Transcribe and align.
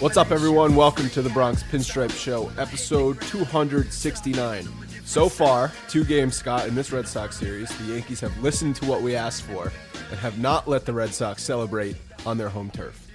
What's 0.00 0.16
up, 0.16 0.30
everyone? 0.30 0.76
Welcome 0.76 1.10
to 1.10 1.22
the 1.22 1.28
Bronx 1.30 1.64
Pinstripe 1.64 2.12
Show, 2.12 2.52
episode 2.56 3.20
269. 3.22 4.68
So 5.04 5.28
far, 5.28 5.72
two 5.88 6.04
games, 6.04 6.36
Scott, 6.36 6.68
in 6.68 6.76
this 6.76 6.92
Red 6.92 7.08
Sox 7.08 7.36
series, 7.36 7.76
the 7.78 7.94
Yankees 7.94 8.20
have 8.20 8.40
listened 8.40 8.76
to 8.76 8.84
what 8.84 9.02
we 9.02 9.16
asked 9.16 9.42
for 9.42 9.72
and 10.10 10.20
have 10.20 10.38
not 10.38 10.68
let 10.68 10.86
the 10.86 10.92
Red 10.92 11.12
Sox 11.12 11.42
celebrate 11.42 11.96
on 12.24 12.38
their 12.38 12.48
home 12.48 12.70
turf. 12.70 13.08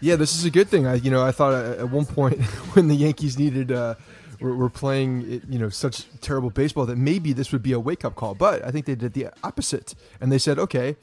Yeah, 0.00 0.16
this 0.16 0.34
is 0.34 0.44
a 0.44 0.50
good 0.50 0.68
thing. 0.68 0.84
I, 0.84 0.96
you 0.96 1.12
know, 1.12 1.22
I 1.22 1.30
thought 1.30 1.54
at 1.54 1.88
one 1.88 2.06
point 2.06 2.42
when 2.74 2.88
the 2.88 2.96
Yankees 2.96 3.38
needed, 3.38 3.70
uh, 3.70 3.94
were, 4.40 4.56
were 4.56 4.70
playing, 4.70 5.42
you 5.48 5.60
know, 5.60 5.68
such 5.68 6.06
terrible 6.20 6.50
baseball 6.50 6.86
that 6.86 6.98
maybe 6.98 7.32
this 7.32 7.52
would 7.52 7.62
be 7.62 7.70
a 7.72 7.78
wake 7.78 8.04
up 8.04 8.16
call. 8.16 8.34
But 8.34 8.64
I 8.64 8.72
think 8.72 8.86
they 8.86 8.96
did 8.96 9.12
the 9.12 9.28
opposite, 9.44 9.94
and 10.20 10.32
they 10.32 10.38
said, 10.38 10.58
okay, 10.58 10.96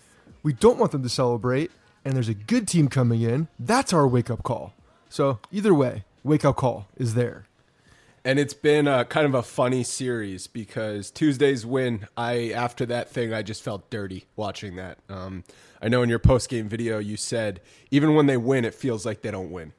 we 0.43 0.51
don't 0.51 0.77
want 0.77 0.91
them 0.91 1.03
to 1.03 1.09
celebrate, 1.09 1.71
and 2.03 2.13
there's 2.13 2.27
a 2.27 2.33
good 2.33 2.67
team 2.67 2.89
coming 2.89 3.21
in. 3.21 3.47
That's 3.57 3.93
our 3.93 4.05
wake 4.05 4.29
up 4.29 4.43
call. 4.43 4.73
So 5.11 5.39
either 5.51 5.73
way, 5.73 6.05
wake 6.23 6.45
up 6.45 6.55
call 6.55 6.87
is 6.95 7.15
there. 7.15 7.45
And 8.23 8.39
it's 8.39 8.53
been 8.53 8.87
a, 8.87 9.03
kind 9.03 9.25
of 9.25 9.33
a 9.33 9.43
funny 9.43 9.83
series 9.83 10.47
because 10.47 11.11
Tuesday's 11.11 11.65
win, 11.65 12.07
I 12.15 12.51
after 12.51 12.85
that 12.85 13.09
thing, 13.09 13.33
I 13.33 13.41
just 13.41 13.61
felt 13.61 13.89
dirty 13.89 14.25
watching 14.37 14.77
that. 14.77 14.99
Um, 15.09 15.43
I 15.81 15.89
know 15.89 16.01
in 16.01 16.07
your 16.07 16.19
post 16.19 16.49
game 16.49 16.69
video 16.69 16.97
you 16.97 17.17
said 17.17 17.59
even 17.89 18.15
when 18.15 18.27
they 18.27 18.37
win, 18.37 18.63
it 18.63 18.73
feels 18.73 19.05
like 19.05 19.21
they 19.21 19.31
don't 19.31 19.51
win. 19.51 19.73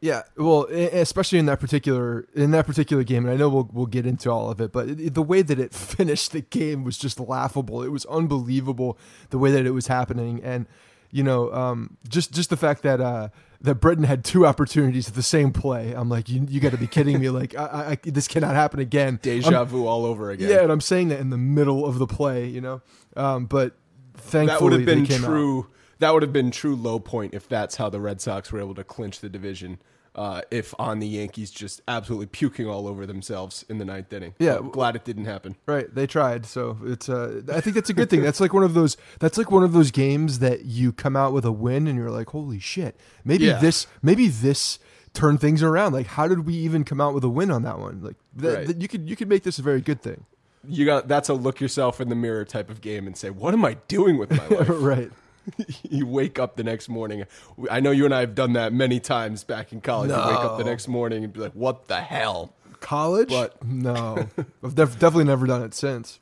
Yeah, 0.00 0.22
well, 0.36 0.62
especially 0.70 1.40
in 1.40 1.46
that 1.46 1.58
particular 1.58 2.26
in 2.34 2.52
that 2.52 2.66
particular 2.66 3.02
game, 3.02 3.24
and 3.24 3.34
I 3.34 3.36
know 3.36 3.48
we'll 3.48 3.68
we'll 3.72 3.86
get 3.86 4.06
into 4.06 4.30
all 4.30 4.48
of 4.48 4.60
it, 4.60 4.72
but 4.72 4.88
it, 4.88 5.14
the 5.14 5.22
way 5.22 5.42
that 5.42 5.58
it 5.58 5.74
finished 5.74 6.30
the 6.30 6.40
game 6.40 6.84
was 6.84 6.96
just 6.96 7.18
laughable. 7.18 7.82
It 7.82 7.88
was 7.88 8.06
unbelievable 8.06 8.96
the 9.30 9.38
way 9.38 9.50
that 9.50 9.66
it 9.66 9.72
was 9.72 9.88
happening, 9.88 10.40
and 10.44 10.66
you 11.10 11.24
know, 11.24 11.52
um, 11.52 11.96
just 12.08 12.32
just 12.32 12.48
the 12.48 12.56
fact 12.56 12.82
that 12.84 13.00
uh, 13.00 13.30
that 13.60 13.76
Britton 13.76 14.04
had 14.04 14.24
two 14.24 14.46
opportunities 14.46 15.08
at 15.08 15.14
the 15.14 15.22
same 15.22 15.52
play. 15.52 15.92
I'm 15.92 16.08
like, 16.08 16.28
you, 16.28 16.46
you 16.48 16.60
got 16.60 16.70
to 16.72 16.78
be 16.78 16.86
kidding 16.86 17.20
me! 17.20 17.28
Like, 17.30 17.56
I, 17.56 17.98
I, 18.04 18.10
this 18.10 18.28
cannot 18.28 18.54
happen 18.54 18.80
again. 18.80 19.18
Deja 19.20 19.62
I'm, 19.62 19.66
vu 19.66 19.86
all 19.86 20.04
over 20.04 20.30
again. 20.30 20.48
Yeah, 20.48 20.62
and 20.62 20.70
I'm 20.70 20.80
saying 20.80 21.08
that 21.08 21.20
in 21.20 21.30
the 21.30 21.38
middle 21.38 21.84
of 21.84 21.98
the 21.98 22.06
play, 22.06 22.46
you 22.46 22.60
know. 22.60 22.82
Um, 23.16 23.46
but 23.46 23.76
thankfully, 24.14 24.46
that 24.46 24.62
would 24.62 24.72
have 24.72 24.84
been 24.86 25.06
true. 25.06 25.60
Out. 25.60 25.66
That 26.00 26.14
would 26.14 26.22
have 26.22 26.32
been 26.32 26.52
true 26.52 26.76
low 26.76 27.00
point 27.00 27.34
if 27.34 27.48
that's 27.48 27.76
how 27.76 27.88
the 27.88 28.00
Red 28.00 28.20
Sox 28.20 28.52
were 28.52 28.60
able 28.60 28.74
to 28.76 28.84
clinch 28.84 29.18
the 29.18 29.28
division. 29.28 29.80
Uh, 30.14 30.42
if 30.50 30.74
on 30.80 30.98
the 30.98 31.06
Yankees 31.06 31.50
just 31.50 31.80
absolutely 31.86 32.26
puking 32.26 32.66
all 32.68 32.88
over 32.88 33.06
themselves 33.06 33.64
in 33.68 33.78
the 33.78 33.84
ninth 33.84 34.12
inning. 34.12 34.34
Yeah, 34.40 34.56
I'm 34.56 34.70
glad 34.70 34.96
it 34.96 35.04
didn't 35.04 35.26
happen. 35.26 35.54
Right, 35.66 35.94
they 35.94 36.06
tried, 36.08 36.44
so 36.46 36.76
it's. 36.84 37.08
Uh, 37.08 37.42
I 37.52 37.60
think 37.60 37.74
that's 37.74 37.90
a 37.90 37.94
good 37.94 38.10
thing. 38.10 38.22
That's 38.22 38.40
like 38.40 38.52
one 38.52 38.64
of 38.64 38.74
those. 38.74 38.96
That's 39.20 39.38
like 39.38 39.50
one 39.52 39.62
of 39.62 39.72
those 39.72 39.90
games 39.92 40.40
that 40.40 40.64
you 40.64 40.92
come 40.92 41.14
out 41.16 41.32
with 41.32 41.44
a 41.44 41.52
win 41.52 41.86
and 41.86 41.96
you're 41.96 42.10
like, 42.10 42.30
holy 42.30 42.58
shit, 42.58 42.96
maybe 43.24 43.44
Yeah. 43.44 43.58
this, 43.60 43.86
maybe 44.02 44.26
this 44.28 44.78
turned 45.14 45.40
things 45.40 45.62
around. 45.62 45.92
Like, 45.92 46.06
how 46.08 46.26
did 46.26 46.46
we 46.46 46.54
even 46.54 46.82
come 46.84 47.00
out 47.00 47.14
with 47.14 47.22
a 47.24 47.28
win 47.28 47.50
on 47.50 47.62
that 47.62 47.78
one? 47.78 48.02
Like, 48.02 48.16
that, 48.36 48.54
Right. 48.56 48.66
that 48.66 48.80
you 48.82 48.88
could 48.88 49.08
you 49.08 49.14
could 49.14 49.28
make 49.28 49.42
this 49.44 49.58
a 49.58 49.62
very 49.62 49.80
good 49.80 50.02
thing. 50.02 50.24
You 50.66 50.84
got 50.84 51.06
that's 51.06 51.28
a 51.28 51.34
look 51.34 51.60
yourself 51.60 52.00
in 52.00 52.08
the 52.08 52.16
mirror 52.16 52.44
type 52.44 52.68
of 52.70 52.80
game 52.80 53.06
and 53.06 53.16
say, 53.16 53.30
"What 53.30 53.54
am 53.54 53.64
I 53.64 53.74
doing 53.86 54.18
with 54.18 54.30
my 54.32 54.46
life?" 54.48 54.66
right. 54.68 55.12
you 55.90 56.06
wake 56.06 56.38
up 56.38 56.56
the 56.56 56.64
next 56.64 56.88
morning. 56.88 57.24
I 57.70 57.80
know 57.80 57.90
you 57.90 58.04
and 58.04 58.14
I 58.14 58.20
have 58.20 58.34
done 58.34 58.52
that 58.54 58.72
many 58.72 59.00
times 59.00 59.44
back 59.44 59.72
in 59.72 59.80
college. 59.80 60.10
You 60.10 60.16
wake 60.16 60.44
up 60.44 60.58
the 60.58 60.64
next 60.64 60.88
morning 60.88 61.24
and 61.24 61.32
be 61.32 61.40
like, 61.40 61.52
"What 61.52 61.88
the 61.88 62.00
hell?" 62.00 62.52
College, 62.80 63.28
But- 63.30 63.64
no, 63.64 64.28
I've 64.62 64.74
def- 64.76 64.98
definitely 64.98 65.24
never 65.24 65.46
done 65.46 65.62
it 65.62 65.74
since. 65.74 66.20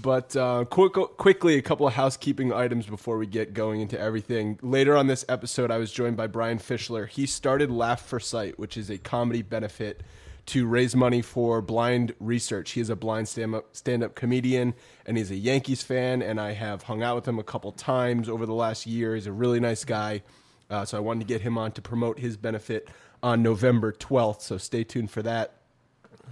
But 0.00 0.34
uh, 0.36 0.64
quick, 0.64 0.92
quickly, 0.92 1.56
a 1.56 1.62
couple 1.62 1.86
of 1.86 1.94
housekeeping 1.94 2.52
items 2.52 2.86
before 2.86 3.18
we 3.18 3.26
get 3.26 3.52
going 3.52 3.80
into 3.80 3.98
everything. 3.98 4.58
Later 4.62 4.96
on 4.96 5.06
this 5.08 5.24
episode, 5.28 5.70
I 5.70 5.78
was 5.78 5.90
joined 5.92 6.16
by 6.16 6.28
Brian 6.28 6.58
Fischler. 6.58 7.08
He 7.08 7.26
started 7.26 7.70
Laugh 7.70 8.00
for 8.06 8.20
Sight, 8.20 8.58
which 8.58 8.76
is 8.76 8.90
a 8.90 8.98
comedy 8.98 9.42
benefit 9.42 10.02
to 10.48 10.66
raise 10.66 10.96
money 10.96 11.22
for 11.22 11.62
blind 11.62 12.14
research. 12.20 12.72
He 12.72 12.80
is 12.80 12.90
a 12.90 12.96
blind 12.96 13.28
stand-up, 13.28 13.76
stand-up 13.76 14.14
comedian, 14.14 14.74
and 15.06 15.16
he's 15.16 15.30
a 15.30 15.36
Yankees 15.36 15.82
fan. 15.82 16.22
And 16.22 16.40
I 16.40 16.52
have 16.52 16.82
hung 16.82 17.02
out 17.02 17.16
with 17.16 17.28
him 17.28 17.38
a 17.38 17.44
couple 17.44 17.72
times 17.72 18.28
over 18.28 18.46
the 18.46 18.54
last 18.54 18.86
year. 18.86 19.14
He's 19.14 19.26
a 19.26 19.32
really 19.32 19.60
nice 19.60 19.84
guy. 19.84 20.22
Uh, 20.70 20.84
so 20.84 20.96
I 20.96 21.00
wanted 21.00 21.20
to 21.20 21.26
get 21.26 21.42
him 21.42 21.56
on 21.56 21.72
to 21.72 21.82
promote 21.82 22.18
his 22.18 22.36
benefit 22.36 22.88
on 23.22 23.42
November 23.42 23.92
12th. 23.92 24.42
So 24.42 24.58
stay 24.58 24.84
tuned 24.84 25.10
for 25.10 25.22
that. 25.22 25.54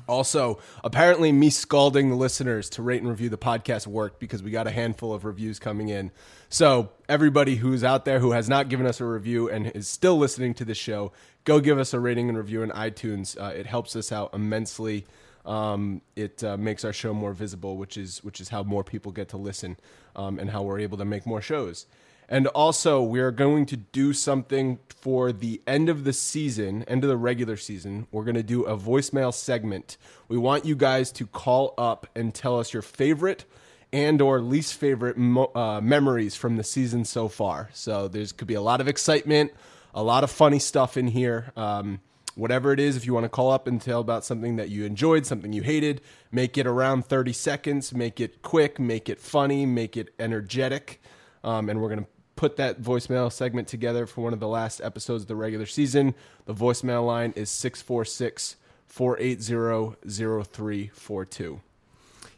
Also, 0.09 0.59
apparently, 0.85 1.33
me 1.33 1.51
scalding 1.51 2.11
the 2.11 2.17
listeners 2.17 2.71
to 2.71 2.83
rate 2.83 3.01
and 3.01 3.11
review 3.11 3.29
the 3.29 3.39
podcast 3.39 3.87
worked 3.87 4.21
because 4.21 4.43
we 4.43 4.51
got 4.51 4.67
a 4.67 4.71
handful 4.71 5.13
of 5.13 5.25
reviews 5.25 5.59
coming 5.59 5.89
in. 5.89 6.13
So, 6.49 6.91
everybody 7.09 7.57
who's 7.57 7.83
out 7.83 8.05
there 8.05 8.21
who 8.21 8.31
has 8.31 8.49
not 8.49 8.69
given 8.69 8.87
us 8.87 9.01
a 9.01 9.05
review 9.05 9.51
and 9.51 9.67
is 9.69 9.89
still 9.89 10.17
listening 10.17 10.55
to 10.55 10.65
this 10.65 10.79
show, 10.79 11.13
go 11.47 11.61
give 11.61 11.79
us 11.79 11.95
a 11.95 12.01
rating 12.01 12.29
and 12.29 12.37
review 12.37 12.63
in 12.63 12.71
iTunes. 12.71 13.41
Uh, 13.41 13.55
it 13.55 13.65
helps 13.65 13.97
us 13.97 14.13
out 14.13 14.35
immensely. 14.35 15.07
Um, 15.47 16.03
it 16.17 16.45
uh, 16.45 16.59
makes 16.59 16.85
our 16.85 16.93
show 16.93 17.15
more 17.15 17.33
visible, 17.33 17.79
which 17.79 17.97
is 17.97 18.23
which 18.23 18.41
is 18.41 18.51
how 18.51 18.63
more 18.65 18.85
people 18.85 19.13
get 19.13 19.31
to 19.31 19.39
listen, 19.39 19.79
um, 20.15 20.39
and 20.39 20.51
how 20.51 20.63
we're 20.63 20.81
able 20.81 20.99
to 20.99 21.07
make 21.07 21.25
more 21.25 21.41
shows. 21.41 21.87
And 22.29 22.49
also, 22.49 23.01
we're 23.01 23.31
going 23.31 23.67
to 23.67 23.77
do 23.77 24.13
something 24.13 24.81
for 24.89 25.31
the 25.31 25.63
end 25.65 25.89
of 25.89 26.03
the 26.03 26.13
season, 26.13 26.83
end 26.89 27.05
of 27.05 27.09
the 27.09 27.17
regular 27.17 27.57
season. 27.57 28.09
We're 28.11 28.25
going 28.25 28.35
to 28.35 28.43
do 28.43 28.65
a 28.65 28.77
voicemail 28.77 29.33
segment. 29.33 29.97
We 30.27 30.37
want 30.37 30.65
you 30.65 30.75
guys 30.75 31.13
to 31.13 31.27
call 31.27 31.75
up 31.79 32.09
and 32.17 32.35
tell 32.35 32.59
us 32.59 32.73
your 32.73 32.83
favorite 32.83 33.45
and 33.93 34.21
or 34.21 34.41
least 34.41 34.75
favorite 34.75 35.17
mo- 35.17 35.53
uh, 35.55 35.81
memories 35.81 36.35
from 36.35 36.57
the 36.57 36.65
season 36.65 37.05
so 37.05 37.29
far. 37.29 37.71
So 37.73 38.09
there's 38.09 38.33
could 38.33 38.49
be 38.49 38.55
a 38.55 38.61
lot 38.61 38.81
of 38.81 38.89
excitement, 38.89 39.53
a 39.97 40.03
lot 40.03 40.23
of 40.23 40.31
funny 40.31 40.59
stuff 40.59 40.97
in 40.97 41.09
here. 41.09 41.53
Um, 41.57 42.01
whatever 42.35 42.71
it 42.71 42.79
is, 42.79 42.97
if 42.97 43.07
you 43.07 43.15
want 43.15 43.25
to 43.25 43.31
call 43.31 43.51
up 43.51 43.67
and 43.67 43.81
tell 43.81 44.01
about 44.01 44.25
something 44.25 44.57
that 44.57 44.69
you 44.69 44.85
enjoyed, 44.85 45.25
something 45.25 45.55
you 45.55 45.63
hated, 45.63 46.03
make 46.31 46.59
it 46.59 46.67
around 46.67 47.07
30 47.07 47.33
seconds, 47.33 47.95
make 47.95 48.21
it 48.21 48.43
quick, 48.43 48.79
make 48.79 49.09
it 49.09 49.19
funny, 49.19 49.65
make 49.65 49.97
it 49.97 50.15
energetic. 50.21 51.01
Um, 51.43 51.71
and 51.71 51.81
we're 51.81 51.89
going 51.89 52.05
to 52.05 52.07
put 52.37 52.57
that 52.57 52.83
voicemail 52.83 53.33
segment 53.33 53.69
together 53.69 54.07
for 54.07 54.21
one 54.21 54.35
of 54.35 54.41
the 54.41 54.49
last 54.49 54.83
episodes 54.83 55.23
of 55.23 55.29
the 55.29 55.37
regular 55.37 55.65
season. 55.65 56.15
The 56.45 56.55
voicemail 56.55 57.07
line 57.07 57.33
is 57.35 57.51
646 57.51 58.57
480 58.87 59.97
0342. 60.07 61.61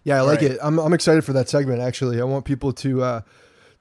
Yeah, 0.05 0.19
I 0.19 0.21
like 0.21 0.41
right. 0.41 0.53
it. 0.53 0.59
I'm 0.63 0.79
I'm 0.79 0.95
excited 0.95 1.25
for 1.25 1.33
that 1.35 1.49
segment. 1.49 1.81
Actually, 1.81 2.21
I 2.21 2.25
want 2.25 2.45
people 2.45 2.73
to 2.75 3.03
uh, 3.03 3.21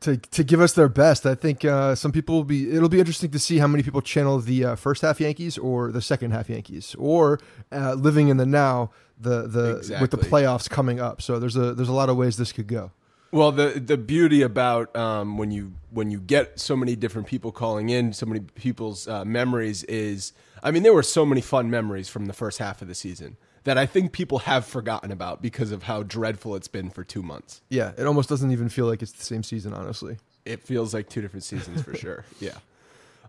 to 0.02 0.18
to 0.18 0.44
give 0.44 0.62
us 0.62 0.74
their 0.74 0.90
best. 0.90 1.26
I 1.26 1.36
think 1.36 1.66
uh, 1.66 1.96
some 1.96 2.12
people 2.12 2.36
will 2.36 2.44
be. 2.44 2.72
It'll 2.72 2.90
be 2.90 3.00
interesting 3.00 3.32
to 3.32 3.40
see 3.40 3.58
how 3.58 3.68
many 3.68 3.84
people 3.84 4.02
channel 4.02 4.40
the 4.40 4.66
uh, 4.66 4.76
first 4.76 5.02
half 5.02 5.20
Yankees 5.20 5.58
or 5.58 5.92
the 5.92 6.02
second 6.02 6.32
half 6.32 6.50
Yankees, 6.50 6.96
or 6.98 7.40
uh, 7.72 7.94
living 7.94 8.28
in 8.30 8.38
the 8.38 8.46
now. 8.46 8.92
The 9.20 9.48
the 9.48 9.98
with 10.00 10.12
the 10.12 10.18
playoffs 10.18 10.70
coming 10.70 11.00
up. 11.00 11.24
So 11.24 11.40
there's 11.40 11.56
a 11.56 11.74
there's 11.74 11.90
a 11.90 11.94
lot 11.94 12.10
of 12.10 12.18
ways 12.18 12.38
this 12.38 12.52
could 12.52 12.68
go. 12.68 12.92
Well, 13.32 13.52
the 13.52 13.82
the 13.84 13.98
beauty 13.98 14.44
about 14.44 14.96
um, 14.96 15.38
when 15.38 15.50
you 15.50 15.74
when 15.90 16.12
you 16.12 16.20
get 16.20 16.60
so 16.60 16.76
many 16.76 16.96
different 16.96 17.28
people 17.28 17.52
calling 17.52 17.90
in, 17.90 18.14
so 18.14 18.28
many 18.28 18.42
people's 18.42 19.08
uh, 19.08 19.26
memories 19.26 19.84
is, 19.86 20.34
I 20.62 20.70
mean, 20.70 20.84
there 20.84 20.94
were 20.94 21.04
so 21.04 21.26
many 21.26 21.42
fun 21.42 21.72
memories 21.72 22.10
from 22.10 22.28
the 22.28 22.34
first 22.34 22.60
half 22.60 22.82
of 22.82 22.88
the 22.88 22.96
season 22.96 23.38
that 23.68 23.78
I 23.78 23.86
think 23.86 24.14
people 24.14 24.40
have 24.40 24.66
forgotten 24.66 25.12
about 25.12 25.42
because 25.42 25.74
of 25.74 25.84
how 25.84 26.02
dreadful 26.02 26.56
it's 26.56 26.70
been 26.70 26.90
for 26.90 27.04
two 27.04 27.22
months. 27.22 27.62
Yeah, 27.68 27.92
it 27.98 28.08
almost 28.08 28.30
doesn't 28.30 28.52
even 28.52 28.70
feel 28.70 28.86
like 28.86 29.02
it's 29.02 29.12
the 29.12 29.26
same 29.26 29.44
season, 29.44 29.74
honestly. 29.74 30.20
It 30.46 30.64
feels 30.64 30.94
like 30.94 31.10
two 31.10 31.20
different 31.20 31.44
seasons 31.44 31.82
for 31.82 31.94
sure. 31.94 32.24
Yeah. 32.40 32.54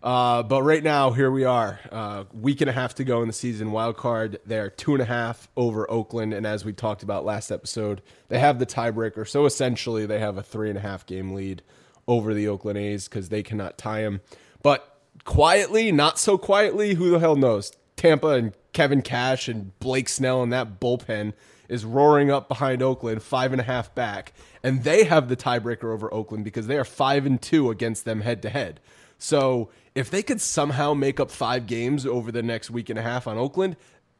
Uh, 0.01 0.43
but 0.43 0.63
right 0.63 0.81
now, 0.81 1.11
here 1.11 1.29
we 1.29 1.43
are. 1.43 1.77
Uh, 1.91 2.23
week 2.33 2.61
and 2.61 2.69
a 2.69 2.73
half 2.73 2.95
to 2.95 3.03
go 3.03 3.21
in 3.21 3.27
the 3.27 3.33
season. 3.33 3.73
Wild 3.73 3.97
card, 3.97 4.39
they're 4.45 4.69
two 4.69 4.93
and 4.93 5.01
a 5.01 5.05
half 5.05 5.49
over 5.57 5.91
Oakland, 5.91 6.33
and 6.33 6.47
as 6.47 6.63
we 6.63 6.71
talked 6.71 7.03
about 7.03 7.25
last 7.25 7.51
episode, 7.51 8.01
they 8.29 8.39
have 8.39 8.59
the 8.59 8.65
tiebreaker. 8.65 9.27
So 9.27 9.45
essentially, 9.45 10.05
they 10.05 10.19
have 10.19 10.37
a 10.37 10.41
three 10.41 10.69
and 10.69 10.77
a 10.77 10.81
half 10.81 11.05
game 11.05 11.33
lead 11.33 11.63
over 12.07 12.33
the 12.33 12.47
Oakland 12.47 12.77
A's 12.77 13.09
because 13.09 13.27
they 13.27 13.43
cannot 13.43 13.77
tie 13.77 14.03
them. 14.03 14.21
But 14.63 15.01
quietly, 15.25 15.91
not 15.91 16.17
so 16.17 16.37
quietly, 16.37 16.93
who 16.93 17.11
the 17.11 17.19
hell 17.19 17.35
knows? 17.35 17.73
Tampa 17.99 18.29
and 18.29 18.53
Kevin 18.71 19.01
Cash 19.01 19.49
and 19.49 19.77
Blake 19.79 20.07
Snell 20.07 20.41
and 20.41 20.53
that 20.53 20.79
bullpen 20.79 21.33
is 21.67 21.83
roaring 21.83 22.31
up 22.31 22.47
behind 22.47 22.81
Oakland, 22.81 23.21
five 23.21 23.51
and 23.51 23.59
a 23.59 23.63
half 23.65 23.93
back, 23.93 24.31
and 24.63 24.85
they 24.85 25.03
have 25.03 25.27
the 25.27 25.35
tiebreaker 25.35 25.93
over 25.93 26.11
Oakland 26.13 26.45
because 26.45 26.67
they 26.67 26.77
are 26.77 26.85
five 26.85 27.25
and 27.25 27.41
two 27.41 27.69
against 27.69 28.05
them 28.05 28.21
head 28.21 28.41
to 28.43 28.49
head. 28.49 28.79
So 29.17 29.69
if 29.95 30.09
they 30.09 30.23
could 30.23 30.39
somehow 30.39 30.93
make 30.93 31.19
up 31.19 31.29
five 31.29 31.67
games 31.67 32.05
over 32.05 32.31
the 32.31 32.41
next 32.41 32.71
week 32.71 32.89
and 32.89 32.97
a 32.97 33.01
half 33.01 33.27
on 33.27 33.37
Oakland, 33.37 33.75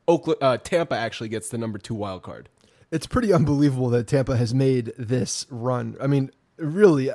Oakland 0.09 0.39
uh, 0.41 0.57
Tampa 0.57 0.97
actually 0.97 1.29
gets 1.29 1.47
the 1.47 1.57
number 1.57 1.79
two 1.79 1.95
wild 1.95 2.21
card. 2.21 2.49
It's 2.91 3.07
pretty 3.07 3.31
unbelievable 3.31 3.89
that 3.91 4.07
Tampa 4.07 4.35
has 4.35 4.53
made 4.53 4.91
this 4.97 5.45
run. 5.49 5.95
I 6.01 6.07
mean, 6.07 6.31
really, 6.57 7.11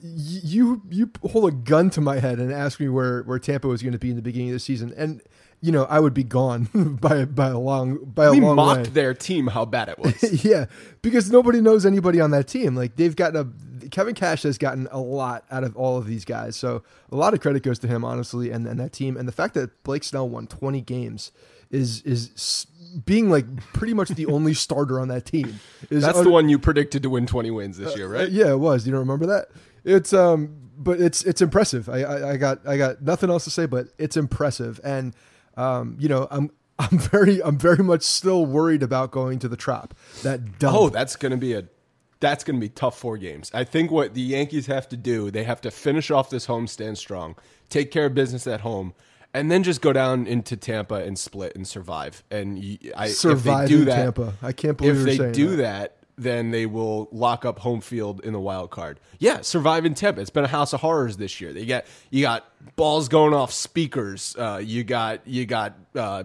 you 0.00 0.80
you 0.88 1.10
hold 1.28 1.52
a 1.52 1.56
gun 1.56 1.90
to 1.90 2.00
my 2.00 2.20
head 2.20 2.38
and 2.38 2.52
ask 2.52 2.78
me 2.78 2.88
where 2.88 3.24
where 3.24 3.40
Tampa 3.40 3.66
was 3.66 3.82
going 3.82 3.94
to 3.94 3.98
be 3.98 4.10
in 4.10 4.16
the 4.16 4.22
beginning 4.22 4.50
of 4.50 4.54
the 4.54 4.60
season, 4.60 4.94
and 4.96 5.22
you 5.60 5.72
know 5.72 5.84
I 5.84 5.98
would 6.00 6.14
be 6.14 6.24
gone 6.24 6.64
by 7.00 7.24
by 7.24 7.48
a 7.48 7.58
long 7.58 7.98
by 8.04 8.26
a 8.26 8.30
We 8.32 8.40
long 8.40 8.56
mocked 8.56 8.78
way. 8.84 8.88
their 8.90 9.14
team 9.14 9.46
how 9.48 9.64
bad 9.64 9.88
it 9.88 9.98
was. 9.98 10.44
yeah, 10.44 10.66
because 11.02 11.30
nobody 11.30 11.60
knows 11.60 11.84
anybody 11.86 12.20
on 12.20 12.30
that 12.32 12.46
team. 12.48 12.74
Like 12.76 12.96
they've 12.96 13.14
gotten 13.16 13.36
a 13.82 13.88
Kevin 13.88 14.14
Cash 14.14 14.42
has 14.42 14.58
gotten 14.58 14.86
a 14.90 15.00
lot 15.00 15.44
out 15.50 15.64
of 15.64 15.74
all 15.76 15.96
of 15.96 16.06
these 16.06 16.24
guys. 16.24 16.56
So 16.56 16.82
a 17.10 17.16
lot 17.16 17.32
of 17.34 17.40
credit 17.40 17.62
goes 17.62 17.78
to 17.80 17.88
him, 17.88 18.04
honestly, 18.04 18.50
and, 18.50 18.66
and 18.66 18.78
that 18.80 18.92
team. 18.92 19.16
And 19.16 19.26
the 19.26 19.32
fact 19.32 19.54
that 19.54 19.82
Blake 19.82 20.04
Snell 20.04 20.28
won 20.28 20.46
20 20.46 20.80
games 20.82 21.32
is 21.70 22.02
is 22.02 22.30
s- 22.34 22.66
being 23.06 23.30
like 23.30 23.44
pretty 23.72 23.94
much 23.94 24.10
the 24.10 24.26
only 24.26 24.52
starter 24.66 25.00
on 25.00 25.08
that 25.08 25.24
team. 25.24 25.58
Is 25.90 26.02
That's 26.02 26.18
un- 26.18 26.24
the 26.24 26.30
one 26.30 26.48
you 26.48 26.58
predicted 26.58 27.02
to 27.04 27.10
win 27.10 27.26
20 27.26 27.50
wins 27.50 27.78
this 27.78 27.96
year, 27.96 28.06
uh, 28.14 28.18
right? 28.20 28.28
yeah, 28.30 28.50
it 28.50 28.58
was. 28.58 28.86
You 28.86 28.92
don't 28.92 29.00
remember 29.00 29.26
that? 29.26 29.48
It's 29.84 30.12
um, 30.12 30.54
but 30.76 31.00
it's 31.00 31.24
it's 31.24 31.40
impressive. 31.40 31.88
I, 31.88 32.02
I 32.02 32.30
I 32.32 32.36
got 32.36 32.66
I 32.66 32.76
got 32.76 33.00
nothing 33.02 33.30
else 33.30 33.44
to 33.44 33.50
say, 33.50 33.64
but 33.66 33.88
it's 33.96 34.16
impressive. 34.16 34.80
And 34.84 35.14
um, 35.58 35.96
you 35.98 36.08
know, 36.08 36.26
I'm 36.30 36.50
I'm 36.78 36.98
very 36.98 37.42
I'm 37.42 37.58
very 37.58 37.82
much 37.84 38.02
still 38.02 38.46
worried 38.46 38.82
about 38.82 39.10
going 39.10 39.40
to 39.40 39.48
the 39.48 39.56
Trop. 39.56 39.94
That 40.22 40.58
dump. 40.58 40.76
Oh, 40.76 40.88
that's 40.88 41.16
going 41.16 41.32
to 41.32 41.36
be 41.36 41.52
a 41.52 41.64
that's 42.20 42.44
going 42.44 42.56
to 42.56 42.60
be 42.60 42.68
tough 42.68 42.98
four 42.98 43.16
games. 43.16 43.50
I 43.54 43.64
think 43.64 43.90
what 43.90 44.14
the 44.14 44.20
Yankees 44.20 44.66
have 44.66 44.88
to 44.88 44.96
do, 44.96 45.30
they 45.30 45.44
have 45.44 45.60
to 45.62 45.70
finish 45.70 46.10
off 46.10 46.30
this 46.30 46.46
homestand 46.46 46.96
strong, 46.96 47.36
take 47.68 47.90
care 47.90 48.06
of 48.06 48.14
business 48.14 48.46
at 48.46 48.62
home, 48.62 48.94
and 49.34 49.50
then 49.50 49.62
just 49.62 49.80
go 49.80 49.92
down 49.92 50.26
into 50.26 50.56
Tampa 50.56 50.96
and 50.96 51.18
split 51.18 51.54
and 51.54 51.66
survive. 51.66 52.24
And 52.30 52.58
I, 52.96 53.08
survive 53.08 53.64
if 53.64 53.68
they 53.68 53.74
do 53.74 53.80
in 53.80 53.84
that, 53.86 53.96
Tampa. 53.96 54.34
I 54.42 54.52
can't 54.52 54.76
believe 54.76 55.06
if 55.06 55.18
they 55.18 55.32
do 55.32 55.56
that. 55.56 55.56
that. 55.56 55.97
Then 56.18 56.50
they 56.50 56.66
will 56.66 57.08
lock 57.12 57.44
up 57.44 57.60
home 57.60 57.80
field 57.80 58.20
in 58.24 58.32
the 58.32 58.40
wild 58.40 58.70
card. 58.70 59.00
Yeah, 59.18 59.40
survive 59.40 59.86
in 59.86 59.94
Tampa. 59.94 60.20
It's 60.20 60.30
been 60.30 60.44
a 60.44 60.48
house 60.48 60.72
of 60.72 60.80
horrors 60.80 61.16
this 61.16 61.40
year. 61.40 61.52
They 61.52 61.64
got 61.64 61.84
you 62.10 62.22
got 62.22 62.44
balls 62.76 63.08
going 63.08 63.32
off 63.32 63.52
speakers. 63.52 64.34
Uh, 64.36 64.60
you 64.62 64.84
got 64.84 65.26
you 65.26 65.46
got 65.46 65.78
uh, 65.94 66.24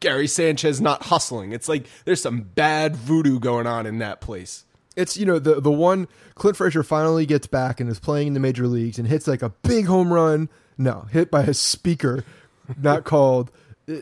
Gary 0.00 0.26
Sanchez 0.26 0.80
not 0.80 1.04
hustling. 1.04 1.52
It's 1.52 1.68
like 1.68 1.86
there's 2.04 2.20
some 2.20 2.42
bad 2.42 2.96
voodoo 2.96 3.38
going 3.38 3.66
on 3.66 3.86
in 3.86 3.98
that 3.98 4.20
place. 4.20 4.64
It's 4.96 5.16
you 5.16 5.24
know 5.24 5.38
the 5.38 5.60
the 5.60 5.70
one 5.70 6.08
Clint 6.34 6.56
Frazier 6.56 6.82
finally 6.82 7.24
gets 7.24 7.46
back 7.46 7.80
and 7.80 7.88
is 7.88 8.00
playing 8.00 8.28
in 8.28 8.34
the 8.34 8.40
major 8.40 8.66
leagues 8.66 8.98
and 8.98 9.06
hits 9.06 9.28
like 9.28 9.42
a 9.42 9.50
big 9.50 9.86
home 9.86 10.12
run. 10.12 10.48
No, 10.76 11.02
hit 11.10 11.30
by 11.30 11.42
a 11.42 11.54
speaker, 11.54 12.24
not 12.80 13.04
called. 13.04 13.52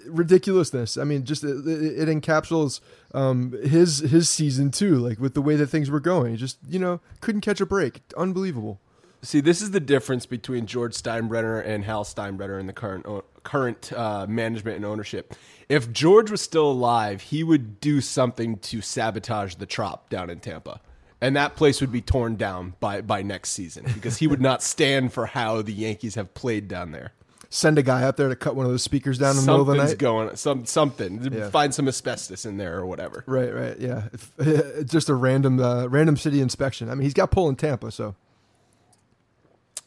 Ridiculousness. 0.06 0.97
I 0.97 1.05
mean, 1.05 1.25
just 1.25 1.44
it, 1.44 1.67
it 1.67 2.09
it 2.09 2.09
encapsulates 2.09 2.81
um, 3.14 3.52
his 3.62 3.99
his 3.99 4.28
season 4.28 4.71
too. 4.71 4.97
Like 4.97 5.21
with 5.21 5.35
the 5.35 5.43
way 5.43 5.55
that 5.57 5.69
things 5.69 5.90
were 5.90 6.00
going, 6.00 6.33
He 6.33 6.37
just 6.37 6.59
you 6.69 6.78
know 6.78 7.00
couldn't 7.21 7.43
catch 7.43 7.61
a 7.61 7.66
break. 7.66 8.00
Unbelievable. 8.16 8.81
See, 9.23 9.40
this 9.40 9.62
is 9.62 9.71
the 9.71 9.81
difference 9.81 10.26
between 10.26 10.66
George 10.66 10.95
Steinbrenner 10.95 11.64
and 11.64 11.85
Hal 11.85 12.05
Steinbrenner 12.05 12.61
in 12.61 12.66
the 12.66 12.73
current 12.73 13.07
current 13.45 13.93
uh, 13.93 14.26
management 14.28 14.76
and 14.76 14.85
ownership. 14.85 15.35
If 15.69 15.93
George 15.93 16.31
was 16.31 16.40
still 16.40 16.71
alive, 16.71 17.23
he 17.23 17.43
would 17.43 17.81
do 17.81 18.00
something 18.00 18.59
to 18.59 18.81
sabotage 18.81 19.55
the 19.55 19.66
Trop 19.66 20.11
down 20.11 20.31
in 20.31 20.40
Tampa, 20.40 20.81
and 21.21 21.35
that 21.37 21.57
place 21.57 21.81
would 21.81 21.93
be 21.93 22.00
torn 22.00 22.37
down 22.37 22.75
by 22.81 23.00
by 23.00 23.23
next 23.23 23.50
season 23.50 23.85
because 23.95 24.19
he 24.19 24.26
would 24.26 24.40
not 24.40 24.62
stand 24.62 25.12
for 25.12 25.26
how 25.26 25.62
the 25.62 25.73
Yankees 25.73 26.16
have 26.16 26.35
played 26.35 26.66
down 26.69 26.90
there. 26.93 27.12
Send 27.57 27.79
a 27.79 27.83
guy 27.83 28.03
out 28.03 28.19
there 28.19 28.29
to 28.29 28.37
cut 28.37 28.55
one 28.55 28.67
of 28.67 28.71
those 28.71 28.83
speakers 28.83 29.17
down 29.17 29.31
in 29.31 29.37
the 29.37 29.43
middle 29.51 29.63
of 29.63 29.67
the 29.67 29.73
night. 29.73 29.89
Something's 29.89 29.99
going 29.99 30.37
some 30.37 30.67
something. 30.67 31.33
Yeah. 31.33 31.49
Find 31.49 31.75
some 31.75 31.89
asbestos 31.89 32.45
in 32.45 32.59
there 32.59 32.77
or 32.77 32.85
whatever. 32.85 33.25
Right, 33.27 33.51
right, 33.51 33.79
yeah. 33.79 34.09
If, 34.13 34.87
just 34.87 35.09
a 35.09 35.15
random 35.15 35.59
uh, 35.59 35.87
random 35.87 36.19
city 36.19 36.43
inspection. 36.43 36.91
I 36.91 36.95
mean, 36.95 37.05
he's 37.05 37.15
got 37.15 37.31
pull 37.31 37.49
in 37.49 37.57
Tampa, 37.57 37.91
so 37.91 38.15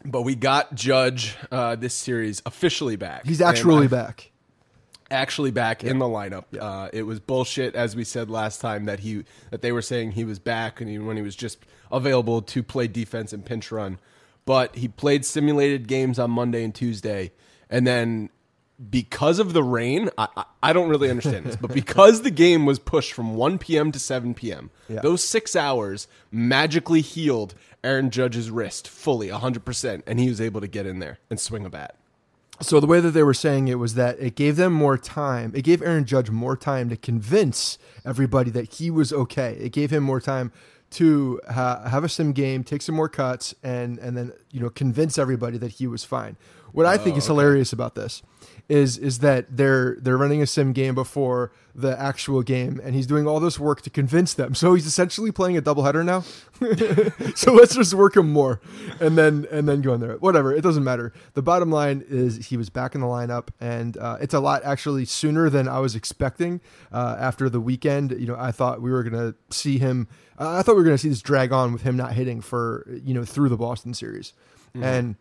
But 0.04 0.24
we 0.24 0.34
got 0.34 0.74
Judge 0.74 1.36
uh, 1.52 1.76
this 1.76 1.94
series 1.94 2.42
officially 2.44 2.96
back. 2.96 3.28
he's 3.28 3.40
actually 3.40 3.88
back. 3.88 4.32
actually 5.12 5.52
back 5.52 5.84
in 5.84 6.00
the 6.00 6.06
lineup. 6.06 6.46
Uh, 6.60 6.90
it 6.92 7.04
was 7.04 7.20
bullshit, 7.20 7.76
as 7.76 7.96
we 7.96 8.04
said 8.04 8.32
last 8.32 8.62
time 8.62 8.86
that 8.86 9.02
he 9.02 9.26
that 9.52 9.62
they 9.62 9.72
were 9.72 9.84
saying 9.84 10.14
he 10.14 10.24
was 10.26 10.40
back 10.40 10.82
and 10.82 10.90
he, 10.90 10.98
when 10.98 11.18
he 11.18 11.22
was 11.22 11.36
just 11.36 11.60
available 11.92 12.42
to 12.42 12.64
play 12.64 12.88
defense 12.88 13.32
and 13.32 13.46
pinch 13.46 13.72
run. 13.72 14.00
But 14.46 14.76
he 14.76 14.88
played 14.88 15.24
simulated 15.24 15.88
games 15.88 16.18
on 16.18 16.32
Monday 16.32 16.64
and 16.64 16.74
Tuesday, 16.74 17.32
and 17.70 17.86
then 17.88 18.30
because 18.90 19.40
of 19.40 19.52
the 19.54 19.62
rain, 19.64 20.10
I, 20.18 20.28
I, 20.38 20.46
I 20.64 20.74
don't 20.74 20.88
really 20.90 21.10
understand 21.10 21.46
this, 21.46 21.56
but 21.58 21.74
because 21.74 22.22
the 22.22 22.32
game 22.32 22.66
was 22.66 22.80
pushed 22.80 23.12
from 23.12 23.36
1 23.36 23.58
p.m. 23.58 23.92
to 23.92 24.00
7 24.00 24.34
p.m., 24.34 24.72
Yeah. 24.88 25.02
those 25.02 25.22
six 25.24 25.54
hours 25.56 26.08
magically 26.32 27.02
healed 27.02 27.56
Aaron 27.84 28.10
Judge's 28.10 28.50
wrist 28.50 28.88
fully, 28.88 29.28
100%, 29.28 30.04
and 30.08 30.20
he 30.20 30.30
was 30.30 30.40
able 30.40 30.62
to 30.62 30.68
get 30.68 30.86
in 30.86 31.00
there 31.00 31.20
and 31.30 31.40
swing 31.40 31.66
a 31.66 31.70
bat. 31.70 31.96
So 32.62 32.80
the 32.80 32.88
way 32.88 33.00
that 33.02 33.12
they 33.12 33.24
were 33.24 33.34
saying 33.34 33.68
it 33.70 33.80
was 33.80 33.96
that 33.96 34.18
it 34.20 34.36
gave 34.36 34.56
them 34.58 34.72
more 34.74 34.98
time. 34.98 35.52
It 35.56 35.64
gave 35.64 35.82
Aaron 35.82 36.06
Judge 36.06 36.30
more 36.30 36.56
time 36.58 36.90
to 36.90 36.98
convince 36.98 37.78
everybody 38.06 38.50
that 38.52 38.74
he 38.76 38.90
was 38.92 39.12
okay. 39.14 39.58
It 39.60 39.72
gave 39.74 39.92
him 39.92 40.04
more 40.04 40.20
time 40.22 40.52
to 40.92 41.40
ha- 41.50 41.84
have 41.88 42.04
a 42.04 42.10
sim 42.10 42.32
game, 42.34 42.64
take 42.64 42.82
some 42.82 42.96
more 42.96 43.08
cuts, 43.08 43.54
and 43.64 43.98
and 44.00 44.18
then 44.18 44.34
you 44.52 44.60
know 44.60 44.70
convince 44.70 45.18
everybody 45.18 45.58
that 45.58 45.74
he 45.74 45.88
was 45.88 46.04
fine. 46.04 46.36
What 46.72 46.86
I 46.86 46.98
think 46.98 47.18
is 47.18 47.26
hilarious 47.26 47.74
about 47.74 47.96
this 47.96 48.22
is 48.70 49.00
is 49.00 49.20
that 49.20 49.58
they're 49.58 49.98
they're 50.00 50.18
running 50.18 50.42
a 50.42 50.48
sim 50.48 50.74
game 50.74 50.94
before 50.94 51.52
the 51.74 52.00
actual 52.00 52.44
game, 52.44 52.80
and 52.84 52.94
he's 52.94 53.08
doing 53.08 53.28
all 53.28 53.40
this 53.40 53.60
work 53.60 53.82
to 53.82 53.90
convince 53.90 54.34
them. 54.34 54.54
So 54.54 54.76
he's 54.76 54.86
essentially 54.86 55.32
playing 55.32 55.58
a 55.58 55.62
doubleheader 55.62 56.06
now. 56.06 56.22
so 57.36 57.54
let's 57.54 57.76
just 57.76 57.94
work 57.96 58.16
him 58.16 58.32
more, 58.32 58.62
and 59.00 59.18
then 59.18 59.48
and 59.52 59.68
then 59.68 59.82
go 59.82 59.94
in 59.96 60.02
there. 60.02 60.18
Whatever, 60.18 60.54
it 60.54 60.62
doesn't 60.62 60.84
matter. 60.84 61.12
The 61.34 61.42
bottom 61.42 61.72
line 61.72 62.04
is 62.08 62.48
he 62.48 62.58
was 62.58 62.70
back 62.70 62.94
in 62.94 63.02
the 63.02 63.08
lineup, 63.08 63.48
and 63.60 63.98
uh, 63.98 64.18
it's 64.22 64.36
a 64.36 64.40
lot 64.40 64.64
actually 64.64 65.06
sooner 65.06 65.50
than 65.50 65.68
I 65.68 65.80
was 65.80 65.96
expecting. 65.96 66.62
Uh, 66.92 67.16
after 67.20 67.50
the 67.50 67.60
weekend, 67.60 68.12
you 68.12 68.28
know, 68.28 68.36
I 68.38 68.52
thought 68.52 68.82
we 68.82 68.92
were 68.92 69.04
gonna 69.04 69.34
see 69.50 69.80
him. 69.80 70.08
Uh, 70.38 70.58
I 70.58 70.62
thought 70.62 70.76
we 70.76 70.82
were 70.82 70.86
gonna 70.86 70.98
see 71.00 71.10
this 71.10 71.24
drag 71.24 71.52
on 71.52 71.74
with 71.74 71.82
him 71.82 71.98
not 71.98 72.14
hitting 72.14 72.40
for 72.40 72.86
you 73.04 73.16
know 73.16 73.26
through 73.26 73.50
the 73.50 73.58
Boston 73.58 73.96
series, 73.96 74.34
and 74.76 75.16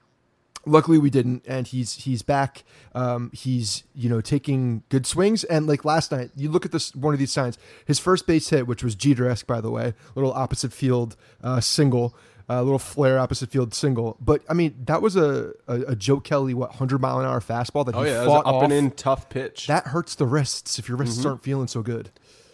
luckily 0.66 0.98
we 0.98 1.10
didn't 1.10 1.44
and 1.46 1.66
he's 1.66 1.94
he's 1.94 2.22
back. 2.22 2.64
Um, 2.94 3.30
he's 3.34 3.84
you 3.94 4.08
know 4.08 4.20
taking 4.20 4.82
good 4.88 5.06
swings. 5.06 5.44
And 5.44 5.66
like 5.66 5.84
last 5.84 6.12
night 6.12 6.30
you 6.36 6.50
look 6.50 6.64
at 6.64 6.72
this 6.72 6.94
one 6.94 7.14
of 7.14 7.20
these 7.20 7.32
signs. 7.32 7.58
His 7.86 7.98
first 7.98 8.26
base 8.26 8.48
hit 8.50 8.66
which 8.66 8.82
was 8.84 8.94
jeter-esque 8.94 9.46
by 9.46 9.60
the 9.60 9.70
way 9.70 9.94
little 10.14 10.32
opposite 10.32 10.72
field 10.72 11.16
uh, 11.42 11.60
single 11.60 12.14
a 12.50 12.62
little 12.62 12.78
flare 12.78 13.18
opposite 13.18 13.50
field 13.50 13.74
single. 13.74 14.16
But 14.20 14.42
i 14.48 14.54
mean 14.54 14.74
that 14.86 15.02
was 15.02 15.16
a, 15.16 15.52
a, 15.66 15.80
a 15.88 15.94
joe 15.96 16.18
kelly 16.18 16.54
what 16.54 16.70
100 16.70 16.98
mile 16.98 17.20
an 17.20 17.26
hour 17.26 17.40
fastball 17.40 17.84
that 17.86 17.94
Oh 17.94 18.02
he 18.02 18.08
yeah, 18.08 18.14
that 18.14 18.26
was 18.26 18.28
fought 18.28 18.46
an 18.46 18.48
up 18.48 18.54
off. 18.54 18.62
and 18.64 18.72
in 18.72 18.90
tough 18.92 19.28
pitch. 19.28 19.66
that 19.66 19.88
hurts 19.88 20.14
the 20.14 20.24
wrists 20.24 20.78
if 20.78 20.88
your 20.88 20.96
wrists 20.96 21.24
aren't 21.26 21.42
feeling 21.42 21.66
so 21.68 21.82
good 21.82 22.10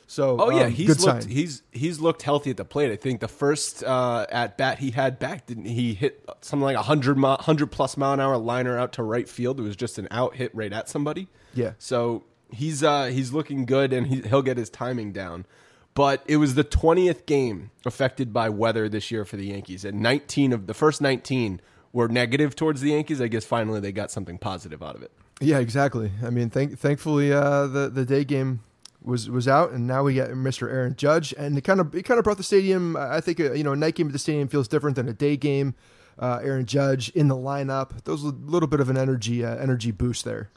so 0.07 0.37
Oh 0.41 0.51
yeah, 0.51 0.65
um, 0.65 0.73
he's 0.73 1.05
looked 1.05 1.23
sign. 1.23 1.33
he's 1.33 1.63
he's 1.73 2.01
looked 2.01 2.23
healthy 2.23 2.51
at 2.51 2.57
the 2.57 2.65
plate. 2.65 2.91
I 2.93 2.97
think 2.97 3.21
the 3.21 3.29
first 3.29 3.83
uh, 3.83 4.27
at 4.31 4.59
bat 4.59 4.79
he 4.79 4.91
had 4.91 5.19
back 5.19 5.47
didn't 5.47 5.67
he 5.67 5.95
hit 5.95 6.29
something 6.41 6.65
like 6.65 6.77
a 6.77 6.83
hundred 6.83 7.19
hundred 7.19 7.69
plus 7.69 7.97
mile 7.97 8.13
an 8.13 8.21
hour 8.21 8.37
liner 8.37 8.79
out 8.79 8.93
to 8.95 9.03
right 9.03 9.29
field. 9.29 9.59
It 9.59 9.63
was 9.63 9.77
just 9.77 9.99
an 9.99 10.09
out 10.11 10.37
hit 10.37 10.55
right 10.55 10.73
at 10.73 10.89
somebody. 10.89 11.29
Yeah. 11.55 11.73
So 11.79 12.25
he's 12.51 12.83
uh, 12.83 13.07
he's 13.07 13.33
looking 13.33 13.67
good 13.67 13.93
and 13.93 14.07
he, 14.07 14.21
he'll 14.23 14.43
get 14.43 14.57
his 14.57 14.71
timing 14.71 15.13
down. 15.13 15.47
But 15.95 16.25
it 16.27 16.39
was 16.39 16.57
the 16.57 16.65
twentieth 16.65 17.25
game 17.25 17.71
affected 17.87 18.33
by 18.33 18.49
weather 18.49 18.89
this 18.89 19.11
year 19.13 19.25
for 19.25 19.37
the 19.37 19.47
Yankees, 19.47 19.85
and 19.85 20.01
nineteen 20.01 20.53
of 20.53 20.67
the 20.67 20.75
first 20.75 21.01
nineteen 21.01 21.61
were 21.93 22.09
negative 22.09 22.57
towards 22.57 22.81
the 22.81 22.91
Yankees. 22.91 23.21
I 23.21 23.29
guess 23.29 23.45
finally 23.45 23.79
they 23.79 23.93
got 23.93 24.11
something 24.11 24.37
positive 24.37 24.83
out 24.83 24.97
of 24.97 25.03
it. 25.03 25.13
Yeah, 25.41 25.59
exactly. 25.59 26.11
I 26.25 26.31
mean, 26.31 26.51
thank, 26.51 26.79
thankfully, 26.79 27.33
uh, 27.33 27.69
the 27.69 27.89
the 27.89 28.05
day 28.05 28.25
game 28.25 28.61
was 29.05 29.29
was 29.29 29.47
out, 29.47 29.73
and 29.73 29.87
now 29.87 30.03
we 30.03 30.15
got 30.15 30.31
Mr. 30.31 30.71
Aaron 30.71 30.97
Judge, 30.97 31.35
and 31.37 31.57
it 31.57 31.63
kind 31.63 31.81
of 31.81 31.95
it 31.95 32.05
kind 32.05 32.19
of 32.19 32.25
brought 32.25 32.39
the 32.39 32.43
stadium. 32.43 32.97
I 32.97 33.21
think 33.21 33.41
uh, 33.41 33.53
you 33.53 33.65
know 33.65 33.73
a 33.73 33.77
night 33.77 33.95
game 33.95 34.07
at 34.07 34.13
the 34.13 34.19
stadium 34.19 34.49
feels 34.49 34.69
different 34.69 34.97
than 34.97 35.09
a 35.09 35.13
day 35.13 35.37
game. 35.37 35.75
Uh, 36.19 36.41
Aaron 36.43 36.65
Judge 36.65 37.09
in 37.11 37.29
the 37.29 37.35
lineup, 37.35 38.05
those 38.05 38.23
a 38.23 38.29
little 38.29 38.69
bit 38.69 38.81
of 38.81 38.89
an 38.89 38.97
energy 38.97 39.45
uh, 39.45 39.57
energy 39.57 39.91
boost 39.91 40.25
there. 40.25 40.51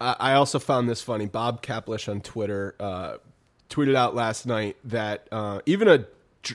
I 0.00 0.32
also 0.32 0.58
found 0.58 0.88
this 0.88 1.02
funny. 1.02 1.26
Bob 1.26 1.62
Klapisch 1.62 2.08
on 2.08 2.22
Twitter 2.22 2.74
uh, 2.80 3.18
tweeted 3.68 3.94
out 3.94 4.14
last 4.14 4.46
night 4.46 4.78
that 4.82 5.28
uh, 5.30 5.60
even 5.66 5.88
a 5.88 6.06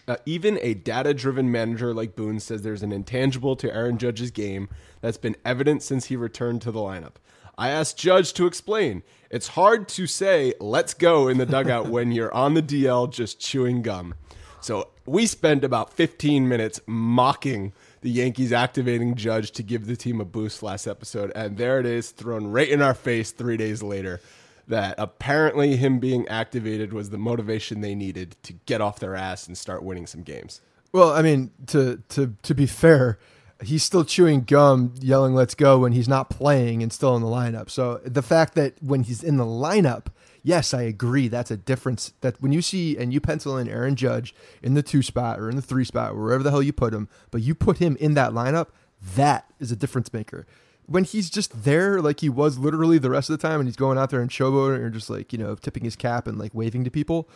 uh, 0.08 0.18
even 0.26 0.58
a 0.64 0.74
data-driven 0.74 1.52
manager 1.52 1.94
like 1.94 2.16
Boone 2.16 2.40
says 2.40 2.64
there's 2.64 2.82
an 2.82 2.92
intangible 2.92 3.56
to 3.58 3.72
Aaron 3.72 4.00
Judge's 4.00 4.32
game 4.32 4.68
that's 5.02 5.18
been 5.18 5.36
evident 5.46 5.84
since 5.84 6.06
he 6.06 6.16
returned 6.16 6.64
to 6.64 6.72
the 6.72 6.80
lineup. 6.80 7.14
I 7.58 7.70
asked 7.70 7.98
Judge 7.98 8.34
to 8.34 8.48
explain. 8.48 9.04
It's 9.30 9.50
hard 9.50 9.88
to 9.90 10.08
say 10.08 10.54
"let's 10.60 10.94
go" 10.94 11.28
in 11.28 11.38
the 11.38 11.46
dugout 11.46 11.88
when 11.88 12.12
you're 12.12 12.34
on 12.34 12.54
the 12.54 12.62
DL 12.62 13.12
just 13.12 13.40
chewing 13.40 13.82
gum. 13.82 14.16
So 14.62 14.90
we 15.06 15.28
spent 15.28 15.64
about 15.64 15.94
15 15.94 16.48
minutes 16.48 16.80
mocking 16.88 17.74
the 18.02 18.10
Yankees 18.10 18.52
activating 18.52 19.16
Judge 19.16 19.52
to 19.52 19.64
give 19.64 19.86
the 19.86 19.96
team 19.96 20.20
a 20.20 20.26
boost 20.26 20.64
last 20.64 20.88
episode, 20.88 21.32
and 21.36 21.58
there 21.58 21.80
it 21.80 21.86
is, 21.86 22.12
thrown 22.12 22.48
right 22.48 22.70
in 22.70 22.82
our 22.82 22.94
face 22.94 23.32
three 23.32 23.58
days 23.58 23.84
later. 23.84 24.22
That 24.68 24.96
apparently 24.98 25.76
him 25.76 26.00
being 26.00 26.28
activated 26.28 26.92
was 26.92 27.12
the 27.12 27.20
motivation 27.20 27.82
they 27.82 27.94
needed 27.94 28.36
to 28.44 28.54
get 28.54 28.82
off 28.82 29.00
their 29.00 29.16
ass 29.16 29.48
and 29.48 29.56
start 29.56 29.84
winning 29.84 30.08
some 30.08 30.24
games. 30.24 30.62
Well, 30.92 31.12
I 31.12 31.22
mean, 31.22 31.52
to 31.68 32.02
to 32.10 32.34
to 32.42 32.56
be 32.56 32.66
fair, 32.66 33.20
he's 33.64 33.84
still 33.84 34.04
chewing 34.04 34.42
gum, 34.42 34.94
yelling 35.00 35.34
"Let's 35.34 35.56
go" 35.56 35.80
when 35.80 35.94
he's 35.94 36.08
not 36.08 36.30
playing 36.30 36.84
and 36.84 36.92
still 36.92 37.16
in 37.16 37.22
the 37.22 37.28
lineup. 37.28 37.70
So 37.70 38.02
the 38.04 38.22
fact 38.22 38.56
that 38.56 38.82
when 38.82 39.04
he's 39.04 39.24
in 39.24 39.38
the 39.38 39.46
lineup, 39.46 40.08
yes, 40.44 40.74
I 40.74 40.84
agree. 40.84 41.28
That's 41.28 41.52
a 41.52 41.58
difference. 41.58 42.14
That 42.22 42.42
when 42.42 42.52
you 42.52 42.62
see 42.62 42.98
and 42.98 43.14
you 43.14 43.20
pencil 43.20 43.58
in 43.58 43.68
Aaron 43.68 43.96
Judge 43.96 44.36
in 44.62 44.74
the 44.74 44.84
two 44.84 45.02
spot 45.02 45.40
or 45.40 45.50
in 45.50 45.56
the 45.56 45.62
three 45.62 45.86
spot, 45.86 46.16
wherever 46.16 46.44
the 46.44 46.52
hell 46.52 46.64
you 46.64 46.74
put 46.74 46.94
him, 46.94 47.08
but 47.32 47.42
you 47.42 47.56
put 47.56 47.78
him 47.78 47.98
in 48.00 48.14
that 48.16 48.32
lineup, 48.32 48.68
that 49.16 49.46
is 49.60 49.72
a 49.72 49.76
difference 49.76 50.12
maker. 50.12 50.46
When 50.88 51.04
he's 51.04 51.32
just 51.32 51.64
there, 51.64 52.00
like 52.00 52.20
he 52.20 52.30
was 52.30 52.60
literally 52.60 53.00
the 53.00 53.10
rest 53.10 53.30
of 53.30 53.40
the 53.40 53.48
time, 53.48 53.60
and 53.60 53.68
he's 53.68 53.76
going 53.76 53.98
out 53.98 54.12
there 54.12 54.22
and 54.22 54.30
showboating 54.30 54.80
or 54.80 54.90
just 54.92 55.10
like 55.10 55.34
you 55.34 55.40
know 55.40 55.56
tipping 55.56 55.84
his 55.84 55.96
cap 55.96 56.28
and 56.28 56.38
like 56.38 56.54
waving 56.54 56.84
to 56.84 56.92
people, 56.92 57.28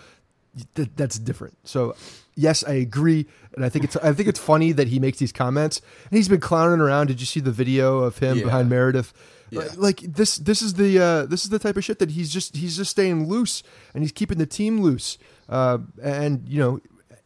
th- 0.75 0.89
that's 0.95 1.17
different. 1.19 1.57
So, 1.63 1.95
yes, 2.35 2.63
I 2.63 2.73
agree, 2.73 3.25
and 3.55 3.63
I 3.65 3.69
think 3.69 3.85
it's 3.85 3.95
I 3.97 4.13
think 4.13 4.27
it's 4.29 4.39
funny 4.39 4.71
that 4.73 4.87
he 4.87 4.99
makes 4.99 5.17
these 5.19 5.31
comments. 5.31 5.81
And 6.09 6.17
he's 6.17 6.29
been 6.29 6.39
clowning 6.39 6.79
around. 6.79 7.07
Did 7.07 7.19
you 7.19 7.25
see 7.25 7.39
the 7.39 7.51
video 7.51 7.99
of 7.99 8.17
him 8.19 8.37
Yeah. 8.37 8.43
behind 8.45 8.69
Meredith? 8.69 9.13
Yeah. 9.51 9.61
Like, 9.61 9.77
like 9.77 9.99
this 10.01 10.37
this 10.37 10.61
is 10.61 10.75
the 10.75 10.99
uh, 10.99 11.25
this 11.25 11.43
is 11.43 11.49
the 11.49 11.59
type 11.59 11.75
of 11.77 11.83
shit 11.83 11.99
that 11.99 12.11
he's 12.11 12.31
just 12.31 12.55
he's 12.55 12.77
just 12.77 12.91
staying 12.91 13.27
loose 13.27 13.63
and 13.93 14.03
he's 14.03 14.11
keeping 14.11 14.37
the 14.37 14.45
team 14.45 14.81
loose. 14.81 15.17
Uh, 15.47 15.79
and 16.03 16.47
you 16.47 16.59
know, 16.59 16.79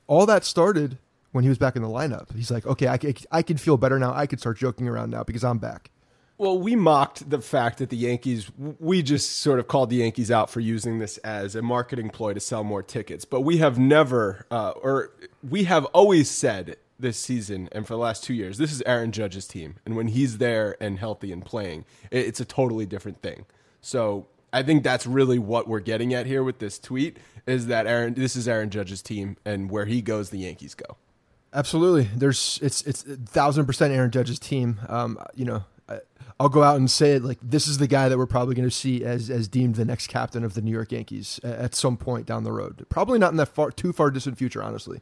all 0.08 0.26
that 0.26 0.46
started 0.46 0.98
when 1.34 1.44
he 1.44 1.50
was 1.50 1.58
back 1.58 1.76
in 1.76 1.82
the 1.82 1.88
lineup. 1.90 2.34
He's 2.36 2.52
like, 2.52 2.66
okay, 2.66 2.88
I, 2.88 2.98
I 3.32 3.42
can 3.42 3.58
feel 3.58 3.76
better 3.76 3.98
now. 4.00 4.14
I 4.14 4.28
can 4.28 4.38
start 4.40 4.58
joking 4.58 4.88
around 4.88 5.10
now 5.10 5.24
because 5.24 5.44
I'm 5.44 5.58
back. 5.58 5.90
Well, 6.44 6.60
we 6.60 6.76
mocked 6.76 7.30
the 7.30 7.40
fact 7.40 7.78
that 7.78 7.90
the 7.90 7.96
Yankees, 7.96 8.52
we 8.58 9.02
just 9.02 9.38
sort 9.38 9.60
of 9.60 9.70
called 9.70 9.90
the 9.90 9.96
Yankees 9.96 10.30
out 10.30 10.50
for 10.50 10.60
using 10.60 11.00
this 11.00 11.18
as 11.20 11.56
a 11.56 11.62
marketing 11.62 12.10
ploy 12.10 12.34
to 12.34 12.42
sell 12.42 12.66
more 12.66 12.84
tickets. 12.84 13.24
But 13.24 13.42
we 13.42 13.60
have 13.60 13.80
never, 13.80 14.46
uh, 14.52 14.72
or 14.72 15.12
we 15.42 15.64
have 15.64 15.86
always 15.86 16.30
said 16.30 16.76
this 17.00 17.18
season 17.18 17.70
and 17.72 17.88
for 17.88 17.94
the 17.94 18.00
last 18.00 18.26
two 18.26 18.34
years, 18.34 18.58
this 18.58 18.74
is 18.74 18.82
Aaron 18.86 19.14
Judge's 19.14 19.48
team. 19.48 19.76
And 19.86 19.96
when 19.96 20.10
he's 20.10 20.38
there 20.38 20.76
and 20.82 21.00
healthy 21.00 21.32
and 21.32 21.46
playing, 21.46 21.86
it's 22.12 22.42
a 22.42 22.46
totally 22.46 22.86
different 22.86 23.22
thing. 23.22 23.46
So 23.80 24.28
I 24.52 24.64
think 24.64 24.84
that's 24.84 25.08
really 25.08 25.40
what 25.40 25.70
we're 25.70 25.80
getting 25.80 26.14
at 26.14 26.26
here 26.26 26.44
with 26.44 26.60
this 26.60 26.78
tweet 26.78 27.20
is 27.48 27.68
that 27.68 27.88
Aaron, 27.88 28.16
this 28.16 28.36
is 28.36 28.50
Aaron 28.50 28.70
Judge's 28.70 29.02
team, 29.02 29.38
and 29.46 29.72
where 29.72 29.86
he 29.86 30.02
goes, 30.02 30.30
the 30.30 30.40
Yankees 30.40 30.76
go. 30.76 30.98
Absolutely. 31.54 32.10
There's 32.16 32.60
it's 32.62 32.82
it's 32.82 33.06
a 33.06 33.16
thousand 33.16 33.66
percent 33.66 33.94
Aaron 33.94 34.12
Judge's 34.12 34.40
team. 34.40 34.80
Um, 34.90 35.20
you 35.36 35.46
know, 35.46 35.64
I'll 36.40 36.50
go 36.50 36.64
out 36.64 36.78
and 36.78 36.90
say 36.90 37.14
it 37.14 37.24
like 37.24 37.40
this 37.42 37.68
is 37.68 37.78
the 37.78 37.88
guy 37.88 38.10
that 38.10 38.18
we're 38.18 38.26
probably 38.26 38.56
going 38.56 38.68
to 38.68 38.76
see 38.76 39.04
as 39.04 39.30
as 39.30 39.48
deemed 39.48 39.76
the 39.76 39.86
next 39.86 40.08
captain 40.08 40.44
of 40.44 40.54
the 40.54 40.62
New 40.62 40.72
York 40.72 40.92
Yankees 40.92 41.40
at 41.44 41.76
some 41.76 41.98
point 41.98 42.26
down 42.26 42.44
the 42.44 42.52
road. 42.52 42.86
Probably 42.90 43.20
not 43.20 43.32
in 43.32 43.38
that 43.38 43.48
far 43.48 43.72
too 43.72 43.94
far 43.94 44.12
distant 44.12 44.38
future, 44.38 44.62
honestly. 44.64 45.02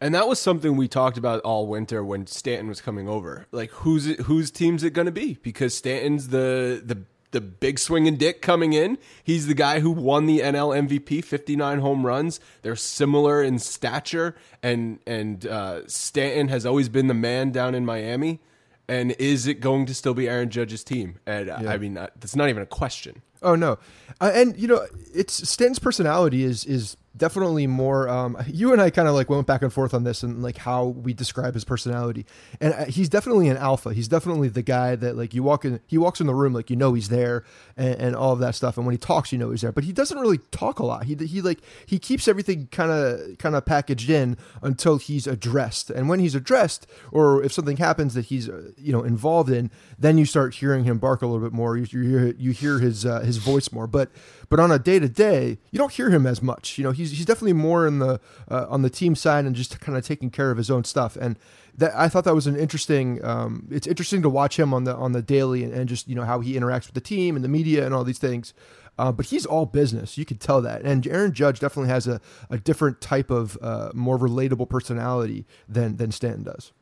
And 0.00 0.12
that 0.16 0.26
was 0.26 0.40
something 0.40 0.76
we 0.76 0.88
talked 0.88 1.16
about 1.16 1.40
all 1.42 1.68
winter 1.68 2.04
when 2.04 2.26
Stanton 2.26 2.66
was 2.66 2.80
coming 2.80 3.08
over. 3.08 3.46
Like 3.52 3.70
who's 3.70 4.06
it, 4.08 4.20
whose 4.22 4.50
team's 4.50 4.82
it 4.82 4.90
going 4.90 5.06
to 5.06 5.12
be? 5.12 5.38
Because 5.42 5.76
Stanton's 5.76 6.28
the 6.28 6.82
the 6.84 7.04
the 7.30 7.40
big 7.40 7.78
swinging 7.78 8.16
dick 8.16 8.42
coming 8.42 8.72
in. 8.72 8.98
He's 9.24 9.46
the 9.46 9.54
guy 9.54 9.80
who 9.80 9.90
won 9.90 10.26
the 10.26 10.40
NL 10.40 10.88
MVP, 10.88 11.24
59 11.24 11.78
home 11.78 12.06
runs. 12.06 12.40
They're 12.62 12.76
similar 12.76 13.42
in 13.42 13.58
stature 13.58 14.34
and 14.62 14.98
and 15.06 15.46
uh, 15.46 15.86
Stanton 15.88 16.48
has 16.48 16.66
always 16.66 16.88
been 16.88 17.06
the 17.06 17.14
man 17.14 17.50
down 17.50 17.74
in 17.74 17.84
Miami. 17.84 18.40
And 18.88 19.12
is 19.12 19.46
it 19.46 19.60
going 19.60 19.86
to 19.86 19.94
still 19.94 20.14
be 20.14 20.28
Aaron 20.28 20.50
Judge's 20.50 20.84
team? 20.84 21.18
And 21.26 21.48
uh, 21.48 21.62
I 21.66 21.78
mean, 21.78 21.96
uh, 21.96 22.08
that's 22.18 22.36
not 22.36 22.48
even 22.48 22.62
a 22.62 22.66
question. 22.66 23.22
Oh 23.42 23.54
no, 23.54 23.78
uh, 24.20 24.30
and 24.34 24.56
you 24.56 24.68
know, 24.68 24.86
it's 25.14 25.48
Stanton's 25.48 25.78
personality 25.78 26.44
is 26.44 26.64
is 26.64 26.96
definitely 27.16 27.66
more. 27.66 28.08
Um, 28.08 28.36
you 28.46 28.72
and 28.72 28.80
I 28.80 28.90
kind 28.90 29.08
of 29.08 29.14
like 29.14 29.30
went 29.30 29.46
back 29.46 29.62
and 29.62 29.72
forth 29.72 29.94
on 29.94 30.04
this 30.04 30.22
and 30.22 30.42
like 30.42 30.58
how 30.58 30.86
we 30.86 31.12
describe 31.12 31.54
his 31.54 31.64
personality, 31.64 32.26
and 32.60 32.74
uh, 32.74 32.84
he's 32.86 33.08
definitely 33.08 33.48
an 33.48 33.56
alpha. 33.56 33.92
He's 33.92 34.08
definitely 34.08 34.48
the 34.48 34.62
guy 34.62 34.96
that 34.96 35.16
like 35.16 35.34
you 35.34 35.42
walk 35.42 35.64
in, 35.64 35.80
he 35.86 35.98
walks 35.98 36.20
in 36.20 36.26
the 36.26 36.34
room 36.34 36.52
like 36.52 36.70
you 36.70 36.76
know 36.76 36.94
he's 36.94 37.08
there 37.08 37.44
and, 37.76 37.94
and 37.96 38.16
all 38.16 38.32
of 38.32 38.38
that 38.40 38.54
stuff, 38.54 38.76
and 38.76 38.86
when 38.86 38.92
he 38.92 38.98
talks, 38.98 39.32
you 39.32 39.38
know 39.38 39.50
he's 39.50 39.62
there. 39.62 39.72
But 39.72 39.84
he 39.84 39.92
doesn't 39.92 40.18
really 40.18 40.38
talk 40.50 40.78
a 40.78 40.84
lot. 40.84 41.04
He 41.04 41.14
he 41.14 41.40
like 41.40 41.60
he 41.86 41.98
keeps 41.98 42.28
everything 42.28 42.68
kind 42.70 42.90
of 42.90 43.38
kind 43.38 43.54
of 43.54 43.64
packaged 43.64 44.10
in 44.10 44.36
until 44.62 44.98
he's 44.98 45.26
addressed, 45.26 45.90
and 45.90 46.08
when 46.08 46.20
he's 46.20 46.34
addressed, 46.34 46.86
or 47.10 47.42
if 47.42 47.52
something 47.52 47.76
happens 47.76 48.14
that 48.14 48.26
he's 48.26 48.48
uh, 48.48 48.70
you 48.76 48.92
know 48.92 49.02
involved 49.02 49.50
in, 49.50 49.70
then 49.98 50.18
you 50.18 50.24
start 50.24 50.54
hearing 50.54 50.84
him 50.84 50.98
bark 50.98 51.22
a 51.22 51.26
little 51.26 51.44
bit 51.44 51.52
more. 51.52 51.76
You, 51.76 51.86
you 51.90 52.18
hear 52.18 52.34
you 52.38 52.50
hear 52.52 52.78
his 52.78 53.04
uh, 53.04 53.20
his 53.20 53.36
voice 53.36 53.72
more, 53.72 53.86
but 53.86 54.10
but 54.52 54.60
on 54.60 54.70
a 54.70 54.78
day 54.78 54.98
to 54.98 55.08
day, 55.08 55.56
you 55.70 55.78
don't 55.78 55.92
hear 55.92 56.10
him 56.10 56.26
as 56.26 56.42
much. 56.42 56.76
You 56.76 56.84
know, 56.84 56.90
he's 56.90 57.10
he's 57.12 57.24
definitely 57.24 57.54
more 57.54 57.86
in 57.86 58.00
the 58.00 58.20
uh, 58.50 58.66
on 58.68 58.82
the 58.82 58.90
team 58.90 59.14
side 59.14 59.46
and 59.46 59.56
just 59.56 59.80
kind 59.80 59.96
of 59.96 60.04
taking 60.04 60.28
care 60.28 60.50
of 60.50 60.58
his 60.58 60.70
own 60.70 60.84
stuff. 60.84 61.16
And 61.16 61.38
that 61.78 61.90
I 61.96 62.10
thought 62.10 62.24
that 62.24 62.34
was 62.34 62.46
an 62.46 62.56
interesting. 62.56 63.24
Um, 63.24 63.66
it's 63.70 63.86
interesting 63.86 64.20
to 64.20 64.28
watch 64.28 64.58
him 64.58 64.74
on 64.74 64.84
the 64.84 64.94
on 64.94 65.12
the 65.12 65.22
daily 65.22 65.64
and, 65.64 65.72
and, 65.72 65.88
just 65.88 66.06
you 66.06 66.14
know 66.14 66.26
how 66.26 66.40
he 66.40 66.52
interacts 66.52 66.84
with 66.84 66.92
the 66.92 67.00
team 67.00 67.34
and 67.34 67.42
the 67.42 67.48
media 67.48 67.86
and 67.86 67.94
all 67.94 68.04
these 68.04 68.18
things. 68.18 68.52
Uh, 68.98 69.10
but 69.10 69.24
he's 69.24 69.46
all 69.46 69.64
business. 69.64 70.18
You 70.18 70.26
could 70.26 70.38
tell 70.38 70.60
that. 70.60 70.82
And 70.82 71.06
Aaron 71.06 71.32
Judge 71.32 71.58
definitely 71.58 71.88
has 71.88 72.06
a, 72.06 72.20
a 72.50 72.58
different 72.58 73.00
type 73.00 73.30
of 73.30 73.56
uh, 73.62 73.90
more 73.94 74.18
relatable 74.18 74.68
personality 74.68 75.46
than 75.66 75.96
than 75.96 76.12
Stanton 76.12 76.42
does. 76.42 76.72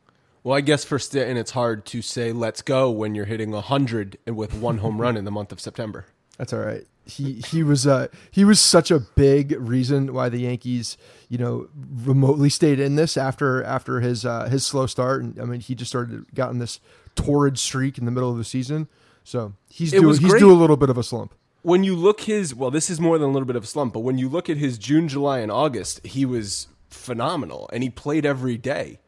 Well, 0.43 0.57
I 0.57 0.59
guess 0.59 0.83
for 0.83 0.99
Stanton, 0.99 1.37
it's 1.37 1.51
hard 1.51 1.85
to 1.85 2.01
say 2.01 2.33
"let's 2.33 2.61
go" 2.61 2.91
when 2.91 3.15
you're 3.15 3.23
hitting 3.23 3.53
hundred 3.53 4.17
with 4.27 4.55
one 4.55 4.79
home 4.79 4.99
run 4.99 5.15
in 5.15 5.23
the 5.23 5.31
month 5.31 5.53
of 5.53 5.61
September. 5.61 6.07
That's 6.37 6.51
all 6.51 6.59
right. 6.59 6.85
He 7.05 7.41
he 7.47 7.63
was 7.63 7.87
uh, 7.87 8.07
he 8.29 8.45
was 8.45 8.59
such 8.59 8.91
a 8.91 8.99
big 8.99 9.55
reason 9.59 10.13
why 10.13 10.29
the 10.29 10.39
Yankees 10.39 10.97
you 11.29 11.37
know 11.37 11.67
remotely 11.75 12.49
stayed 12.49 12.79
in 12.79 12.95
this 12.95 13.17
after 13.17 13.63
after 13.63 14.01
his 14.01 14.25
uh, 14.25 14.47
his 14.49 14.65
slow 14.65 14.85
start 14.85 15.21
and 15.23 15.39
I 15.39 15.45
mean 15.45 15.59
he 15.59 15.75
just 15.75 15.91
started 15.91 16.33
gotten 16.33 16.59
this 16.59 16.79
torrid 17.15 17.57
streak 17.57 17.97
in 17.97 18.05
the 18.05 18.11
middle 18.11 18.31
of 18.31 18.37
the 18.37 18.43
season. 18.43 18.87
So 19.23 19.53
he's 19.69 19.91
doing 19.91 20.17
he's 20.17 20.33
doing 20.35 20.55
a 20.55 20.59
little 20.59 20.77
bit 20.77 20.89
of 20.89 20.97
a 20.97 21.03
slump. 21.03 21.33
When 21.63 21.83
you 21.83 21.95
look 21.95 22.21
his 22.21 22.55
well, 22.55 22.71
this 22.71 22.89
is 22.89 22.99
more 22.99 23.17
than 23.17 23.29
a 23.29 23.31
little 23.31 23.45
bit 23.45 23.55
of 23.55 23.63
a 23.63 23.67
slump, 23.67 23.93
but 23.93 23.99
when 23.99 24.17
you 24.17 24.29
look 24.29 24.49
at 24.49 24.57
his 24.57 24.77
June, 24.77 25.07
July, 25.07 25.39
and 25.39 25.51
August, 25.51 26.05
he 26.05 26.25
was 26.25 26.67
phenomenal 26.89 27.69
and 27.73 27.83
he 27.83 27.89
played 27.89 28.25
every 28.25 28.57
day 28.57 28.99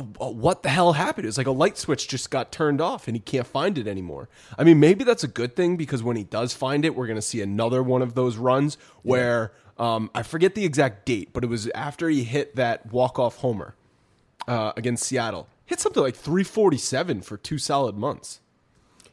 what 0.00 0.62
the 0.62 0.68
hell 0.68 0.92
happened? 0.92 1.24
It 1.24 1.28
was 1.28 1.38
like 1.38 1.46
a 1.46 1.52
light 1.52 1.78
switch 1.78 2.08
just 2.08 2.30
got 2.30 2.52
turned 2.52 2.80
off 2.80 3.08
and 3.08 3.16
he 3.16 3.20
can't 3.20 3.46
find 3.46 3.78
it 3.78 3.86
anymore. 3.86 4.28
I 4.58 4.64
mean, 4.64 4.80
maybe 4.80 5.04
that's 5.04 5.24
a 5.24 5.28
good 5.28 5.56
thing 5.56 5.76
because 5.76 6.02
when 6.02 6.16
he 6.16 6.24
does 6.24 6.52
find 6.52 6.84
it, 6.84 6.94
we're 6.94 7.06
going 7.06 7.16
to 7.16 7.22
see 7.22 7.40
another 7.40 7.82
one 7.82 8.02
of 8.02 8.14
those 8.14 8.36
runs 8.36 8.76
where 9.02 9.52
um, 9.78 10.10
I 10.14 10.22
forget 10.22 10.54
the 10.54 10.64
exact 10.64 11.06
date, 11.06 11.30
but 11.32 11.44
it 11.44 11.46
was 11.46 11.68
after 11.68 12.08
he 12.08 12.24
hit 12.24 12.56
that 12.56 12.92
walk 12.92 13.18
off 13.18 13.36
homer 13.36 13.74
uh, 14.46 14.72
against 14.76 15.04
Seattle. 15.04 15.48
Hit 15.64 15.80
something 15.80 16.02
like 16.02 16.16
347 16.16 17.22
for 17.22 17.36
two 17.36 17.58
solid 17.58 17.96
months. 17.96 18.40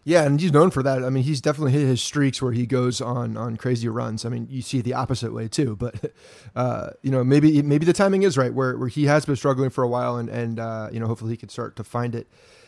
Yeah, 0.08 0.24
and 0.24 0.40
he's 0.40 0.52
known 0.52 0.70
for 0.70 0.84
that. 0.84 1.04
I 1.04 1.10
mean, 1.10 1.24
he's 1.24 1.42
definitely 1.42 1.72
hit 1.72 1.82
his 1.82 2.00
streaks 2.00 2.40
where 2.40 2.52
he 2.52 2.68
goes 2.68 3.02
on 3.02 3.36
on 3.36 3.58
crazy 3.58 3.90
runs. 3.90 4.24
I 4.24 4.30
mean, 4.30 4.46
you 4.52 4.62
see 4.62 4.82
the 4.82 4.94
opposite 4.94 5.34
way 5.34 5.48
too, 5.48 5.76
but 5.76 6.12
uh, 6.56 6.92
you 7.02 7.10
know, 7.10 7.24
maybe 7.24 7.64
maybe 7.64 7.88
the 7.88 7.94
timing 7.94 8.22
is 8.22 8.38
right 8.38 8.54
where 8.54 8.78
where 8.78 8.88
he 8.88 9.06
has 9.06 9.26
been 9.26 9.36
struggling 9.36 9.72
for 9.72 9.84
a 9.84 9.88
while, 9.88 10.18
and 10.18 10.30
and 10.30 10.60
uh, 10.60 10.90
you 10.92 11.00
know, 11.00 11.08
hopefully 11.08 11.32
he 11.32 11.38
can 11.38 11.50
start 11.50 11.76
to 11.78 11.84
find 11.84 12.14
it 12.14 12.28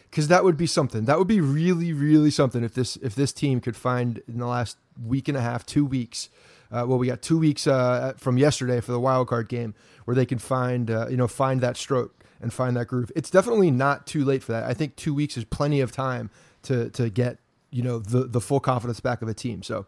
because 0.09 0.29
that 0.29 0.43
would 0.43 0.57
be 0.57 0.65
something. 0.65 1.05
That 1.05 1.19
would 1.19 1.27
be 1.27 1.39
really 1.39 1.93
really 1.93 2.31
something 2.31 2.63
if 2.63 2.73
this 2.73 2.95
if 2.97 3.13
this 3.13 3.31
team 3.31 3.61
could 3.61 3.75
find 3.75 4.19
in 4.27 4.39
the 4.39 4.47
last 4.47 4.77
week 4.99 5.27
and 5.27 5.37
a 5.37 5.41
half, 5.41 5.63
two 5.63 5.85
weeks. 5.85 6.29
Uh, 6.71 6.85
well, 6.87 6.97
we 6.97 7.05
got 7.05 7.21
two 7.21 7.37
weeks 7.37 7.67
uh, 7.67 8.13
from 8.17 8.39
yesterday 8.39 8.81
for 8.81 8.91
the 8.91 8.99
wild 8.99 9.27
card 9.27 9.47
game 9.47 9.75
where 10.05 10.15
they 10.15 10.25
can 10.25 10.39
find 10.39 10.89
uh, 10.89 11.05
you 11.07 11.17
know 11.17 11.27
find 11.27 11.61
that 11.61 11.77
stroke 11.77 12.25
and 12.41 12.51
find 12.51 12.75
that 12.77 12.87
groove. 12.87 13.11
It's 13.15 13.29
definitely 13.29 13.69
not 13.69 14.07
too 14.07 14.25
late 14.25 14.41
for 14.41 14.53
that. 14.53 14.63
I 14.63 14.73
think 14.73 14.95
two 14.95 15.13
weeks 15.13 15.37
is 15.37 15.43
plenty 15.43 15.81
of 15.81 15.91
time 15.91 16.31
to 16.63 16.89
to 16.91 17.09
get 17.09 17.37
you 17.71 17.83
know 17.83 17.99
the 17.99 18.25
the 18.25 18.41
full 18.41 18.59
confidence 18.59 18.99
back 18.99 19.21
of 19.21 19.27
a 19.27 19.33
team. 19.33 19.63
So 19.63 19.85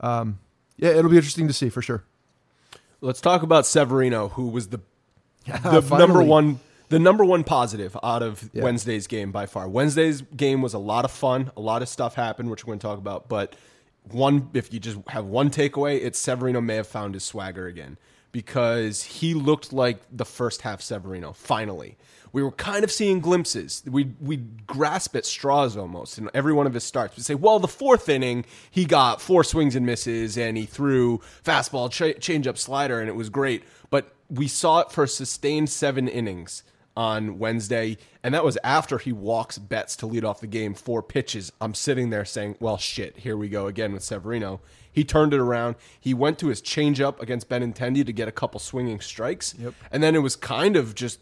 um, 0.00 0.38
yeah, 0.76 0.90
it'll 0.90 1.10
be 1.10 1.16
interesting 1.16 1.48
to 1.48 1.54
see 1.54 1.68
for 1.68 1.82
sure. 1.82 2.04
Let's 3.00 3.20
talk 3.20 3.42
about 3.42 3.66
Severino, 3.66 4.28
who 4.28 4.48
was 4.48 4.68
the 4.68 4.80
the 5.46 5.80
number 5.80 6.22
one 6.22 6.60
the 6.88 6.98
number 6.98 7.24
one 7.24 7.42
positive 7.42 7.96
out 8.02 8.22
of 8.22 8.50
yeah. 8.52 8.62
Wednesday's 8.62 9.06
game 9.06 9.32
by 9.32 9.46
far. 9.46 9.68
Wednesday's 9.68 10.20
game 10.20 10.60
was 10.60 10.74
a 10.74 10.78
lot 10.78 11.04
of 11.04 11.10
fun. 11.10 11.50
A 11.56 11.60
lot 11.60 11.80
of 11.80 11.88
stuff 11.88 12.14
happened, 12.14 12.50
which 12.50 12.64
we're 12.66 12.72
going 12.72 12.80
to 12.80 12.86
talk 12.86 12.98
about. 12.98 13.28
But 13.28 13.56
one, 14.10 14.50
if 14.52 14.72
you 14.74 14.78
just 14.78 14.98
have 15.08 15.24
one 15.24 15.50
takeaway, 15.50 16.04
it's 16.04 16.18
Severino 16.18 16.60
may 16.60 16.76
have 16.76 16.86
found 16.86 17.14
his 17.14 17.24
swagger 17.24 17.66
again 17.66 17.96
because 18.30 19.02
he 19.04 19.32
looked 19.32 19.72
like 19.72 20.00
the 20.10 20.26
first 20.26 20.62
half 20.62 20.82
Severino 20.82 21.32
finally 21.32 21.96
we 22.32 22.42
were 22.42 22.52
kind 22.52 22.82
of 22.82 22.90
seeing 22.90 23.20
glimpses. 23.20 23.82
We 23.86 24.12
we 24.20 24.38
grasp 24.66 25.14
at 25.16 25.26
straws 25.26 25.76
almost 25.76 26.18
in 26.18 26.30
every 26.34 26.52
one 26.52 26.66
of 26.66 26.74
his 26.74 26.84
starts. 26.84 27.16
We 27.16 27.22
say, 27.22 27.34
well, 27.34 27.58
the 27.58 27.68
fourth 27.68 28.08
inning 28.08 28.44
he 28.70 28.84
got 28.84 29.20
four 29.20 29.44
swings 29.44 29.76
and 29.76 29.84
misses, 29.86 30.38
and 30.38 30.56
he 30.56 30.64
threw 30.64 31.20
fastball, 31.44 31.90
ch- 31.90 32.18
changeup, 32.20 32.58
slider, 32.58 33.00
and 33.00 33.08
it 33.08 33.16
was 33.16 33.28
great. 33.28 33.62
But 33.90 34.14
we 34.30 34.48
saw 34.48 34.80
it 34.80 34.90
for 34.90 35.06
sustained 35.06 35.68
seven 35.68 36.08
innings 36.08 36.62
on 36.96 37.38
Wednesday, 37.38 37.96
and 38.22 38.34
that 38.34 38.44
was 38.44 38.58
after 38.62 38.98
he 38.98 39.12
walks 39.12 39.58
Betts 39.58 39.96
to 39.96 40.06
lead 40.06 40.24
off 40.24 40.40
the 40.40 40.46
game 40.46 40.74
four 40.74 41.02
pitches. 41.02 41.52
I'm 41.60 41.74
sitting 41.74 42.10
there 42.10 42.24
saying, 42.24 42.56
well, 42.60 42.76
shit, 42.76 43.18
here 43.18 43.36
we 43.36 43.48
go 43.48 43.66
again 43.66 43.92
with 43.92 44.02
Severino. 44.02 44.60
He 44.90 45.04
turned 45.04 45.32
it 45.32 45.40
around. 45.40 45.76
He 45.98 46.12
went 46.12 46.38
to 46.40 46.48
his 46.48 46.60
changeup 46.60 47.18
against 47.20 47.48
Benintendi 47.48 48.04
to 48.04 48.12
get 48.12 48.28
a 48.28 48.32
couple 48.32 48.60
swinging 48.60 49.00
strikes, 49.00 49.54
yep. 49.58 49.74
and 49.90 50.02
then 50.02 50.14
it 50.14 50.18
was 50.18 50.36
kind 50.36 50.76
of 50.76 50.94
just 50.94 51.20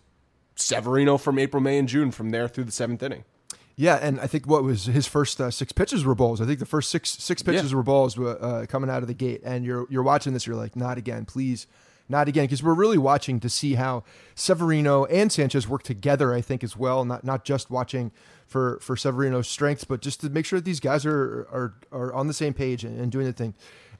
Severino 0.60 1.18
from 1.18 1.38
April, 1.38 1.62
May, 1.62 1.78
and 1.78 1.88
June 1.88 2.10
from 2.10 2.30
there 2.30 2.48
through 2.48 2.64
the 2.64 2.72
seventh 2.72 3.02
inning. 3.02 3.24
Yeah, 3.76 3.96
and 3.96 4.20
I 4.20 4.26
think 4.26 4.46
what 4.46 4.62
was 4.62 4.84
his 4.84 5.06
first 5.06 5.40
uh, 5.40 5.50
six 5.50 5.72
pitches 5.72 6.04
were 6.04 6.14
balls. 6.14 6.40
I 6.42 6.44
think 6.44 6.58
the 6.58 6.66
first 6.66 6.90
six 6.90 7.10
six 7.10 7.42
pitches 7.42 7.70
yeah. 7.70 7.76
were 7.76 7.82
balls 7.82 8.18
uh, 8.18 8.66
coming 8.68 8.90
out 8.90 9.00
of 9.00 9.08
the 9.08 9.14
gate. 9.14 9.40
And 9.42 9.64
you're 9.64 9.86
you're 9.88 10.02
watching 10.02 10.34
this, 10.34 10.46
you're 10.46 10.56
like, 10.56 10.76
not 10.76 10.98
again, 10.98 11.24
please, 11.24 11.66
not 12.06 12.28
again, 12.28 12.44
because 12.44 12.62
we're 12.62 12.74
really 12.74 12.98
watching 12.98 13.40
to 13.40 13.48
see 13.48 13.76
how 13.76 14.04
Severino 14.34 15.06
and 15.06 15.32
Sanchez 15.32 15.66
work 15.66 15.82
together. 15.82 16.34
I 16.34 16.42
think 16.42 16.62
as 16.62 16.76
well, 16.76 17.06
not 17.06 17.24
not 17.24 17.44
just 17.44 17.70
watching 17.70 18.12
for 18.46 18.78
for 18.82 18.96
Severino's 18.96 19.48
strengths, 19.48 19.84
but 19.84 20.02
just 20.02 20.20
to 20.20 20.28
make 20.28 20.44
sure 20.44 20.58
that 20.58 20.66
these 20.66 20.80
guys 20.80 21.06
are 21.06 21.48
are 21.50 21.74
are 21.90 22.12
on 22.12 22.26
the 22.26 22.34
same 22.34 22.52
page 22.52 22.84
and, 22.84 23.00
and 23.00 23.10
doing 23.10 23.24
the 23.24 23.32
thing. 23.32 23.54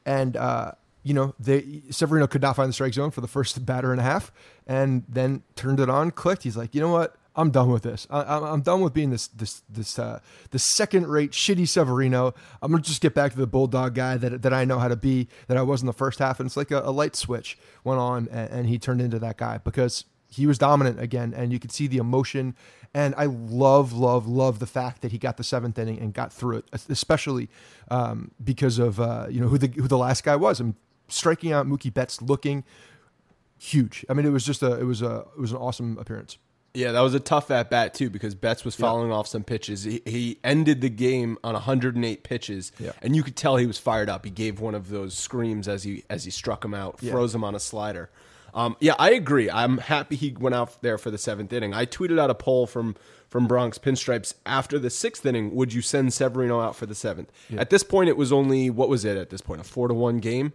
And 0.04 0.36
uh, 0.36 0.72
you 1.02 1.14
know, 1.14 1.34
they 1.40 1.82
Severino 1.90 2.26
could 2.26 2.42
not 2.42 2.56
find 2.56 2.68
the 2.68 2.74
strike 2.74 2.92
zone 2.92 3.10
for 3.10 3.22
the 3.22 3.28
first 3.28 3.64
batter 3.64 3.92
and 3.92 4.00
a 4.00 4.04
half, 4.04 4.30
and 4.70 5.02
then 5.08 5.42
turned 5.56 5.80
it 5.80 5.90
on, 5.90 6.12
clicked. 6.12 6.44
He's 6.44 6.56
like, 6.56 6.76
you 6.76 6.80
know 6.80 6.92
what? 6.92 7.16
I'm 7.34 7.50
done 7.50 7.70
with 7.70 7.82
this. 7.82 8.06
I, 8.08 8.52
am 8.52 8.60
done 8.60 8.80
with 8.82 8.94
being 8.94 9.10
this 9.10 9.26
this 9.28 9.62
this 9.68 9.98
uh, 9.98 10.20
the 10.50 10.58
second 10.58 11.08
rate 11.08 11.32
shitty 11.32 11.66
Severino. 11.66 12.34
I'm 12.62 12.70
gonna 12.70 12.82
just 12.82 13.00
get 13.00 13.14
back 13.14 13.32
to 13.32 13.38
the 13.38 13.46
bulldog 13.46 13.94
guy 13.94 14.16
that 14.16 14.42
that 14.42 14.52
I 14.52 14.64
know 14.64 14.78
how 14.78 14.88
to 14.88 14.96
be. 14.96 15.28
That 15.48 15.56
I 15.56 15.62
was 15.62 15.80
in 15.80 15.86
the 15.86 15.92
first 15.92 16.20
half, 16.20 16.38
and 16.38 16.46
it's 16.46 16.56
like 16.56 16.70
a, 16.70 16.80
a 16.80 16.92
light 16.92 17.16
switch 17.16 17.58
went 17.82 17.98
on, 17.98 18.28
and, 18.30 18.50
and 18.50 18.68
he 18.68 18.78
turned 18.78 19.00
into 19.00 19.18
that 19.18 19.38
guy 19.38 19.58
because 19.58 20.04
he 20.28 20.46
was 20.46 20.58
dominant 20.58 21.00
again, 21.00 21.34
and 21.34 21.52
you 21.52 21.58
could 21.58 21.72
see 21.72 21.88
the 21.88 21.98
emotion. 21.98 22.54
And 22.92 23.14
I 23.16 23.26
love, 23.26 23.92
love, 23.92 24.26
love 24.26 24.58
the 24.58 24.66
fact 24.66 25.02
that 25.02 25.12
he 25.12 25.18
got 25.18 25.36
the 25.36 25.44
seventh 25.44 25.78
inning 25.78 26.00
and 26.00 26.12
got 26.12 26.32
through 26.32 26.58
it, 26.58 26.64
especially 26.88 27.48
um, 27.90 28.32
because 28.42 28.78
of 28.78 29.00
uh, 29.00 29.26
you 29.30 29.40
know 29.40 29.48
who 29.48 29.58
the 29.58 29.68
who 29.68 29.88
the 29.88 29.98
last 29.98 30.24
guy 30.24 30.36
was. 30.36 30.60
I 30.60 30.64
mean, 30.64 30.76
striking 31.08 31.52
out 31.52 31.66
Mookie 31.66 31.92
Betts 31.92 32.22
looking 32.22 32.64
huge. 33.60 34.04
I 34.08 34.14
mean, 34.14 34.26
it 34.26 34.30
was 34.30 34.44
just 34.44 34.62
a 34.62 34.78
it 34.78 34.84
was 34.84 35.02
a 35.02 35.24
it 35.36 35.40
was 35.40 35.52
an 35.52 35.58
awesome 35.58 35.98
appearance. 35.98 36.38
Yeah, 36.72 36.92
that 36.92 37.00
was 37.00 37.14
a 37.14 37.20
tough 37.20 37.50
at 37.50 37.68
bat 37.68 37.94
too 37.94 38.10
because 38.10 38.34
Betts 38.36 38.64
was 38.64 38.76
following 38.76 39.10
yeah. 39.10 39.16
off 39.16 39.26
some 39.26 39.42
pitches. 39.42 39.82
He, 39.82 40.02
he, 40.06 40.38
ended 40.44 40.80
the 40.80 40.88
game 40.88 41.36
on 41.42 41.54
108 41.54 42.22
pitches, 42.22 42.70
yeah. 42.78 42.92
and 43.02 43.16
you 43.16 43.24
could 43.24 43.34
tell 43.34 43.56
he 43.56 43.66
was 43.66 43.76
fired 43.76 44.08
up. 44.08 44.24
He 44.24 44.30
gave 44.30 44.60
one 44.60 44.76
of 44.76 44.88
those 44.88 45.18
screams 45.18 45.66
as 45.66 45.82
he 45.82 46.04
as 46.08 46.24
he 46.24 46.30
struck 46.30 46.64
him 46.64 46.72
out, 46.72 46.98
yeah. 47.00 47.10
froze 47.10 47.34
him 47.34 47.42
on 47.42 47.56
a 47.56 47.60
slider. 47.60 48.08
Um, 48.54 48.76
yeah, 48.80 48.94
I 48.98 49.10
agree. 49.10 49.50
I'm 49.50 49.78
happy 49.78 50.16
he 50.16 50.32
went 50.32 50.54
out 50.54 50.80
there 50.82 50.98
for 50.98 51.10
the 51.10 51.18
seventh 51.18 51.52
inning. 51.52 51.74
I 51.74 51.86
tweeted 51.86 52.20
out 52.20 52.30
a 52.30 52.34
poll 52.36 52.68
from 52.68 52.94
from 53.28 53.48
Bronx 53.48 53.78
Pinstripes 53.78 54.34
after 54.46 54.78
the 54.78 54.90
sixth 54.90 55.26
inning. 55.26 55.54
Would 55.56 55.72
you 55.72 55.82
send 55.82 56.12
Severino 56.12 56.60
out 56.60 56.76
for 56.76 56.86
the 56.86 56.94
seventh? 56.94 57.32
At 57.56 57.70
this 57.70 57.82
point, 57.82 58.08
it 58.08 58.16
was 58.16 58.32
only 58.32 58.70
what 58.70 58.88
was 58.88 59.04
it? 59.04 59.16
At 59.16 59.30
this 59.30 59.40
point, 59.40 59.60
a 59.60 59.64
four 59.64 59.88
to 59.88 59.94
one 59.94 60.18
game 60.18 60.52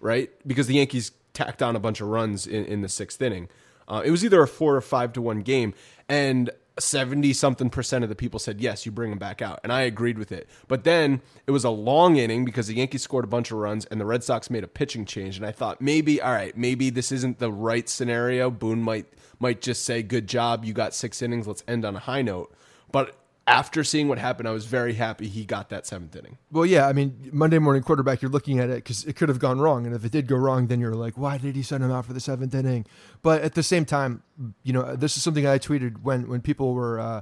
right? 0.00 0.30
Because 0.46 0.66
the 0.66 0.74
Yankees 0.74 1.12
tacked 1.38 1.62
on 1.62 1.76
a 1.76 1.80
bunch 1.80 2.00
of 2.00 2.08
runs 2.08 2.46
in, 2.46 2.64
in 2.64 2.80
the 2.80 2.88
sixth 2.88 3.22
inning. 3.22 3.48
Uh, 3.86 4.02
it 4.04 4.10
was 4.10 4.24
either 4.24 4.42
a 4.42 4.48
four 4.48 4.76
or 4.76 4.80
five 4.80 5.12
to 5.14 5.22
one 5.22 5.40
game, 5.40 5.72
and 6.08 6.50
70 6.78 7.32
something 7.32 7.70
percent 7.70 8.04
of 8.04 8.08
the 8.08 8.14
people 8.14 8.38
said 8.38 8.60
yes 8.60 8.86
you 8.86 8.92
bring 8.92 9.10
him 9.10 9.18
back 9.18 9.42
out 9.42 9.58
and 9.64 9.72
i 9.72 9.80
agreed 9.80 10.16
with 10.16 10.30
it. 10.30 10.48
But 10.68 10.84
then 10.84 11.20
it 11.44 11.50
was 11.50 11.64
a 11.64 11.70
long 11.70 12.16
inning 12.16 12.44
because 12.44 12.68
the 12.68 12.74
yankees 12.74 13.02
scored 13.02 13.24
a 13.24 13.28
bunch 13.28 13.50
of 13.50 13.58
runs 13.58 13.84
and 13.86 14.00
the 14.00 14.04
red 14.04 14.22
sox 14.22 14.48
made 14.48 14.62
a 14.62 14.68
pitching 14.68 15.04
change 15.04 15.36
and 15.36 15.44
i 15.44 15.50
thought 15.50 15.80
maybe 15.80 16.22
all 16.22 16.32
right 16.32 16.56
maybe 16.56 16.88
this 16.90 17.10
isn't 17.10 17.40
the 17.40 17.50
right 17.50 17.88
scenario. 17.88 18.48
Boone 18.48 18.80
might 18.80 19.06
might 19.40 19.60
just 19.60 19.82
say 19.82 20.04
good 20.04 20.28
job 20.28 20.64
you 20.64 20.72
got 20.72 20.94
six 20.94 21.20
innings 21.20 21.48
let's 21.48 21.64
end 21.66 21.84
on 21.84 21.96
a 21.96 22.00
high 22.00 22.22
note 22.22 22.54
but 22.92 23.16
after 23.48 23.82
seeing 23.82 24.08
what 24.08 24.18
happened, 24.18 24.46
I 24.46 24.52
was 24.52 24.66
very 24.66 24.92
happy 24.92 25.26
he 25.26 25.46
got 25.46 25.70
that 25.70 25.86
seventh 25.86 26.14
inning. 26.14 26.36
Well, 26.52 26.66
yeah, 26.66 26.86
I 26.86 26.92
mean, 26.92 27.30
Monday 27.32 27.58
morning 27.58 27.82
quarterback, 27.82 28.20
you're 28.20 28.30
looking 28.30 28.58
at 28.58 28.68
it 28.68 28.76
because 28.76 29.04
it 29.04 29.16
could 29.16 29.30
have 29.30 29.38
gone 29.38 29.58
wrong, 29.58 29.86
and 29.86 29.94
if 29.94 30.04
it 30.04 30.12
did 30.12 30.26
go 30.26 30.36
wrong, 30.36 30.66
then 30.66 30.80
you're 30.80 30.94
like, 30.94 31.16
why 31.16 31.38
did 31.38 31.56
he 31.56 31.62
send 31.62 31.82
him 31.82 31.90
out 31.90 32.04
for 32.04 32.12
the 32.12 32.20
seventh 32.20 32.54
inning? 32.54 32.84
But 33.22 33.40
at 33.40 33.54
the 33.54 33.62
same 33.62 33.86
time, 33.86 34.22
you 34.62 34.74
know, 34.74 34.94
this 34.94 35.16
is 35.16 35.22
something 35.22 35.46
I 35.46 35.58
tweeted 35.58 36.02
when 36.02 36.28
when 36.28 36.42
people 36.42 36.74
were. 36.74 37.00
Uh, 37.00 37.20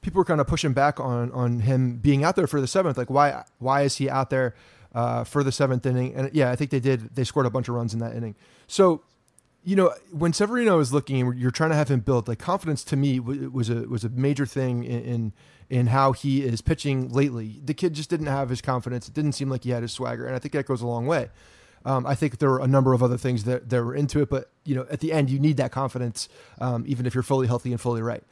people 0.00 0.18
were 0.18 0.24
kind 0.24 0.40
of 0.40 0.46
pushing 0.46 0.72
back 0.72 0.98
on 0.98 1.30
on 1.32 1.60
him 1.60 1.98
being 1.98 2.24
out 2.24 2.36
there 2.36 2.46
for 2.46 2.60
the 2.60 2.66
seventh. 2.66 2.96
Like, 2.96 3.10
why 3.10 3.44
why 3.58 3.82
is 3.82 3.96
he 3.96 4.08
out 4.08 4.30
there 4.30 4.54
uh, 4.94 5.24
for 5.24 5.44
the 5.44 5.52
seventh 5.52 5.84
inning? 5.84 6.14
And 6.14 6.30
yeah, 6.32 6.50
I 6.50 6.56
think 6.56 6.70
they 6.70 6.80
did. 6.80 7.14
They 7.14 7.24
scored 7.24 7.44
a 7.44 7.50
bunch 7.50 7.68
of 7.68 7.74
runs 7.74 7.92
in 7.92 8.00
that 8.00 8.14
inning. 8.14 8.34
So 8.66 9.02
you 9.66 9.74
know, 9.74 9.92
when 10.12 10.32
Severino 10.32 10.78
is 10.78 10.92
looking, 10.92 11.34
you're 11.36 11.50
trying 11.50 11.70
to 11.70 11.76
have 11.76 11.88
him 11.88 11.98
build. 11.98 12.28
Like 12.28 12.38
confidence 12.38 12.84
to 12.84 12.96
me 12.96 13.18
was 13.18 13.68
a 13.68 13.88
was 13.88 14.04
a 14.04 14.08
major 14.08 14.46
thing 14.46 14.84
in, 14.84 15.00
in 15.02 15.32
in 15.68 15.88
how 15.88 16.12
he 16.12 16.42
is 16.42 16.60
pitching 16.60 17.08
lately. 17.08 17.60
The 17.64 17.74
kid 17.74 17.94
just 17.94 18.10
didn't 18.10 18.26
have 18.26 18.48
his 18.48 18.60
confidence. 18.60 19.08
It 19.08 19.14
didn't 19.14 19.32
seem 19.32 19.48
like 19.48 19.64
he 19.64 19.70
had 19.70 19.82
his 19.82 19.92
swagger, 19.92 20.26
and 20.26 20.34
I 20.34 20.38
think 20.38 20.52
that 20.52 20.66
goes 20.66 20.82
a 20.82 20.86
long 20.86 21.06
way. 21.06 21.30
Um, 21.84 22.04
I 22.06 22.14
think 22.14 22.38
there 22.38 22.50
were 22.50 22.60
a 22.60 22.66
number 22.66 22.92
of 22.92 23.02
other 23.02 23.16
things 23.16 23.44
that, 23.44 23.68
that 23.70 23.84
were 23.84 23.94
into 23.94 24.20
it, 24.20 24.28
but 24.28 24.50
you 24.64 24.74
know, 24.74 24.86
at 24.90 25.00
the 25.00 25.12
end, 25.12 25.30
you 25.30 25.38
need 25.38 25.56
that 25.58 25.70
confidence, 25.70 26.28
um, 26.60 26.84
even 26.86 27.06
if 27.06 27.14
you're 27.14 27.22
fully 27.22 27.46
healthy 27.46 27.70
and 27.70 27.80
fully 27.80 28.02
right. 28.02 28.24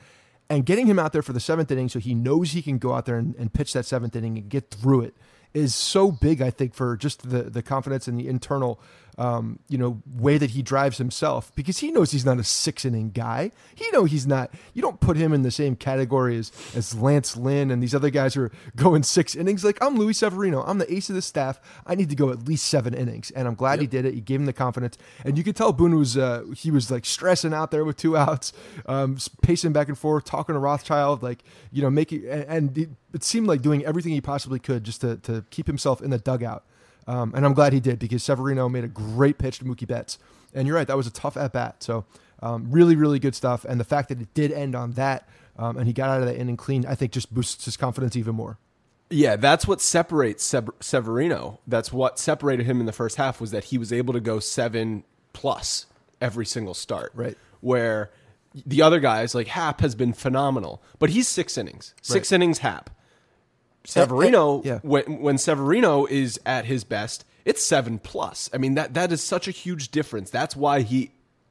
And 0.51 0.67
getting 0.67 0.87
him 0.87 0.99
out 0.99 1.13
there 1.13 1.23
for 1.23 1.33
the 1.33 1.41
seventh 1.41 1.71
inning, 1.71 1.89
so 1.89 1.99
he 1.99 2.15
knows 2.15 2.53
he 2.53 2.63
can 2.63 2.79
go 2.79 2.95
out 2.95 3.07
there 3.07 3.17
and, 3.17 3.35
and 3.37 3.53
pitch 3.53 3.73
that 3.73 3.87
seventh 3.87 4.15
inning 4.17 4.37
and 4.37 4.49
get 4.49 4.71
through 4.71 5.03
it, 5.03 5.15
is 5.55 5.75
so 5.75 6.11
big. 6.11 6.43
I 6.43 6.51
think 6.51 6.75
for 6.75 6.97
just 6.97 7.31
the 7.31 7.45
the 7.45 7.63
confidence 7.63 8.09
and 8.09 8.19
the 8.19 8.29
internal 8.29 8.81
um, 9.19 9.61
you 9.69 9.79
know, 9.79 10.03
way 10.17 10.39
that 10.39 10.51
he 10.51 10.63
drives 10.63 10.99
himself 10.99 11.53
because 11.55 11.79
he 11.79 11.91
knows 11.91 12.11
he's 12.11 12.25
not 12.25 12.39
a 12.39 12.45
six 12.45 12.85
inning 12.85 13.11
guy. 13.11 13.53
He 13.75 13.89
know 13.93 14.05
he's 14.05 14.27
not. 14.27 14.53
You 14.73 14.83
don't 14.83 15.01
put 15.01 15.17
him 15.17 15.33
in 15.33 15.43
the 15.43 15.51
same 15.51 15.77
category 15.77 16.37
as 16.37 16.51
as 16.75 16.95
Lance 16.95 17.37
Lynn 17.37 17.71
and 17.71 17.83
these 17.83 17.95
other 17.95 18.11
guys 18.11 18.35
who 18.35 18.43
are 18.43 18.53
going 18.77 19.03
six 19.03 19.37
innings. 19.37 19.65
Like 19.65 19.79
I'm 19.81 19.97
Luis 19.97 20.19
Severino. 20.19 20.63
I'm 20.63 20.79
the 20.79 20.93
ace 20.93 21.09
of 21.09 21.15
the 21.15 21.23
staff. 21.23 21.61
I 21.87 21.95
need 21.95 22.11
to 22.11 22.17
go 22.17 22.31
at 22.31 22.47
least 22.49 22.67
seven 22.67 22.95
innings, 22.95 23.31
and 23.31 23.47
I'm 23.47 23.55
glad 23.55 23.75
yep. 23.75 23.81
he 23.81 23.87
did 23.87 24.05
it. 24.05 24.15
He 24.15 24.21
gave 24.21 24.41
him 24.41 24.47
the 24.47 24.53
confidence, 24.53 24.99
and 25.25 25.39
you 25.39 25.45
could 25.45 25.57
tell 25.57 25.73
Boone 25.73 25.97
was 25.97 26.17
uh, 26.17 26.45
he 26.57 26.71
was 26.71 26.91
like 26.91 27.05
stressing 27.05 27.55
out 27.55 27.71
there 27.71 27.85
with 27.85 27.97
two 27.97 28.17
outs, 28.17 28.53
um, 28.87 29.17
pacing 29.43 29.73
back 29.73 29.89
and 29.89 29.99
forth, 29.99 30.25
talking 30.25 30.55
to 30.55 30.59
Rothschild, 30.59 31.23
like 31.23 31.45
you 31.71 31.83
know, 31.83 31.91
making 31.91 32.27
and, 32.29 32.45
and 32.45 32.79
it, 32.79 32.91
it 33.13 33.23
seemed 33.23 33.47
like 33.47 33.63
doing 33.63 33.85
everything 33.85 34.13
he 34.13 34.21
possibly 34.21 34.59
could 34.59 34.83
just 34.83 35.01
to 35.03 35.17
to 35.19 35.45
keep 35.51 35.67
himself 35.67 36.03
in 36.03 36.11
the 36.11 36.19
dugout. 36.19 36.65
Um, 37.07 37.33
and 37.35 37.45
I'm 37.45 37.55
glad 37.55 37.73
he 37.73 37.81
did 37.81 37.99
because 37.99 38.23
Severino 38.23 38.69
made 38.69 38.85
a 38.85 38.89
great 38.89 39.39
pitch 39.39 39.59
to 39.59 39.65
Mookie 39.65 39.87
Betts. 39.87 40.19
And 40.55 40.67
you're 40.67 40.77
right, 40.77 40.87
that 40.87 40.97
was 40.97 41.07
a 41.07 41.13
tough 41.13 41.37
at 41.37 41.53
bat. 41.53 41.83
So 41.83 42.05
um, 42.43 42.71
really, 42.71 42.97
really 42.97 43.19
good 43.19 43.35
stuff. 43.35 43.65
And 43.65 43.79
the 43.79 43.85
fact 43.85 44.09
that 44.09 44.21
it 44.21 44.33
did 44.35 44.53
end 44.53 44.75
on 44.75 44.93
that 44.93 45.29
um, 45.57 45.77
and 45.77 45.87
he 45.87 45.93
got 45.93 46.11
out 46.11 46.21
of 46.21 46.27
that 46.27 46.37
inning 46.37 46.57
clean, 46.57 46.85
I 46.87 46.95
think 46.95 47.13
just 47.13 47.33
boosts 47.33 47.65
his 47.65 47.77
confidence 47.77 48.17
even 48.17 48.35
more. 48.35 48.59
Yeah, 49.11 49.37
that's 49.37 49.67
what 49.67 49.81
separates 49.81 50.55
Severino. 50.81 51.61
That's 51.67 51.93
what 51.93 52.19
separated 52.19 52.67
him 52.67 52.81
in 52.81 52.87
the 52.87 52.93
first 52.93 53.17
half 53.17 53.41
was 53.41 53.51
that 53.53 53.65
he 53.65 53.79
was 53.79 53.93
able 53.93 54.13
to 54.15 54.21
go 54.21 54.41
seven 54.41 55.05
plus 55.33 55.87
every 56.21 56.47
single 56.47 56.75
start. 56.75 57.13
Right. 57.15 57.37
Where 57.61 58.11
the 58.67 58.83
other 58.83 59.01
guys, 59.01 59.35
like 59.35 59.49
Happ, 59.49 59.81
has 59.81 59.95
been 59.95 60.13
phenomenal, 60.13 60.83
but 60.99 61.11
he's 61.11 61.29
six 61.29 61.59
innings. 61.59 61.95
Six 62.03 62.31
right. 62.31 62.37
innings, 62.37 62.59
Happ. 62.59 62.91
Severino, 63.85 64.63
yeah. 64.65 64.79
when 64.83 65.21
when 65.21 65.39
Severino 65.39 66.07
is 66.07 66.41
at 66.47 66.65
his 66.65 66.85
best, 66.85 67.25
it's 67.45 67.63
seven 67.63 67.99
plus. 67.99 68.51
I 68.53 68.59
mean 68.59 68.75
that 68.75 68.95
that 68.95 69.13
is 69.13 69.23
such 69.23 69.47
a 69.49 69.51
huge 69.51 69.91
difference. 69.91 70.31
That's 70.31 70.57
why 70.57 70.81
he 70.81 71.11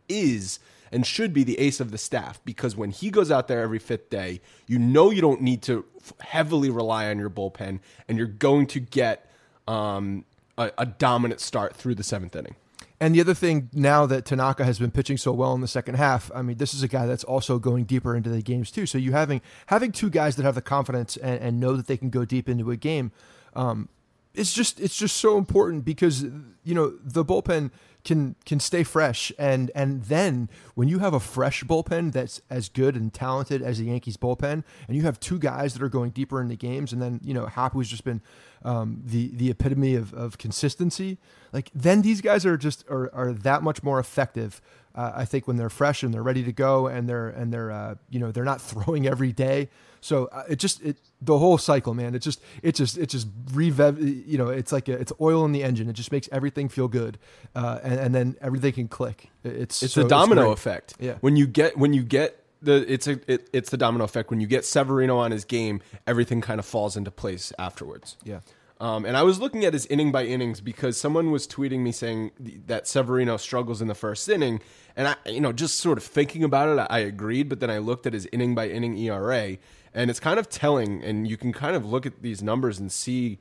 is 0.10 0.60
and 0.92 1.06
should 1.08 1.34
be 1.34 1.44
the 1.44 1.58
ace 1.60 1.80
of 1.80 1.92
the 1.92 1.98
staff 1.98 2.40
because 2.46 2.76
when 2.76 2.92
he 2.92 3.10
goes 3.10 3.32
out 3.32 3.48
there 3.48 3.62
every 3.62 3.80
fifth 3.80 4.10
day, 4.10 4.42
you 4.68 4.78
know 4.78 5.10
you 5.10 5.22
don't 5.22 5.42
need 5.42 5.62
to 5.64 5.86
heavily 6.20 6.70
rely 6.70 7.10
on 7.10 7.18
your 7.18 7.32
bullpen, 7.32 7.80
and 8.08 8.18
you're 8.18 8.28
going 8.28 8.68
to 8.68 8.80
get 8.80 9.30
um, 9.68 10.24
a, 10.58 10.72
a 10.78 10.86
dominant 10.86 11.40
start 11.40 11.76
through 11.76 11.96
the 11.96 12.04
seventh 12.04 12.36
inning. 12.36 12.56
And 13.04 13.14
the 13.14 13.20
other 13.20 13.34
thing 13.34 13.70
now 13.74 14.06
that 14.06 14.24
Tanaka 14.24 14.64
has 14.64 14.80
been 14.80 14.90
pitching 14.90 15.18
so 15.18 15.34
well 15.34 15.54
in 15.54 15.60
the 15.60 15.68
second 15.68 15.96
half, 15.96 16.32
I 16.34 16.42
mean, 16.42 16.56
this 16.56 16.74
is 16.74 16.84
a 16.84 16.88
guy 16.88 17.06
that's 17.06 17.26
also 17.26 17.60
going 17.60 17.84
deeper 17.84 18.16
into 18.16 18.30
the 18.30 18.42
games 18.42 18.72
too. 18.72 18.86
So 18.86 18.98
you 18.98 19.12
having 19.12 19.42
having 19.66 19.92
two 19.92 20.10
guys 20.10 20.38
that 20.38 20.44
have 20.44 20.56
the 20.56 20.62
confidence 20.62 21.18
and, 21.18 21.38
and 21.42 21.60
know 21.60 21.76
that 21.76 21.88
they 21.88 21.98
can 21.98 22.10
go 22.10 22.24
deep 22.24 22.48
into 22.48 22.72
a 22.72 22.78
game, 22.78 23.12
um, 23.58 23.90
it's 24.34 24.54
just 24.54 24.80
it's 24.80 24.96
just 24.96 25.18
so 25.18 25.38
important 25.38 25.84
because 25.84 26.24
you 26.24 26.74
know 26.74 26.94
the 27.04 27.26
bullpen 27.26 27.72
can 28.04 28.36
can 28.46 28.60
stay 28.60 28.84
fresh 28.84 29.32
and 29.38 29.72
and 29.74 30.04
then 30.04 30.50
when 30.76 30.88
you 30.88 31.00
have 31.00 31.14
a 31.14 31.20
fresh 31.20 31.64
bullpen 31.64 32.12
that's 32.12 32.42
as 32.50 32.68
good 32.70 32.96
and 32.96 33.14
talented 33.14 33.62
as 33.62 33.78
the 33.80 33.86
Yankees 33.86 34.18
bullpen 34.18 34.64
and 34.88 34.98
you 34.98 35.04
have 35.04 35.20
two 35.20 35.40
guys 35.40 35.74
that 35.74 35.82
are 35.82 35.90
going 35.90 36.12
deeper 36.12 36.42
into 36.42 36.56
games 36.56 36.92
and 36.92 37.02
then 37.02 37.20
you 37.24 37.34
know 37.34 37.46
Happ 37.46 37.74
who's 37.74 37.90
just 37.90 38.04
been 38.04 38.22
um, 38.64 39.02
the 39.06 39.32
the 39.34 39.50
epitome 39.50 39.96
of, 39.96 40.14
of 40.14 40.38
consistency 40.38 41.18
like 41.54 41.70
then 41.74 42.02
these 42.02 42.22
guys 42.22 42.46
are 42.46 42.58
just 42.58 42.86
are, 42.90 43.14
are 43.14 43.32
that 43.32 43.64
much 43.64 43.84
more 43.84 44.00
effective 44.00 44.62
uh, 44.96 45.12
I 45.16 45.26
think 45.26 45.48
when 45.48 45.58
they're 45.58 45.70
fresh 45.70 46.04
and 46.04 46.14
they're 46.14 46.24
ready 46.24 46.44
to 46.44 46.52
go 46.52 46.88
and 46.88 47.10
they're 47.10 47.30
and 47.30 47.52
they're 47.52 47.72
uh, 47.72 47.96
you 48.10 48.20
know 48.20 48.32
they're 48.32 48.44
not 48.44 48.62
throwing 48.70 49.08
every 49.08 49.32
day. 49.32 49.70
So 50.02 50.26
uh, 50.26 50.44
it 50.50 50.58
just 50.58 50.82
it 50.82 50.98
the 51.26 51.38
whole 51.38 51.58
cycle, 51.58 51.94
man. 51.94 52.16
It 52.16 52.20
just 52.20 52.42
it 52.62 52.76
just 52.76 52.98
it 52.98 53.08
just 53.08 53.28
reviv. 53.48 54.28
You 54.28 54.38
know, 54.38 54.50
it's 54.50 54.72
like 54.72 54.88
a, 54.88 54.94
it's 54.94 55.12
oil 55.22 55.46
in 55.46 55.52
the 55.52 55.64
engine. 55.64 55.90
It 55.90 55.94
just 55.94 56.12
makes 56.12 56.30
everything 56.32 56.70
feel 56.70 56.88
good, 56.88 57.18
uh, 57.56 57.80
and, 57.84 58.00
and 58.00 58.16
then 58.16 58.36
everything 58.42 58.74
can 58.74 58.88
click. 58.88 59.30
It's 59.44 59.82
it's 59.84 59.94
so, 59.94 60.08
domino 60.08 60.52
it's 60.52 60.62
effect. 60.62 60.96
Yeah. 61.00 61.16
When 61.22 61.36
you 61.36 61.48
get 61.48 61.78
when 61.78 61.94
you 61.94 62.04
get 62.04 62.44
the 62.62 62.92
it's 62.92 63.08
a 63.08 63.20
it, 63.32 63.50
it's 63.54 63.70
the 63.70 63.78
domino 63.78 64.06
effect. 64.06 64.30
When 64.30 64.42
you 64.42 64.48
get 64.48 64.66
Severino 64.66 65.18
on 65.18 65.32
his 65.32 65.46
game, 65.46 65.82
everything 66.08 66.42
kind 66.42 66.60
of 66.60 66.66
falls 66.66 66.98
into 66.98 67.12
place 67.12 67.54
afterwards. 67.60 68.18
Yeah. 68.24 68.40
Um, 68.80 69.06
and 69.06 69.16
I 69.16 69.24
was 69.24 69.40
looking 69.40 69.64
at 69.64 69.72
his 69.72 69.86
inning 69.86 70.12
by 70.12 70.26
innings 70.26 70.60
because 70.60 71.00
someone 71.00 71.32
was 71.32 71.48
tweeting 71.48 71.80
me 71.80 71.94
saying 71.94 72.32
that 72.68 72.86
Severino 72.86 73.38
struggles 73.38 73.82
in 73.82 73.88
the 73.88 73.96
first 73.96 74.28
inning, 74.28 74.60
and 74.98 75.08
I, 75.08 75.16
you 75.26 75.40
know, 75.40 75.54
just 75.54 75.78
sort 75.78 75.98
of 75.98 76.04
thinking 76.04 76.44
about 76.44 76.78
it, 76.78 76.88
I 76.90 77.00
agreed. 77.00 77.48
But 77.48 77.62
then 77.62 77.70
I 77.70 77.78
looked 77.78 78.06
at 78.08 78.14
his 78.14 78.28
inning 78.34 78.56
by 78.56 78.68
inning 78.68 78.98
ERA, 78.98 79.58
and 79.94 80.10
it's 80.10 80.20
kind 80.20 80.40
of 80.40 80.50
telling. 80.50 81.04
And 81.04 81.28
you 81.28 81.38
can 81.38 81.54
kind 81.54 81.76
of 81.76 81.86
look 81.86 82.06
at 82.06 82.22
these 82.22 82.42
numbers 82.42 82.80
and 82.80 82.92
see 82.92 83.40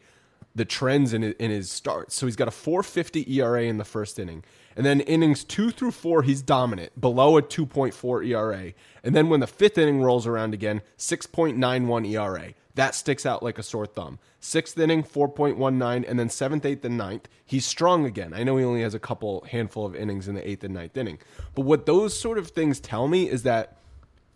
the 0.54 0.64
trends 0.64 1.12
in 1.12 1.22
in 1.22 1.50
his 1.50 1.70
starts. 1.70 2.14
So 2.14 2.26
he's 2.26 2.36
got 2.36 2.48
a 2.48 2.52
4.50 2.52 3.28
ERA 3.28 3.62
in 3.64 3.78
the 3.78 3.84
first 3.84 4.18
inning, 4.18 4.44
and 4.76 4.84
then 4.84 5.00
innings 5.00 5.44
two 5.44 5.70
through 5.70 5.92
four, 5.92 6.22
he's 6.22 6.42
dominant, 6.42 7.00
below 7.00 7.36
a 7.36 7.42
2.4 7.42 8.26
ERA. 8.26 8.72
And 9.02 9.14
then 9.14 9.28
when 9.28 9.40
the 9.40 9.46
fifth 9.46 9.78
inning 9.78 10.02
rolls 10.02 10.26
around 10.26 10.54
again, 10.54 10.82
6.91 10.98 12.10
ERA. 12.10 12.54
That 12.74 12.94
sticks 12.94 13.26
out 13.26 13.42
like 13.42 13.58
a 13.58 13.62
sore 13.62 13.86
thumb. 13.86 14.18
Sixth 14.40 14.78
inning, 14.78 15.02
4.19, 15.02 16.08
and 16.08 16.18
then 16.18 16.28
seventh, 16.30 16.64
eighth, 16.64 16.84
and 16.84 16.96
ninth, 16.96 17.28
he's 17.44 17.66
strong 17.66 18.06
again. 18.06 18.32
I 18.32 18.44
know 18.44 18.56
he 18.56 18.64
only 18.64 18.82
has 18.82 18.94
a 18.94 18.98
couple 18.98 19.44
handful 19.50 19.84
of 19.84 19.94
innings 19.94 20.26
in 20.26 20.34
the 20.34 20.48
eighth 20.48 20.64
and 20.64 20.74
ninth 20.74 20.96
inning. 20.96 21.18
But 21.54 21.62
what 21.62 21.86
those 21.86 22.18
sort 22.18 22.38
of 22.38 22.48
things 22.48 22.80
tell 22.80 23.08
me 23.08 23.28
is 23.28 23.42
that, 23.42 23.76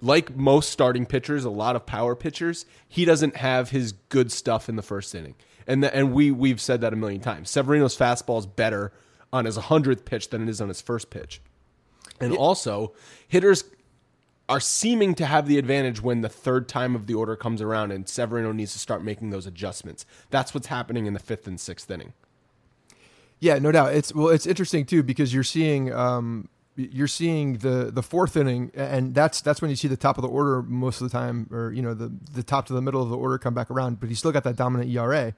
like 0.07 0.37
most 0.37 0.71
starting 0.71 1.05
pitchers, 1.05 1.45
a 1.45 1.51
lot 1.51 1.77
of 1.77 1.85
power 1.85 2.15
pitchers, 2.15 2.65
he 2.89 3.05
doesn't 3.05 3.37
have 3.37 3.71
his 3.71 3.93
good 3.93 4.31
stuff 4.31 4.69
in 4.69 4.77
the 4.77 4.83
first 4.83 5.15
inning. 5.15 5.35
And, 5.67 5.83
the, 5.83 5.95
and 5.95 6.13
we, 6.13 6.31
we've 6.31 6.61
said 6.61 6.81
that 6.83 6.93
a 6.93 6.97
million 6.97 7.21
times. 7.21 7.51
Severino's 7.51 7.97
fastball 7.97 8.39
is 8.39 8.47
better 8.47 8.93
on 9.33 9.45
his 9.45 9.59
100th 9.59 10.05
pitch 10.05 10.31
than 10.31 10.43
it 10.43 10.49
is 10.49 10.61
on 10.61 10.69
his 10.69 10.81
first 10.81 11.11
pitch. 11.11 11.41
And 12.21 12.35
also, 12.35 12.95
hitters 13.27 13.65
are 14.49 14.61
seeming 14.61 15.15
to 15.17 15.27
have 15.27 15.49
the 15.49 15.59
advantage 15.59 16.01
when 16.01 16.21
the 16.21 16.29
third 16.29 16.69
time 16.69 16.95
of 16.95 17.07
the 17.07 17.15
order 17.15 17.35
comes 17.35 17.61
around 17.61 17.91
and 17.91 18.09
Severino 18.09 18.53
needs 18.53 18.73
to 18.73 18.79
start 18.79 19.03
making 19.03 19.31
those 19.31 19.47
adjustments. 19.47 20.07
That's 20.31 20.55
what's 20.55 20.69
happening 20.69 21.07
in 21.07 21.15
the 21.15 21.19
fifth 21.19 21.47
and 21.47 21.59
sixth 21.59 21.91
inning. 21.91 22.13
Yeah, 23.41 23.59
no 23.59 23.73
doubt. 23.73 23.95
It's 23.95 24.15
well, 24.15 24.29
it's 24.29 24.47
interesting 24.47 24.87
too 24.87 25.03
because 25.03 25.35
you're 25.35 25.45
seeing 25.45 25.93
um, 25.93 26.49
you're 26.77 27.09
seeing 27.09 27.59
the 27.59 27.91
the 27.91 28.03
fourth 28.03 28.37
inning, 28.37 28.71
and 28.75 29.15
that's 29.15 29.41
that's 29.41 29.61
when 29.61 29.71
you 29.71 29.77
see 29.77 29.89
the 29.89 29.97
top 29.97 30.19
of 30.19 30.23
the 30.23 30.29
order 30.29 30.63
most 30.63 31.01
of 31.01 31.11
the 31.11 31.13
time, 31.13 31.49
or 31.51 31.73
you 31.73 31.83
know 31.83 31.95
the 31.95 32.13
the 32.33 32.43
top 32.43 32.67
to 32.67 32.73
the 32.73 32.83
middle 32.83 33.03
of 33.03 33.09
the 33.09 33.17
order 33.17 33.39
come 33.39 33.55
back 33.55 33.71
around. 33.71 34.01
But 34.01 34.09
he's 34.09 34.19
still 34.19 34.33
got 34.33 34.45
that 34.45 34.57
dominant 34.57 34.91
ERA, 34.91 35.35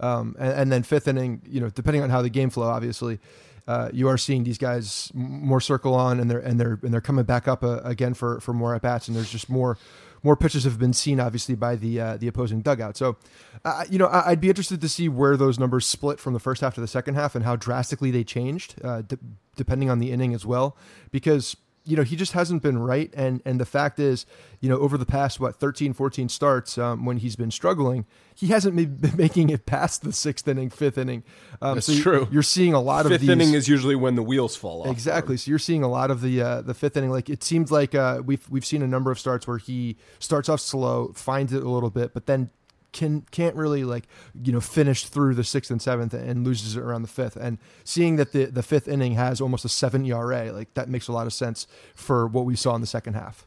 um, 0.00 0.34
and, 0.38 0.52
and, 0.52 0.72
then 0.72 0.82
fifth 0.82 1.06
inning, 1.06 1.42
you 1.46 1.60
know, 1.60 1.68
depending 1.68 2.02
on 2.02 2.10
how 2.10 2.22
the 2.22 2.30
game 2.30 2.50
flow, 2.50 2.68
obviously, 2.68 3.18
uh, 3.66 3.90
you 3.92 4.08
are 4.08 4.16
seeing 4.16 4.44
these 4.44 4.58
guys 4.58 5.10
more 5.14 5.60
circle 5.60 5.94
on, 5.94 6.20
and 6.20 6.30
they're 6.30 6.38
and 6.38 6.58
they're 6.58 6.78
and 6.82 6.92
they're 6.92 7.00
coming 7.00 7.24
back 7.24 7.46
up 7.46 7.62
uh, 7.62 7.80
again 7.84 8.14
for 8.14 8.40
for 8.40 8.54
more 8.54 8.74
at 8.74 8.82
bats, 8.82 9.08
and 9.08 9.16
there's 9.16 9.30
just 9.30 9.50
more 9.50 9.76
more 10.22 10.36
pitches 10.36 10.64
have 10.64 10.78
been 10.78 10.92
seen, 10.92 11.20
obviously, 11.20 11.54
by 11.54 11.76
the 11.76 12.00
uh, 12.00 12.16
the 12.16 12.28
opposing 12.28 12.60
dugout. 12.60 12.96
So, 12.96 13.16
uh, 13.64 13.84
you 13.90 13.98
know, 13.98 14.06
I, 14.06 14.30
would 14.30 14.40
be 14.40 14.48
interested 14.48 14.80
to 14.80 14.88
see 14.88 15.08
where 15.08 15.36
those 15.36 15.58
numbers 15.58 15.86
split 15.86 16.20
from 16.20 16.32
the 16.32 16.40
first 16.40 16.60
half 16.60 16.74
to 16.74 16.80
the 16.80 16.86
second 16.88 17.14
half, 17.14 17.34
and 17.34 17.44
how 17.44 17.56
drastically 17.56 18.10
they 18.10 18.24
changed, 18.24 18.74
uh, 18.82 19.02
de- 19.02 19.18
depending 19.56 19.90
on 19.90 19.98
the 19.98 20.10
inning 20.10 20.34
as 20.34 20.44
well, 20.44 20.76
because 21.10 21.56
you 21.88 21.96
know, 21.96 22.02
he 22.02 22.16
just 22.16 22.32
hasn't 22.32 22.62
been 22.62 22.78
right. 22.78 23.10
And, 23.16 23.40
and 23.46 23.58
the 23.58 23.64
fact 23.64 23.98
is, 23.98 24.26
you 24.60 24.68
know, 24.68 24.76
over 24.76 24.98
the 24.98 25.06
past, 25.06 25.40
what, 25.40 25.56
13, 25.56 25.94
14 25.94 26.28
starts 26.28 26.76
um, 26.76 27.06
when 27.06 27.16
he's 27.16 27.34
been 27.34 27.50
struggling, 27.50 28.04
he 28.34 28.48
hasn't 28.48 28.76
been 28.76 29.16
making 29.16 29.48
it 29.48 29.64
past 29.64 30.02
the 30.02 30.12
sixth 30.12 30.46
inning, 30.46 30.68
fifth 30.68 30.98
inning. 30.98 31.24
Um, 31.62 31.76
That's 31.76 31.86
so 31.86 31.98
true. 31.98 32.28
You're 32.30 32.42
seeing 32.42 32.74
a 32.74 32.80
lot 32.80 33.04
fifth 33.04 33.14
of 33.14 33.20
these. 33.22 33.28
Fifth 33.28 33.40
inning 33.40 33.54
is 33.54 33.68
usually 33.68 33.96
when 33.96 34.16
the 34.16 34.22
wheels 34.22 34.54
fall 34.54 34.82
off. 34.82 34.88
Exactly. 34.88 35.38
So 35.38 35.48
you're 35.48 35.58
seeing 35.58 35.82
a 35.82 35.88
lot 35.88 36.10
of 36.10 36.20
the 36.20 36.42
uh, 36.42 36.60
the 36.60 36.74
fifth 36.74 36.96
inning. 36.96 37.10
Like 37.10 37.30
it 37.30 37.42
seems 37.42 37.72
like 37.72 37.94
uh, 37.94 38.22
we've 38.24 38.48
we've 38.50 38.66
seen 38.66 38.82
a 38.82 38.86
number 38.86 39.10
of 39.10 39.18
starts 39.18 39.46
where 39.46 39.58
he 39.58 39.96
starts 40.18 40.50
off 40.50 40.60
slow, 40.60 41.12
finds 41.14 41.54
it 41.54 41.62
a 41.62 41.70
little 41.70 41.90
bit, 41.90 42.12
but 42.12 42.26
then 42.26 42.50
can 42.92 43.22
can't 43.30 43.54
really 43.54 43.84
like 43.84 44.08
you 44.42 44.52
know 44.52 44.60
finish 44.60 45.04
through 45.04 45.34
the 45.34 45.44
sixth 45.44 45.70
and 45.70 45.80
seventh 45.80 46.14
and 46.14 46.44
loses 46.44 46.76
it 46.76 46.80
around 46.80 47.02
the 47.02 47.08
fifth. 47.08 47.36
And 47.36 47.58
seeing 47.84 48.16
that 48.16 48.32
the 48.32 48.46
the 48.46 48.62
fifth 48.62 48.88
inning 48.88 49.12
has 49.14 49.40
almost 49.40 49.64
a 49.64 49.68
seven 49.68 50.04
ERA, 50.06 50.52
like 50.52 50.74
that 50.74 50.88
makes 50.88 51.08
a 51.08 51.12
lot 51.12 51.26
of 51.26 51.32
sense 51.32 51.66
for 51.94 52.26
what 52.26 52.44
we 52.44 52.56
saw 52.56 52.74
in 52.74 52.80
the 52.80 52.86
second 52.86 53.14
half. 53.14 53.46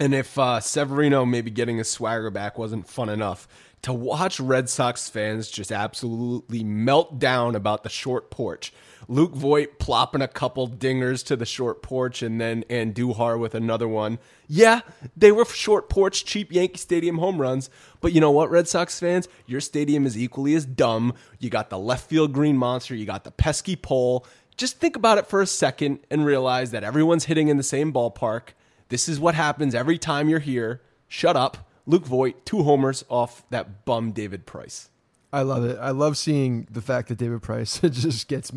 And 0.00 0.14
if 0.14 0.38
uh, 0.38 0.58
Severino 0.60 1.24
maybe 1.24 1.50
getting 1.50 1.78
his 1.78 1.88
swagger 1.88 2.30
back 2.30 2.58
wasn't 2.58 2.88
fun 2.88 3.08
enough, 3.08 3.46
to 3.82 3.92
watch 3.92 4.40
Red 4.40 4.68
Sox 4.68 5.08
fans 5.08 5.50
just 5.50 5.70
absolutely 5.70 6.64
melt 6.64 7.18
down 7.18 7.54
about 7.54 7.82
the 7.82 7.88
short 7.88 8.30
porch. 8.30 8.72
Luke 9.08 9.34
Voit 9.34 9.78
plopping 9.78 10.22
a 10.22 10.28
couple 10.28 10.68
dingers 10.68 11.24
to 11.26 11.36
the 11.36 11.46
short 11.46 11.82
porch 11.82 12.22
and 12.22 12.40
then 12.40 12.64
and 12.68 12.94
Andujar 12.94 13.38
with 13.38 13.54
another 13.54 13.88
one. 13.88 14.18
Yeah, 14.46 14.80
they 15.16 15.32
were 15.32 15.44
short 15.44 15.88
porch, 15.88 16.24
cheap 16.24 16.52
Yankee 16.52 16.78
Stadium 16.78 17.18
home 17.18 17.40
runs. 17.40 17.70
But 18.00 18.12
you 18.12 18.20
know 18.20 18.30
what, 18.30 18.50
Red 18.50 18.68
Sox 18.68 18.98
fans? 19.00 19.28
Your 19.46 19.60
stadium 19.60 20.06
is 20.06 20.18
equally 20.18 20.54
as 20.54 20.66
dumb. 20.66 21.14
You 21.38 21.50
got 21.50 21.70
the 21.70 21.78
left 21.78 22.08
field 22.08 22.32
green 22.32 22.56
monster, 22.56 22.94
you 22.94 23.06
got 23.06 23.24
the 23.24 23.30
pesky 23.30 23.76
pole. 23.76 24.26
Just 24.56 24.78
think 24.78 24.96
about 24.96 25.18
it 25.18 25.26
for 25.26 25.40
a 25.40 25.46
second 25.46 26.00
and 26.10 26.26
realize 26.26 26.70
that 26.72 26.84
everyone's 26.84 27.24
hitting 27.24 27.48
in 27.48 27.56
the 27.56 27.62
same 27.62 27.92
ballpark. 27.92 28.50
This 28.90 29.08
is 29.08 29.18
what 29.18 29.34
happens 29.34 29.74
every 29.74 29.98
time 29.98 30.28
you're 30.28 30.38
here. 30.38 30.82
Shut 31.08 31.36
up. 31.36 31.68
Luke 31.86 32.06
Voit, 32.06 32.44
two 32.44 32.62
homers 32.62 33.04
off 33.08 33.42
that 33.50 33.84
bum 33.84 34.12
David 34.12 34.46
Price. 34.46 34.90
I 35.32 35.42
love 35.42 35.64
it. 35.64 35.78
I 35.80 35.90
love 35.90 36.18
seeing 36.18 36.68
the 36.70 36.82
fact 36.82 37.08
that 37.08 37.16
David 37.16 37.40
Price 37.40 37.80
just 37.82 38.28
gets 38.28 38.52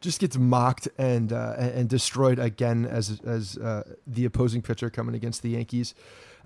just 0.00 0.20
gets 0.20 0.38
mocked 0.38 0.88
and 0.96 1.32
uh, 1.32 1.54
and 1.58 1.88
destroyed 1.88 2.38
again 2.38 2.86
as 2.86 3.20
as 3.26 3.58
uh, 3.58 3.82
the 4.06 4.24
opposing 4.24 4.62
pitcher 4.62 4.88
coming 4.88 5.14
against 5.14 5.42
the 5.42 5.50
Yankees. 5.50 5.94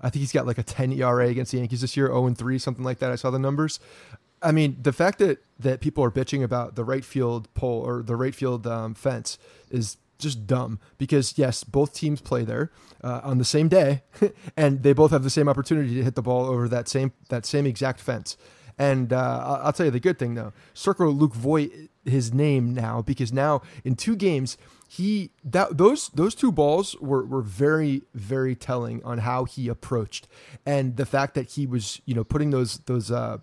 I 0.01 0.09
think 0.09 0.21
he's 0.21 0.31
got 0.31 0.47
like 0.47 0.57
a 0.57 0.63
10 0.63 0.93
ERA 0.93 1.27
against 1.27 1.51
the 1.51 1.57
Yankees 1.57 1.81
this 1.81 1.97
year, 1.97 2.07
0 2.07 2.27
and 2.27 2.37
3, 2.37 2.57
something 2.57 2.85
like 2.85 2.99
that. 2.99 3.11
I 3.11 3.15
saw 3.15 3.31
the 3.31 3.39
numbers. 3.39 3.81
I 4.41 4.53
mean, 4.53 4.77
the 4.81 4.93
fact 4.93 5.19
that 5.19 5.43
that 5.59 5.81
people 5.81 6.03
are 6.03 6.11
bitching 6.11 6.43
about 6.43 6.75
the 6.75 6.83
right 6.83 7.03
field 7.03 7.53
pole 7.53 7.81
or 7.81 8.01
the 8.01 8.15
right 8.15 8.35
field 8.35 8.67
um, 8.67 8.93
fence 8.95 9.37
is 9.69 9.97
just 10.17 10.45
dumb 10.45 10.79
because 10.97 11.37
yes, 11.37 11.63
both 11.63 11.93
teams 11.93 12.19
play 12.19 12.43
there 12.43 12.71
uh, 13.01 13.21
on 13.23 13.37
the 13.37 13.45
same 13.45 13.69
day, 13.69 14.03
and 14.57 14.83
they 14.83 14.91
both 14.91 15.11
have 15.11 15.23
the 15.23 15.29
same 15.29 15.47
opportunity 15.47 15.95
to 15.95 16.03
hit 16.03 16.15
the 16.15 16.21
ball 16.21 16.45
over 16.45 16.67
that 16.67 16.89
same 16.89 17.13
that 17.29 17.45
same 17.45 17.65
exact 17.65 18.01
fence. 18.01 18.35
And 18.79 19.11
uh, 19.11 19.59
I'll 19.61 19.73
tell 19.73 19.85
you 19.85 19.91
the 19.91 19.99
good 19.99 20.17
thing 20.17 20.35
though, 20.35 20.53
circle 20.73 21.11
Luke 21.11 21.35
Voit 21.35 21.69
his 22.05 22.33
name 22.33 22.73
now 22.73 23.01
because 23.01 23.31
now 23.31 23.61
in 23.83 23.95
two 23.95 24.15
games 24.15 24.57
he 24.87 25.31
that 25.43 25.77
those 25.77 26.09
those 26.15 26.33
two 26.33 26.51
balls 26.51 26.95
were 26.99 27.23
were 27.25 27.41
very 27.41 28.03
very 28.15 28.55
telling 28.55 29.03
on 29.03 29.19
how 29.19 29.43
he 29.43 29.67
approached. 29.67 30.27
And 30.65 30.95
the 30.95 31.05
fact 31.05 31.35
that 31.35 31.51
he 31.51 31.67
was 31.67 32.01
you 32.05 32.15
know 32.15 32.23
putting 32.23 32.51
those 32.51 32.79
those 32.85 33.11
uh, 33.11 33.39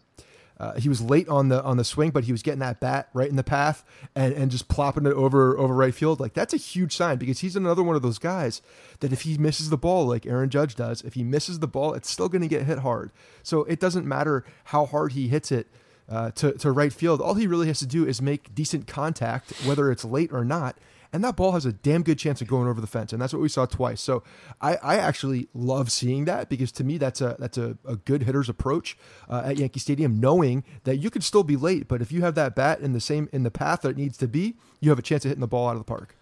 uh, 0.59 0.75
he 0.75 0.89
was 0.89 1.03
late 1.03 1.29
on 1.29 1.49
the 1.49 1.63
on 1.63 1.77
the 1.77 1.85
swing, 1.85 2.11
but 2.11 2.25
he 2.25 2.33
was 2.33 2.43
getting 2.43 2.61
that 2.61 2.81
bat 2.81 3.09
right 3.13 3.29
in 3.29 3.37
the 3.37 3.45
path 3.45 3.85
and, 4.15 4.33
and 4.33 4.51
just 4.51 4.69
plopping 4.69 5.05
it 5.07 5.13
over 5.13 5.57
over 5.59 5.75
right 5.75 5.95
field. 5.95 6.19
Like 6.19 6.33
that's 6.33 6.55
a 6.55 6.59
huge 6.59 6.97
sign 6.97 7.19
because 7.19 7.41
he's 7.41 7.57
another 7.57 7.83
one 7.83 7.95
of 7.97 8.03
those 8.03 8.19
guys 8.19 8.63
that 9.01 9.13
if 9.13 9.23
he 9.23 9.37
misses 9.37 9.69
the 9.69 9.77
ball 9.77 10.07
like 10.07 10.25
Aaron 10.25 10.49
Judge 10.49 10.75
does, 10.75 11.03
if 11.03 11.15
he 11.15 11.23
misses 11.23 11.59
the 11.59 11.67
ball, 11.67 11.93
it's 11.93 12.11
still 12.11 12.29
going 12.29 12.43
to 12.43 12.49
get 12.49 12.63
hit 12.63 12.79
hard. 12.79 13.11
So 13.43 13.65
it 13.65 13.81
doesn't 13.81 14.07
matter 14.07 14.45
how 14.65 14.87
hard 14.87 15.13
he 15.13 15.29
hits 15.29 15.53
it 15.53 15.67
uh, 16.09 16.31
to 16.33 16.53
to 16.53 16.71
right 16.71 16.93
field. 16.93 17.21
All 17.21 17.35
he 17.35 17.47
really 17.47 17.67
has 17.67 17.79
to 17.81 17.87
do 17.87 18.07
is 18.07 18.23
make 18.23 18.55
decent 18.55 18.87
contact, 18.87 19.53
whether 19.67 19.91
it's 19.91 20.05
late 20.05 20.33
or 20.33 20.45
not, 20.45 20.79
and 21.13 21.23
that 21.25 21.37
ball 21.37 21.53
has 21.53 21.67
a 21.67 21.73
damn 21.73 22.03
good 22.03 22.19
chance 22.19 22.41
of 22.41 22.49
going 22.49 22.69
over 22.69 22.81
the 22.81 22.87
fence, 22.87 23.13
and 23.13 23.21
that's 23.21 23.33
what 23.33 23.43
we 23.43 23.49
saw 23.49 23.67
twice. 23.67 24.01
So 24.01 24.23
I, 24.61 24.77
I 24.77 24.97
actually 24.97 25.49
love 25.55 25.91
seeing 25.91 26.25
that 26.27 26.49
because 26.49 26.73
to 26.73 26.85
me 26.85 26.99
that's 26.99 27.21
a 27.21 27.37
that's 27.39 27.59
a, 27.59 27.77
a 27.85 27.97
good 27.97 28.23
hitter's 28.23 28.49
approach 28.49 28.97
uh, 29.29 29.43
at 29.45 29.59
Yankee 29.59 29.81
Stadium, 29.81 30.21
knowing 30.21 30.65
that 30.85 30.97
you 30.97 31.11
could 31.11 31.25
still 31.25 31.45
be 31.45 31.57
late, 31.57 31.89
but 31.89 32.03
if 32.03 32.13
you 32.13 32.23
have 32.23 32.35
that 32.35 32.55
bat 32.55 32.81
in 32.81 32.93
the 32.93 33.01
same 33.01 33.29
in 33.33 33.43
the 33.43 33.51
path 33.51 33.83
that 33.83 33.91
it 33.91 33.97
needs 33.97 34.17
to 34.19 34.29
be, 34.29 34.57
you 34.81 34.91
have 34.91 34.99
a 34.99 35.03
chance 35.03 35.25
of 35.25 35.31
hitting 35.31 35.41
the 35.41 35.47
ball 35.47 35.69
out 35.69 35.73
of 35.73 35.79
the 35.79 35.85
park. 35.85 36.17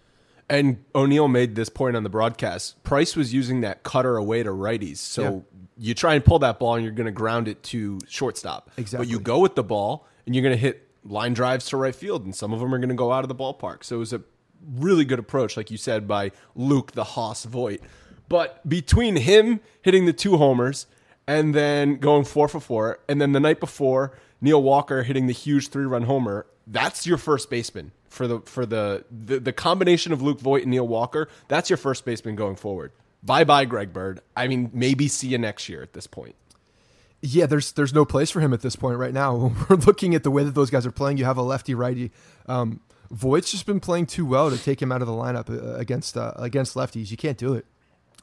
And 0.47 0.83
O'Neill 0.93 1.27
made 1.27 1.55
this 1.55 1.69
point 1.69 1.95
on 1.95 2.03
the 2.03 2.09
broadcast. 2.09 2.83
Price 2.83 3.15
was 3.15 3.33
using 3.33 3.61
that 3.61 3.81
cutter 3.81 4.15
away 4.15 4.43
to 4.43 4.51
righties. 4.51 4.97
So 4.97 5.23
yeah. 5.23 5.39
you 5.87 5.93
try 5.95 6.13
and 6.13 6.23
pull 6.23 6.37
that 6.39 6.59
ball 6.59 6.75
and 6.75 6.83
you're 6.83 6.93
going 6.93 7.07
to 7.07 7.11
ground 7.11 7.47
it 7.47 7.63
to 7.63 7.99
shortstop. 8.07 8.69
Exactly. 8.77 9.07
But 9.07 9.11
you 9.11 9.19
go 9.19 9.39
with 9.39 9.55
the 9.55 9.63
ball 9.63 10.05
and 10.25 10.35
you're 10.35 10.43
going 10.43 10.53
to 10.53 10.61
hit 10.61 10.87
line 11.03 11.33
drives 11.33 11.67
to 11.69 11.77
right 11.77 11.95
field, 11.95 12.25
and 12.25 12.35
some 12.35 12.51
of 12.53 12.59
them 12.59 12.73
are 12.73 12.77
going 12.77 12.89
to 12.89 12.95
go 12.95 13.11
out 13.11 13.23
of 13.23 13.27
the 13.27 13.35
ballpark. 13.35 13.83
So 13.83 13.97
it 13.97 13.99
was 13.99 14.13
a 14.13 14.21
really 14.77 15.05
good 15.05 15.19
approach, 15.19 15.57
like 15.57 15.71
you 15.71 15.77
said, 15.77 16.07
by 16.07 16.31
Luke 16.55 16.93
the 16.93 17.03
Hoss 17.03 17.45
Voit. 17.45 17.81
But 18.27 18.67
between 18.67 19.17
him 19.17 19.59
hitting 19.81 20.05
the 20.05 20.13
two 20.13 20.37
homers 20.37 20.87
and 21.27 21.53
then 21.53 21.97
going 21.97 22.25
four 22.25 22.47
for 22.47 22.59
four, 22.59 22.99
and 23.07 23.21
then 23.21 23.31
the 23.31 23.39
night 23.39 23.59
before 23.59 24.17
Neil 24.41 24.61
Walker 24.61 25.03
hitting 25.03 25.27
the 25.27 25.33
huge 25.33 25.69
three 25.69 25.85
run 25.85 26.03
homer, 26.03 26.45
that's 26.67 27.05
your 27.05 27.17
first 27.17 27.49
baseman 27.49 27.91
for 28.09 28.27
the 28.27 28.39
for 28.41 28.65
the, 28.65 29.05
the 29.11 29.39
the 29.39 29.53
combination 29.53 30.11
of 30.13 30.21
Luke 30.21 30.39
Voit 30.39 30.63
and 30.63 30.71
Neil 30.71 30.87
Walker. 30.87 31.27
That's 31.47 31.69
your 31.69 31.77
first 31.77 32.05
baseman 32.05 32.35
going 32.35 32.55
forward. 32.55 32.91
Bye 33.23 33.43
bye, 33.43 33.65
Greg 33.65 33.91
Bird. 33.93 34.21
I 34.35 34.47
mean, 34.47 34.69
maybe 34.73 35.07
see 35.07 35.27
you 35.27 35.37
next 35.37 35.67
year 35.69 35.81
at 35.81 35.93
this 35.93 36.07
point. 36.07 36.35
Yeah, 37.21 37.45
there's 37.47 37.71
there's 37.71 37.93
no 37.93 38.05
place 38.05 38.29
for 38.31 38.39
him 38.39 38.53
at 38.53 38.61
this 38.61 38.75
point 38.75 38.97
right 38.97 39.13
now. 39.13 39.53
We're 39.69 39.77
looking 39.77 40.15
at 40.15 40.23
the 40.23 40.31
way 40.31 40.43
that 40.43 40.55
those 40.55 40.69
guys 40.69 40.85
are 40.85 40.91
playing. 40.91 41.17
You 41.17 41.25
have 41.25 41.37
a 41.37 41.41
lefty 41.41 41.73
righty. 41.73 42.11
Um, 42.47 42.81
Voit's 43.15 43.49
just 43.49 43.65
been 43.65 43.79
playing 43.79 44.07
too 44.07 44.25
well 44.25 44.49
to 44.51 44.61
take 44.61 44.81
him 44.81 44.91
out 44.91 45.01
of 45.01 45.07
the 45.07 45.13
lineup 45.13 45.49
uh, 45.49 45.75
against 45.75 46.17
uh, 46.17 46.33
against 46.35 46.75
lefties. 46.75 47.11
You 47.11 47.17
can't 47.17 47.37
do 47.37 47.53
it. 47.53 47.65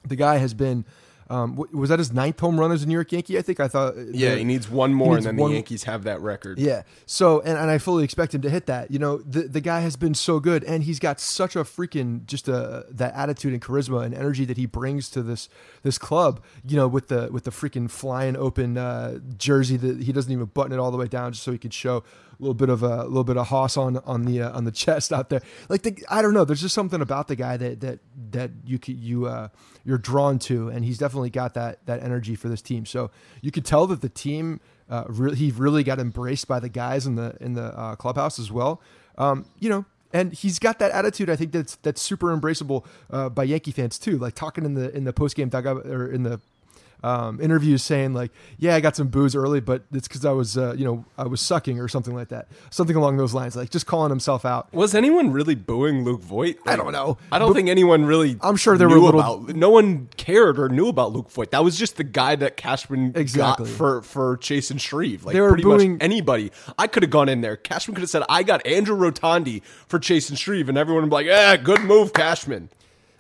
The 0.07 0.17
guy 0.17 0.37
has 0.37 0.53
been 0.53 0.85
um, 1.33 1.65
was 1.73 1.89
that 1.89 1.99
his 1.99 2.13
ninth 2.13 2.39
home 2.41 2.61
run 2.61 2.73
as 2.73 2.83
a 2.83 2.87
New 2.87 2.93
York 2.93 3.11
Yankee? 3.11 3.39
I 3.39 3.43
think 3.43 3.59
I 3.59 3.67
thought. 3.67 3.97
Uh, 3.97 4.03
yeah, 4.13 4.35
he 4.35 4.45
needs 4.45 4.69
one 4.69 4.93
more, 4.93 5.15
needs 5.15 5.25
and 5.25 5.39
then 5.39 5.47
the 5.47 5.53
Yankees 5.55 5.85
have 5.85 6.05
that 6.05 6.21
record. 6.21 6.59
Yeah. 6.59 6.83
So, 7.07 7.41
and, 7.41 7.57
and 7.57 7.71
I 7.71 7.79
fully 7.79 8.05
expect 8.05 8.35
him 8.35 8.43
to 8.43 8.51
hit 8.51 8.67
that. 8.67 8.91
You 8.91 8.99
know, 8.99 9.17
the 9.17 9.43
the 9.43 9.63
guy 9.63 9.81
has 9.81 9.97
been 9.97 10.13
so 10.13 10.41
good, 10.41 10.63
and 10.65 10.83
he's 10.85 10.99
got 10.99 11.21
such 11.21 11.57
a 11.57 11.61
freaking 11.61 12.27
just 12.27 12.49
a 12.49 12.85
that 12.91 13.15
attitude 13.15 13.55
and 13.55 13.63
charisma 13.63 14.05
and 14.05 14.15
energy 14.15 14.45
that 14.45 14.59
he 14.59 14.67
brings 14.67 15.09
to 15.11 15.23
this 15.23 15.49
this 15.83 15.97
club. 15.97 16.43
You 16.67 16.77
know, 16.77 16.87
with 16.87 17.09
the 17.09 17.31
with 17.33 17.45
the 17.45 17.51
freaking 17.51 17.91
flying 17.91 18.37
open 18.37 18.77
uh, 18.77 19.21
jersey 19.39 19.79
that 19.79 20.03
he 20.03 20.13
doesn't 20.13 20.31
even 20.31 20.47
button 20.47 20.73
it 20.73 20.79
all 20.79 20.91
the 20.91 20.99
way 20.99 21.07
down 21.07 21.33
just 21.33 21.45
so 21.45 21.53
he 21.53 21.59
could 21.59 21.73
show 21.73 22.05
little 22.43 22.55
bit 22.55 22.69
of 22.69 22.83
a, 22.83 23.05
little 23.05 23.25
bit 23.25 23.37
of 23.37 23.49
hoss 23.49 23.77
on 23.77 23.99
on 23.99 24.25
the 24.25 24.43
uh, 24.43 24.57
on 24.57 24.65
the 24.65 24.73
chest 24.83 25.13
out 25.13 25.29
there. 25.29 25.43
Like 25.69 25.83
the, 25.83 25.97
I 26.09 26.23
don't 26.23 26.35
know, 26.35 26.45
there's 26.45 26.61
just 26.61 26.75
something 26.75 27.01
about 27.01 27.29
the 27.29 27.37
guy 27.37 27.57
that 27.57 27.81
that 27.81 28.01
that 28.33 28.51
you 28.65 28.79
you 28.87 29.27
uh, 29.27 29.49
you're 29.85 29.99
drawn 29.99 30.39
to, 30.41 30.69
and 30.69 30.85
he's 30.85 30.99
definitely 30.99 31.31
got 31.31 31.55
that 31.55 31.85
that 31.87 32.03
energy 32.03 32.35
for 32.35 32.49
this 32.49 32.63
team. 32.63 32.85
So 32.85 33.11
you 33.41 33.51
could 33.51 33.65
tell 33.65 33.87
that 33.87 34.01
the 34.01 34.09
team 34.09 34.61
uh, 34.91 35.05
really 35.09 35.37
he 35.37 35.51
really 35.51 35.85
got 35.85 35.99
embraced 35.99 36.49
by 36.49 36.61
the 36.61 36.69
guys 36.69 37.07
in 37.07 37.15
the 37.15 37.37
in 37.41 37.55
the 37.55 37.79
uh, 37.79 37.97
clubhouse 37.97 38.39
as 38.39 38.51
well. 38.51 38.81
Um, 39.19 39.47
you 39.59 39.69
know, 39.69 39.85
and 40.13 40.33
he's 40.33 40.59
got 40.59 40.79
that 40.81 40.93
attitude. 40.93 41.31
I 41.31 41.37
think 41.37 41.53
that's 41.53 41.77
that's 41.77 42.01
super 42.01 42.37
embraceable 42.37 42.85
uh, 43.11 43.29
by 43.29 43.45
Yankee 43.45 43.71
fans 43.73 43.99
too. 43.99 44.19
Like 44.19 44.35
talking 44.35 44.65
in 44.65 44.75
the 44.75 44.95
in 44.95 45.05
the 45.05 45.13
post 45.13 45.37
game 45.37 45.49
dugout 45.49 45.87
or 45.87 46.11
in 46.11 46.23
the 46.23 46.41
um, 47.03 47.41
interviews 47.41 47.83
saying 47.83 48.15
like, 48.15 48.31
"Yeah, 48.59 48.75
I 48.75 48.81
got 48.81 48.97
some 48.97 49.09
booze 49.09 49.35
early, 49.35 49.61
but 49.61 49.85
it's 49.93 50.09
because 50.09 50.25
I 50.25 50.33
was, 50.33 50.57
uh, 50.57 50.75
you 50.77 50.85
know, 50.85 51.05
I 51.19 51.27
was 51.27 51.41
sucking 51.41 51.81
or 51.81 51.89
something 51.89 52.15
like 52.15 52.29
that, 52.29 52.49
something 52.71 52.97
along 52.97 53.17
those 53.17 53.35
lines." 53.35 53.57
Like 53.57 53.71
just 53.71 53.87
calling 53.87 54.11
himself 54.11 54.45
out. 54.45 54.73
Was 54.73 54.95
anyone 54.95 55.31
really 55.31 55.55
booing 55.55 56.05
Luke 56.05 56.23
Voit? 56.23 56.57
Like, 56.65 56.75
I 56.75 56.77
don't 56.77 56.93
know. 56.93 57.19
I 57.31 57.39
don't 57.39 57.51
but 57.51 57.55
think 57.55 57.69
anyone 57.69 58.05
really. 58.05 58.37
I'm 58.41 58.57
sure 58.57 58.77
there 58.77 58.89
were 58.89 58.99
little. 58.99 59.21
About, 59.21 59.57
no 59.57 59.71
one 59.71 60.09
cared 60.17 60.59
or 60.59 60.69
knew 60.69 60.89
about 60.89 61.13
Luke 61.13 61.31
Voit. 61.31 61.51
That 61.51 61.65
was 61.65 61.79
just 61.79 61.97
the 61.97 62.05
guy 62.05 62.37
that 62.37 62.57
Cashman 62.57 63.13
exactly. 63.17 63.67
got 63.67 63.77
for 63.77 64.03
for 64.03 64.37
Chasen 64.39 64.81
Shreve. 64.81 65.25
Like 65.25 65.35
they 65.35 65.41
were 65.41 65.49
pretty 65.49 65.63
booing, 65.65 65.93
much 65.93 66.03
anybody. 66.03 66.53
I 66.79 66.87
could 66.87 67.03
have 67.03 67.11
gone 67.11 67.29
in 67.29 67.41
there. 67.41 67.57
Cashman 67.57 67.95
could 67.95 68.03
have 68.03 68.11
said, 68.11 68.23
"I 68.29 68.43
got 68.43 68.65
Andrew 68.67 68.97
Rotondi 68.97 69.63
for 69.87 69.99
Chasen 69.99 70.39
Shreve," 70.39 70.69
and 70.69 70.79
everyone 70.79 71.05
would 71.05 71.11
be 71.11 71.15
like, 71.15 71.27
"Yeah, 71.27 71.57
good 71.57 71.81
move, 71.83 72.13
Cashman." 72.13 72.69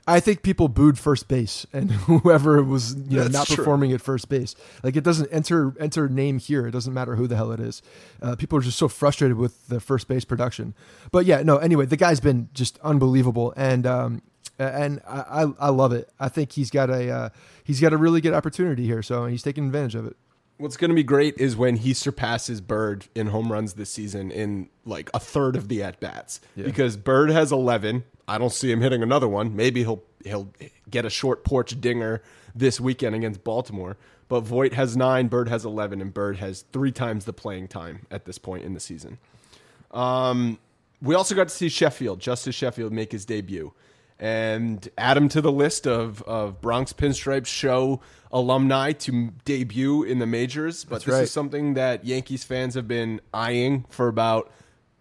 I 0.06 0.18
think 0.18 0.42
people 0.42 0.68
booed 0.68 0.98
first 0.98 1.28
base 1.28 1.64
and 1.72 1.90
whoever 2.06 2.62
was 2.62 2.94
you 3.08 3.18
know, 3.18 3.28
not 3.28 3.46
true. 3.46 3.56
performing 3.56 3.92
at 3.92 4.00
first 4.00 4.28
base. 4.28 4.54
Like 4.82 4.96
it 4.96 5.04
doesn't 5.04 5.28
enter 5.32 5.74
enter 5.78 6.08
name 6.08 6.38
here. 6.38 6.66
It 6.66 6.72
doesn't 6.72 6.92
matter 6.92 7.16
who 7.16 7.26
the 7.26 7.36
hell 7.36 7.52
it 7.52 7.60
is. 7.60 7.82
Uh, 8.20 8.34
people 8.34 8.58
are 8.58 8.62
just 8.62 8.78
so 8.78 8.88
frustrated 8.88 9.36
with 9.36 9.68
the 9.68 9.80
first 9.80 10.08
base 10.08 10.24
production. 10.24 10.74
But 11.12 11.26
yeah, 11.26 11.42
no. 11.42 11.58
Anyway, 11.58 11.86
the 11.86 11.96
guy's 11.96 12.20
been 12.20 12.48
just 12.52 12.78
unbelievable, 12.80 13.54
and 13.56 13.86
um, 13.86 14.22
and 14.58 15.00
I, 15.06 15.46
I 15.58 15.68
love 15.70 15.92
it. 15.92 16.10
I 16.18 16.28
think 16.28 16.52
he's 16.52 16.70
got 16.70 16.90
a 16.90 17.10
uh, 17.10 17.28
he's 17.64 17.80
got 17.80 17.92
a 17.92 17.96
really 17.96 18.20
good 18.20 18.34
opportunity 18.34 18.84
here. 18.84 19.02
So 19.02 19.26
he's 19.26 19.42
taking 19.42 19.66
advantage 19.66 19.94
of 19.94 20.06
it. 20.06 20.16
What's 20.62 20.76
going 20.76 20.90
to 20.90 20.94
be 20.94 21.02
great 21.02 21.36
is 21.38 21.56
when 21.56 21.76
he 21.76 21.92
surpasses 21.92 22.60
Bird 22.60 23.06
in 23.14 23.28
home 23.28 23.50
runs 23.50 23.74
this 23.74 23.90
season 23.90 24.30
in 24.30 24.68
like 24.84 25.10
a 25.12 25.18
third 25.18 25.56
of 25.56 25.68
the 25.68 25.82
at 25.82 25.98
bats 25.98 26.40
yeah. 26.54 26.64
because 26.64 26.96
Bird 26.96 27.30
has 27.30 27.50
11 27.50 28.04
I 28.28 28.38
don't 28.38 28.52
see 28.52 28.70
him 28.70 28.80
hitting 28.80 29.02
another 29.02 29.28
one. 29.28 29.54
Maybe 29.56 29.80
he'll 29.80 30.02
he'll 30.24 30.48
get 30.88 31.04
a 31.04 31.10
short 31.10 31.44
porch 31.44 31.80
dinger 31.80 32.22
this 32.54 32.80
weekend 32.80 33.14
against 33.14 33.44
Baltimore. 33.44 33.96
But 34.28 34.40
Voit 34.40 34.72
has 34.72 34.96
nine, 34.96 35.28
Bird 35.28 35.48
has 35.48 35.64
eleven, 35.64 36.00
and 36.00 36.14
Bird 36.14 36.36
has 36.36 36.62
three 36.72 36.92
times 36.92 37.24
the 37.24 37.32
playing 37.32 37.68
time 37.68 38.06
at 38.10 38.24
this 38.24 38.38
point 38.38 38.64
in 38.64 38.74
the 38.74 38.80
season. 38.80 39.18
Um, 39.90 40.58
we 41.02 41.14
also 41.14 41.34
got 41.34 41.48
to 41.48 41.54
see 41.54 41.68
Sheffield, 41.68 42.20
Justus 42.20 42.54
Sheffield, 42.54 42.92
make 42.92 43.12
his 43.12 43.26
debut, 43.26 43.72
and 44.18 44.88
add 44.96 45.16
him 45.16 45.28
to 45.30 45.40
the 45.40 45.52
list 45.52 45.86
of 45.86 46.22
of 46.22 46.60
Bronx 46.60 46.92
Pinstripes 46.92 47.46
show 47.46 48.00
alumni 48.30 48.92
to 48.92 49.30
debut 49.44 50.02
in 50.02 50.18
the 50.18 50.26
majors. 50.26 50.84
But 50.84 50.96
That's 50.96 51.04
this 51.04 51.12
right. 51.14 51.22
is 51.24 51.30
something 51.30 51.74
that 51.74 52.04
Yankees 52.04 52.44
fans 52.44 52.74
have 52.74 52.88
been 52.88 53.20
eyeing 53.34 53.84
for 53.90 54.08
about 54.08 54.50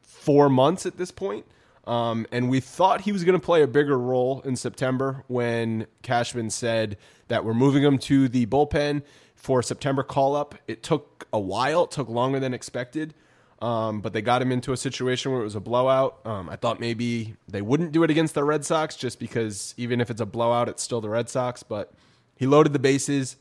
four 0.02 0.50
months 0.50 0.86
at 0.86 0.98
this 0.98 1.12
point. 1.12 1.46
Um, 1.88 2.28
and 2.32 2.50
we 2.50 2.60
thought 2.60 3.02
he 3.02 3.12
was 3.12 3.24
going 3.24 3.40
to 3.40 3.44
play 3.44 3.64
a 3.64 3.68
bigger 3.68 3.98
role 3.98 4.42
in 4.42 4.56
September 4.56 5.24
when 5.28 5.88
Cashman 6.04 6.50
said 6.52 6.98
that 7.28 7.44
we're 7.44 7.56
moving 7.56 7.84
him 7.84 7.98
to 8.00 8.28
the 8.28 8.46
bullpen. 8.46 9.02
for 9.36 9.64
September 9.64 10.04
call 10.04 10.36
up. 10.36 10.54
It 10.68 10.84
took 10.84 11.28
a 11.34 11.40
while, 11.40 11.86
it 11.86 11.92
took 11.92 12.08
longer 12.08 12.40
than 12.40 12.54
expected. 12.54 13.16
Um, 13.62 14.02
but 14.02 14.14
they 14.14 14.24
got 14.24 14.42
him 14.42 14.52
into 14.52 14.74
a 14.74 14.78
situation 14.78 15.32
where 15.32 15.42
it 15.42 15.44
was 15.44 15.56
a 15.56 15.60
blowout. 15.60 16.20
Um, 16.26 16.50
I 16.50 16.56
thought 16.56 16.80
maybe 16.80 17.36
they 17.48 17.62
wouldn't 17.62 17.92
do 17.92 18.04
it 18.04 18.10
against 18.10 18.34
the 18.34 18.44
Red 18.44 18.66
Sox 18.66 18.96
just 18.96 19.20
because 19.20 19.76
even 19.78 20.02
if 20.02 20.10
it's 20.10 20.22
a 20.22 20.26
blowout, 20.26 20.68
it's 20.68 20.82
still 20.82 21.00
the 21.00 21.10
Red 21.10 21.30
Sox. 21.30 21.62
But 21.62 21.92
he 22.36 22.48
loaded 22.48 22.74
the 22.74 22.80
bases, 22.80 23.36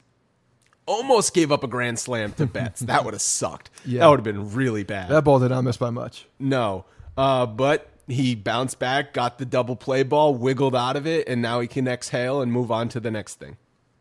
almost 0.85 1.33
gave 1.33 1.51
up 1.51 1.65
a 1.65 1.67
grand 1.67 1.99
slam 1.99 2.33
to 2.33 2.47
Betts. 2.47 2.81
that 2.81 3.05
would 3.05 3.15
have 3.15 3.23
sucked. 3.23 3.71
Yeah. 3.87 4.01
That 4.01 4.09
would 4.09 4.19
have 4.19 4.25
been 4.25 4.53
really 4.53 4.83
bad. 4.83 5.09
That 5.09 5.25
ball 5.25 5.39
did 5.39 5.51
not 5.51 5.63
miss 5.63 5.79
by 5.79 5.91
much. 5.91 6.27
No. 6.39 6.85
Uh, 7.17 7.47
but 7.47 7.89
he 8.07 8.35
bounced 8.35 8.79
back, 8.79 9.15
got 9.15 9.39
the 9.39 9.47
double 9.47 9.77
play 9.77 10.03
ball, 10.03 10.35
wiggled 10.35 10.77
out 10.77 10.97
of 10.97 11.07
it, 11.07 11.29
and 11.29 11.41
now 11.41 11.61
he 11.61 11.67
can 11.67 11.89
exhale 11.89 12.43
and 12.43 12.53
move 12.53 12.71
on 12.71 12.89
to 12.91 13.01
the 13.01 13.11
next 13.11 13.37
thing. 13.37 13.57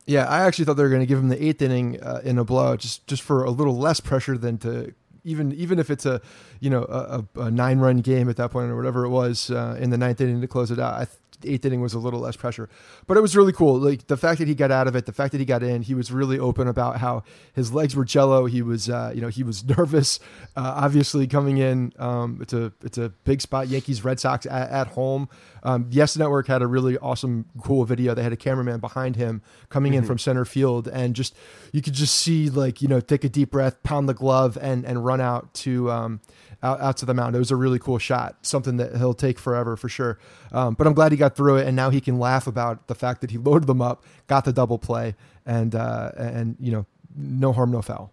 Yeah, 0.06 0.26
I 0.26 0.40
actually 0.40 0.66
thought 0.66 0.74
they 0.74 0.84
were 0.84 0.90
going 0.90 1.02
to 1.02 1.06
give 1.06 1.20
him 1.20 1.30
the 1.30 1.42
eighth 1.42 1.62
inning 1.62 2.02
uh, 2.02 2.22
in 2.24 2.40
a 2.40 2.44
blowout, 2.44 2.80
just 2.80 3.06
just 3.06 3.22
for 3.22 3.44
a 3.44 3.52
little 3.52 3.78
less 3.78 4.00
pressure 4.00 4.38
than 4.40 4.58
to 4.60 4.94
even 5.30 5.54
even 5.54 5.80
if 5.80 5.89
it's 5.89 6.06
a 6.06 6.22
you 6.60 6.70
know 6.70 6.84
a, 6.89 7.24
a 7.42 7.52
nine 7.52 7.80
run 7.80 7.98
game 7.98 8.30
at 8.30 8.38
that 8.38 8.52
point 8.52 8.70
or 8.70 8.76
whatever 8.76 9.06
it 9.06 9.10
was 9.10 9.52
uh, 9.52 9.78
in 9.80 9.89
the 9.89 9.98
ninth 9.98 10.20
inning 10.22 10.42
to 10.42 10.48
close 10.48 10.72
it 10.72 10.80
out. 10.80 10.94
I 10.96 11.06
th- 11.06 11.18
eighth 11.43 11.65
inning 11.65 11.82
was 11.82 11.93
a 11.93 11.99
little 11.99 12.19
less 12.19 12.36
pressure, 12.36 12.69
but 13.08 13.17
it 13.17 13.21
was 13.21 13.36
really 13.36 13.54
cool. 13.54 13.78
Like 13.80 14.08
the 14.08 14.17
fact 14.17 14.39
that 14.39 14.47
he 14.47 14.56
got 14.56 14.71
out 14.71 14.88
of 14.88 14.95
it, 14.95 15.06
the 15.06 15.13
fact 15.13 15.32
that 15.32 15.39
he 15.39 15.45
got 15.45 15.63
in, 15.63 15.82
he 15.82 15.93
was 15.93 16.12
really 16.12 16.39
open 16.39 16.67
about 16.67 16.97
how 16.97 17.23
his 17.54 17.71
legs 17.71 17.95
were 17.95 18.06
jello. 18.06 18.45
He 18.45 18.62
was, 18.62 18.89
uh, 18.89 19.12
you 19.13 19.21
know, 19.21 19.28
he 19.28 19.43
was 19.43 19.63
nervous. 19.78 20.19
Uh, 20.56 20.73
obviously, 20.78 21.28
coming 21.28 21.58
in, 21.58 21.93
um, 21.99 22.39
it's 22.41 22.54
a 22.54 22.71
it's 22.84 22.97
a 22.97 23.10
big 23.10 23.41
spot. 23.41 23.67
Yankees 23.67 24.04
Red 24.04 24.19
Sox 24.19 24.45
at, 24.45 24.69
at 24.69 24.88
home. 24.88 25.30
Um, 25.63 25.88
yes 25.89 26.15
Network 26.15 26.47
had 26.47 26.62
a 26.62 26.67
really 26.67 26.97
awesome, 26.97 27.45
cool 27.62 27.84
video. 27.86 28.13
They 28.13 28.23
had 28.23 28.34
a 28.34 28.38
cameraman 28.38 28.80
behind 28.80 29.15
him 29.15 29.41
coming 29.69 29.93
in 29.93 30.06
from 30.06 30.17
center 30.17 30.45
field, 30.45 30.88
and 30.88 31.15
just 31.15 31.36
you 31.73 31.82
could 31.82 31.93
just 31.93 32.15
see 32.15 32.49
like 32.49 32.82
you 32.82 32.88
know 32.88 32.99
take 32.99 33.23
a 33.23 33.30
deep 33.30 33.52
breath, 33.52 33.82
pound 33.84 34.08
the 34.08 34.13
glove, 34.13 34.58
and 34.62 34.86
and 34.86 35.06
run 35.06 35.21
out 35.21 35.54
to. 35.56 35.91
Um, 35.91 36.21
out, 36.63 36.80
out 36.82 36.98
to 36.98 37.06
the 37.06 37.13
mound. 37.13 37.36
It 37.36 37.39
was 37.39 37.52
a 37.52 37.56
really 37.56 37.80
cool 37.80 37.98
shot, 38.00 38.38
something 38.45 38.78
that 38.78 38.95
he'll 38.98 39.13
take 39.13 39.39
forever 39.39 39.76
for 39.78 39.89
sure. 39.89 40.19
Um, 40.52 40.74
but 40.74 40.88
I'm 40.88 40.93
glad 40.93 41.12
he 41.12 41.17
got 41.17 41.36
through 41.36 41.58
it, 41.58 41.67
and 41.67 41.76
now 41.76 41.89
he 41.89 42.02
can 42.02 42.19
laugh 42.19 42.48
about 42.48 42.88
the 42.88 42.95
fact 42.95 43.22
that 43.22 43.32
he 43.32 43.38
loaded 43.50 43.67
them 43.67 43.82
up, 43.82 44.04
got 44.28 44.45
the 44.45 44.54
double 44.54 44.78
play, 44.78 45.15
and 45.45 45.76
uh, 45.76 46.12
and 46.17 46.56
you 46.60 46.72
know, 46.72 46.86
no 47.15 47.54
harm, 47.54 47.72
no 47.72 47.82
foul. 47.82 48.12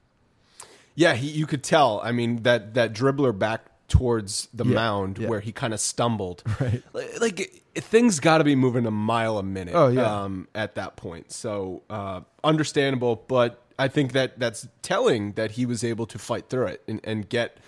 Yeah, 0.95 1.15
he, 1.15 1.29
you 1.29 1.47
could 1.47 1.63
tell. 1.63 2.01
I 2.03 2.13
mean, 2.13 2.43
that 2.45 2.75
that 2.75 2.93
dribbler 2.93 3.37
back 3.39 3.67
towards 3.89 4.49
the 4.53 4.65
Yeah, 4.65 4.75
mound 4.75 5.19
yeah. 5.19 5.29
where 5.29 5.41
he 5.41 5.53
kind 5.53 5.73
of 5.75 5.81
stumbled. 5.81 6.43
Right. 6.61 6.83
Like, 6.93 7.21
like, 7.21 7.63
things 7.77 8.19
got 8.19 8.39
to 8.39 8.45
be 8.45 8.57
moving 8.57 8.87
a 8.87 8.91
mile 8.91 9.39
a 9.39 9.43
minute. 9.43 9.75
Oh, 9.75 9.89
yeah. 9.89 10.23
Um, 10.23 10.49
at 10.55 10.75
that 10.75 10.97
point, 10.97 11.31
so 11.31 11.83
uh, 11.91 12.23
understandable, 12.43 13.25
but 13.29 13.63
I 13.79 13.89
think 13.89 14.13
that 14.13 14.41
that's 14.41 14.67
telling 14.83 15.33
that 15.33 15.53
he 15.53 15.67
was 15.67 15.85
able 15.85 16.07
to 16.07 16.19
fight 16.19 16.49
through 16.49 16.67
it 16.69 16.83
and, 16.89 17.01
and 17.05 17.29
get 17.29 17.59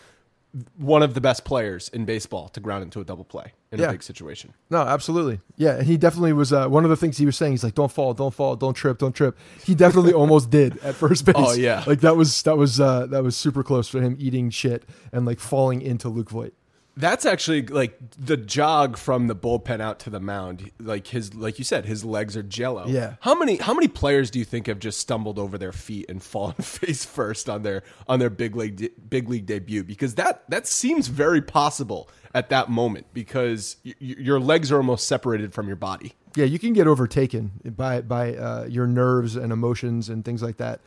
one 0.77 1.03
of 1.03 1.15
the 1.15 1.21
best 1.21 1.45
players 1.45 1.89
in 1.91 2.05
baseball 2.05 2.49
to 2.49 2.61
ground 2.61 2.83
into 2.83 3.01
a 3.01 3.05
double 3.05 3.25
play 3.25 3.53
in 3.71 3.79
Yeah. 3.79 3.89
a 3.89 3.93
big 3.93 4.03
situation. 4.03 4.55
No, 4.71 4.79
absolutely. 4.79 5.41
Yeah, 5.57 5.77
and 5.77 5.87
he 5.87 5.97
definitely 5.99 6.33
was. 6.33 6.53
Uh, 6.53 6.69
one 6.69 6.85
of 6.85 6.91
the 6.91 6.97
things 6.97 7.19
he 7.19 7.27
was 7.27 7.37
saying, 7.37 7.53
he's 7.53 7.63
like, 7.65 7.75
"Don't 7.75 7.93
fall, 7.93 8.15
don't 8.15 8.33
fall, 8.33 8.57
don't 8.57 8.75
trip, 8.75 8.99
don't 8.99 9.15
trip." 9.15 9.37
He 9.65 9.75
definitely 9.75 10.13
almost 10.23 10.51
did 10.51 10.79
at 10.79 10.95
first 10.95 11.25
base. 11.27 11.35
Oh, 11.37 11.53
yeah. 11.53 11.85
like 11.87 12.01
that 12.01 12.17
was 12.17 12.43
that 12.43 12.57
was 12.57 12.81
uh, 12.81 13.07
that 13.07 13.23
was 13.23 13.37
super 13.37 13.63
close 13.63 13.89
for 13.89 14.01
him 14.01 14.17
eating 14.19 14.49
shit 14.51 14.85
and 15.13 15.27
like 15.27 15.39
falling 15.39 15.83
into 15.83 16.09
Luke 16.09 16.31
Voit. 16.31 16.55
That's 16.99 17.25
actually 17.25 17.63
like 17.63 17.97
the 18.19 18.37
jog 18.37 18.97
from 18.97 19.29
the 19.29 19.37
bullpen 19.37 19.81
out 19.81 20.01
to 20.01 20.11
the 20.11 20.19
mound. 20.19 20.73
Like 20.81 21.07
his, 21.07 21.33
like 21.33 21.59
you 21.59 21.65
said, 21.65 21.85
his 21.87 22.05
legs 22.05 22.37
are 22.37 22.43
jello. 22.43 22.87
Yeah. 22.89 23.15
How 23.21 23.37
many 23.37 23.57
how 23.57 23.73
many 23.73 23.87
players 23.87 24.31
do 24.31 24.41
you 24.41 24.45
think 24.45 24.67
have 24.67 24.81
just 24.81 24.99
stumbled 24.99 25.39
over 25.39 25.57
their 25.57 25.71
feet 25.73 26.07
and 26.09 26.21
fallen 26.35 26.55
face 26.55 27.05
first 27.05 27.49
on 27.49 27.63
their 27.63 27.85
on 28.09 28.19
their 28.19 28.31
big 28.31 28.57
league 28.57 28.77
de- 28.77 28.91
big 29.09 29.29
league 29.29 29.47
debut? 29.47 29.85
Because 29.85 30.17
that 30.17 30.43
that 30.51 30.67
seems 30.67 31.07
very 31.07 31.41
possible 31.41 32.11
at 32.35 32.49
that 32.49 32.69
moment 32.69 33.07
because 33.15 33.77
y- 33.85 33.95
your 33.99 34.41
legs 34.41 34.73
are 34.73 34.79
almost 34.79 35.07
separated 35.07 35.55
from 35.55 35.69
your 35.69 35.77
body. 35.77 36.15
Yeah, 36.35 36.47
you 36.47 36.59
can 36.59 36.73
get 36.73 36.89
overtaken 36.89 37.53
by 37.77 38.01
by 38.01 38.35
uh, 38.35 38.65
your 38.69 38.89
nerves 38.89 39.37
and 39.37 39.53
emotions 39.53 40.09
and 40.09 40.25
things 40.25 40.43
like 40.43 40.57
that. 40.57 40.81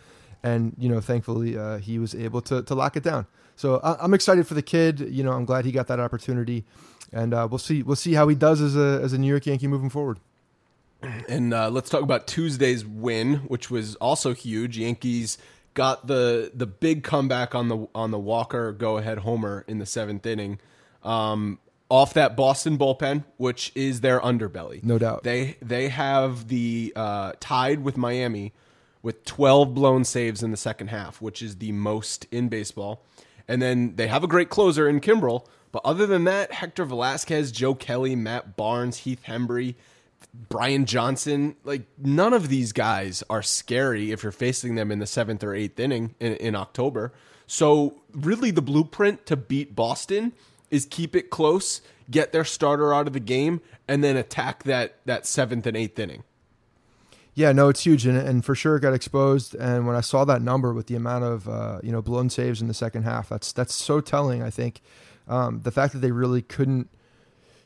And 0.43 0.75
you 0.77 0.89
know, 0.89 0.99
thankfully, 0.99 1.57
uh, 1.57 1.77
he 1.77 1.99
was 1.99 2.13
able 2.15 2.41
to 2.41 2.63
to 2.63 2.75
lock 2.75 2.97
it 2.97 3.03
down. 3.03 3.27
So 3.55 3.79
I, 3.83 3.97
I'm 4.03 4.13
excited 4.13 4.47
for 4.47 4.53
the 4.53 4.61
kid. 4.61 4.99
You 4.99 5.23
know, 5.23 5.31
I'm 5.31 5.45
glad 5.45 5.65
he 5.65 5.71
got 5.71 5.87
that 5.87 5.99
opportunity, 5.99 6.65
and 7.11 7.33
uh, 7.33 7.47
we'll 7.49 7.59
see 7.59 7.83
we'll 7.83 7.95
see 7.95 8.13
how 8.13 8.27
he 8.27 8.35
does 8.35 8.61
as 8.61 8.75
a 8.75 9.01
as 9.03 9.13
a 9.13 9.17
New 9.17 9.27
York 9.27 9.45
Yankee 9.45 9.67
moving 9.67 9.89
forward. 9.89 10.19
And 11.27 11.53
uh, 11.53 11.69
let's 11.69 11.89
talk 11.89 12.03
about 12.03 12.27
Tuesday's 12.27 12.85
win, 12.85 13.37
which 13.47 13.71
was 13.71 13.95
also 13.95 14.33
huge. 14.33 14.77
Yankees 14.77 15.37
got 15.73 16.07
the 16.07 16.51
the 16.53 16.67
big 16.67 17.03
comeback 17.03 17.55
on 17.55 17.69
the 17.69 17.87
on 17.95 18.11
the 18.11 18.19
Walker 18.19 18.71
go 18.71 18.97
ahead 18.97 19.19
homer 19.19 19.63
in 19.67 19.79
the 19.79 19.85
seventh 19.85 20.25
inning, 20.25 20.59
um, 21.03 21.59
off 21.89 22.13
that 22.13 22.35
Boston 22.35 22.77
bullpen, 22.77 23.23
which 23.37 23.71
is 23.75 24.01
their 24.01 24.19
underbelly, 24.19 24.83
No 24.83 24.97
doubt. 24.97 25.23
They 25.23 25.57
they 25.61 25.89
have 25.89 26.47
the 26.47 26.93
uh, 26.95 27.33
tied 27.39 27.83
with 27.83 27.97
Miami 27.97 28.53
with 29.01 29.25
twelve 29.25 29.73
blown 29.73 30.03
saves 30.03 30.43
in 30.43 30.51
the 30.51 30.57
second 30.57 30.87
half, 30.87 31.21
which 31.21 31.41
is 31.41 31.57
the 31.57 31.71
most 31.71 32.27
in 32.31 32.47
baseball. 32.49 33.03
And 33.51 33.61
then 33.61 33.97
they 33.97 34.07
have 34.07 34.23
a 34.23 34.27
great 34.27 34.49
closer 34.49 34.87
in 34.87 35.01
Kimbrel. 35.01 35.45
But 35.73 35.81
other 35.83 36.05
than 36.05 36.23
that, 36.23 36.53
Hector 36.53 36.85
Velazquez, 36.85 37.51
Joe 37.51 37.75
Kelly, 37.75 38.15
Matt 38.15 38.55
Barnes, 38.55 38.99
Heath 38.99 39.23
Hembree, 39.27 39.75
Brian 40.47 40.85
Johnson, 40.85 41.57
like 41.65 41.81
none 41.97 42.31
of 42.31 42.47
these 42.47 42.71
guys 42.71 43.25
are 43.29 43.41
scary 43.41 44.13
if 44.13 44.23
you're 44.23 44.31
facing 44.31 44.75
them 44.75 44.89
in 44.89 44.99
the 44.99 45.05
seventh 45.05 45.43
or 45.43 45.53
eighth 45.53 45.77
inning 45.81 46.15
in, 46.21 46.35
in 46.37 46.55
October. 46.55 47.11
So 47.45 48.01
really, 48.13 48.51
the 48.51 48.61
blueprint 48.61 49.25
to 49.25 49.35
beat 49.35 49.75
Boston 49.75 50.31
is 50.69 50.85
keep 50.85 51.13
it 51.13 51.29
close, 51.29 51.81
get 52.09 52.31
their 52.31 52.45
starter 52.45 52.93
out 52.93 53.07
of 53.07 53.11
the 53.11 53.19
game, 53.19 53.59
and 53.85 54.01
then 54.01 54.15
attack 54.15 54.63
that 54.63 54.95
that 55.03 55.25
seventh 55.25 55.67
and 55.67 55.75
eighth 55.75 55.99
inning. 55.99 56.23
Yeah, 57.33 57.53
no, 57.53 57.69
it's 57.69 57.85
huge, 57.85 58.05
and, 58.05 58.17
and 58.17 58.43
for 58.43 58.55
sure 58.55 58.75
it 58.75 58.81
got 58.81 58.93
exposed. 58.93 59.55
And 59.55 59.87
when 59.87 59.95
I 59.95 60.01
saw 60.01 60.25
that 60.25 60.41
number 60.41 60.73
with 60.73 60.87
the 60.87 60.95
amount 60.95 61.23
of 61.23 61.47
uh, 61.47 61.79
you 61.81 61.91
know 61.91 62.01
blown 62.01 62.29
saves 62.29 62.61
in 62.61 62.67
the 62.67 62.73
second 62.73 63.03
half, 63.03 63.29
that's 63.29 63.53
that's 63.53 63.73
so 63.73 64.01
telling. 64.01 64.43
I 64.43 64.49
think 64.49 64.81
um, 65.27 65.61
the 65.61 65.71
fact 65.71 65.93
that 65.93 65.99
they 65.99 66.11
really 66.11 66.41
couldn't, 66.41 66.89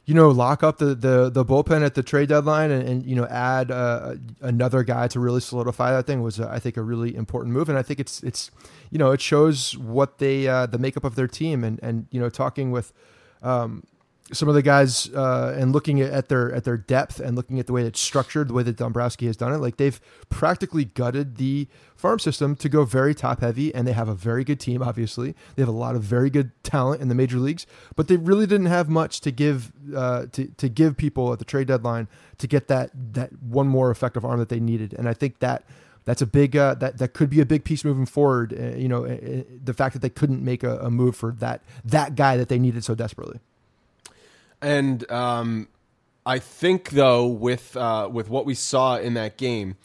you 0.05 0.13
know, 0.13 0.29
lock 0.29 0.61
up 0.61 0.77
the 0.77 0.93
the, 0.93 1.31
the 1.31 1.43
bullpen 1.43 1.83
at 1.83 1.95
the 1.95 2.03
trade 2.03 2.29
deadline 2.29 2.69
and, 2.69 2.87
and 2.87 3.05
you 3.07 3.15
know 3.15 3.25
add 3.25 3.71
uh, 3.71 4.15
another 4.39 4.83
guy 4.83 5.07
to 5.07 5.19
really 5.19 5.41
solidify 5.41 5.91
that 5.93 6.05
thing 6.05 6.21
was, 6.21 6.39
uh, 6.39 6.47
I 6.47 6.59
think, 6.59 6.77
a 6.77 6.83
really 6.83 7.15
important 7.15 7.51
move. 7.53 7.67
And 7.67 7.77
I 7.77 7.81
think 7.81 7.99
it's 7.99 8.21
it's 8.21 8.51
you 8.91 8.99
know 8.99 9.11
it 9.11 9.21
shows 9.21 9.75
what 9.75 10.19
they 10.19 10.47
uh, 10.47 10.67
the 10.67 10.77
makeup 10.77 11.03
of 11.03 11.15
their 11.15 11.27
team 11.27 11.63
and 11.63 11.79
and 11.81 12.05
you 12.11 12.19
know 12.19 12.29
talking 12.29 12.69
with. 12.69 12.93
Um, 13.41 13.83
some 14.33 14.49
of 14.49 14.55
the 14.55 14.61
guys 14.63 15.09
uh, 15.13 15.55
and 15.57 15.71
looking 15.71 16.01
at 16.01 16.29
their 16.29 16.51
at 16.51 16.63
their 16.63 16.77
depth 16.77 17.19
and 17.19 17.35
looking 17.35 17.59
at 17.59 17.67
the 17.67 17.73
way 17.73 17.83
it's 17.83 17.99
structured, 17.99 18.47
the 18.47 18.53
way 18.53 18.63
that 18.63 18.75
Dombrowski 18.75 19.27
has 19.27 19.37
done 19.37 19.53
it, 19.53 19.57
like 19.57 19.77
they've 19.77 20.01
practically 20.29 20.85
gutted 20.85 21.37
the 21.37 21.67
farm 21.95 22.17
system 22.17 22.55
to 22.55 22.67
go 22.67 22.85
very 22.85 23.13
top 23.13 23.41
heavy, 23.41 23.73
and 23.73 23.87
they 23.87 23.93
have 23.93 24.09
a 24.09 24.15
very 24.15 24.43
good 24.43 24.59
team. 24.59 24.81
Obviously, 24.81 25.35
they 25.55 25.61
have 25.61 25.69
a 25.69 25.71
lot 25.71 25.95
of 25.95 26.01
very 26.01 26.31
good 26.31 26.51
talent 26.63 27.01
in 27.01 27.07
the 27.07 27.15
major 27.15 27.37
leagues, 27.37 27.67
but 27.95 28.07
they 28.07 28.17
really 28.17 28.47
didn't 28.47 28.65
have 28.65 28.89
much 28.89 29.21
to 29.21 29.31
give 29.31 29.71
uh, 29.95 30.25
to 30.31 30.47
to 30.47 30.69
give 30.69 30.97
people 30.97 31.31
at 31.31 31.37
the 31.37 31.45
trade 31.45 31.67
deadline 31.67 32.07
to 32.39 32.47
get 32.47 32.67
that 32.67 32.89
that 33.13 33.31
one 33.41 33.67
more 33.67 33.91
effective 33.91 34.25
arm 34.25 34.39
that 34.39 34.49
they 34.49 34.59
needed. 34.59 34.93
And 34.93 35.07
I 35.07 35.13
think 35.13 35.39
that 35.39 35.63
that's 36.05 36.23
a 36.23 36.27
big 36.27 36.55
uh, 36.55 36.73
that 36.75 36.97
that 36.97 37.13
could 37.13 37.29
be 37.29 37.41
a 37.41 37.45
big 37.45 37.63
piece 37.63 37.85
moving 37.85 38.07
forward. 38.07 38.55
Uh, 38.59 38.75
you 38.75 38.87
know, 38.87 39.05
uh, 39.05 39.09
uh, 39.09 39.43
the 39.63 39.73
fact 39.73 39.93
that 39.93 40.01
they 40.01 40.09
couldn't 40.09 40.43
make 40.43 40.63
a, 40.63 40.79
a 40.79 40.89
move 40.89 41.15
for 41.15 41.31
that 41.33 41.61
that 41.83 42.15
guy 42.15 42.37
that 42.37 42.49
they 42.49 42.57
needed 42.57 42.83
so 42.83 42.95
desperately. 42.95 43.39
And 44.61 45.09
um, 45.11 45.67
I 46.25 46.39
think 46.39 46.91
though 46.91 47.25
with 47.27 47.77
uh, 47.77 48.09
with 48.11 48.29
what 48.29 48.45
we 48.45 48.55
saw 48.55 48.97
in 48.97 49.13
that 49.13 49.37
game, 49.37 49.77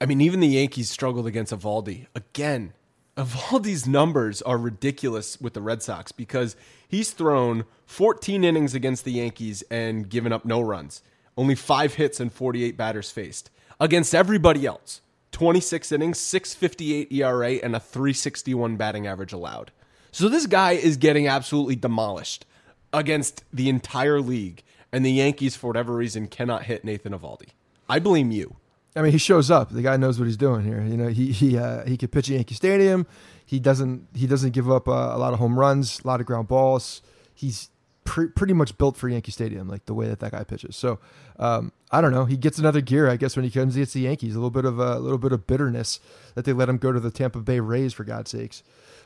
I 0.00 0.06
mean 0.06 0.20
even 0.20 0.40
the 0.40 0.48
Yankees 0.48 0.90
struggled 0.90 1.26
against 1.26 1.52
Eovaldi 1.52 2.06
again. 2.14 2.72
Eovaldi's 3.16 3.86
numbers 3.86 4.40
are 4.42 4.56
ridiculous 4.56 5.38
with 5.38 5.52
the 5.52 5.60
Red 5.60 5.82
Sox 5.82 6.12
because 6.12 6.56
he's 6.88 7.10
thrown 7.10 7.64
14 7.84 8.42
innings 8.42 8.74
against 8.74 9.04
the 9.04 9.12
Yankees 9.12 9.62
and 9.70 10.08
given 10.08 10.32
up 10.32 10.46
no 10.46 10.62
runs, 10.62 11.02
only 11.36 11.54
five 11.54 11.94
hits 11.94 12.20
and 12.20 12.32
48 12.32 12.74
batters 12.76 13.10
faced 13.10 13.50
against 13.78 14.14
everybody 14.14 14.64
else. 14.64 15.02
26 15.32 15.92
innings, 15.92 16.18
658 16.18 17.12
ERA, 17.12 17.52
and 17.54 17.74
a 17.74 17.80
361 17.80 18.76
batting 18.76 19.06
average 19.06 19.32
allowed. 19.32 19.72
So 20.10 20.28
this 20.28 20.46
guy 20.46 20.72
is 20.72 20.96
getting 20.96 21.26
absolutely 21.26 21.76
demolished 21.76 22.44
against 22.92 23.44
the 23.52 23.68
entire 23.68 24.20
league, 24.20 24.62
and 24.92 25.04
the 25.04 25.12
Yankees, 25.12 25.56
for 25.56 25.68
whatever 25.68 25.94
reason, 25.94 26.28
cannot 26.28 26.64
hit 26.64 26.84
Nathan 26.84 27.12
Eovaldi. 27.12 27.48
I 27.88 27.98
blame 27.98 28.30
you. 28.30 28.56
I 28.94 29.02
mean, 29.02 29.12
he 29.12 29.18
shows 29.18 29.50
up. 29.50 29.70
The 29.70 29.82
guy 29.82 29.96
knows 29.96 30.18
what 30.18 30.26
he's 30.26 30.36
doing 30.36 30.64
here. 30.64 30.82
You 30.82 30.96
know, 30.96 31.08
he 31.08 31.32
he 31.32 31.56
uh, 31.56 31.86
he 31.86 31.96
could 31.96 32.12
pitch 32.12 32.28
at 32.28 32.34
Yankee 32.34 32.54
Stadium. 32.54 33.06
He 33.44 33.58
doesn't 33.58 34.08
he 34.14 34.26
doesn't 34.26 34.50
give 34.50 34.70
up 34.70 34.86
uh, 34.86 35.12
a 35.14 35.18
lot 35.18 35.32
of 35.32 35.38
home 35.38 35.58
runs, 35.58 36.00
a 36.04 36.06
lot 36.06 36.20
of 36.20 36.26
ground 36.26 36.48
balls. 36.48 37.00
He's 37.34 37.70
pre- 38.04 38.28
pretty 38.28 38.52
much 38.52 38.76
built 38.76 38.96
for 38.96 39.08
Yankee 39.08 39.32
Stadium, 39.32 39.68
like 39.68 39.86
the 39.86 39.94
way 39.94 40.06
that 40.08 40.20
that 40.20 40.32
guy 40.32 40.44
pitches. 40.44 40.76
So 40.76 40.98
um, 41.38 41.72
I 41.90 42.00
don't 42.00 42.12
know. 42.12 42.26
He 42.26 42.36
gets 42.36 42.58
another 42.58 42.80
gear, 42.80 43.08
I 43.08 43.16
guess, 43.16 43.36
when 43.36 43.44
he 43.44 43.50
comes 43.50 43.76
against 43.76 43.94
the 43.94 44.00
Yankees. 44.00 44.34
A 44.34 44.38
little 44.38 44.50
bit 44.50 44.64
of 44.64 44.78
a, 44.78 44.98
little 44.98 45.18
bit 45.18 45.32
of 45.32 45.46
bitterness 45.46 46.00
that 46.34 46.44
they 46.44 46.52
let 46.52 46.68
him 46.68 46.76
go 46.76 46.92
to 46.92 47.00
the 47.00 47.10
Tampa 47.10 47.40
Bay 47.40 47.60
Rays 47.60 47.92
for 47.92 48.04
God's 48.04 48.30
sakes. 48.30 48.62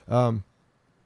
Um, 0.08 0.44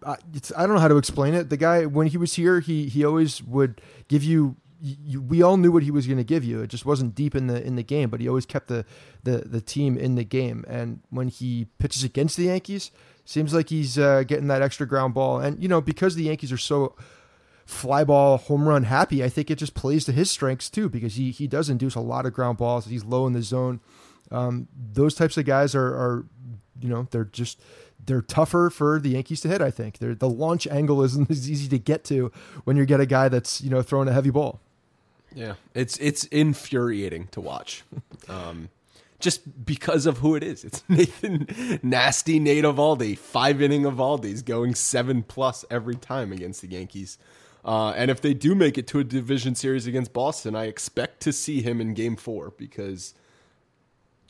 I, 0.07 0.17
I 0.57 0.67
don't 0.67 0.75
know 0.75 0.81
how 0.81 0.89
to 0.89 0.97
explain 0.97 1.35
it. 1.35 1.51
The 1.51 1.57
guy 1.57 1.87
when 1.87 2.07
he 2.07 2.17
was 2.17 2.35
here, 2.35 2.61
he 2.61 2.89
he 2.89 3.05
always 3.05 3.43
would 3.43 3.81
give 4.09 4.25
you. 4.25 4.57
you 4.81 5.21
we 5.21 5.43
all 5.43 5.57
knew 5.57 5.73
what 5.73 5.83
he 5.83 5.91
was 5.91 6.07
going 6.07 6.19
to 6.19 6.25
give 6.25 6.45
you. 6.45 6.63
It 6.63 6.69
just 6.69 6.87
wasn't 6.87 7.15
deep 7.15 7.35
in 7.35 7.47
the 7.47 7.63
in 7.65 7.77
the 7.77 7.83
game, 7.83 8.11
but 8.11 8.21
he 8.21 8.29
always 8.29 8.47
kept 8.47 8.69
the, 8.69 8.85
the 9.25 9.39
the 9.39 9.61
team 9.61 9.97
in 9.97 10.15
the 10.15 10.25
game. 10.25 10.65
And 10.69 11.01
when 11.11 11.29
he 11.29 11.67
pitches 11.79 12.03
against 12.05 12.37
the 12.37 12.45
Yankees, 12.45 12.91
seems 13.25 13.55
like 13.55 13.69
he's 13.69 13.99
uh, 13.99 14.25
getting 14.25 14.49
that 14.49 14.63
extra 14.63 14.87
ground 14.87 15.15
ball. 15.15 15.39
And 15.39 15.63
you 15.63 15.69
know 15.69 15.81
because 15.81 16.15
the 16.15 16.25
Yankees 16.25 16.53
are 16.53 16.59
so 16.59 16.97
fly 17.67 18.03
ball 18.03 18.39
home 18.39 18.69
run 18.69 18.85
happy, 18.85 19.23
I 19.23 19.29
think 19.29 19.51
it 19.51 19.57
just 19.57 19.75
plays 19.75 20.05
to 20.07 20.13
his 20.13 20.31
strengths 20.31 20.71
too 20.71 20.89
because 20.89 21.15
he 21.15 21.31
he 21.31 21.47
does 21.47 21.69
induce 21.71 21.95
a 21.95 22.01
lot 22.01 22.27
of 22.27 22.33
ground 22.33 22.59
balls. 22.59 22.87
He's 22.87 23.05
low 23.05 23.27
in 23.27 23.33
the 23.33 23.43
zone. 23.43 23.81
Um, 24.33 24.69
those 24.75 25.15
types 25.15 25.37
of 25.37 25.45
guys 25.45 25.75
are 25.75 25.87
are 25.87 26.27
you 26.81 26.89
know 26.89 27.07
they're 27.11 27.24
just 27.24 27.61
they're 28.07 28.22
tougher 28.22 28.70
for 28.70 28.99
the 28.99 29.11
Yankees 29.11 29.41
to 29.43 29.49
hit. 29.49 29.61
I 29.61 29.70
think 29.70 29.99
they're, 29.99 30.14
the 30.14 30.28
launch 30.28 30.66
angle 30.66 31.03
isn't 31.03 31.31
as 31.31 31.51
easy 31.51 31.68
to 31.68 31.78
get 31.78 32.05
to 32.05 32.33
when 32.64 32.76
you 32.76 32.87
get 32.87 33.01
a 33.01 33.07
guy 33.07 33.28
that's 33.28 33.61
you 33.61 33.70
know 33.70 33.83
throwing 33.83 34.09
a 34.09 34.12
heavy 34.12 34.31
ball. 34.31 34.61
Yeah, 35.35 35.55
it's 35.74 35.97
it's 35.99 36.24
infuriating 36.24 37.28
to 37.28 37.41
watch, 37.41 37.85
um, 38.28 38.68
just 39.20 39.64
because 39.64 40.07
of 40.07 40.18
who 40.18 40.35
it 40.35 40.43
is. 40.43 40.64
It's 40.64 40.83
Nathan 40.89 41.81
nasty 41.83 42.39
Nate 42.39 42.64
Eovaldi, 42.64 43.16
five 43.16 43.62
inning 43.62 43.83
Eovaldi's 43.83 44.43
going 44.43 44.74
seven 44.74 45.22
plus 45.22 45.64
every 45.70 45.97
time 45.97 46.33
against 46.33 46.62
the 46.62 46.68
Yankees. 46.68 47.18
Uh, 47.62 47.91
and 47.91 48.11
if 48.11 48.22
they 48.22 48.33
do 48.33 48.55
make 48.55 48.78
it 48.78 48.87
to 48.87 48.99
a 49.01 49.05
division 49.05 49.55
series 49.55 49.87
against 49.87 50.14
Boston, 50.14 50.57
I 50.57 50.64
expect 50.64 51.20
to 51.20 51.33
see 51.33 51.61
him 51.61 51.81
in 51.81 51.93
Game 51.93 52.16
Four 52.16 52.55
because 52.57 53.14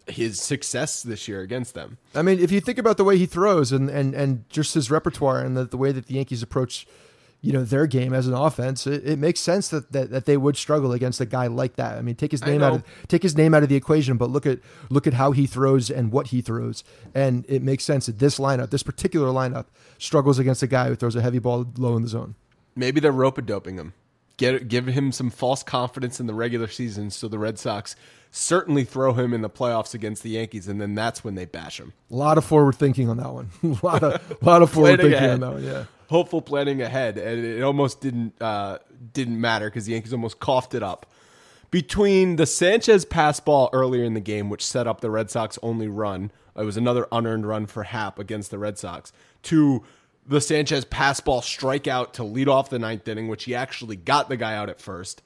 his 0.06 0.40
success 0.40 1.02
this 1.02 1.28
year 1.28 1.40
against 1.40 1.74
them. 1.74 1.98
I 2.14 2.22
mean, 2.22 2.38
if 2.38 2.50
you 2.50 2.60
think 2.60 2.78
about 2.78 2.96
the 2.96 3.04
way 3.04 3.16
he 3.16 3.26
throws 3.26 3.72
and 3.72 3.88
and, 3.88 4.14
and 4.14 4.48
just 4.48 4.74
his 4.74 4.90
repertoire 4.90 5.40
and 5.40 5.56
the, 5.56 5.64
the 5.64 5.76
way 5.76 5.92
that 5.92 6.06
the 6.06 6.14
Yankees 6.14 6.42
approach, 6.42 6.86
you 7.40 7.52
know, 7.52 7.64
their 7.64 7.86
game 7.86 8.12
as 8.12 8.26
an 8.26 8.34
offense, 8.34 8.86
it, 8.86 9.06
it 9.06 9.18
makes 9.18 9.40
sense 9.40 9.68
that, 9.68 9.92
that 9.92 10.10
that 10.10 10.24
they 10.26 10.36
would 10.36 10.56
struggle 10.56 10.92
against 10.92 11.20
a 11.20 11.26
guy 11.26 11.46
like 11.46 11.76
that. 11.76 11.96
I 11.96 12.02
mean, 12.02 12.14
take 12.14 12.32
his 12.32 12.44
name 12.44 12.62
out 12.62 12.74
of 12.74 12.84
take 13.08 13.22
his 13.22 13.36
name 13.36 13.54
out 13.54 13.62
of 13.62 13.68
the 13.68 13.76
equation, 13.76 14.16
but 14.16 14.30
look 14.30 14.46
at 14.46 14.58
look 14.88 15.06
at 15.06 15.14
how 15.14 15.32
he 15.32 15.46
throws 15.46 15.90
and 15.90 16.12
what 16.12 16.28
he 16.28 16.40
throws, 16.40 16.84
and 17.14 17.44
it 17.48 17.62
makes 17.62 17.84
sense 17.84 18.06
that 18.06 18.18
this 18.18 18.38
lineup, 18.38 18.70
this 18.70 18.82
particular 18.82 19.28
lineup, 19.28 19.66
struggles 19.98 20.38
against 20.38 20.62
a 20.62 20.66
guy 20.66 20.88
who 20.88 20.96
throws 20.96 21.16
a 21.16 21.22
heavy 21.22 21.38
ball 21.38 21.66
low 21.76 21.96
in 21.96 22.02
the 22.02 22.08
zone. 22.08 22.34
Maybe 22.74 23.00
they're 23.00 23.12
rope 23.12 23.44
doping 23.44 23.76
him. 23.76 23.94
Get 24.40 24.68
give 24.68 24.86
him 24.86 25.12
some 25.12 25.28
false 25.28 25.62
confidence 25.62 26.18
in 26.18 26.26
the 26.26 26.32
regular 26.32 26.66
season, 26.66 27.10
so 27.10 27.28
the 27.28 27.38
Red 27.38 27.58
Sox 27.58 27.94
certainly 28.30 28.84
throw 28.84 29.12
him 29.12 29.34
in 29.34 29.42
the 29.42 29.50
playoffs 29.50 29.92
against 29.92 30.22
the 30.22 30.30
Yankees, 30.30 30.66
and 30.66 30.80
then 30.80 30.94
that's 30.94 31.22
when 31.22 31.34
they 31.34 31.44
bash 31.44 31.78
him. 31.78 31.92
A 32.10 32.14
lot 32.16 32.38
of 32.38 32.44
forward 32.46 32.76
thinking 32.76 33.10
on 33.10 33.18
that 33.18 33.30
one. 33.30 33.50
a 33.62 33.86
lot 33.86 34.02
of 34.02 34.42
lot 34.42 34.62
of 34.62 34.70
forward 34.70 34.96
thinking 34.96 35.12
ahead. 35.12 35.30
on 35.32 35.40
that 35.40 35.52
one. 35.52 35.62
Yeah, 35.62 35.84
hopeful 36.08 36.40
planning 36.40 36.80
ahead, 36.80 37.18
and 37.18 37.44
it 37.44 37.60
almost 37.60 38.00
didn't 38.00 38.40
uh, 38.40 38.78
didn't 39.12 39.38
matter 39.38 39.68
because 39.68 39.84
the 39.84 39.92
Yankees 39.92 40.14
almost 40.14 40.40
coughed 40.40 40.74
it 40.74 40.82
up. 40.82 41.04
Between 41.70 42.36
the 42.36 42.46
Sanchez 42.46 43.04
pass 43.04 43.40
ball 43.40 43.68
earlier 43.74 44.04
in 44.04 44.14
the 44.14 44.20
game, 44.20 44.48
which 44.48 44.64
set 44.64 44.86
up 44.86 45.02
the 45.02 45.10
Red 45.10 45.30
Sox 45.30 45.58
only 45.62 45.86
run, 45.86 46.32
it 46.56 46.64
was 46.64 46.78
another 46.78 47.06
unearned 47.12 47.46
run 47.46 47.66
for 47.66 47.82
Happ 47.82 48.18
against 48.18 48.50
the 48.50 48.58
Red 48.58 48.78
Sox. 48.78 49.12
To 49.42 49.82
the 50.26 50.40
Sanchez 50.40 50.84
pass 50.84 51.20
ball 51.20 51.40
strikeout 51.40 52.12
to 52.14 52.24
lead 52.24 52.48
off 52.48 52.70
the 52.70 52.78
ninth 52.78 53.06
inning, 53.08 53.28
which 53.28 53.44
he 53.44 53.54
actually 53.54 53.96
got 53.96 54.28
the 54.28 54.36
guy 54.36 54.54
out 54.54 54.68
at 54.70 54.80
first. 54.80 55.22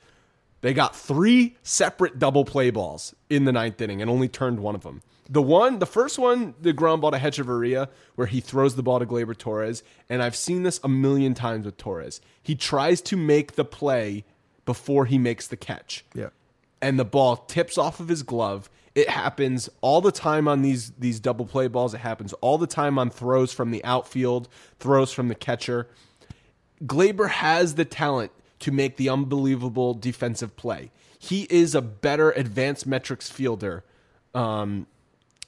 They 0.60 0.72
got 0.72 0.96
three 0.96 1.56
separate 1.62 2.18
double 2.18 2.44
play 2.44 2.70
balls 2.70 3.14
in 3.28 3.44
the 3.44 3.52
ninth 3.52 3.80
inning 3.82 4.00
and 4.00 4.10
only 4.10 4.28
turned 4.28 4.60
one 4.60 4.74
of 4.74 4.82
them. 4.82 5.02
The 5.28 5.42
one, 5.42 5.78
the 5.78 5.86
first 5.86 6.18
one, 6.18 6.54
the 6.60 6.72
ground 6.72 7.00
ball 7.00 7.10
to 7.10 7.18
Hechavarria, 7.18 7.88
where 8.14 8.26
he 8.26 8.40
throws 8.40 8.76
the 8.76 8.82
ball 8.82 8.98
to 8.98 9.06
Gleyber 9.06 9.36
Torres, 9.36 9.82
and 10.08 10.22
I've 10.22 10.36
seen 10.36 10.62
this 10.62 10.80
a 10.84 10.88
million 10.88 11.34
times 11.34 11.64
with 11.64 11.76
Torres. 11.78 12.20
He 12.42 12.54
tries 12.54 13.00
to 13.02 13.16
make 13.16 13.56
the 13.56 13.64
play 13.64 14.24
before 14.66 15.06
he 15.06 15.18
makes 15.18 15.46
the 15.46 15.56
catch. 15.56 16.04
Yeah. 16.14 16.30
And 16.80 16.98
the 16.98 17.04
ball 17.04 17.36
tips 17.36 17.78
off 17.78 18.00
of 18.00 18.08
his 18.08 18.22
glove. 18.22 18.68
It 18.94 19.08
happens 19.08 19.68
all 19.80 20.00
the 20.00 20.12
time 20.12 20.46
on 20.46 20.62
these 20.62 20.90
these 20.92 21.18
double 21.18 21.46
play 21.46 21.66
balls. 21.66 21.94
It 21.94 21.98
happens 21.98 22.32
all 22.34 22.58
the 22.58 22.66
time 22.66 22.98
on 22.98 23.10
throws 23.10 23.52
from 23.52 23.70
the 23.70 23.84
outfield, 23.84 24.48
throws 24.78 25.12
from 25.12 25.28
the 25.28 25.34
catcher. 25.34 25.88
Gleyber 26.84 27.28
has 27.28 27.74
the 27.74 27.84
talent 27.84 28.30
to 28.60 28.70
make 28.70 28.96
the 28.96 29.08
unbelievable 29.08 29.94
defensive 29.94 30.56
play. 30.56 30.90
He 31.18 31.46
is 31.50 31.74
a 31.74 31.82
better 31.82 32.30
advanced 32.32 32.86
metrics 32.86 33.30
fielder 33.30 33.84
um, 34.34 34.86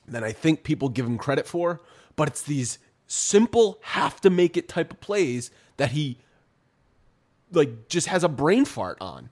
than 0.07 0.25
I 0.25 0.33
think 0.33 0.65
people 0.65 0.89
give 0.89 1.07
him 1.07 1.19
credit 1.19 1.47
for. 1.47 1.81
But 2.17 2.29
it's 2.29 2.43
these 2.43 2.79
simple, 3.07 3.79
have 3.83 4.21
to 4.23 4.31
make 4.31 4.57
it 4.57 4.69
type 4.69 4.91
of 4.91 5.01
plays 5.01 5.51
that 5.77 5.91
he 5.91 6.19
like 7.53 7.89
just 7.89 8.09
has 8.09 8.25
a 8.25 8.29
brain 8.29 8.65
fart 8.65 8.99
on, 9.01 9.31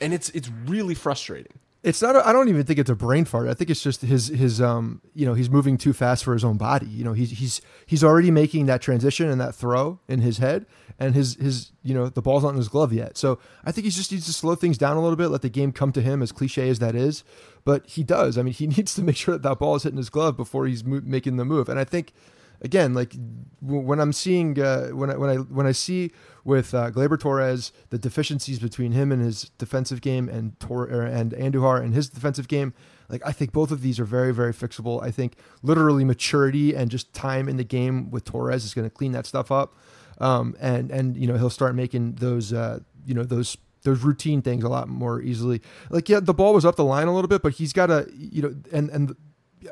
and 0.00 0.14
it's 0.14 0.30
it's 0.30 0.48
really 0.66 0.94
frustrating. 0.94 1.58
It's 1.84 2.02
not. 2.02 2.16
I 2.16 2.32
don't 2.32 2.48
even 2.48 2.64
think 2.64 2.80
it's 2.80 2.90
a 2.90 2.96
brain 2.96 3.24
fart. 3.24 3.48
I 3.48 3.54
think 3.54 3.70
it's 3.70 3.82
just 3.82 4.02
his 4.02 4.28
his 4.28 4.60
um 4.60 5.00
you 5.14 5.24
know 5.24 5.34
he's 5.34 5.48
moving 5.48 5.78
too 5.78 5.92
fast 5.92 6.24
for 6.24 6.32
his 6.32 6.44
own 6.44 6.56
body. 6.56 6.86
You 6.86 7.04
know 7.04 7.12
he's 7.12 7.30
he's 7.30 7.60
he's 7.86 8.02
already 8.02 8.32
making 8.32 8.66
that 8.66 8.82
transition 8.82 9.30
and 9.30 9.40
that 9.40 9.54
throw 9.54 10.00
in 10.08 10.20
his 10.20 10.38
head, 10.38 10.66
and 10.98 11.14
his 11.14 11.36
his 11.36 11.70
you 11.84 11.94
know 11.94 12.08
the 12.08 12.20
ball's 12.20 12.42
not 12.42 12.50
in 12.50 12.56
his 12.56 12.68
glove 12.68 12.92
yet. 12.92 13.16
So 13.16 13.38
I 13.64 13.70
think 13.70 13.84
he 13.84 13.90
just 13.92 14.10
needs 14.10 14.26
to 14.26 14.32
slow 14.32 14.56
things 14.56 14.76
down 14.76 14.96
a 14.96 15.00
little 15.00 15.16
bit, 15.16 15.28
let 15.28 15.42
the 15.42 15.48
game 15.48 15.70
come 15.70 15.92
to 15.92 16.02
him. 16.02 16.20
As 16.20 16.32
cliche 16.32 16.68
as 16.68 16.80
that 16.80 16.96
is, 16.96 17.22
but 17.64 17.86
he 17.86 18.02
does. 18.02 18.36
I 18.36 18.42
mean, 18.42 18.54
he 18.54 18.66
needs 18.76 18.94
to 18.96 19.02
make 19.02 19.16
sure 19.16 19.34
that 19.34 19.42
that 19.42 19.60
ball 19.60 19.76
is 19.76 19.84
hitting 19.84 19.98
his 19.98 20.10
glove 20.10 20.36
before 20.36 20.66
he's 20.66 20.84
mo- 20.84 21.02
making 21.04 21.36
the 21.36 21.44
move. 21.44 21.68
And 21.68 21.78
I 21.78 21.84
think 21.84 22.12
again, 22.60 22.94
like 22.94 23.14
when 23.60 24.00
I'm 24.00 24.12
seeing 24.12 24.60
uh, 24.60 24.88
when 24.88 25.10
I 25.10 25.16
when 25.16 25.30
I 25.30 25.36
when 25.36 25.66
I 25.66 25.72
see 25.72 26.12
with 26.44 26.74
uh, 26.74 26.90
Gleyber 26.90 27.18
Torres 27.18 27.72
the 27.90 27.98
deficiencies 27.98 28.58
between 28.58 28.92
him 28.92 29.12
and 29.12 29.22
his 29.22 29.50
defensive 29.58 30.00
game 30.00 30.28
and 30.28 30.58
Tor 30.60 30.86
and 30.86 31.32
Andujar 31.32 31.82
and 31.82 31.94
his 31.94 32.08
defensive 32.08 32.48
game, 32.48 32.74
like 33.08 33.22
I 33.24 33.32
think 33.32 33.52
both 33.52 33.70
of 33.70 33.82
these 33.82 34.00
are 34.00 34.04
very 34.04 34.32
very 34.32 34.52
fixable. 34.52 35.02
I 35.02 35.10
think 35.10 35.36
literally 35.62 36.04
maturity 36.04 36.74
and 36.74 36.90
just 36.90 37.12
time 37.12 37.48
in 37.48 37.56
the 37.56 37.64
game 37.64 38.10
with 38.10 38.24
Torres 38.24 38.64
is 38.64 38.74
going 38.74 38.88
to 38.88 38.94
clean 38.94 39.12
that 39.12 39.26
stuff 39.26 39.50
up, 39.50 39.76
um, 40.18 40.56
and 40.60 40.90
and 40.90 41.16
you 41.16 41.26
know 41.26 41.36
he'll 41.36 41.50
start 41.50 41.74
making 41.74 42.14
those 42.14 42.52
uh, 42.52 42.80
you 43.06 43.14
know 43.14 43.24
those 43.24 43.56
those 43.82 44.02
routine 44.02 44.42
things 44.42 44.64
a 44.64 44.68
lot 44.68 44.88
more 44.88 45.20
easily. 45.22 45.62
Like 45.90 46.08
yeah, 46.08 46.20
the 46.20 46.34
ball 46.34 46.54
was 46.54 46.64
up 46.64 46.76
the 46.76 46.84
line 46.84 47.06
a 47.06 47.14
little 47.14 47.28
bit, 47.28 47.42
but 47.42 47.54
he's 47.54 47.72
got 47.72 47.86
to 47.86 48.08
you 48.14 48.42
know 48.42 48.54
and 48.72 48.90
and 48.90 49.16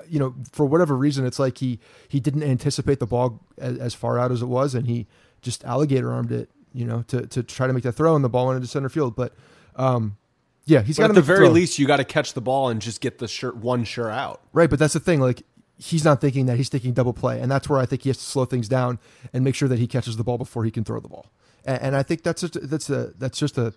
you 0.09 0.19
know, 0.19 0.35
for 0.53 0.67
whatever 0.67 0.97
reason, 0.97 1.27
it's 1.27 1.39
like 1.39 1.59
he 1.59 1.79
he 2.09 2.21
didn't 2.21 2.43
anticipate 2.43 3.01
the 3.01 3.07
ball 3.07 3.41
as, 3.59 3.79
as, 3.79 3.95
far 3.95 4.19
out 4.19 4.33
as 4.33 4.43
it 4.43 4.47
was, 4.47 4.75
and 4.75 4.87
he 4.87 5.07
just 5.43 5.65
alligator 5.65 6.13
armed 6.13 6.33
it, 6.33 6.51
you 6.73 6.85
know, 6.85 7.03
to 7.09 7.27
to 7.27 7.43
try 7.43 7.67
to 7.67 7.73
make 7.73 7.83
that 7.83 7.93
throw, 7.93 8.15
and 8.15 8.25
the 8.25 8.29
ball 8.29 8.47
went 8.47 8.57
into 8.57 8.69
center 8.69 8.89
field. 8.89 9.17
But 9.17 9.35
um, 9.77 10.17
yeah, 10.65 10.83
he's 10.83 10.99
got 10.99 11.11
at 11.11 11.15
the 11.15 11.23
very 11.23 11.49
least 11.49 11.79
you 11.79 11.87
got 11.87 11.97
to 11.99 12.05
catch 12.05 12.35
the 12.35 12.41
ball 12.41 12.69
and 12.69 12.81
just 12.81 13.01
get 13.01 13.19
the 13.19 13.29
shirt 13.29 13.57
one 13.57 13.85
sure 13.85 14.11
out. 14.11 14.41
Right, 14.53 14.69
but 14.69 14.79
that's 14.79 14.95
the 14.95 15.01
thing. 15.01 15.21
Like 15.21 15.43
he's 15.79 16.05
not 16.05 16.21
thinking 16.21 16.47
that; 16.47 16.57
he's 16.57 16.69
thinking 16.69 16.93
double 16.93 17.13
play, 17.13 17.41
and 17.41 17.51
that's 17.51 17.69
where 17.69 17.79
I 17.79 17.87
think 17.87 18.03
he 18.03 18.09
has 18.09 18.19
to 18.19 18.25
slow 18.25 18.45
things 18.45 18.69
down 18.69 18.99
and 19.33 19.45
make 19.45 19.55
sure 19.55 19.69
that 19.69 19.79
he 19.79 19.87
catches 19.87 20.17
the 20.17 20.25
ball 20.25 20.39
before 20.39 20.65
he 20.65 20.71
can 20.71 20.85
throw 20.85 21.01
the 21.01 21.09
ball. 21.09 21.27
And, 21.65 21.83
and 21.83 21.97
I 21.97 22.03
think 22.03 22.23
that's 22.23 22.43
just, 22.43 22.69
that's 22.69 22.91
a 22.91 23.13
that's 23.19 23.39
just 23.39 23.59
a 23.59 23.75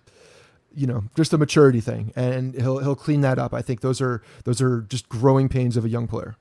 you 0.74 0.86
know 0.86 1.04
just 1.16 1.32
a 1.32 1.38
maturity 1.38 1.80
thing 1.80 2.12
and 2.16 2.54
he'll 2.54 2.78
he'll 2.78 2.96
clean 2.96 3.20
that 3.20 3.38
up 3.38 3.52
i 3.52 3.62
think 3.62 3.80
those 3.80 4.00
are 4.00 4.22
those 4.44 4.60
are 4.60 4.82
just 4.82 5.08
growing 5.08 5.48
pains 5.48 5.76
of 5.76 5.84
a 5.84 5.88
young 5.88 6.06
player 6.06 6.36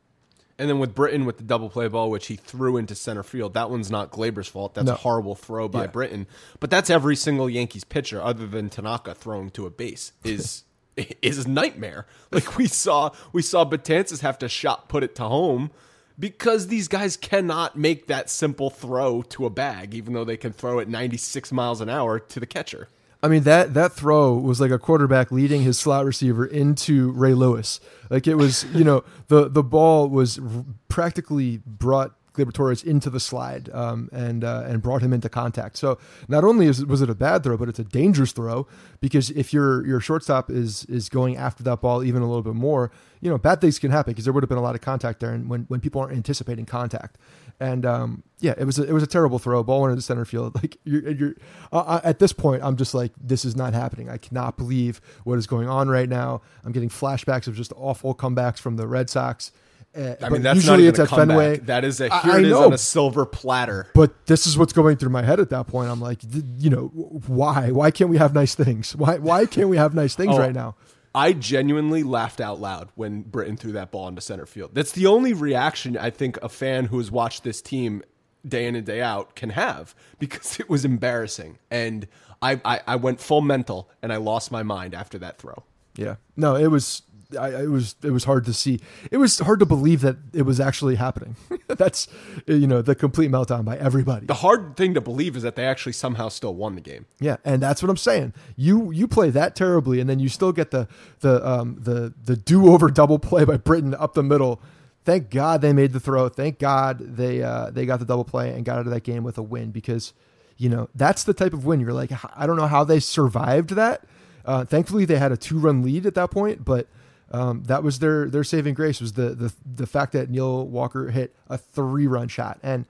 and 0.60 0.70
then 0.70 0.78
with 0.78 0.94
Britton 0.94 1.26
with 1.26 1.38
the 1.38 1.44
double 1.44 1.70
play 1.70 1.88
ball, 1.88 2.12
which 2.12 2.28
he 2.28 2.36
threw 2.36 2.76
into 2.76 2.94
center 2.94 3.24
field, 3.24 3.54
that 3.54 3.70
one's 3.70 3.90
not 3.90 4.12
Gleyber's 4.12 4.50
fault. 4.50 4.74
That's 4.74 4.88
no. 4.88 4.94
a 4.94 4.98
horrible 4.98 5.34
throw 5.34 5.70
by 5.70 5.84
yeah. 5.84 5.88
Britton. 5.88 6.28
But 6.60 6.70
that's 6.70 6.90
every 6.90 7.16
single 7.16 7.50
Yankees 7.50 7.86
pitcher, 7.86 8.22
other 8.22 8.46
than 8.46 8.70
Tanaka 8.70 9.16
throwing 9.16 9.52
to 9.52 9.66
a 9.66 9.70
base, 9.70 10.12
is 10.26 10.66
is 11.22 11.46
a 11.46 11.50
nightmare. 11.50 12.06
Like 12.32 12.58
we 12.58 12.68
saw, 12.68 13.12
we 13.32 13.42
saw 13.42 13.64
Betances 13.64 14.20
have 14.20 14.38
to 14.40 14.50
shot 14.50 14.90
put 14.90 15.02
it 15.02 15.16
to 15.16 15.24
home 15.24 15.72
because 16.20 16.68
these 16.68 16.90
guys 16.90 17.16
cannot 17.16 17.78
make 17.78 18.08
that 18.08 18.30
simple 18.30 18.70
throw 18.70 19.22
to 19.24 19.46
a 19.46 19.50
bag, 19.50 19.94
even 19.96 20.14
though 20.14 20.26
they 20.26 20.38
can 20.38 20.52
throw 20.52 20.80
it 20.80 20.90
96 20.90 21.54
miles 21.54 21.80
an 21.80 21.88
hour 21.88 22.20
to 22.20 22.40
the 22.40 22.46
catcher. 22.46 22.90
I 23.22 23.28
mean 23.28 23.44
that 23.44 23.74
that 23.74 23.92
throw 23.94 24.34
was 24.34 24.62
like 24.62 24.72
a 24.72 24.80
quarterback 24.80 25.32
leading 25.32 25.62
his 25.64 25.78
slot 25.78 26.06
receiver 26.06 26.46
into 26.46 27.12
Ray 27.12 27.34
Lewis. 27.34 27.80
Like 28.10 28.28
it 28.28 28.36
was, 28.36 28.64
you 28.74 28.84
know, 28.84 29.04
the 29.28 29.50
the 29.50 29.64
ball 29.64 30.08
was 30.08 30.40
practically 30.88 31.58
brought 31.66 32.16
Gleyber 32.34 32.54
Torres 32.54 32.84
into 32.84 33.10
the 33.10 33.20
slide 33.20 33.70
um, 33.74 34.10
and 34.14 34.44
uh, 34.44 34.64
and 34.66 34.82
brought 34.82 35.02
him 35.02 35.12
into 35.12 35.28
contact. 35.28 35.78
So 35.78 35.98
not 36.28 36.44
only 36.44 36.68
is, 36.68 36.86
was 36.86 37.02
it 37.02 37.10
a 37.10 37.16
bad 37.16 37.44
throw, 37.44 37.58
but 37.58 37.68
it's 37.68 37.80
a 37.80 37.84
dangerous 37.84 38.32
throw 38.32 38.68
because 39.02 39.32
if 39.32 39.54
your 39.54 39.86
your 39.86 40.00
shortstop 40.00 40.50
is 40.50 40.86
is 40.86 41.10
going 41.10 41.36
after 41.36 41.64
that 41.64 41.82
ball 41.82 42.04
even 42.04 42.22
a 42.22 42.28
little 42.28 42.44
bit 42.44 42.56
more, 42.56 42.92
you 43.20 43.30
know, 43.30 43.38
bad 43.38 43.60
things 43.60 43.80
can 43.80 43.92
happen 43.92 44.14
because 44.14 44.24
there 44.24 44.34
would 44.34 44.44
have 44.44 44.50
been 44.50 44.58
a 44.58 44.62
lot 44.62 44.76
of 44.76 44.82
contact 44.82 45.20
there, 45.20 45.32
and 45.32 45.50
when 45.50 45.66
when 45.68 45.80
people 45.80 46.02
aren't 46.02 46.14
anticipating 46.14 46.66
contact. 46.66 47.18
And 47.60 47.86
um, 47.86 48.24
yeah, 48.40 48.54
it 48.58 48.64
was 48.64 48.80
a, 48.80 48.84
it 48.84 48.94
was 48.94 49.04
a 49.04 49.08
terrible 49.08 49.38
throw. 49.38 49.62
Ball 49.64 49.82
went 49.82 49.92
into 49.92 50.02
center 50.02 50.26
field. 50.26 50.56
Like 50.60 50.78
you're, 50.84 51.10
you're 51.12 51.34
uh, 51.72 52.02
at 52.04 52.20
this 52.20 52.34
point, 52.34 52.64
I'm 52.64 52.76
just 52.76 52.94
like, 52.94 53.12
this 53.22 53.46
is 53.46 53.56
not 53.56 53.74
happening. 53.74 54.10
I 54.10 54.18
cannot 54.18 54.58
believe 54.58 55.00
what 55.24 55.38
is 55.38 55.48
going 55.48 55.70
on 55.70 55.90
right 55.90 56.10
now. 56.10 56.42
I'm 56.66 56.72
getting 56.72 56.90
flashbacks 56.90 57.48
of 57.48 57.56
just 57.56 57.72
awful 57.76 58.14
comebacks 58.14 58.60
from 58.60 58.76
the 58.76 58.88
Red 58.88 59.10
Sox. 59.10 59.52
Uh, 59.96 60.16
I 60.22 60.30
mean, 60.30 60.44
that's 60.44 60.58
usually 60.58 60.86
it's 60.88 61.00
at 61.00 61.10
Fenway. 61.10 61.58
That 61.58 61.84
is 61.84 62.00
a 62.00 62.10
here 62.22 62.34
I, 62.34 62.40
it 62.40 62.46
is 62.46 62.54
on 62.54 62.74
a 62.74 62.78
silver 62.78 63.26
platter. 63.26 63.88
But 63.96 64.28
this 64.28 64.46
is 64.46 64.58
what's 64.58 64.74
going 64.74 64.98
through 64.98 65.10
my 65.10 65.24
head 65.24 65.40
at 65.40 65.50
that 65.50 65.66
point. 65.68 65.90
I'm 65.90 66.00
like, 66.00 66.20
you 66.58 66.70
know, 66.70 66.88
why? 67.26 67.72
Why 67.72 67.90
can't 67.90 68.10
we 68.10 68.18
have 68.18 68.34
nice 68.34 68.54
things? 68.54 68.96
Why? 68.96 69.18
Why 69.18 69.48
can't 69.48 69.68
we 69.68 69.78
have 69.78 69.96
nice 69.96 70.16
things 70.16 70.36
oh, 70.36 70.40
right 70.40 70.54
now? 70.54 70.76
I 71.14 71.34
genuinely 71.34 72.04
laughed 72.04 72.40
out 72.40 72.60
loud 72.60 72.90
when 72.96 73.22
Britton 73.22 73.58
threw 73.58 73.72
that 73.74 73.92
ball 73.92 74.08
into 74.08 74.22
center 74.22 74.46
field. 74.46 74.72
That's 74.74 74.92
the 74.92 75.08
only 75.08 75.34
reaction 75.34 75.98
I 75.98 76.10
think 76.10 76.38
a 76.38 76.50
fan 76.50 76.86
who 76.86 76.98
has 76.98 77.12
watched 77.12 77.44
this 77.44 77.62
team 77.62 78.04
day 78.48 78.68
in 78.68 78.76
and 78.76 78.86
day 78.86 79.02
out 79.02 79.36
can 79.36 79.50
have 79.52 79.96
because 80.20 80.60
it 80.60 80.70
was 80.70 80.86
embarrassing. 80.86 81.58
And 81.72 82.08
I, 82.42 82.62
I, 82.64 82.82
I 82.88 82.96
went 82.96 83.20
full 83.20 83.42
mental 83.42 83.90
and 84.02 84.14
I 84.14 84.18
lost 84.18 84.52
my 84.52 84.64
mind 84.64 84.94
after 84.94 85.18
that 85.20 85.38
throw. 85.38 85.64
Yeah. 85.96 86.16
No, 86.38 86.56
it 86.56 86.68
was 86.68 87.02
I, 87.38 87.64
it 87.64 87.70
was 87.70 87.96
it 88.04 88.10
was 88.10 88.24
hard 88.24 88.46
to 88.46 88.54
see. 88.54 88.80
It 89.12 89.18
was 89.18 89.38
hard 89.40 89.60
to 89.60 89.66
believe 89.66 90.02
that 90.02 90.18
it 90.34 90.44
was 90.44 90.60
actually 90.60 90.96
happening. 90.96 91.36
That's 91.68 92.08
you 92.48 92.66
know 92.66 92.82
the 92.82 92.96
complete 92.96 93.30
meltdown 93.30 93.66
by 93.66 93.78
everybody. 93.78 94.26
The 94.26 94.36
hard 94.36 94.76
thing 94.76 94.96
to 94.96 95.02
believe 95.02 95.36
is 95.36 95.44
that 95.44 95.56
they 95.56 95.66
actually 95.66 95.94
somehow 95.94 96.30
still 96.30 96.56
won 96.56 96.76
the 96.76 96.82
game. 96.82 97.06
Yeah, 97.20 97.38
and 97.46 97.62
that's 97.62 97.84
what 97.84 97.90
I'm 97.90 97.98
saying. 97.98 98.34
You 98.56 98.92
you 98.92 99.08
play 99.08 99.30
that 99.30 99.56
terribly, 99.56 100.00
and 100.00 100.10
then 100.10 100.20
you 100.20 100.30
still 100.30 100.52
get 100.52 100.72
the 100.72 100.88
the 101.20 101.48
um 101.48 101.78
the 101.80 102.14
the 102.24 102.36
do 102.36 102.72
over 102.72 102.90
double 102.90 103.20
play 103.20 103.46
by 103.46 103.58
Britton 103.58 103.94
up 103.94 104.14
the 104.16 104.24
middle. 104.24 104.60
Thank 105.06 105.30
God 105.30 105.62
they 105.62 105.74
made 105.74 105.94
the 105.94 106.00
throw. 106.00 106.30
Thank 106.30 106.58
God 106.58 107.00
they 107.00 107.44
uh, 107.44 107.70
they 107.70 107.86
got 107.86 108.00
the 108.00 108.06
double 108.06 108.26
play 108.26 108.54
and 108.54 108.66
got 108.66 108.80
out 108.80 108.88
of 108.88 108.94
that 108.94 109.04
game 109.04 109.24
with 109.24 109.38
a 109.38 109.44
win 109.44 109.70
because 109.70 110.14
you 110.58 110.70
know 110.70 110.90
that's 110.96 111.24
the 111.24 111.34
type 111.34 111.54
of 111.54 111.66
win 111.66 111.80
you're 111.80 111.94
like 111.94 112.12
I 112.36 112.48
don't 112.48 112.58
know 112.58 112.68
how 112.68 112.84
they 112.84 113.00
survived 113.00 113.72
that. 113.72 114.04
Uh, 114.46 114.66
thankfully 114.66 115.06
they 115.06 115.18
had 115.18 115.32
a 115.32 115.38
two 115.38 115.60
run 115.60 115.84
lead 115.84 116.08
at 116.08 116.16
that 116.16 116.32
point, 116.32 116.66
but 116.66 116.88
um, 117.32 117.64
that 117.64 117.84
was 117.84 118.00
their 118.00 118.30
their 118.30 118.44
saving 118.44 118.74
grace 118.74 119.00
was 119.00 119.14
the 119.14 119.30
the 119.36 119.54
the 119.66 119.88
fact 119.88 120.14
that 120.14 120.30
Neil 120.30 120.66
Walker 120.66 121.10
hit 121.10 121.36
a 121.50 121.58
three 121.58 122.08
run 122.08 122.28
shot. 122.28 122.60
And 122.64 122.86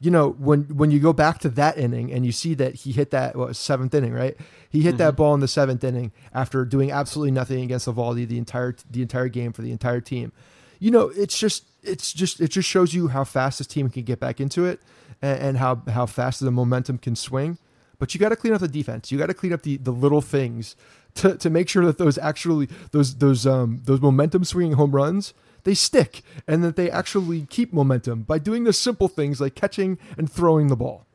you 0.00 0.10
know 0.10 0.30
when 0.30 0.62
when 0.64 0.90
you 0.90 0.98
go 0.98 1.12
back 1.12 1.38
to 1.40 1.48
that 1.50 1.78
inning 1.78 2.12
and 2.12 2.26
you 2.26 2.32
see 2.32 2.54
that 2.54 2.74
he 2.74 2.92
hit 2.92 3.10
that 3.12 3.36
what, 3.36 3.54
seventh 3.56 3.94
inning 3.94 4.12
right? 4.12 4.36
He 4.68 4.82
hit 4.82 4.90
mm-hmm. 4.90 4.98
that 4.98 5.16
ball 5.16 5.34
in 5.34 5.40
the 5.40 5.48
seventh 5.48 5.84
inning 5.84 6.12
after 6.32 6.64
doing 6.64 6.90
absolutely 6.90 7.30
nothing 7.30 7.62
against 7.62 7.86
Eovaldi 7.86 8.26
the 8.26 8.38
entire 8.38 8.74
the 8.90 9.02
entire 9.02 9.28
game 9.28 9.52
for 9.52 9.62
the 9.62 9.70
entire 9.70 10.00
team. 10.00 10.32
You 10.80 10.90
know 10.90 11.12
it's 11.14 11.38
just 11.38 11.64
it's 11.82 12.12
just 12.12 12.40
it 12.40 12.48
just 12.48 12.68
shows 12.68 12.94
you 12.94 13.08
how 13.08 13.22
fast 13.24 13.58
this 13.58 13.66
team 13.66 13.88
can 13.90 14.02
get 14.02 14.18
back 14.18 14.40
into 14.40 14.64
it 14.64 14.80
and, 15.22 15.38
and 15.40 15.58
how 15.58 15.82
how 15.88 16.06
fast 16.06 16.40
the 16.40 16.50
momentum 16.50 16.98
can 16.98 17.14
swing. 17.14 17.58
But 18.00 18.12
you 18.12 18.18
got 18.18 18.30
to 18.30 18.36
clean 18.36 18.52
up 18.52 18.60
the 18.60 18.68
defense. 18.68 19.12
You 19.12 19.18
got 19.18 19.26
to 19.26 19.34
clean 19.34 19.52
up 19.52 19.62
the 19.62 19.76
the 19.76 19.92
little 19.92 20.20
things 20.20 20.74
to, 21.14 21.36
to 21.36 21.50
make 21.50 21.68
sure 21.68 21.84
that 21.84 21.98
those 21.98 22.18
actually 22.18 22.68
those 22.90 23.16
those 23.16 23.46
um 23.46 23.80
those 23.84 24.00
momentum 24.00 24.44
swinging 24.44 24.72
home 24.72 24.92
runs 24.92 25.34
they 25.64 25.74
stick 25.74 26.22
and 26.46 26.62
that 26.62 26.76
they 26.76 26.90
actually 26.90 27.46
keep 27.46 27.72
momentum 27.72 28.22
by 28.22 28.38
doing 28.38 28.64
the 28.64 28.72
simple 28.72 29.08
things 29.08 29.40
like 29.40 29.54
catching 29.54 29.98
and 30.16 30.30
throwing 30.30 30.68
the 30.68 30.76
ball. 30.76 31.06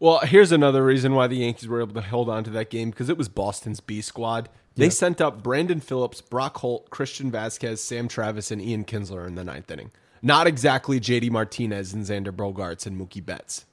Well, 0.00 0.20
here's 0.20 0.52
another 0.52 0.84
reason 0.84 1.14
why 1.14 1.26
the 1.26 1.36
Yankees 1.36 1.66
were 1.66 1.80
able 1.80 1.94
to 1.94 2.02
hold 2.02 2.28
on 2.28 2.44
to 2.44 2.50
that 2.50 2.70
game 2.70 2.90
because 2.90 3.08
it 3.08 3.18
was 3.18 3.28
Boston's 3.28 3.80
B 3.80 4.00
squad. 4.00 4.48
They 4.76 4.84
yeah. 4.84 4.90
sent 4.90 5.20
up 5.20 5.42
Brandon 5.42 5.80
Phillips, 5.80 6.20
Brock 6.20 6.58
Holt, 6.58 6.88
Christian 6.90 7.32
Vazquez, 7.32 7.78
Sam 7.78 8.06
Travis, 8.06 8.52
and 8.52 8.62
Ian 8.62 8.84
Kinsler 8.84 9.26
in 9.26 9.34
the 9.34 9.42
ninth 9.42 9.68
inning. 9.70 9.90
Not 10.22 10.46
exactly 10.46 11.00
JD 11.00 11.30
Martinez 11.30 11.92
and 11.92 12.04
Xander 12.04 12.30
Bogaerts 12.30 12.86
and 12.86 13.00
Mookie 13.00 13.24
Betts. 13.24 13.64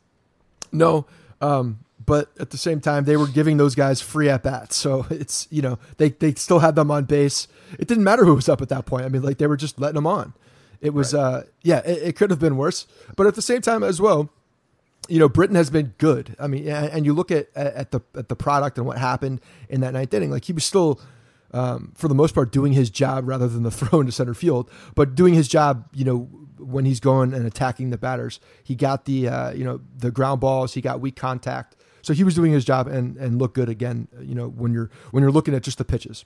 No, 0.72 1.06
um, 1.42 1.80
but 2.06 2.30
at 2.40 2.52
the 2.52 2.58
same 2.58 2.80
time, 2.80 3.06
they 3.06 3.18
were 3.18 3.28
giving 3.28 3.58
those 3.58 3.76
guys 3.76 4.02
free 4.02 4.30
at 4.30 4.44
bats. 4.44 4.76
So 4.76 5.06
it's 5.10 5.48
you 5.50 5.62
know 5.62 5.80
they 5.98 6.10
they 6.10 6.34
still 6.34 6.60
had 6.60 6.76
them 6.76 6.92
on 6.92 7.06
base. 7.06 7.48
It 7.80 7.88
didn't 7.88 8.04
matter 8.04 8.26
who 8.26 8.36
was 8.36 8.50
up 8.50 8.62
at 8.62 8.70
that 8.70 8.86
point. 8.86 9.06
I 9.06 9.10
mean, 9.10 9.22
like 9.22 9.38
they 9.38 9.48
were 9.48 9.58
just 9.58 9.80
letting 9.80 9.96
them 9.96 10.08
on. 10.08 10.34
It 10.82 10.94
was 10.94 11.14
right. 11.14 11.22
uh 11.22 11.44
yeah, 11.62 11.80
it, 11.80 12.10
it, 12.10 12.16
could 12.16 12.30
have 12.30 12.40
been 12.40 12.58
worse. 12.58 12.86
But 13.16 13.28
at 13.28 13.36
the 13.36 13.42
same 13.42 13.62
time 13.62 13.82
as 13.82 14.02
well, 14.02 14.30
you 15.08 15.20
know, 15.20 15.30
Britton 15.30 15.56
has 15.56 15.70
been 15.70 15.94
good. 15.98 16.36
I 16.40 16.48
mean, 16.48 16.68
and 16.68 17.06
you 17.06 17.14
look 17.14 17.32
at 17.32 17.48
at 17.56 17.92
the 17.92 18.02
at 18.16 18.30
the 18.30 18.36
product 18.36 18.78
and 18.78 18.86
what 18.86 18.98
happened 18.98 19.42
in 19.70 19.82
that 19.82 19.94
ninth 19.94 20.14
inning. 20.14 20.32
Like 20.32 20.46
he 20.46 20.54
was 20.54 20.66
still. 20.66 21.00
Um, 21.52 21.94
for 21.96 22.10
the 22.10 22.16
most 22.16 22.36
part, 22.36 22.52
doing 22.52 22.74
his 22.74 22.90
job 22.90 23.30
rather 23.30 23.48
than 23.48 23.64
the 23.64 23.72
throw 23.72 24.02
into 24.02 24.12
center 24.12 24.34
field, 24.34 24.70
but 24.94 25.16
doing 25.16 25.34
his 25.34 25.48
job, 25.48 25.88
you 25.94 26.04
know, 26.04 26.28
when 26.58 26.84
he's 26.84 27.00
going 27.00 27.34
and 27.34 27.46
attacking 27.46 27.92
the 27.92 27.98
batters, 27.98 28.42
he 28.62 28.76
got 28.76 29.06
the 29.06 29.30
uh, 29.30 29.52
you 29.52 29.64
know 29.64 29.80
the 29.96 30.12
ground 30.12 30.42
balls, 30.42 30.74
he 30.74 30.82
got 30.82 31.00
weak 31.00 31.16
contact, 31.16 31.78
so 32.06 32.14
he 32.14 32.24
was 32.24 32.36
doing 32.36 32.52
his 32.52 32.64
job 32.64 32.88
and 32.88 33.18
and 33.18 33.40
looked 33.40 33.56
good 33.56 33.68
again. 33.68 34.08
You 34.22 34.36
know, 34.36 34.48
when 34.48 34.74
you're 34.74 34.92
when 35.10 35.24
you're 35.24 35.32
looking 35.32 35.56
at 35.56 35.64
just 35.64 35.80
the 35.80 35.86
pitches. 35.86 36.24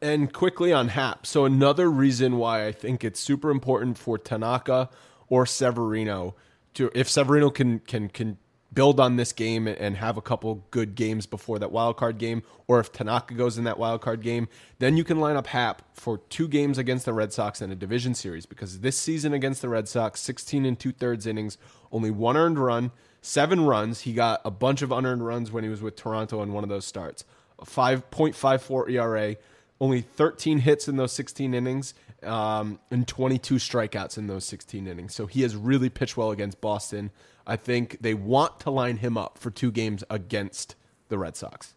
And 0.00 0.32
quickly 0.32 0.72
on 0.72 0.88
Happ. 0.88 1.26
So 1.26 1.44
another 1.44 1.90
reason 1.90 2.38
why 2.38 2.66
I 2.66 2.72
think 2.72 3.04
it's 3.04 3.20
super 3.20 3.50
important 3.50 3.98
for 3.98 4.16
Tanaka 4.16 4.88
or 5.28 5.44
Severino 5.44 6.34
to 6.72 6.90
if 6.94 7.10
Severino 7.10 7.50
can 7.50 7.80
can 7.80 8.08
can 8.08 8.38
build 8.72 8.98
on 8.98 9.16
this 9.16 9.32
game 9.32 9.68
and 9.68 9.98
have 9.98 10.16
a 10.16 10.22
couple 10.22 10.64
good 10.70 10.94
games 10.94 11.26
before 11.26 11.58
that 11.58 11.72
wild 11.72 11.98
card 11.98 12.16
game, 12.16 12.42
or 12.66 12.80
if 12.80 12.90
Tanaka 12.90 13.34
goes 13.34 13.58
in 13.58 13.64
that 13.64 13.78
wild 13.78 14.00
card 14.00 14.22
game, 14.22 14.48
then 14.78 14.96
you 14.96 15.04
can 15.04 15.20
line 15.20 15.36
up 15.36 15.48
Happ 15.48 15.82
for 15.94 16.18
two 16.28 16.48
games 16.48 16.78
against 16.78 17.04
the 17.04 17.12
Red 17.12 17.34
Sox 17.34 17.60
in 17.60 17.70
a 17.70 17.74
division 17.74 18.14
series. 18.14 18.46
Because 18.46 18.80
this 18.80 18.98
season 18.98 19.34
against 19.34 19.60
the 19.60 19.68
Red 19.68 19.88
Sox, 19.88 20.20
16 20.20 20.64
and 20.64 20.78
two 20.78 20.92
thirds 20.92 21.26
innings, 21.26 21.58
only 21.92 22.10
one 22.10 22.36
earned 22.36 22.58
run, 22.58 22.92
seven 23.26 23.66
runs. 23.66 24.02
He 24.02 24.12
got 24.12 24.40
a 24.44 24.50
bunch 24.50 24.82
of 24.82 24.92
unearned 24.92 25.26
runs 25.26 25.50
when 25.50 25.64
he 25.64 25.70
was 25.70 25.82
with 25.82 25.96
Toronto 25.96 26.42
in 26.42 26.52
one 26.52 26.62
of 26.62 26.70
those 26.70 26.86
starts. 26.86 27.24
A 27.58 27.64
5.54 27.64 28.90
ERA, 28.90 29.36
only 29.80 30.00
13 30.00 30.60
hits 30.60 30.86
in 30.86 30.96
those 30.96 31.12
16 31.12 31.52
innings, 31.52 31.94
um, 32.22 32.78
and 32.90 33.06
22 33.06 33.56
strikeouts 33.56 34.16
in 34.16 34.28
those 34.28 34.44
16 34.44 34.86
innings. 34.86 35.14
So 35.14 35.26
he 35.26 35.42
has 35.42 35.56
really 35.56 35.88
pitched 35.88 36.16
well 36.16 36.30
against 36.30 36.60
Boston. 36.60 37.10
I 37.46 37.56
think 37.56 37.98
they 38.00 38.14
want 38.14 38.60
to 38.60 38.70
line 38.70 38.98
him 38.98 39.18
up 39.18 39.38
for 39.38 39.50
two 39.50 39.72
games 39.72 40.04
against 40.08 40.76
the 41.08 41.18
Red 41.18 41.36
Sox. 41.36 41.74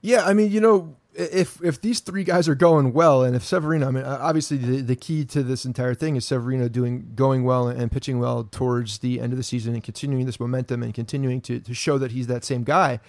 Yeah, 0.00 0.24
I 0.24 0.34
mean, 0.34 0.50
you 0.50 0.60
know, 0.60 0.96
if 1.14 1.62
if 1.62 1.80
these 1.80 2.00
three 2.00 2.24
guys 2.24 2.48
are 2.48 2.54
going 2.54 2.92
well, 2.92 3.22
and 3.22 3.36
if 3.36 3.44
Severino, 3.44 3.88
I 3.88 3.90
mean, 3.90 4.04
obviously 4.04 4.56
the, 4.56 4.80
the 4.80 4.96
key 4.96 5.24
to 5.26 5.42
this 5.42 5.64
entire 5.64 5.94
thing 5.94 6.16
is 6.16 6.24
Severino 6.24 6.68
doing 6.68 7.12
going 7.14 7.44
well 7.44 7.68
and 7.68 7.90
pitching 7.90 8.18
well 8.18 8.44
towards 8.44 8.98
the 8.98 9.20
end 9.20 9.32
of 9.32 9.36
the 9.36 9.42
season 9.42 9.74
and 9.74 9.82
continuing 9.82 10.26
this 10.26 10.40
momentum 10.40 10.82
and 10.82 10.92
continuing 10.92 11.40
to, 11.42 11.60
to 11.60 11.74
show 11.74 11.98
that 11.98 12.12
he's 12.12 12.26
that 12.26 12.44
same 12.44 12.64
guy. 12.64 13.00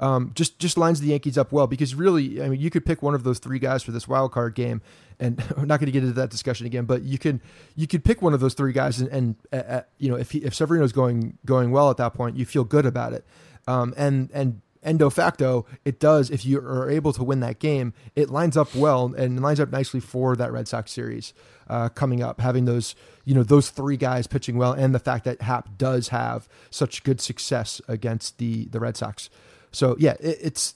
Um, 0.00 0.32
just 0.34 0.58
just 0.58 0.76
lines 0.76 1.00
the 1.00 1.08
Yankees 1.08 1.38
up 1.38 1.52
well 1.52 1.66
because 1.68 1.94
really, 1.94 2.42
I 2.42 2.48
mean, 2.48 2.60
you 2.60 2.70
could 2.70 2.84
pick 2.84 3.02
one 3.02 3.14
of 3.14 3.22
those 3.22 3.38
three 3.38 3.60
guys 3.60 3.82
for 3.82 3.92
this 3.92 4.08
wild 4.08 4.32
card 4.32 4.54
game, 4.56 4.82
and 5.20 5.40
I'm 5.56 5.68
not 5.68 5.78
going 5.78 5.86
to 5.86 5.92
get 5.92 6.02
into 6.02 6.14
that 6.14 6.30
discussion 6.30 6.66
again. 6.66 6.84
But 6.84 7.02
you 7.02 7.18
can 7.18 7.40
you 7.76 7.86
could 7.86 8.04
pick 8.04 8.22
one 8.22 8.34
of 8.34 8.40
those 8.40 8.54
three 8.54 8.72
guys, 8.72 9.00
and, 9.00 9.08
and 9.10 9.36
uh, 9.52 9.82
you 9.98 10.10
know 10.10 10.16
if 10.16 10.32
he, 10.32 10.38
if 10.38 10.54
Severino's 10.54 10.92
going 10.92 11.38
going 11.44 11.70
well 11.70 11.90
at 11.90 11.96
that 11.98 12.14
point, 12.14 12.36
you 12.36 12.44
feel 12.44 12.64
good 12.64 12.86
about 12.86 13.12
it. 13.12 13.24
Um, 13.68 13.94
and 13.96 14.30
and 14.32 14.60
endo 14.82 15.10
facto, 15.10 15.66
it 15.84 16.00
does, 16.00 16.30
if 16.30 16.44
you 16.44 16.58
are 16.58 16.90
able 16.90 17.12
to 17.12 17.22
win 17.22 17.40
that 17.40 17.58
game, 17.58 17.92
it 18.16 18.30
lines 18.30 18.56
up 18.56 18.74
well 18.74 19.14
and 19.16 19.40
lines 19.40 19.60
up 19.60 19.70
nicely 19.70 20.00
for 20.00 20.36
that 20.36 20.52
Red 20.52 20.68
Sox 20.68 20.90
series 20.90 21.32
uh, 21.68 21.88
coming 21.88 22.22
up, 22.22 22.40
having 22.40 22.64
those, 22.64 22.94
you 23.24 23.34
know, 23.34 23.42
those 23.42 23.70
three 23.70 23.96
guys 23.96 24.26
pitching 24.26 24.56
well 24.56 24.72
and 24.72 24.94
the 24.94 24.98
fact 24.98 25.24
that 25.24 25.42
Happ 25.42 25.78
does 25.78 26.08
have 26.08 26.48
such 26.70 27.04
good 27.04 27.20
success 27.20 27.80
against 27.88 28.38
the, 28.38 28.66
the 28.66 28.80
Red 28.80 28.96
Sox. 28.96 29.30
So, 29.70 29.96
yeah, 29.98 30.14
it, 30.20 30.38
it's 30.40 30.74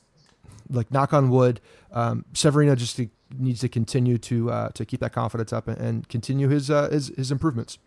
like 0.71 0.91
knock 0.91 1.13
on 1.13 1.31
wood. 1.31 1.61
Um, 1.93 2.25
Severino 2.33 2.75
just 2.75 3.01
needs 3.37 3.61
to 3.61 3.69
continue 3.69 4.19
to 4.19 4.51
uh, 4.51 4.69
to 4.71 4.85
keep 4.85 5.01
that 5.01 5.13
confidence 5.13 5.53
up 5.53 5.69
and, 5.69 5.79
and 5.79 6.09
continue 6.09 6.49
his, 6.49 6.71
uh, 6.71 6.89
his 6.91 7.09
his 7.17 7.33
improvements. 7.33 7.79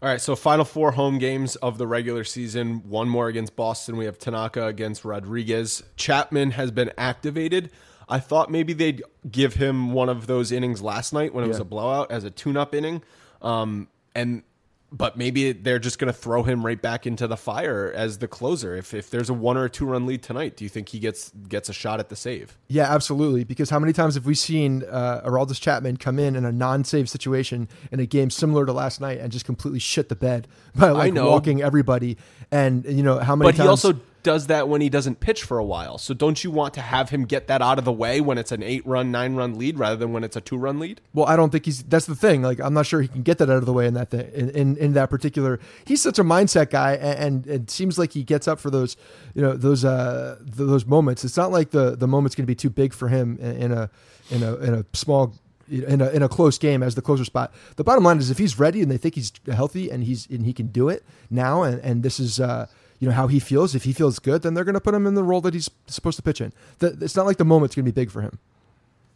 All 0.00 0.08
right, 0.08 0.20
so 0.20 0.36
final 0.36 0.64
four 0.64 0.92
home 0.92 1.18
games 1.18 1.56
of 1.56 1.76
the 1.76 1.86
regular 1.86 2.22
season. 2.22 2.88
One 2.88 3.08
more 3.08 3.26
against 3.26 3.56
Boston. 3.56 3.96
We 3.96 4.04
have 4.04 4.16
Tanaka 4.16 4.66
against 4.66 5.04
Rodriguez. 5.04 5.82
Chapman 5.96 6.52
has 6.52 6.70
been 6.70 6.92
activated. 6.96 7.70
I 8.08 8.20
thought 8.20 8.48
maybe 8.48 8.72
they'd 8.72 9.02
give 9.28 9.54
him 9.54 9.92
one 9.92 10.08
of 10.08 10.28
those 10.28 10.52
innings 10.52 10.80
last 10.80 11.12
night 11.12 11.34
when 11.34 11.42
it 11.42 11.48
yeah. 11.48 11.52
was 11.52 11.60
a 11.60 11.64
blowout 11.64 12.12
as 12.12 12.22
a 12.22 12.30
tune-up 12.30 12.76
inning. 12.76 13.02
Um, 13.42 13.88
and 14.14 14.44
but 14.90 15.18
maybe 15.18 15.52
they're 15.52 15.78
just 15.78 15.98
going 15.98 16.12
to 16.12 16.18
throw 16.18 16.42
him 16.42 16.64
right 16.64 16.80
back 16.80 17.06
into 17.06 17.26
the 17.26 17.36
fire 17.36 17.92
as 17.94 18.18
the 18.18 18.28
closer. 18.28 18.74
If 18.74 18.94
if 18.94 19.10
there's 19.10 19.28
a 19.28 19.34
one 19.34 19.56
or 19.56 19.64
a 19.64 19.70
two 19.70 19.84
run 19.84 20.06
lead 20.06 20.22
tonight, 20.22 20.56
do 20.56 20.64
you 20.64 20.68
think 20.70 20.88
he 20.88 20.98
gets 20.98 21.30
gets 21.48 21.68
a 21.68 21.72
shot 21.74 22.00
at 22.00 22.08
the 22.08 22.16
save? 22.16 22.56
Yeah, 22.68 22.92
absolutely. 22.92 23.44
Because 23.44 23.68
how 23.68 23.78
many 23.78 23.92
times 23.92 24.14
have 24.14 24.24
we 24.24 24.34
seen 24.34 24.84
uh, 24.90 25.22
Aroldis 25.24 25.60
Chapman 25.60 25.98
come 25.98 26.18
in 26.18 26.36
in 26.36 26.44
a 26.44 26.52
non-save 26.52 27.10
situation 27.10 27.68
in 27.92 28.00
a 28.00 28.06
game 28.06 28.30
similar 28.30 28.64
to 28.64 28.72
last 28.72 29.00
night 29.00 29.18
and 29.18 29.30
just 29.30 29.44
completely 29.44 29.80
shit 29.80 30.08
the 30.08 30.16
bed 30.16 30.48
by 30.74 30.90
like 30.90 31.14
walking 31.14 31.60
everybody? 31.62 32.16
And 32.50 32.84
you 32.86 33.02
know 33.02 33.18
how 33.18 33.36
many? 33.36 33.48
But 33.48 33.56
times- 33.56 33.66
he 33.66 33.68
also 33.68 34.00
does 34.22 34.46
that 34.48 34.68
when 34.68 34.80
he 34.80 34.88
doesn't 34.88 35.20
pitch 35.20 35.42
for 35.44 35.58
a 35.58 35.64
while. 35.64 35.98
So 35.98 36.14
don't 36.14 36.42
you 36.42 36.50
want 36.50 36.74
to 36.74 36.80
have 36.80 37.10
him 37.10 37.24
get 37.24 37.46
that 37.46 37.62
out 37.62 37.78
of 37.78 37.84
the 37.84 37.92
way 37.92 38.20
when 38.20 38.38
it's 38.38 38.52
an 38.52 38.62
eight 38.62 38.86
run, 38.86 39.10
nine 39.10 39.34
run 39.34 39.58
lead 39.58 39.78
rather 39.78 39.96
than 39.96 40.12
when 40.12 40.24
it's 40.24 40.36
a 40.36 40.40
two 40.40 40.56
run 40.56 40.78
lead? 40.78 41.00
Well, 41.14 41.26
I 41.26 41.36
don't 41.36 41.50
think 41.50 41.64
he's. 41.64 41.82
That's 41.82 42.06
the 42.06 42.14
thing. 42.14 42.42
Like, 42.42 42.60
I'm 42.60 42.74
not 42.74 42.86
sure 42.86 43.00
he 43.00 43.08
can 43.08 43.22
get 43.22 43.38
that 43.38 43.48
out 43.48 43.56
of 43.58 43.66
the 43.66 43.72
way 43.72 43.86
in 43.86 43.94
that 43.94 44.10
thing, 44.10 44.30
in, 44.32 44.50
in, 44.50 44.76
in 44.76 44.92
that 44.94 45.10
particular. 45.10 45.60
He's 45.84 46.02
such 46.02 46.18
a 46.18 46.24
mindset 46.24 46.70
guy, 46.70 46.94
and, 46.94 47.46
and 47.46 47.46
it 47.46 47.70
seems 47.70 47.98
like 47.98 48.12
he 48.12 48.24
gets 48.24 48.48
up 48.48 48.58
for 48.60 48.70
those, 48.70 48.96
you 49.34 49.42
know, 49.42 49.54
those 49.54 49.84
uh 49.84 50.36
those 50.40 50.84
moments. 50.86 51.24
It's 51.24 51.36
not 51.36 51.50
like 51.50 51.70
the 51.70 51.96
the 51.96 52.08
moment's 52.08 52.34
going 52.34 52.44
to 52.44 52.50
be 52.50 52.54
too 52.54 52.70
big 52.70 52.92
for 52.92 53.08
him 53.08 53.38
in, 53.38 53.72
a 53.72 53.90
in 54.30 54.42
a 54.42 54.54
in 54.56 54.74
a 54.74 54.84
small 54.92 55.34
in 55.70 56.00
a 56.00 56.08
in 56.10 56.22
a 56.22 56.28
close 56.28 56.58
game 56.58 56.82
as 56.82 56.94
the 56.94 57.02
closer 57.02 57.24
spot. 57.24 57.52
The 57.76 57.84
bottom 57.84 58.04
line 58.04 58.18
is 58.18 58.30
if 58.30 58.38
he's 58.38 58.58
ready 58.58 58.82
and 58.82 58.90
they 58.90 58.98
think 58.98 59.14
he's 59.14 59.32
healthy 59.46 59.90
and 59.90 60.04
he's 60.04 60.26
and 60.28 60.44
he 60.44 60.52
can 60.52 60.68
do 60.68 60.88
it 60.88 61.04
now, 61.30 61.62
and 61.62 61.80
and 61.82 62.02
this 62.02 62.18
is. 62.18 62.40
uh 62.40 62.66
you 62.98 63.08
know 63.08 63.14
how 63.14 63.26
he 63.26 63.38
feels. 63.38 63.74
If 63.74 63.84
he 63.84 63.92
feels 63.92 64.18
good, 64.18 64.42
then 64.42 64.54
they're 64.54 64.64
going 64.64 64.74
to 64.74 64.80
put 64.80 64.94
him 64.94 65.06
in 65.06 65.14
the 65.14 65.22
role 65.22 65.40
that 65.42 65.54
he's 65.54 65.70
supposed 65.86 66.16
to 66.16 66.22
pitch 66.22 66.40
in. 66.40 66.52
The, 66.78 66.98
it's 67.00 67.16
not 67.16 67.26
like 67.26 67.36
the 67.36 67.44
moment's 67.44 67.74
going 67.74 67.84
to 67.84 67.92
be 67.92 67.94
big 67.94 68.10
for 68.10 68.22
him. 68.22 68.38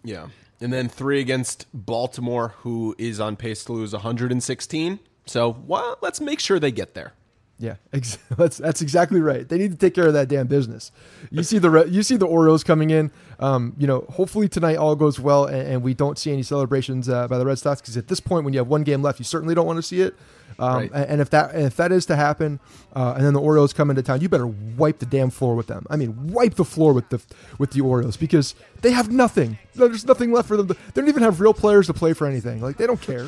Yeah, 0.05 0.29
and 0.61 0.73
then 0.73 0.89
three 0.89 1.21
against 1.21 1.67
Baltimore, 1.75 2.55
who 2.59 2.95
is 2.99 3.21
on 3.21 3.37
pace 3.37 3.65
to 3.65 3.73
lose 3.73 3.93
116. 3.93 5.01
So, 5.27 5.57
well, 5.67 5.99
let's 6.03 6.21
make 6.21 6.41
sure 6.41 6.59
they 6.59 6.73
get 6.73 6.95
there. 6.95 7.13
Yeah, 7.59 7.77
ex- 7.93 8.19
that's 8.37 8.59
that's 8.59 8.83
exactly 8.83 9.21
right. 9.21 9.49
They 9.49 9.57
need 9.57 9.71
to 9.71 9.77
take 9.77 9.95
care 9.95 10.09
of 10.09 10.15
that 10.15 10.29
damn 10.29 10.49
business. 10.49 10.91
You 11.31 11.45
see 11.45 11.59
the 11.59 11.71
re- 11.71 11.89
you 11.89 12.03
see 12.03 12.17
the 12.17 12.27
Orioles 12.27 12.65
coming 12.65 12.91
in. 12.91 13.13
Um, 13.39 13.75
you 13.79 13.87
know, 13.87 14.05
hopefully 14.11 14.49
tonight 14.49 14.77
all 14.77 14.97
goes 14.97 15.21
well 15.21 15.45
and, 15.45 15.69
and 15.69 15.83
we 15.83 15.95
don't 15.95 16.19
see 16.19 16.33
any 16.33 16.43
celebrations 16.43 17.09
uh, 17.09 17.29
by 17.29 17.39
the 17.39 17.47
Red 17.47 17.59
Sox 17.59 17.81
because 17.81 17.97
at 17.97 18.09
this 18.09 18.19
point, 18.19 18.45
when 18.45 18.53
you 18.53 18.59
have 18.59 18.67
one 18.67 18.83
game 18.83 19.01
left, 19.01 19.21
you 19.21 19.25
certainly 19.25 19.55
don't 19.55 19.67
want 19.67 19.77
to 19.77 19.83
see 19.83 20.01
it. 20.01 20.15
Um, 20.59 20.75
Right. 20.77 20.91
and, 20.93 21.21
if 21.21 21.31
that 21.31 21.55
if 21.55 21.77
that 21.77 21.93
is 21.93 22.07
to 22.07 22.17
happen, 22.17 22.61
uh, 22.95 23.15
and 23.17 23.25
then 23.27 23.35
the 23.35 23.41
Orioles 23.41 23.73
come 23.73 23.91
into 23.91 24.03
town, 24.03 24.21
you 24.21 24.29
better 24.29 24.47
wipe 24.47 24.99
the 24.99 25.07
damn 25.07 25.31
floor 25.31 25.55
with 25.55 25.67
them. 25.67 25.87
I 25.91 25.97
mean, 25.97 26.33
wipe 26.33 26.55
the 26.55 26.65
floor 26.65 26.93
with 26.93 27.09
the 27.11 27.21
with 27.59 27.71
the 27.73 27.81
Orioles 27.81 28.17
because 28.17 28.55
they 28.81 28.91
have 28.91 29.11
nothing. 29.11 29.59
There's 29.75 30.07
nothing 30.07 30.33
left 30.33 30.49
for 30.49 30.57
them. 30.57 30.69
To, 30.69 30.75
they 30.75 31.01
don't 31.01 31.09
even 31.09 31.23
have 31.23 31.41
real 31.41 31.55
players 31.55 31.87
to 31.87 31.95
play 31.95 32.13
for 32.13 32.27
anything. 32.27 32.61
Like 32.61 32.77
they 32.77 32.87
don't 32.87 33.01
care. 33.01 33.27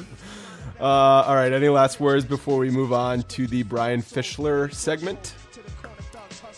Uh, 0.80 0.84
all 0.84 1.34
right, 1.34 1.52
any 1.52 1.68
last 1.68 2.00
words 2.00 2.24
before 2.24 2.58
we 2.58 2.68
move 2.70 2.92
on 2.92 3.22
to 3.22 3.46
the 3.46 3.62
Brian 3.62 4.02
Fischler 4.02 4.72
segment? 4.74 5.34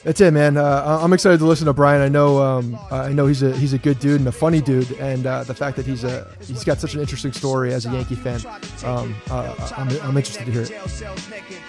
That's 0.07 0.21
it, 0.21 0.33
man. 0.33 0.57
Uh, 0.57 1.01
I'm 1.03 1.13
excited 1.13 1.39
to 1.39 1.47
listen 1.47 1.67
to 1.67 1.73
Brian. 1.73 2.01
I 2.01 2.07
know, 2.09 2.41
um, 2.41 2.79
I 2.93 3.13
know 3.13 3.27
he's 3.27 3.43
a 3.43 3.51
he's 3.57 3.73
a 3.73 3.79
good 3.79 3.99
dude 3.99 4.21
and 4.21 4.29
a 4.29 4.33
funny 4.33 4.61
dude, 4.61 4.93
and 5.01 5.27
uh, 5.27 5.43
the 5.43 5.53
fact 5.53 5.77
that 5.79 5.85
he's 5.85 6.05
a 6.05 6.31
he's 6.39 6.63
got 6.63 6.79
such 6.79 6.95
an 6.95 7.01
interesting 7.01 7.33
story 7.33 7.75
as 7.75 7.87
a 7.87 7.91
Yankee 7.91 8.15
fan, 8.15 8.41
um, 8.85 9.17
uh, 9.29 9.53
I'm, 9.77 9.89
I'm 10.03 10.17
interested 10.17 10.47
to 10.47 10.53
hear 10.53 10.63
it. 10.63 10.73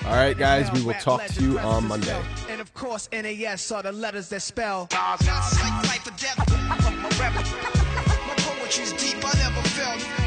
All 0.06 0.12
right, 0.12 0.38
guys, 0.38 0.72
we 0.72 0.84
will 0.84 0.94
talk 0.94 1.26
to 1.26 1.42
you 1.44 1.58
on 1.58 1.88
Monday. 1.88 2.22
And 2.48 2.62
of 2.62 2.72
course, 2.76 3.10
NAS 3.12 3.72
are 3.72 3.82
the 3.82 3.92
letters 3.92 4.30
that 4.30 4.44
spell. 4.44 4.88
Not 4.92 5.20
like 5.26 5.84
life 5.86 6.06
or 6.06 6.12
death. 6.12 6.38
I'm 6.48 7.06
a 7.06 7.10
rebel. 7.20 7.42
My 8.28 8.36
poetry's 8.38 8.94
deep, 8.94 9.18
I 9.26 9.34
never 9.40 9.68
felt. 9.70 10.27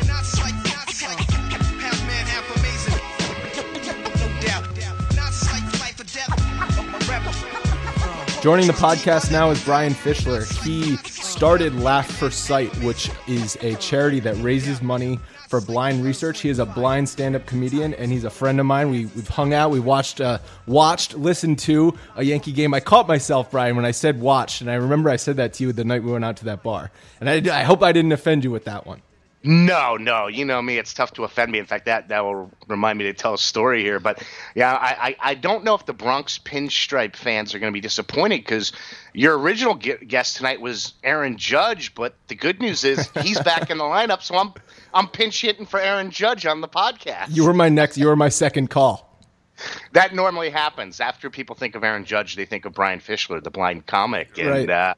Joining 8.42 8.66
the 8.66 8.72
podcast 8.72 9.30
now 9.30 9.50
is 9.50 9.62
Brian 9.62 9.92
Fischler. 9.92 10.50
He 10.64 10.96
started 10.96 11.74
Laugh 11.74 12.10
for 12.10 12.30
Sight, 12.30 12.74
which 12.78 13.10
is 13.28 13.58
a 13.60 13.74
charity 13.74 14.18
that 14.20 14.34
raises 14.36 14.80
money 14.80 15.20
for 15.50 15.60
blind 15.60 16.02
research. 16.02 16.40
He 16.40 16.48
is 16.48 16.58
a 16.58 16.64
blind 16.64 17.06
stand-up 17.06 17.44
comedian, 17.44 17.92
and 17.92 18.10
he's 18.10 18.24
a 18.24 18.30
friend 18.30 18.58
of 18.58 18.64
mine. 18.64 18.88
We, 18.88 19.04
we've 19.04 19.28
hung 19.28 19.52
out, 19.52 19.70
we 19.70 19.78
watched, 19.78 20.22
uh, 20.22 20.38
watched, 20.66 21.12
listened 21.12 21.58
to 21.60 21.92
a 22.16 22.24
Yankee 22.24 22.52
game. 22.52 22.72
I 22.72 22.80
caught 22.80 23.06
myself, 23.06 23.50
Brian, 23.50 23.76
when 23.76 23.84
I 23.84 23.90
said 23.90 24.18
watched, 24.18 24.62
and 24.62 24.70
I 24.70 24.76
remember 24.76 25.10
I 25.10 25.16
said 25.16 25.36
that 25.36 25.52
to 25.54 25.64
you 25.64 25.72
the 25.74 25.84
night 25.84 26.02
we 26.02 26.10
went 26.10 26.24
out 26.24 26.38
to 26.38 26.46
that 26.46 26.62
bar. 26.62 26.90
And 27.20 27.28
I, 27.28 27.60
I 27.60 27.64
hope 27.64 27.82
I 27.82 27.92
didn't 27.92 28.12
offend 28.12 28.44
you 28.44 28.50
with 28.50 28.64
that 28.64 28.86
one. 28.86 29.02
No, 29.42 29.96
no, 29.96 30.26
you 30.26 30.44
know 30.44 30.60
me. 30.60 30.76
It's 30.76 30.92
tough 30.92 31.14
to 31.14 31.24
offend 31.24 31.50
me. 31.50 31.58
In 31.58 31.64
fact, 31.64 31.86
that 31.86 32.08
that 32.08 32.22
will 32.24 32.50
remind 32.68 32.98
me 32.98 33.04
to 33.06 33.14
tell 33.14 33.32
a 33.32 33.38
story 33.38 33.82
here. 33.82 33.98
But 33.98 34.22
yeah, 34.54 34.74
I 34.74 35.08
I, 35.08 35.16
I 35.30 35.34
don't 35.34 35.64
know 35.64 35.74
if 35.74 35.86
the 35.86 35.94
Bronx 35.94 36.38
Pinstripe 36.38 37.16
fans 37.16 37.54
are 37.54 37.58
going 37.58 37.72
to 37.72 37.74
be 37.74 37.80
disappointed 37.80 38.38
because 38.42 38.72
your 39.14 39.38
original 39.38 39.74
guest 39.74 40.36
tonight 40.36 40.60
was 40.60 40.92
Aaron 41.02 41.38
Judge. 41.38 41.94
But 41.94 42.14
the 42.28 42.34
good 42.34 42.60
news 42.60 42.84
is 42.84 43.08
he's 43.22 43.40
back 43.40 43.70
in 43.70 43.78
the 43.78 43.84
lineup, 43.84 44.20
so 44.20 44.36
I'm 44.36 44.52
I'm 44.92 45.08
pinch 45.08 45.40
hitting 45.40 45.64
for 45.64 45.80
Aaron 45.80 46.10
Judge 46.10 46.44
on 46.44 46.60
the 46.60 46.68
podcast. 46.68 47.28
You 47.34 47.46
were 47.46 47.54
my 47.54 47.70
next, 47.70 47.96
you 47.96 48.08
were 48.08 48.16
my 48.16 48.28
second 48.28 48.68
call. 48.68 49.06
that 49.92 50.14
normally 50.14 50.50
happens 50.50 51.00
after 51.00 51.30
people 51.30 51.56
think 51.56 51.74
of 51.74 51.82
Aaron 51.82 52.04
Judge. 52.04 52.36
They 52.36 52.44
think 52.44 52.66
of 52.66 52.74
Brian 52.74 53.00
Fischler, 53.00 53.42
the 53.42 53.50
blind 53.50 53.86
comic, 53.86 54.36
and 54.38 54.48
Right. 54.50 54.70
uh, 54.70 54.94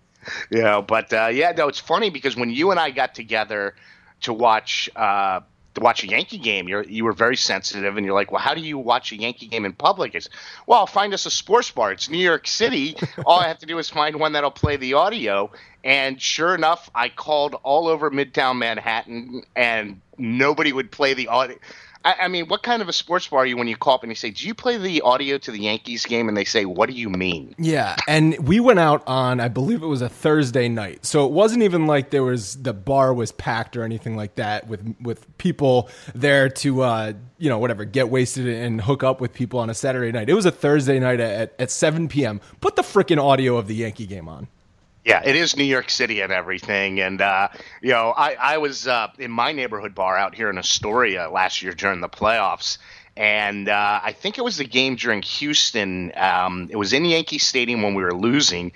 you 0.51 0.63
know. 0.63 0.83
But 0.83 1.13
uh, 1.13 1.29
yeah, 1.33 1.53
no, 1.57 1.69
it's 1.69 1.79
funny 1.79 2.11
because 2.11 2.35
when 2.37 2.51
you 2.51 2.73
and 2.73 2.81
I 2.81 2.91
got 2.91 3.15
together 3.15 3.77
to 4.23 4.33
watch 4.33 4.89
uh, 4.97 5.41
to 5.75 5.81
watch 5.81 6.05
a 6.05 6.09
Yankee 6.09 6.39
game, 6.39 6.69
you 6.69 6.83
you 6.83 7.05
were 7.05 7.13
very 7.13 7.37
sensitive, 7.37 7.97
and 7.97 8.05
you're 8.05 8.15
like, 8.15 8.31
"Well, 8.31 8.41
how 8.41 8.55
do 8.55 8.61
you 8.61 8.79
watch 8.79 9.13
a 9.13 9.17
Yankee 9.17 9.47
game 9.47 9.65
in 9.65 9.73
public?" 9.73 10.15
It's 10.15 10.29
well, 10.67 10.87
find 10.87 11.15
us 11.15 11.27
a 11.27 11.31
sports 11.31 11.71
bar. 11.71 11.93
It's 11.93 12.11
New 12.11 12.19
York 12.19 12.47
City. 12.47 12.97
all 13.27 13.41
I 13.41 13.49
have 13.49 13.59
to 13.59 13.67
do 13.67 13.79
is 13.79 13.89
find 13.89 14.17
one 14.17 14.33
that'll 14.33 14.51
play 14.51 14.77
the 14.77 14.95
audio. 14.95 15.51
And 15.85 16.21
sure 16.21 16.55
enough, 16.55 16.91
I 16.95 17.09
called 17.09 17.57
all 17.63 17.89
over 17.89 18.11
Midtown 18.11 18.59
Manhattan, 18.59 19.43
and 19.57 20.01
nobody 20.19 20.73
would 20.73 20.91
play 20.91 21.15
the 21.15 21.29
audio. 21.29 21.57
I, 22.05 22.15
I 22.23 22.29
mean, 22.29 22.49
what 22.49 22.63
kind 22.63 22.83
of 22.83 22.89
a 22.89 22.93
sports 22.93 23.29
bar 23.29 23.41
are 23.41 23.47
you 23.47 23.57
when 23.57 23.69
you 23.69 23.77
call 23.77 23.95
up 23.95 24.03
and 24.03 24.11
you 24.11 24.17
say, 24.17 24.31
"Do 24.31 24.47
you 24.47 24.55
play 24.55 24.77
the 24.77 25.01
audio 25.03 25.39
to 25.39 25.51
the 25.51 25.61
Yankees 25.61 26.05
game?" 26.05 26.29
And 26.29 26.37
they 26.37 26.45
say, 26.45 26.65
"What 26.65 26.89
do 26.89 26.95
you 26.95 27.09
mean?" 27.09 27.55
Yeah, 27.59 27.97
and 28.09 28.37
we 28.47 28.61
went 28.61 28.79
out 28.79 29.03
on 29.07 29.41
I 29.41 29.49
believe 29.49 29.83
it 29.83 29.87
was 29.87 30.03
a 30.03 30.09
Thursday 30.09 30.69
night. 30.69 31.05
So 31.05 31.25
it 31.27 31.33
wasn't 31.33 31.63
even 31.63 31.87
like 31.87 32.11
there 32.11 32.25
was 32.25 32.63
the 32.63 32.73
bar 32.73 33.15
was 33.15 33.33
packed 33.33 33.77
or 33.77 33.85
anything 33.85 34.17
like 34.17 34.37
that 34.37 34.67
with 34.67 34.97
with 35.01 35.39
people 35.39 35.89
there 36.15 36.49
to 36.49 36.83
uh 36.83 37.13
you 37.39 37.49
know 37.49 37.59
whatever 37.59 37.85
get 37.85 38.09
wasted 38.09 38.47
and 38.47 38.81
hook 38.81 39.03
up 39.03 39.21
with 39.21 39.33
people 39.33 39.61
on 39.61 39.71
a 39.71 39.75
Saturday 39.75 40.13
night. 40.13 40.29
It 40.29 40.35
was 40.35 40.47
a 40.47 40.53
Thursday 40.53 40.99
night 40.99 41.21
at 41.21 41.55
at 41.59 41.71
7 41.71 42.09
p.m. 42.09 42.41
Put 42.61 42.77
the 42.77 42.83
freaking 42.83 43.23
audio 43.23 43.57
of 43.57 43.69
the 43.69 43.75
Yankee 43.75 44.07
game 44.07 44.29
on. 44.29 44.49
Yeah, 45.05 45.21
it 45.25 45.35
is 45.35 45.57
New 45.57 45.65
York 45.65 45.91
City 45.91 46.21
and 46.21 46.33
everything. 46.33 47.01
And, 47.01 47.21
uh, 47.21 47.49
you 47.81 47.91
know, 47.91 48.15
I, 48.17 48.35
I 48.35 48.59
was 48.59 48.87
uh, 48.87 49.09
in 49.19 49.33
my 49.33 49.51
neighborhood 49.51 49.95
bar 49.95 50.17
out 50.17 50.35
here 50.35 50.49
in 50.49 50.59
Astoria 50.59 51.29
last 51.29 51.61
year 51.61 51.73
during 51.73 52.01
the 52.01 52.09
playoffs. 52.09 52.79
And 53.17 53.69
uh, 53.69 54.01
I 54.03 54.13
think 54.13 54.39
it 54.39 54.43
was 54.43 54.59
the 54.59 54.65
game 54.65 54.95
during 54.95 55.23
Houston. 55.23 56.13
Um, 56.17 56.69
it 56.71 56.77
was 56.77 56.93
in 56.93 57.05
Yankee 57.05 57.39
Stadium 57.39 57.83
when 57.83 57.95
we 57.95 58.03
were 58.03 58.15
losing. 58.15 58.73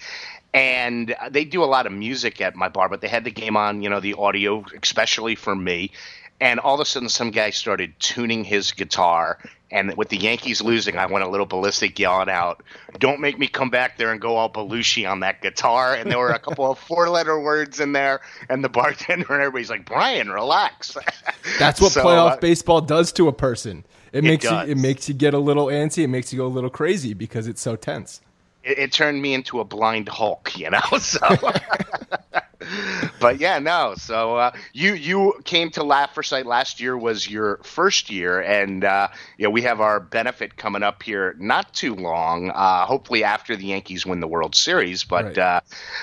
And 0.52 1.14
they 1.30 1.44
do 1.44 1.62
a 1.62 1.66
lot 1.66 1.86
of 1.86 1.92
music 1.92 2.40
at 2.40 2.56
my 2.56 2.68
bar, 2.68 2.88
but 2.88 3.00
they 3.02 3.08
had 3.08 3.24
the 3.24 3.30
game 3.30 3.56
on, 3.56 3.82
you 3.82 3.88
know, 3.88 4.00
the 4.00 4.14
audio, 4.14 4.64
especially 4.82 5.36
for 5.36 5.54
me. 5.54 5.92
And 6.40 6.58
all 6.60 6.74
of 6.74 6.80
a 6.80 6.84
sudden, 6.84 7.08
some 7.08 7.30
guy 7.30 7.50
started 7.50 7.94
tuning 7.98 8.42
his 8.42 8.72
guitar. 8.72 9.38
And 9.70 9.96
with 9.96 10.10
the 10.10 10.16
Yankees 10.16 10.62
losing, 10.62 10.96
I 10.96 11.06
went 11.06 11.24
a 11.24 11.28
little 11.28 11.46
ballistic, 11.46 11.98
yelling 11.98 12.28
out, 12.28 12.62
"Don't 12.98 13.20
make 13.20 13.38
me 13.38 13.48
come 13.48 13.68
back 13.68 13.98
there 13.98 14.12
and 14.12 14.20
go 14.20 14.36
all 14.36 14.48
Belushi 14.48 15.10
on 15.10 15.20
that 15.20 15.42
guitar!" 15.42 15.94
And 15.94 16.10
there 16.10 16.18
were 16.18 16.30
a 16.30 16.38
couple 16.38 16.70
of 16.70 16.78
four-letter 16.78 17.40
words 17.40 17.80
in 17.80 17.92
there, 17.92 18.20
and 18.48 18.62
the 18.62 18.68
bartender 18.68 19.26
and 19.32 19.42
everybody's 19.42 19.70
like, 19.70 19.84
"Brian, 19.84 20.30
relax." 20.30 20.96
That's 21.58 21.80
what 21.80 21.92
So, 21.92 22.04
playoff 22.04 22.32
uh, 22.32 22.36
baseball 22.36 22.80
does 22.80 23.12
to 23.14 23.26
a 23.26 23.32
person. 23.32 23.84
It, 24.12 24.22
makes 24.22 24.44
you 24.44 24.56
it 24.56 24.78
makes 24.78 25.08
you 25.08 25.14
get 25.14 25.34
a 25.34 25.38
little 25.38 25.66
antsy. 25.66 26.04
It 26.04 26.08
makes 26.08 26.32
you 26.32 26.38
go 26.38 26.46
a 26.46 26.48
little 26.48 26.70
crazy 26.70 27.12
because 27.12 27.48
it's 27.48 27.60
so 27.60 27.76
tense. 27.76 28.20
It, 28.66 28.78
it 28.78 28.92
turned 28.92 29.22
me 29.22 29.32
into 29.34 29.60
a 29.60 29.64
blind 29.64 30.08
Hulk, 30.08 30.56
you 30.58 30.70
know. 30.70 30.80
So, 30.98 31.20
but 33.20 33.38
yeah, 33.38 33.58
no. 33.60 33.94
So 33.96 34.36
uh, 34.36 34.50
you 34.72 34.94
you 34.94 35.34
came 35.44 35.70
to 35.72 35.84
Laugh 35.84 36.14
for 36.14 36.22
Sight 36.22 36.46
last 36.46 36.80
year 36.80 36.96
was 36.96 37.28
your 37.30 37.58
first 37.62 38.10
year, 38.10 38.40
and 38.40 38.82
uh, 38.82 39.08
you 39.38 39.44
know 39.44 39.50
we 39.50 39.62
have 39.62 39.80
our 39.80 40.00
benefit 40.00 40.56
coming 40.56 40.82
up 40.82 41.02
here 41.02 41.36
not 41.38 41.72
too 41.74 41.94
long. 41.94 42.50
Uh, 42.50 42.84
hopefully 42.86 43.22
after 43.22 43.54
the 43.56 43.66
Yankees 43.66 44.04
win 44.04 44.20
the 44.20 44.26
World 44.26 44.54
Series, 44.54 45.04
but 45.04 45.26
Right. 45.26 45.38
uh, 45.38 45.60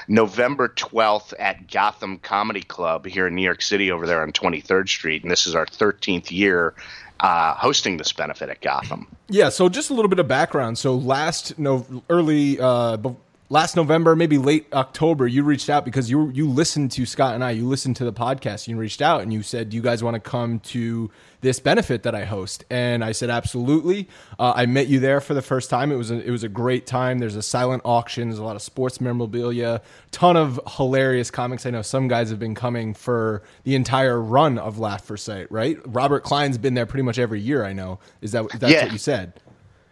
November 0.08 0.70
twelfth 0.70 1.34
at 1.40 1.70
Gotham 1.70 2.18
Comedy 2.20 2.62
Club 2.62 3.06
here 3.08 3.28
in 3.28 3.36
New 3.36 3.44
York 3.44 3.62
City, 3.62 3.92
over 3.92 4.06
there 4.08 4.22
on 4.22 4.32
Twenty 4.32 4.62
Third 4.62 4.88
Street, 4.90 5.24
and 5.24 5.32
this 5.32 5.48
is 5.48 5.56
our 5.56 5.66
thirteenth 5.66 6.32
year. 6.32 6.76
Uh, 7.24 7.56
hosting 7.56 7.96
this 7.96 8.12
benefit 8.12 8.50
at 8.50 8.60
Gotham. 8.60 9.08
Yeah, 9.30 9.48
so 9.48 9.70
just 9.70 9.90
a 9.90 9.94
little 9.94 10.10
bit 10.10 10.20
of 10.20 10.28
background. 10.28 10.78
So 10.78 10.94
last 10.94 11.58
no 11.58 11.86
early 12.10 12.60
uh, 12.60 12.98
last 13.54 13.76
November, 13.76 14.16
maybe 14.16 14.40
late 14.40 14.66
October, 14.74 15.28
you 15.28 15.44
reached 15.44 15.70
out 15.70 15.86
because 15.86 16.10
you 16.10 16.30
you 16.32 16.50
listened 16.50 16.92
to 16.94 17.06
Scott 17.06 17.36
and 17.36 17.44
I, 17.44 17.52
you 17.52 17.68
listened 17.68 17.96
to 17.98 18.04
the 18.04 18.12
podcast, 18.12 18.68
you 18.68 18.76
reached 18.76 19.02
out 19.02 19.22
and 19.22 19.32
you 19.32 19.44
said 19.44 19.70
"Do 19.70 19.78
you 19.78 19.84
guys 19.84 20.04
want 20.04 20.16
to 20.16 20.20
come 20.20 20.60
to 20.60 21.12
this 21.42 21.60
benefit 21.60 22.04
that 22.04 22.16
I 22.16 22.24
host, 22.26 22.64
and 22.70 23.04
I 23.04 23.12
said 23.12 23.30
absolutely. 23.30 24.08
Uh, 24.40 24.54
I 24.56 24.66
met 24.66 24.88
you 24.88 25.00
there 25.00 25.20
for 25.22 25.34
the 25.34 25.42
first 25.42 25.70
time. 25.70 25.92
It 25.92 25.96
was 25.98 26.10
a, 26.10 26.26
it 26.26 26.32
was 26.32 26.44
a 26.44 26.50
great 26.50 26.88
time. 26.88 27.20
There's 27.20 27.36
a 27.36 27.42
silent 27.44 27.84
auction. 27.86 28.30
There's 28.30 28.40
a 28.40 28.44
lot 28.44 28.56
of 28.56 28.62
sports 28.62 29.00
memorabilia, 29.00 29.82
ton 30.12 30.36
of 30.36 30.60
hilarious 30.78 31.30
comics. 31.30 31.66
I 31.66 31.70
know 31.70 31.82
some 31.84 32.08
guys 32.08 32.30
have 32.32 32.40
been 32.40 32.56
coming 32.56 32.94
for 32.94 33.44
the 33.66 33.76
entire 33.76 34.20
run 34.22 34.58
of 34.58 34.80
Laugh 34.80 35.04
for 35.06 35.16
Sight, 35.18 35.52
right? 35.52 35.78
Robert 35.86 36.24
Klein's 36.24 36.58
been 36.58 36.74
there 36.74 36.86
pretty 36.86 37.04
much 37.04 37.20
every 37.20 37.42
year. 37.42 37.64
I 37.66 37.74
know. 37.74 38.00
Is 38.22 38.32
that 38.32 38.50
that's 38.60 38.74
Yeah. 38.74 38.84
what 38.84 38.94
you 38.94 38.98
said? 38.98 39.34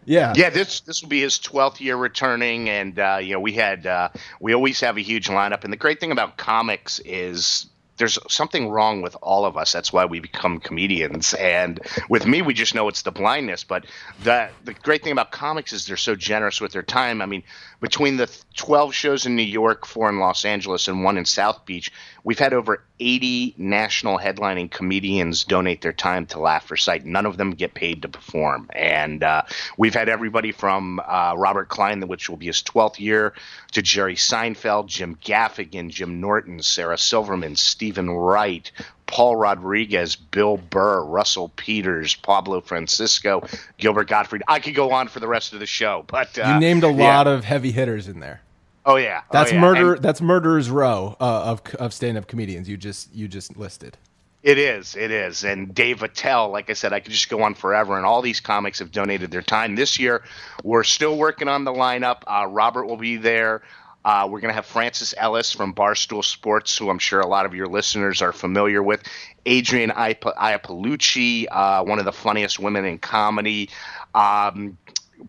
Yeah. 0.04 0.32
Yeah, 0.36 0.50
this 0.50 0.80
this 0.80 1.02
will 1.02 1.08
be 1.08 1.20
his 1.20 1.38
twelfth 1.38 1.80
year 1.80 1.96
returning, 1.96 2.68
and 2.68 2.98
uh, 2.98 3.18
you 3.22 3.34
know 3.34 3.40
we 3.40 3.52
had 3.52 3.86
uh, 3.86 4.08
we 4.40 4.54
always 4.54 4.80
have 4.80 4.96
a 4.96 5.00
huge 5.00 5.28
lineup. 5.28 5.64
And 5.64 5.72
the 5.72 5.76
great 5.76 6.00
thing 6.00 6.12
about 6.12 6.36
comics 6.36 6.98
is 7.00 7.66
there's 7.98 8.18
something 8.28 8.68
wrong 8.68 9.02
with 9.02 9.16
all 9.22 9.44
of 9.44 9.56
us. 9.56 9.70
That's 9.70 9.92
why 9.92 10.06
we 10.06 10.18
become 10.18 10.58
comedians. 10.58 11.34
And 11.34 11.78
with 12.08 12.26
me, 12.26 12.42
we 12.42 12.54
just 12.54 12.74
know 12.74 12.88
it's 12.88 13.02
the 13.02 13.12
blindness. 13.12 13.64
But 13.64 13.86
the 14.24 14.50
the 14.64 14.74
great 14.74 15.02
thing 15.04 15.12
about 15.12 15.30
comics 15.30 15.72
is 15.72 15.86
they're 15.86 15.96
so 15.96 16.16
generous 16.16 16.60
with 16.60 16.72
their 16.72 16.82
time. 16.82 17.22
I 17.22 17.26
mean, 17.26 17.44
between 17.80 18.16
the 18.16 18.28
12 18.56 18.94
shows 18.94 19.26
in 19.26 19.36
New 19.36 19.42
York, 19.42 19.86
four 19.86 20.08
in 20.08 20.18
Los 20.18 20.44
Angeles, 20.44 20.88
and 20.88 21.04
one 21.04 21.16
in 21.16 21.24
South 21.24 21.64
Beach, 21.64 21.92
we've 22.24 22.38
had 22.38 22.52
over 22.52 22.82
80 23.00 23.54
national 23.58 24.18
headlining 24.18 24.70
comedians 24.70 25.44
donate 25.44 25.80
their 25.80 25.92
time 25.92 26.26
to 26.26 26.40
Laugh 26.40 26.66
for 26.66 26.76
Sight. 26.76 27.04
None 27.04 27.26
of 27.26 27.36
them 27.36 27.52
get 27.52 27.74
paid 27.74 28.02
to 28.02 28.08
perform. 28.08 28.68
And 28.74 29.22
uh, 29.22 29.42
we've 29.76 29.94
had 29.94 30.08
everybody 30.08 30.52
from 30.52 31.00
uh, 31.00 31.34
Robert 31.36 31.68
Klein, 31.68 32.06
which 32.08 32.28
will 32.28 32.36
be 32.36 32.46
his 32.46 32.62
12th 32.62 33.00
year, 33.00 33.34
to 33.72 33.82
Jerry 33.82 34.14
Seinfeld, 34.14 34.86
Jim 34.86 35.16
Gaffigan, 35.16 35.90
Jim 35.90 36.20
Norton, 36.20 36.62
Sarah 36.62 36.98
Silverman, 36.98 37.56
Stephen 37.56 38.10
Wright, 38.10 38.70
Paul 39.06 39.36
Rodriguez, 39.36 40.16
Bill 40.16 40.56
Burr, 40.56 41.04
Russell 41.04 41.50
Peters, 41.56 42.14
Pablo 42.14 42.60
Francisco, 42.60 43.46
Gilbert 43.76 44.08
Gottfried. 44.08 44.42
I 44.48 44.60
could 44.60 44.74
go 44.74 44.92
on 44.92 45.08
for 45.08 45.20
the 45.20 45.28
rest 45.28 45.52
of 45.52 45.60
the 45.60 45.66
show, 45.66 46.04
but 46.06 46.38
uh, 46.38 46.54
You 46.54 46.60
named 46.60 46.84
a 46.84 46.92
yeah. 46.92 47.16
lot 47.16 47.26
of 47.26 47.44
heavy 47.44 47.72
hitters 47.72 48.08
in 48.08 48.20
there. 48.20 48.40
Oh 48.84 48.96
yeah, 48.96 49.20
Oh, 49.24 49.28
That's 49.32 49.52
yeah. 49.52 49.60
murder. 49.60 49.94
And- 49.94 50.02
that's 50.02 50.20
murderer's 50.20 50.70
row 50.70 51.16
uh, 51.20 51.24
of 51.24 51.62
of 51.76 51.92
stand 51.92 52.18
up 52.18 52.26
comedians. 52.26 52.68
You 52.68 52.76
just 52.76 53.14
you 53.14 53.28
just 53.28 53.56
listed. 53.56 53.96
It 54.42 54.58
is, 54.58 54.96
it 54.96 55.12
is. 55.12 55.44
And 55.44 55.72
Dave 55.72 56.02
Attell, 56.02 56.48
like 56.50 56.68
I 56.68 56.72
said, 56.72 56.92
I 56.92 56.98
could 56.98 57.12
just 57.12 57.28
go 57.28 57.42
on 57.42 57.54
forever. 57.54 57.96
And 57.96 58.04
all 58.04 58.22
these 58.22 58.40
comics 58.40 58.80
have 58.80 58.90
donated 58.90 59.30
their 59.30 59.40
time. 59.40 59.76
This 59.76 60.00
year, 60.00 60.24
we're 60.64 60.82
still 60.82 61.16
working 61.16 61.46
on 61.46 61.62
the 61.62 61.70
lineup. 61.72 62.22
Uh, 62.26 62.46
Robert 62.48 62.86
will 62.86 62.96
be 62.96 63.18
there. 63.18 63.62
Uh, 64.04 64.26
we're 64.28 64.40
going 64.40 64.48
to 64.50 64.54
have 64.56 64.66
Francis 64.66 65.14
Ellis 65.16 65.52
from 65.52 65.72
Barstool 65.72 66.24
Sports, 66.24 66.76
who 66.76 66.90
I'm 66.90 66.98
sure 66.98 67.20
a 67.20 67.26
lot 67.28 67.46
of 67.46 67.54
your 67.54 67.68
listeners 67.68 68.20
are 68.20 68.32
familiar 68.32 68.82
with. 68.82 69.04
Adrienne 69.46 69.90
Iap- 69.90 70.34
Iapalucci, 70.36 71.46
uh, 71.48 71.84
one 71.84 72.00
of 72.00 72.04
the 72.04 72.12
funniest 72.12 72.58
women 72.58 72.84
in 72.84 72.98
comedy. 72.98 73.70
Um, 74.12 74.76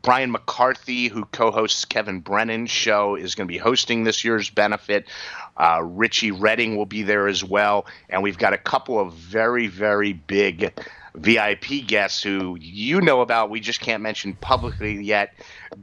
Brian 0.01 0.31
McCarthy, 0.31 1.07
who 1.07 1.25
co-hosts 1.25 1.85
Kevin 1.85 2.19
Brennan's 2.19 2.71
show, 2.71 3.15
is 3.15 3.35
going 3.35 3.47
to 3.47 3.51
be 3.51 3.57
hosting 3.57 4.03
this 4.03 4.23
year's 4.23 4.49
benefit. 4.49 5.07
Uh, 5.55 5.81
Richie 5.83 6.31
Redding 6.31 6.75
will 6.75 6.85
be 6.85 7.03
there 7.03 7.27
as 7.27 7.43
well, 7.43 7.85
and 8.09 8.23
we've 8.23 8.37
got 8.37 8.53
a 8.53 8.57
couple 8.57 8.99
of 8.99 9.13
very, 9.13 9.67
very 9.67 10.13
big 10.13 10.73
VIP 11.15 11.85
guests 11.85 12.23
who 12.23 12.57
you 12.59 13.01
know 13.01 13.21
about. 13.21 13.49
We 13.49 13.59
just 13.59 13.79
can't 13.79 14.01
mention 14.01 14.33
publicly 14.33 15.03
yet 15.03 15.33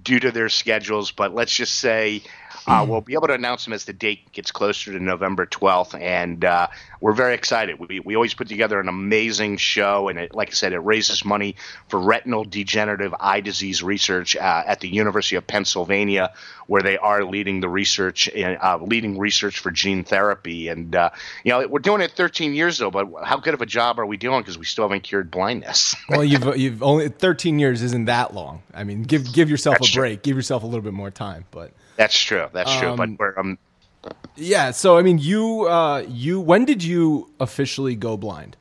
due 0.02 0.18
to 0.20 0.32
their 0.32 0.48
schedules, 0.48 1.12
but 1.12 1.34
let's 1.34 1.54
just 1.54 1.76
say 1.76 2.22
uh, 2.66 2.84
we'll 2.88 3.00
be 3.00 3.14
able 3.14 3.28
to 3.28 3.34
announce 3.34 3.64
them 3.64 3.72
as 3.72 3.84
the 3.84 3.92
date 3.92 4.32
gets 4.32 4.50
closer 4.50 4.92
to 4.92 5.00
November 5.00 5.46
12th, 5.46 6.00
and 6.00 6.44
uh, 6.44 6.68
we're 7.00 7.12
very 7.12 7.34
excited. 7.34 7.78
We, 7.78 8.00
we 8.00 8.14
always 8.14 8.34
put 8.34 8.48
together 8.48 8.80
an 8.80 8.88
amazing 8.88 9.56
show, 9.56 10.08
and 10.08 10.18
it, 10.18 10.34
like 10.34 10.48
I 10.48 10.52
said, 10.52 10.72
it 10.72 10.78
raises 10.78 11.24
money 11.24 11.56
for 11.88 12.00
retinal 12.00 12.44
degenerative 12.44 13.14
eye 13.18 13.40
disease 13.40 13.82
research 13.82 14.36
uh, 14.36 14.62
at 14.66 14.80
the 14.80 14.88
University 14.88 15.36
of 15.36 15.46
Pennsylvania, 15.46 16.32
where 16.66 16.82
they 16.82 16.98
are 16.98 17.24
leading 17.24 17.60
the 17.60 17.68
research, 17.68 18.28
in, 18.28 18.56
uh, 18.60 18.78
leading 18.80 19.18
research 19.18 19.58
for 19.58 19.70
gene 19.70 20.04
therapy. 20.04 20.68
And 20.68 20.94
uh, 20.94 21.10
you 21.44 21.52
know, 21.52 21.66
we're 21.66 21.80
doing 21.80 22.00
it 22.00 22.12
13 22.12 22.54
years 22.54 22.78
though, 22.78 22.90
but 22.90 23.08
how 23.24 23.38
good 23.38 23.54
of 23.54 23.62
a 23.62 23.66
job 23.66 23.98
are 23.98 24.06
we 24.06 24.16
doing? 24.16 24.40
Because 24.40 24.58
we 24.58 24.64
still 24.64 24.84
haven't 24.84 25.02
cured 25.02 25.30
blindness. 25.30 25.94
Well, 26.10 26.24
you've 26.24 26.56
you've 26.56 26.82
only 26.82 27.08
13 27.08 27.60
years 27.60 27.82
isn't 27.82 28.06
that 28.06 28.34
long. 28.34 28.62
I 28.74 28.82
mean, 28.82 29.04
give 29.04 29.32
give 29.32 29.48
yourself 29.48 29.76
That's 29.78 29.88
a 29.88 29.92
true. 29.92 30.02
break. 30.02 30.22
Give 30.22 30.34
yourself 30.34 30.64
a 30.64 30.66
little 30.66 30.82
bit 30.82 30.92
more 30.92 31.10
time. 31.10 31.44
But 31.52 31.72
That's 32.00 32.18
true. 32.18 32.46
That's 32.54 32.74
true. 32.78 32.96
But 32.96 33.10
Um, 33.10 33.16
we're 33.20 33.38
um, 33.38 33.58
yeah. 34.34 34.70
So 34.70 34.96
I 34.96 35.02
mean, 35.02 35.18
you 35.18 35.68
uh 35.68 36.02
you 36.08 36.40
when 36.40 36.64
did 36.64 36.82
you 36.82 37.28
officially 37.38 37.94
go 37.94 38.16
blind? 38.16 38.56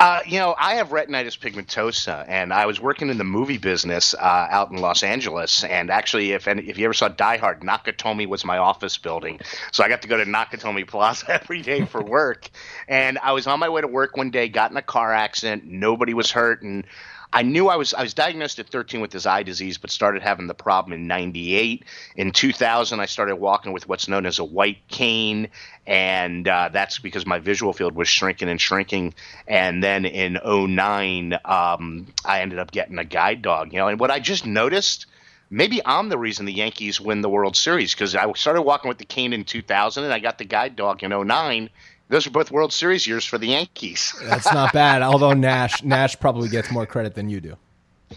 Uh, 0.00 0.20
you 0.26 0.38
know, 0.38 0.56
I 0.58 0.74
have 0.76 0.88
retinitis 0.88 1.38
pigmentosa, 1.38 2.24
and 2.26 2.52
I 2.54 2.64
was 2.66 2.80
working 2.80 3.10
in 3.10 3.18
the 3.18 3.24
movie 3.24 3.58
business 3.58 4.14
uh, 4.14 4.46
out 4.50 4.70
in 4.70 4.78
Los 4.78 5.02
Angeles. 5.02 5.62
And 5.62 5.90
actually, 5.90 6.32
if 6.32 6.48
any, 6.48 6.62
if 6.62 6.78
you 6.78 6.86
ever 6.86 6.94
saw 6.94 7.08
Die 7.08 7.36
Hard, 7.36 7.60
Nakatomi 7.60 8.26
was 8.26 8.42
my 8.44 8.56
office 8.56 8.96
building, 8.96 9.38
so 9.72 9.84
I 9.84 9.88
got 9.88 10.00
to 10.02 10.08
go 10.08 10.16
to 10.16 10.24
Nakatomi 10.24 10.88
Plaza 10.88 11.26
every 11.42 11.60
day 11.62 11.84
for 11.84 12.02
work. 12.02 12.48
and 12.88 13.18
I 13.18 13.32
was 13.32 13.46
on 13.46 13.60
my 13.60 13.68
way 13.68 13.82
to 13.82 13.86
work 13.86 14.16
one 14.16 14.30
day, 14.30 14.48
got 14.48 14.70
in 14.72 14.76
a 14.76 14.82
car 14.82 15.12
accident. 15.12 15.66
Nobody 15.66 16.14
was 16.14 16.30
hurt, 16.32 16.62
and 16.62 16.84
I 17.32 17.42
knew 17.42 17.68
I 17.68 17.76
was 17.76 17.94
I 17.94 18.02
was 18.02 18.14
diagnosed 18.14 18.58
at 18.58 18.68
13 18.68 19.00
with 19.00 19.10
this 19.10 19.26
eye 19.26 19.42
disease, 19.42 19.78
but 19.78 19.90
started 19.90 20.22
having 20.22 20.46
the 20.46 20.54
problem 20.54 20.92
in 20.92 21.06
98. 21.06 21.84
In 22.16 22.32
2000, 22.32 23.00
I 23.00 23.06
started 23.06 23.36
walking 23.36 23.72
with 23.72 23.88
what's 23.88 24.08
known 24.08 24.26
as 24.26 24.38
a 24.38 24.44
white 24.44 24.86
cane, 24.88 25.48
and 25.86 26.46
uh, 26.48 26.70
that's 26.72 26.98
because 26.98 27.26
my 27.26 27.38
visual 27.38 27.72
field 27.72 27.94
was 27.94 28.08
shrinking 28.08 28.48
and 28.48 28.60
shrinking. 28.60 29.14
And 29.46 29.82
then 29.82 30.04
in 30.04 30.38
09, 30.44 31.38
um, 31.44 32.06
I 32.24 32.40
ended 32.40 32.58
up 32.58 32.72
getting 32.72 32.98
a 32.98 33.04
guide 33.04 33.42
dog. 33.42 33.72
You 33.72 33.78
know, 33.78 33.88
and 33.88 34.00
what 34.00 34.10
I 34.10 34.18
just 34.20 34.46
noticed. 34.46 35.06
Maybe 35.52 35.80
I'm 35.84 36.08
the 36.08 36.16
reason 36.16 36.46
the 36.46 36.52
Yankees 36.52 37.00
win 37.00 37.22
the 37.22 37.28
World 37.28 37.56
Series 37.56 37.92
because 37.92 38.14
I 38.14 38.32
started 38.34 38.62
walking 38.62 38.88
with 38.88 38.98
the 38.98 39.04
cane 39.04 39.32
in 39.32 39.42
2000 39.42 40.04
and 40.04 40.12
I 40.12 40.20
got 40.20 40.38
the 40.38 40.44
guide 40.44 40.76
dog 40.76 41.02
in 41.02 41.10
09. 41.10 41.68
Those 42.10 42.26
are 42.26 42.30
both 42.30 42.50
World 42.50 42.72
Series 42.72 43.06
years 43.06 43.24
for 43.24 43.38
the 43.38 43.46
Yankees. 43.46 44.12
That's 44.24 44.52
not 44.52 44.72
bad. 44.72 45.00
Although 45.02 45.32
Nash 45.32 45.82
Nash 45.82 46.18
probably 46.18 46.48
gets 46.48 46.70
more 46.70 46.84
credit 46.84 47.14
than 47.14 47.30
you 47.30 47.40
do. 47.40 47.56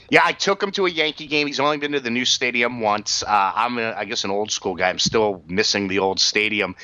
Yeah, 0.09 0.21
I 0.23 0.33
took 0.33 0.61
him 0.61 0.71
to 0.71 0.87
a 0.87 0.89
Yankee 0.89 1.27
game. 1.27 1.45
He's 1.45 1.59
only 1.59 1.77
been 1.77 1.91
to 1.91 1.99
the 1.99 2.09
new 2.09 2.25
stadium 2.25 2.81
once. 2.81 3.21
Uh, 3.21 3.51
I'm, 3.55 3.77
a, 3.77 3.91
I 3.91 4.05
guess, 4.05 4.23
an 4.23 4.31
old 4.31 4.51
school 4.51 4.73
guy. 4.73 4.89
I'm 4.89 4.97
still 4.97 5.43
missing 5.47 5.87
the 5.87 5.99
old 5.99 6.19
stadium. 6.19 6.75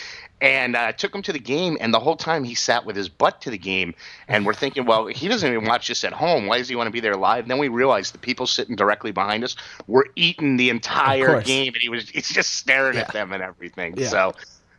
And 0.42 0.76
uh, 0.76 0.84
I 0.84 0.92
took 0.92 1.14
him 1.16 1.24
to 1.24 1.34
the 1.34 1.40
game, 1.40 1.76
and 1.82 1.92
the 1.92 2.00
whole 2.00 2.16
time 2.16 2.44
he 2.44 2.54
sat 2.54 2.86
with 2.86 2.96
his 2.96 3.10
butt 3.10 3.42
to 3.42 3.50
the 3.50 3.58
game. 3.58 3.96
And 4.28 4.46
we're 4.46 4.54
thinking, 4.54 4.86
well, 4.86 5.08
he 5.08 5.28
doesn't 5.28 5.52
even 5.52 5.66
watch 5.66 5.88
this 5.88 6.04
at 6.04 6.14
home. 6.14 6.46
Why 6.46 6.60
does 6.60 6.70
he 6.70 6.76
want 6.76 6.86
to 6.86 6.92
be 6.92 7.00
there 7.00 7.16
live? 7.16 7.48
then 7.48 7.58
we 7.58 7.68
realized 7.68 8.14
the 8.14 8.20
people 8.20 8.46
sitting 8.46 8.76
directly 8.76 9.12
behind 9.12 9.44
us 9.44 9.56
were 9.88 10.06
eating 10.16 10.58
the 10.58 10.70
entire 10.70 11.42
game, 11.42 11.74
and 11.74 11.82
he 11.82 11.90
was 11.90 12.08
he's 12.10 12.30
just 12.30 12.54
staring 12.54 12.98
at 13.00 13.12
them 13.12 13.34
and 13.34 13.42
everything. 13.42 13.96
Yeah. 13.98 14.08
So 14.08 14.34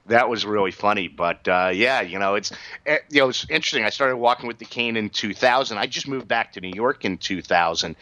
that 0.06 0.28
was 0.28 0.44
really 0.44 0.70
funny. 0.70 1.08
But 1.08 1.46
uh, 1.48 1.70
yeah, 1.72 2.00
you 2.00 2.18
know, 2.18 2.34
it's 2.34 2.52
eh, 2.86 2.98
you 3.10 3.20
know 3.20 3.28
it's 3.28 3.46
interesting. 3.48 3.84
I 3.84 3.90
started 3.90 4.16
walking 4.16 4.46
with 4.46 4.58
the 4.58 4.64
cane 4.64 4.96
in 4.96 5.10
2000. 5.10 5.78
I 5.78 5.86
just 5.86 6.08
moved 6.08 6.28
back 6.28 6.52
to 6.54 6.60
New 6.60 6.72
York 6.74 7.04
in 7.04 7.18
2000, 7.18 7.96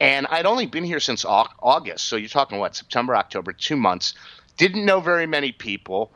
and 0.00 0.26
I'd 0.28 0.46
only 0.46 0.66
been 0.66 0.84
here 0.84 1.00
since 1.00 1.24
August. 1.24 2.06
So 2.06 2.16
you're 2.16 2.28
talking 2.28 2.58
what 2.58 2.76
September, 2.76 3.16
October, 3.16 3.52
two 3.52 3.76
months. 3.76 4.14
Didn't 4.56 4.84
know 4.84 5.00
very 5.00 5.26
many 5.26 5.52
people, 5.52 6.10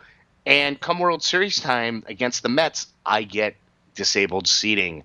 and 0.45 0.81
come 0.81 0.99
World 0.99 1.23
Series 1.23 1.61
time 1.61 2.05
against 2.07 2.43
the 2.43 2.49
Mets, 2.49 2.87
I 3.07 3.23
get 3.23 3.57
disabled 3.95 4.47
seating. 4.47 5.05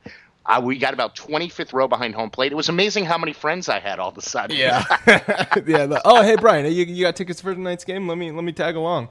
Uh, 0.50 0.60
we 0.60 0.80
got 0.80 0.96
about 0.96 1.16
25th 1.16 1.74
row 1.74 1.88
behind 1.88 2.16
home 2.16 2.32
plate. 2.32 2.52
It 2.52 2.56
was 2.56 2.70
amazing 2.70 3.06
how 3.06 3.20
many 3.20 3.34
friends 3.34 3.70
I 3.70 3.80
had 3.80 4.00
all 4.00 4.10
of 4.10 4.18
a 4.18 4.22
sudden. 4.22 4.58
yeah. 4.58 4.82
the- 4.84 6.02
oh, 6.04 6.24
hey 6.24 6.36
Brian, 6.36 6.66
you, 6.66 6.86
you 6.86 7.06
got 7.06 7.16
tickets 7.16 7.40
for 7.40 7.54
tonight's 7.54 7.84
game? 7.86 8.08
Let 8.08 8.18
me 8.18 8.32
let 8.32 8.44
me 8.44 8.52
tag 8.52 8.76
along. 8.76 9.10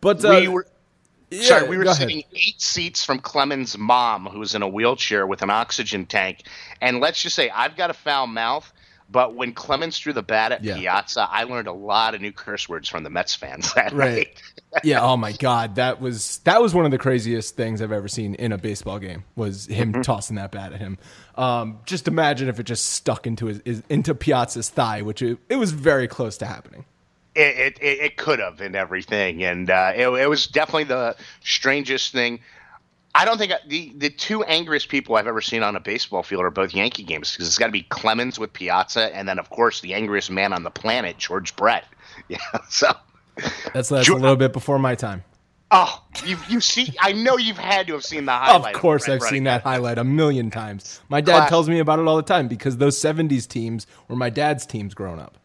But 0.00 0.24
uh, 0.24 0.38
we 0.40 0.48
were 0.48 0.66
yeah, 1.30 1.42
Sorry, 1.42 1.68
we 1.68 1.76
were 1.76 1.84
go 1.84 1.90
ahead. 1.90 2.08
sitting 2.08 2.22
eight 2.34 2.60
seats 2.60 3.04
from 3.04 3.18
Clemens' 3.18 3.76
mom, 3.76 4.26
who's 4.26 4.54
in 4.54 4.62
a 4.62 4.68
wheelchair 4.68 5.26
with 5.26 5.42
an 5.42 5.50
oxygen 5.50 6.06
tank. 6.06 6.44
And 6.80 7.00
let's 7.00 7.20
just 7.20 7.36
say, 7.36 7.50
I've 7.50 7.76
got 7.76 7.90
a 7.90 7.94
foul 7.94 8.26
mouth, 8.26 8.72
but 9.10 9.34
when 9.34 9.52
Clemens 9.52 9.98
threw 9.98 10.12
the 10.12 10.22
bat 10.22 10.52
at 10.52 10.62
Yeah. 10.64 10.76
Piazza, 10.76 11.26
I 11.30 11.44
learned 11.44 11.66
a 11.68 11.72
lot 11.72 12.14
of 12.14 12.20
new 12.20 12.32
curse 12.32 12.68
words 12.68 12.88
from 12.88 13.04
the 13.04 13.10
Mets 13.10 13.34
fans 13.34 13.72
that 13.74 13.92
Right. 13.92 14.16
night. 14.16 14.42
yeah. 14.84 15.00
Oh 15.02 15.16
my 15.16 15.32
God, 15.32 15.76
that 15.76 16.00
was 16.00 16.38
that 16.44 16.60
was 16.60 16.74
one 16.74 16.84
of 16.84 16.90
the 16.90 16.98
craziest 16.98 17.56
things 17.56 17.80
I've 17.80 17.92
ever 17.92 18.08
seen 18.08 18.34
in 18.34 18.52
a 18.52 18.58
baseball 18.58 18.98
game. 18.98 19.24
Was 19.36 19.66
him 19.66 19.92
Mm-hmm. 19.92 20.02
tossing 20.02 20.36
that 20.36 20.52
bat 20.52 20.72
at 20.72 20.78
him. 20.80 20.98
Um, 21.36 21.78
just 21.86 22.06
imagine 22.08 22.48
if 22.48 22.58
it 22.60 22.64
just 22.64 22.84
stuck 22.92 23.26
into 23.26 23.46
his, 23.46 23.62
his 23.64 23.82
into 23.88 24.14
Piazza's 24.14 24.68
thigh, 24.68 25.02
which 25.02 25.22
it, 25.22 25.38
it 25.48 25.56
was 25.56 25.70
very 25.72 26.06
close 26.08 26.36
to 26.38 26.46
happening. 26.46 26.84
It, 27.34 27.78
it, 27.80 28.00
it, 28.00 28.16
could 28.16 28.40
have 28.40 28.60
and 28.60 28.74
everything. 28.74 29.44
And 29.44 29.70
uh, 29.70 29.92
it, 29.94 30.08
it 30.08 30.28
was 30.28 30.48
definitely 30.48 30.84
the 30.84 31.14
strangest 31.44 32.10
thing. 32.12 32.40
I 33.14 33.24
don't 33.24 33.38
think 33.38 33.52
I, 33.52 33.58
the 33.66 33.92
the 33.96 34.10
two 34.10 34.44
angriest 34.44 34.88
people 34.88 35.16
I've 35.16 35.26
ever 35.26 35.40
seen 35.40 35.62
on 35.62 35.74
a 35.74 35.80
baseball 35.80 36.22
field 36.22 36.44
are 36.44 36.50
both 36.50 36.74
Yankee 36.74 37.02
games 37.02 37.32
because 37.32 37.48
it's 37.48 37.58
got 37.58 37.66
to 37.66 37.72
be 37.72 37.82
Clemens 37.82 38.38
with 38.38 38.52
Piazza, 38.52 39.14
and 39.16 39.28
then 39.28 39.38
of 39.38 39.50
course 39.50 39.80
the 39.80 39.94
angriest 39.94 40.30
man 40.30 40.52
on 40.52 40.62
the 40.62 40.70
planet, 40.70 41.18
George 41.18 41.54
Brett. 41.56 41.84
Yeah, 42.28 42.38
so 42.68 42.88
That's 43.72 43.90
that's 43.90 44.08
a 44.08 44.14
little 44.14 44.34
bit 44.34 44.52
before 44.52 44.78
my 44.80 44.96
time. 44.96 45.22
Oh, 45.70 46.02
you 46.24 46.36
you 46.48 46.60
see? 46.60 46.94
I 47.00 47.12
know 47.12 47.36
you've 47.36 47.58
had 47.58 47.86
to 47.88 47.92
have 47.92 48.04
seen 48.04 48.24
the 48.24 48.32
highlight. 48.32 48.74
Of 48.74 48.80
course, 48.80 49.06
Red 49.06 49.16
I've 49.16 49.22
seen 49.22 49.44
that 49.44 49.62
highlight 49.62 49.98
a 49.98 50.04
million 50.04 50.50
times. 50.50 51.00
My 51.08 51.20
dad 51.20 51.32
Classic. 51.32 51.48
tells 51.50 51.68
me 51.68 51.78
about 51.78 51.98
it 51.98 52.06
all 52.06 52.16
the 52.16 52.22
time 52.22 52.48
because 52.48 52.78
those 52.78 52.98
'70s 52.98 53.46
teams 53.46 53.86
were 54.08 54.16
my 54.16 54.30
dad's 54.30 54.64
teams 54.64 54.94
growing 54.94 55.20
up. 55.20 55.36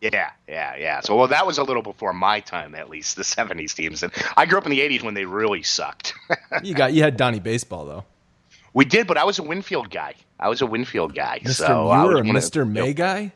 Yeah, 0.00 0.30
yeah, 0.48 0.76
yeah. 0.76 1.00
So, 1.00 1.16
well, 1.16 1.26
that 1.28 1.44
was 1.46 1.58
a 1.58 1.64
little 1.64 1.82
before 1.82 2.12
my 2.12 2.38
time, 2.40 2.74
at 2.76 2.88
least 2.88 3.16
the 3.16 3.22
'70s 3.24 3.74
teams. 3.74 4.02
And 4.02 4.12
I 4.36 4.46
grew 4.46 4.56
up 4.58 4.64
in 4.64 4.70
the 4.70 4.80
'80s 4.80 5.02
when 5.02 5.14
they 5.14 5.24
really 5.24 5.62
sucked. 5.62 6.14
You 6.62 6.74
got 6.74 6.92
you 6.92 7.02
had 7.02 7.16
Donnie 7.16 7.40
baseball 7.40 7.84
though. 7.84 8.04
we 8.74 8.84
did, 8.84 9.06
but 9.06 9.16
I 9.16 9.24
was 9.24 9.38
a 9.38 9.42
Winfield 9.42 9.90
guy. 9.90 10.14
I 10.40 10.48
was 10.48 10.60
a 10.62 10.66
Winfield 10.66 11.14
guy. 11.14 11.40
Mr. 11.44 11.50
So 11.66 11.94
you 11.94 12.06
were 12.08 12.16
a 12.16 12.20
of- 12.20 12.26
Mr. 12.26 12.68
May 12.68 12.92
guy. 12.92 13.32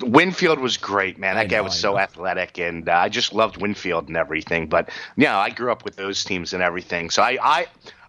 Winfield 0.00 0.58
was 0.58 0.76
great, 0.76 1.18
man. 1.18 1.36
That 1.36 1.48
guy 1.48 1.62
was 1.62 1.74
so 1.78 1.98
athletic, 1.98 2.58
and 2.58 2.86
uh, 2.88 2.92
I 2.92 3.08
just 3.08 3.32
loved 3.32 3.56
Winfield 3.56 4.08
and 4.08 4.16
everything. 4.16 4.66
But 4.68 4.90
yeah, 5.16 5.38
I 5.38 5.48
grew 5.50 5.72
up 5.72 5.84
with 5.84 5.96
those 5.96 6.22
teams 6.22 6.52
and 6.52 6.62
everything. 6.62 7.08
So 7.08 7.22
I, 7.22 7.38
I, 7.40 7.66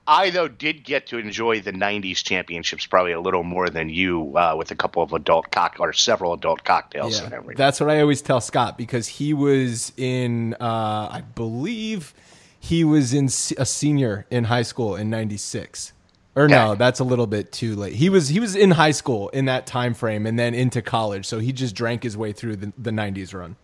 I 0.07 0.29
though 0.29 0.47
did 0.47 0.85
get 0.85 1.07
to 1.07 1.17
enjoy 1.17 1.59
the 1.59 1.73
'90s 1.73 2.23
championships 2.23 2.85
probably 2.85 3.11
a 3.11 3.19
little 3.19 3.43
more 3.43 3.69
than 3.69 3.89
you, 3.89 4.37
uh, 4.37 4.55
with 4.57 4.71
a 4.71 4.75
couple 4.75 5.03
of 5.03 5.11
adult 5.11 5.51
cock 5.51 5.75
or 5.79 5.91
several 5.91 6.33
adult 6.33 6.63
cocktails 6.63 7.19
and 7.19 7.33
everything. 7.33 7.57
That's 7.57 7.79
what 7.79 7.89
I 7.89 7.99
always 7.99 8.21
tell 8.21 8.39
Scott 8.39 8.77
because 8.77 9.07
he 9.07 9.33
was 9.33 9.91
in, 9.97 10.53
uh, 10.55 11.09
I 11.11 11.23
believe 11.35 12.13
he 12.59 12.83
was 12.83 13.13
in 13.13 13.25
a 13.25 13.65
senior 13.65 14.25
in 14.31 14.45
high 14.45 14.61
school 14.61 14.95
in 14.95 15.09
'96. 15.09 15.93
Or 16.35 16.47
no, 16.47 16.75
that's 16.75 16.99
a 16.99 17.03
little 17.03 17.25
bit 17.25 17.51
too 17.51 17.75
late. 17.75 17.95
He 17.95 18.09
was 18.09 18.29
he 18.29 18.39
was 18.39 18.55
in 18.55 18.71
high 18.71 18.91
school 18.91 19.29
in 19.29 19.45
that 19.45 19.65
time 19.65 19.93
frame 19.93 20.27
and 20.27 20.37
then 20.37 20.53
into 20.53 20.83
college, 20.83 21.25
so 21.25 21.39
he 21.39 21.51
just 21.51 21.75
drank 21.75 22.03
his 22.03 22.15
way 22.15 22.31
through 22.31 22.57
the, 22.57 22.71
the 22.77 22.91
'90s 22.91 23.33
run. 23.33 23.55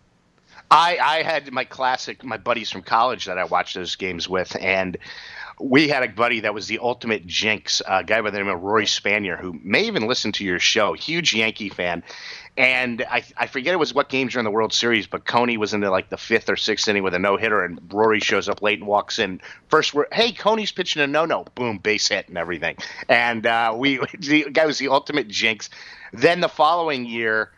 I, 0.70 0.98
I 0.98 1.22
had 1.22 1.52
my 1.52 1.64
classic, 1.64 2.24
my 2.24 2.36
buddies 2.36 2.70
from 2.70 2.82
college 2.82 3.26
that 3.26 3.38
I 3.38 3.44
watched 3.44 3.76
those 3.76 3.94
games 3.94 4.28
with, 4.28 4.56
and 4.60 4.96
we 5.58 5.88
had 5.88 6.02
a 6.02 6.08
buddy 6.08 6.40
that 6.40 6.54
was 6.54 6.66
the 6.66 6.78
ultimate 6.80 7.26
jinx, 7.26 7.80
a 7.86 8.02
guy 8.02 8.20
by 8.20 8.30
the 8.30 8.38
name 8.38 8.48
of 8.48 8.62
Rory 8.62 8.86
Spanier, 8.86 9.38
who 9.38 9.58
may 9.62 9.84
even 9.84 10.06
listen 10.06 10.32
to 10.32 10.44
your 10.44 10.58
show, 10.58 10.92
huge 10.94 11.34
Yankee 11.34 11.68
fan. 11.68 12.02
And 12.56 13.04
I, 13.10 13.24
I 13.36 13.46
forget 13.46 13.72
it 13.72 13.78
was 13.78 13.92
what 13.92 14.08
games 14.08 14.32
during 14.32 14.44
the 14.44 14.50
World 14.50 14.72
Series, 14.72 15.06
but 15.06 15.24
Coney 15.24 15.56
was 15.56 15.74
into 15.74 15.90
like 15.90 16.08
the 16.08 16.16
fifth 16.16 16.48
or 16.48 16.56
sixth 16.56 16.86
inning 16.86 17.02
with 17.02 17.14
a 17.14 17.18
no 17.18 17.36
hitter, 17.36 17.64
and 17.64 17.80
Rory 17.92 18.20
shows 18.20 18.48
up 18.48 18.62
late 18.62 18.78
and 18.78 18.86
walks 18.86 19.18
in. 19.18 19.40
First, 19.68 19.92
we're 19.92 20.06
hey, 20.12 20.32
Coney's 20.32 20.70
pitching 20.70 21.02
a 21.02 21.06
no 21.06 21.24
no, 21.24 21.44
boom, 21.54 21.78
base 21.78 22.08
hit 22.08 22.28
and 22.28 22.38
everything. 22.38 22.76
And 23.08 23.46
uh, 23.46 23.74
we, 23.76 23.98
the 24.18 24.50
guy 24.50 24.66
was 24.66 24.78
the 24.78 24.88
ultimate 24.88 25.28
jinx. 25.28 25.68
Then 26.12 26.40
the 26.40 26.48
following 26.48 27.06
year, 27.06 27.50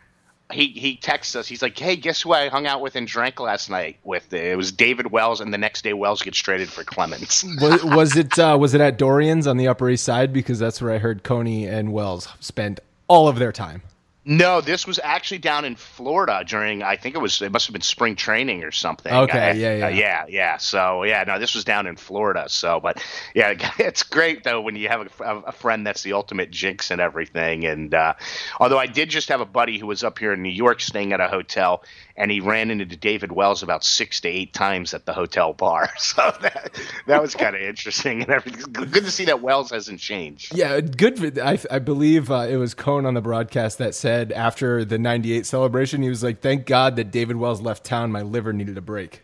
he 0.51 0.67
he 0.67 0.95
texts 0.95 1.35
us. 1.35 1.47
He's 1.47 1.61
like, 1.61 1.77
"Hey, 1.77 1.95
guess 1.95 2.21
who 2.21 2.31
I 2.33 2.47
hung 2.49 2.67
out 2.67 2.81
with 2.81 2.95
and 2.95 3.05
drank 3.07 3.39
last 3.39 3.69
night 3.69 3.97
with? 4.03 4.31
It 4.33 4.57
was 4.57 4.71
David 4.71 5.11
Wells." 5.11 5.41
And 5.41 5.53
the 5.53 5.57
next 5.57 5.83
day, 5.83 5.93
Wells 5.93 6.21
gets 6.21 6.37
traded 6.37 6.69
for 6.69 6.83
Clemens. 6.83 7.43
Was, 7.61 7.83
was 7.83 8.15
it 8.15 8.37
uh, 8.39 8.57
was 8.59 8.73
it 8.73 8.81
at 8.81 8.97
Dorrian's 8.97 9.47
on 9.47 9.57
the 9.57 9.67
Upper 9.67 9.89
East 9.89 10.03
Side 10.03 10.31
because 10.31 10.59
that's 10.59 10.81
where 10.81 10.93
I 10.93 10.99
heard 10.99 11.23
Coney 11.23 11.65
and 11.65 11.91
Wells 11.91 12.27
spend 12.39 12.79
all 13.07 13.27
of 13.27 13.39
their 13.39 13.51
time. 13.51 13.81
No, 14.29 14.59
this 14.59 14.85
was 14.85 14.99
actually 15.01 15.37
down 15.37 15.63
in 15.63 15.75
Florida 15.77 16.43
during. 16.45 16.83
I 16.83 16.97
think 16.97 17.15
it 17.15 17.19
was. 17.19 17.41
It 17.41 17.49
must 17.49 17.67
have 17.67 17.71
been 17.73 17.81
spring 17.81 18.17
training 18.17 18.65
or 18.65 18.71
something. 18.71 19.13
Okay, 19.13 19.39
I- 19.39 19.51
yeah, 19.53 19.73
yeah. 19.75 19.85
uh, 19.85 19.89
yeah, 19.89 20.25
yeah. 20.27 20.57
So 20.57 21.03
yeah, 21.03 21.23
no, 21.25 21.39
this 21.39 21.55
was 21.55 21.63
down 21.63 21.87
in 21.87 21.95
Florida. 21.95 22.49
So, 22.49 22.81
but 22.81 23.01
yeah, 23.33 23.53
it's 23.79 24.03
great 24.03 24.43
though 24.43 24.59
when 24.59 24.75
you 24.75 24.89
have 24.89 25.09
a, 25.21 25.35
a 25.47 25.51
friend 25.53 25.87
that's 25.87 26.03
the 26.03 26.11
ultimate 26.11 26.51
jinx 26.51 26.91
and 26.91 26.99
everything. 26.99 27.63
And 27.65 27.93
uh, 27.93 28.15
although 28.59 28.77
I 28.77 28.87
did 28.87 29.09
just 29.09 29.29
have 29.29 29.39
a 29.39 29.45
buddy 29.45 29.77
who 29.79 29.87
was 29.87 30.03
up 30.03 30.19
here 30.19 30.33
in 30.33 30.41
New 30.41 30.49
York 30.49 30.81
staying 30.81 31.13
at 31.13 31.21
a 31.21 31.29
hotel, 31.29 31.83
and 32.17 32.29
he 32.29 32.41
ran 32.41 32.69
into 32.69 32.83
David 32.97 33.31
Wells 33.31 33.63
about 33.63 33.85
six 33.85 34.19
to 34.21 34.27
eight 34.27 34.51
times 34.53 34.93
at 34.93 35.05
the 35.05 35.13
hotel 35.13 35.53
bar. 35.53 35.89
So 35.99 36.33
that 36.41 36.71
that 37.05 37.21
was 37.21 37.33
kind 37.35 37.55
of 37.55 37.61
interesting 37.61 38.23
and 38.23 38.31
everything. 38.31 38.73
Good 38.73 39.05
to 39.05 39.11
see 39.11 39.25
that 39.25 39.41
Wells 39.41 39.69
hasn't 39.71 39.99
changed. 40.01 40.53
Yeah, 40.55 40.81
good. 40.81 41.39
I, 41.39 41.59
I 41.71 41.79
believe 41.79 42.29
uh, 42.31 42.47
it 42.49 42.57
was 42.57 42.73
Cone 42.73 43.05
on 43.05 43.13
the 43.13 43.21
broadcast 43.21 43.77
that 43.77 43.93
said 43.93 44.16
after 44.31 44.83
the 44.85 44.97
'98 44.97 45.45
celebration, 45.45 46.01
he 46.01 46.09
was 46.09 46.23
like, 46.23 46.41
"Thank 46.41 46.65
God 46.65 46.95
that 46.95 47.11
David 47.11 47.37
Wells 47.37 47.61
left 47.61 47.83
town. 47.83 48.11
My 48.11 48.21
liver 48.21 48.53
needed 48.53 48.77
a 48.77 48.81
break." 48.81 49.23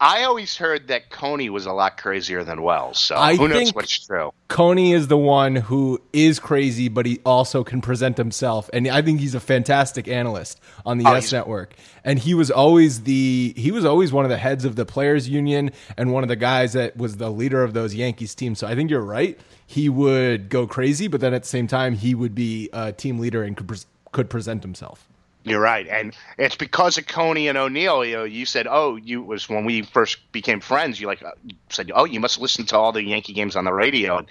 I 0.00 0.24
always 0.24 0.56
heard 0.56 0.88
that 0.88 1.08
Coney 1.08 1.48
was 1.48 1.66
a 1.66 1.72
lot 1.72 1.96
crazier 1.96 2.44
than 2.44 2.62
Wells. 2.62 2.98
So 2.98 3.16
I 3.16 3.36
who 3.36 3.48
knows 3.48 3.72
what's 3.74 4.06
true. 4.06 4.32
Coney 4.48 4.92
is 4.92 5.06
the 5.08 5.16
one 5.16 5.56
who 5.56 5.98
is 6.12 6.38
crazy, 6.40 6.88
but 6.88 7.06
he 7.06 7.20
also 7.24 7.64
can 7.64 7.80
present 7.80 8.18
himself, 8.18 8.68
and 8.72 8.86
I 8.88 9.02
think 9.02 9.20
he's 9.20 9.34
a 9.34 9.40
fantastic 9.40 10.08
analyst 10.08 10.60
on 10.84 10.98
the 10.98 11.06
Oh, 11.06 11.14
YES 11.14 11.32
Network. 11.32 11.74
And 12.04 12.18
he 12.18 12.34
was 12.34 12.50
always 12.50 13.04
the 13.04 13.54
he 13.56 13.70
was 13.70 13.84
always 13.84 14.12
one 14.12 14.24
of 14.26 14.30
the 14.30 14.36
heads 14.36 14.64
of 14.64 14.76
the 14.76 14.84
players' 14.84 15.28
union 15.28 15.70
and 15.96 16.12
one 16.12 16.22
of 16.22 16.28
the 16.28 16.36
guys 16.36 16.74
that 16.74 16.96
was 16.96 17.16
the 17.16 17.30
leader 17.30 17.62
of 17.62 17.72
those 17.72 17.94
Yankees 17.94 18.34
teams. 18.34 18.58
So 18.58 18.66
I 18.66 18.74
think 18.74 18.90
you're 18.90 19.00
right. 19.00 19.38
He 19.66 19.88
would 19.88 20.50
go 20.50 20.66
crazy, 20.66 21.08
but 21.08 21.22
then 21.22 21.32
at 21.32 21.44
the 21.44 21.48
same 21.48 21.66
time, 21.66 21.94
he 21.94 22.14
would 22.14 22.34
be 22.34 22.68
a 22.74 22.92
team 22.92 23.18
leader 23.18 23.42
and 23.42 23.56
could 23.56 23.66
could 24.14 24.30
present 24.30 24.62
himself. 24.62 25.06
You're 25.42 25.60
right, 25.60 25.86
and 25.86 26.16
it's 26.38 26.56
because 26.56 26.96
of 26.96 27.06
Coney 27.06 27.48
and 27.48 27.58
O'Neill. 27.58 28.02
You 28.02 28.16
know, 28.16 28.24
you 28.24 28.46
said, 28.46 28.66
"Oh, 28.66 28.96
you 28.96 29.20
was 29.20 29.46
when 29.46 29.66
we 29.66 29.82
first 29.82 30.32
became 30.32 30.60
friends." 30.60 30.98
You 30.98 31.06
like 31.06 31.22
uh, 31.22 31.32
said, 31.68 31.92
"Oh, 31.94 32.06
you 32.06 32.18
must 32.18 32.40
listen 32.40 32.64
to 32.66 32.78
all 32.78 32.92
the 32.92 33.04
Yankee 33.04 33.34
games 33.34 33.54
on 33.54 33.64
the 33.64 33.72
radio." 33.72 34.16
And 34.16 34.26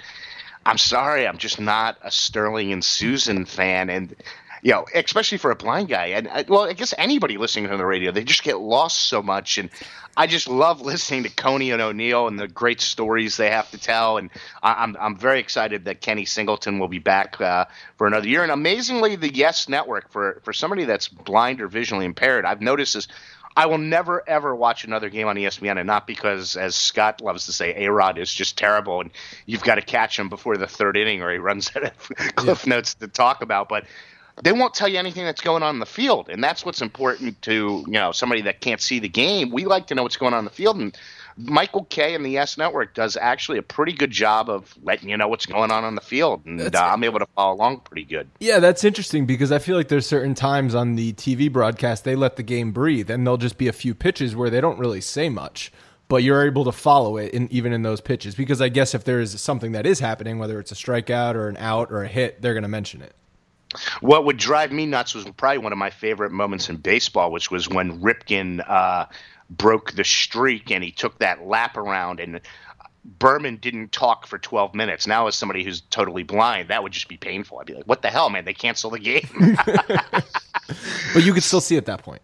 I'm 0.66 0.80
sorry, 0.80 1.28
I'm 1.28 1.38
just 1.38 1.60
not 1.60 2.00
a 2.02 2.10
Sterling 2.10 2.74
and 2.74 2.82
Suzyn 2.82 3.48
fan, 3.48 3.92
and 3.92 4.16
you 4.64 4.72
know, 4.72 4.86
especially 4.96 5.38
for 5.38 5.52
a 5.52 5.56
blind 5.56 5.90
guy. 5.90 6.08
And 6.08 6.28
I, 6.30 6.46
well, 6.48 6.62
I 6.62 6.74
guess 6.74 6.94
anybody 6.98 7.38
listening 7.38 7.70
on 7.70 7.78
the 7.78 7.86
radio, 7.86 8.12
they 8.12 8.24
just 8.24 8.44
get 8.44 8.60
lost 8.60 8.98
so 9.08 9.22
much, 9.22 9.58
and 9.58 9.70
I 10.16 10.26
just 10.26 10.48
love 10.48 10.80
listening 10.86 11.24
to 11.24 11.30
Coney 11.30 11.72
and 11.72 11.82
O'Neill 11.82 12.28
and 12.28 12.40
the 12.40 12.48
great 12.48 12.80
stories 12.80 13.36
they 13.36 13.52
have 13.52 13.70
to 13.72 13.78
tell. 13.78 14.18
And 14.18 14.30
I, 14.64 14.74
I'm 14.84 14.96
I'm 15.00 15.18
very 15.18 15.42
excited 15.42 15.86
that 15.86 16.00
Kenny 16.00 16.24
Singleton 16.24 16.80
will 16.80 16.88
be 16.88 17.00
back 17.00 17.40
uh, 17.42 17.66
for 17.98 18.08
another 18.08 18.28
year. 18.28 18.42
And 18.42 18.52
amazingly, 18.52 19.18
the 19.18 19.34
Yes 19.34 19.68
Network 19.68 20.10
for 20.12 20.40
for 20.44 20.54
somebody 20.54 20.86
that's 20.86 21.10
blind 21.10 21.60
or 21.60 21.68
visually 21.68 22.06
impaired, 22.06 22.46
I've 22.46 22.62
noticed 22.62 22.94
this. 22.94 23.08
I 23.56 23.68
will 23.68 23.78
never 23.78 24.28
ever 24.28 24.56
watch 24.56 24.84
another 24.84 25.10
game 25.10 25.28
on 25.28 25.36
ESPN, 25.36 25.78
and 25.78 25.86
not 25.86 26.08
because, 26.08 26.56
as 26.56 26.76
Scott 26.76 27.22
loves 27.22 27.46
to 27.46 27.52
say, 27.52 27.86
A 27.86 27.92
Rod 27.92 28.18
is 28.18 28.34
just 28.34 28.58
terrible, 28.58 29.02
and 29.02 29.12
you've 29.46 29.62
got 29.62 29.76
to 29.76 29.84
catch 29.84 30.18
him 30.18 30.28
before 30.28 30.58
the 30.58 30.66
third 30.66 30.98
inning, 30.98 31.22
or 31.22 31.32
he 31.32 31.38
runs 31.38 31.70
out 31.76 31.84
of 31.84 32.36
cliff 32.36 32.66
notes 32.66 32.96
to 32.96 33.08
talk 33.08 33.44
about. 33.44 33.70
But 33.70 33.86
they 34.42 34.52
won't 34.52 34.74
tell 34.74 34.88
you 34.88 34.98
anything 34.98 35.26
that's 35.26 35.42
going 35.42 35.62
on 35.62 35.76
in 35.76 35.80
the 35.80 35.86
field, 35.86 36.30
and 36.30 36.44
that's 36.44 36.66
what's 36.66 36.82
important 36.82 37.42
to 37.44 37.84
you 37.86 37.94
know 37.94 38.12
somebody 38.12 38.42
that 38.42 38.62
can't 38.62 38.82
see 38.82 39.00
the 39.00 39.10
game. 39.10 39.52
We 39.52 39.66
like 39.66 39.88
to 39.88 39.96
know 39.96 40.04
what's 40.04 40.18
going 40.18 40.34
on 40.34 40.40
in 40.40 40.46
the 40.46 40.52
field, 40.52 40.78
and 40.78 40.98
Michael 41.38 41.86
Kay 41.86 42.16
and 42.16 42.26
the 42.26 42.32
YES 42.32 42.58
Network 42.58 42.94
does 42.94 43.18
actually 43.18 43.58
a 43.58 43.64
pretty 43.64 43.94
good 43.94 44.12
job 44.12 44.50
of 44.50 44.74
letting 44.84 45.10
you 45.10 45.18
know 45.18 45.28
what's 45.28 45.46
going 45.46 45.72
on 45.72 45.84
on 45.84 45.96
the 45.96 46.02
field, 46.02 46.46
and 46.46 46.76
uh, 46.76 46.80
I'm 46.80 47.04
able 47.04 47.20
to 47.20 47.28
follow 47.36 47.56
along 47.56 47.82
pretty 47.82 48.06
good. 48.06 48.28
Yeah, 48.40 48.60
that's 48.60 48.84
interesting 48.84 49.26
because 49.26 49.52
I 49.52 49.60
feel 49.60 49.78
like 49.78 49.88
there's 49.88 50.08
certain 50.08 50.34
times 50.34 50.74
on 50.74 50.96
the 50.96 51.14
TV 51.14 51.52
broadcast 51.52 52.04
they 52.04 52.16
let 52.16 52.36
the 52.36 52.44
game 52.44 52.72
breathe, 52.72 53.10
and 53.10 53.26
there'll 53.26 53.38
just 53.38 53.58
be 53.58 53.68
a 53.68 53.74
few 53.74 53.94
pitches 53.94 54.36
where 54.36 54.50
they 54.50 54.62
don't 54.62 54.80
really 54.80 55.02
say 55.02 55.30
much, 55.30 55.72
but 56.08 56.24
you're 56.24 56.46
able 56.46 56.66
to 56.66 56.72
follow 56.72 57.18
it 57.18 57.34
in, 57.34 57.52
even 57.52 57.72
in 57.72 57.84
those 57.84 58.02
pitches. 58.02 58.36
Because 58.36 58.62
I 58.62 58.70
guess 58.70 58.96
if 58.96 59.04
there 59.04 59.20
is 59.20 59.40
something 59.40 59.74
that 59.74 59.86
is 59.86 60.00
happening, 60.00 60.40
whether 60.40 60.60
it's 60.60 60.72
a 60.72 60.76
strikeout 60.76 61.36
or 61.36 61.50
an 61.50 61.58
out 61.58 61.92
or 61.92 62.04
a 62.04 62.08
hit, 62.08 62.42
they're 62.42 62.54
going 62.54 62.64
to 62.64 62.70
mention 62.70 63.02
it. 63.02 63.16
What 64.02 64.26
would 64.26 64.38
drive 64.38 64.72
me 64.72 64.86
nuts 64.86 65.14
was 65.14 65.26
probably 65.38 65.60
one 65.60 65.72
of 65.72 65.78
my 65.78 65.90
favorite 65.90 66.32
moments 66.32 66.70
in 66.70 66.78
baseball, 66.78 67.32
which 67.32 67.52
was 67.52 67.68
when 67.68 68.02
Ripken 68.02 68.64
uh, 68.68 69.06
broke 69.50 69.94
the 69.94 70.04
streak 70.04 70.72
and 70.72 70.84
he 70.84 70.92
took 70.92 71.20
that 71.20 71.46
lap 71.46 71.78
around 71.78 72.20
and 72.20 72.42
Berman 73.06 73.58
didn't 73.58 73.92
talk 73.92 74.28
for 74.28 74.38
12 74.38 74.74
minutes. 74.74 75.08
Now, 75.08 75.28
as 75.28 75.36
somebody 75.36 75.64
who's 75.64 75.82
totally 75.82 76.24
blind, 76.24 76.70
that 76.70 76.84
would 76.84 76.94
just 76.94 77.10
be 77.10 77.18
painful. 77.18 77.60
I'd 77.60 77.66
be 77.66 77.74
like, 77.74 77.86
what 77.86 78.02
the 78.02 78.10
hell, 78.10 78.30
man? 78.30 78.46
They 78.46 78.54
cancel 78.54 78.90
the 78.90 79.00
game. 79.00 79.58
But 81.14 81.24
you 81.24 81.34
could 81.34 81.44
still 81.44 81.62
see 81.62 81.78
at 81.78 81.86
that 81.86 82.04
point. 82.04 82.22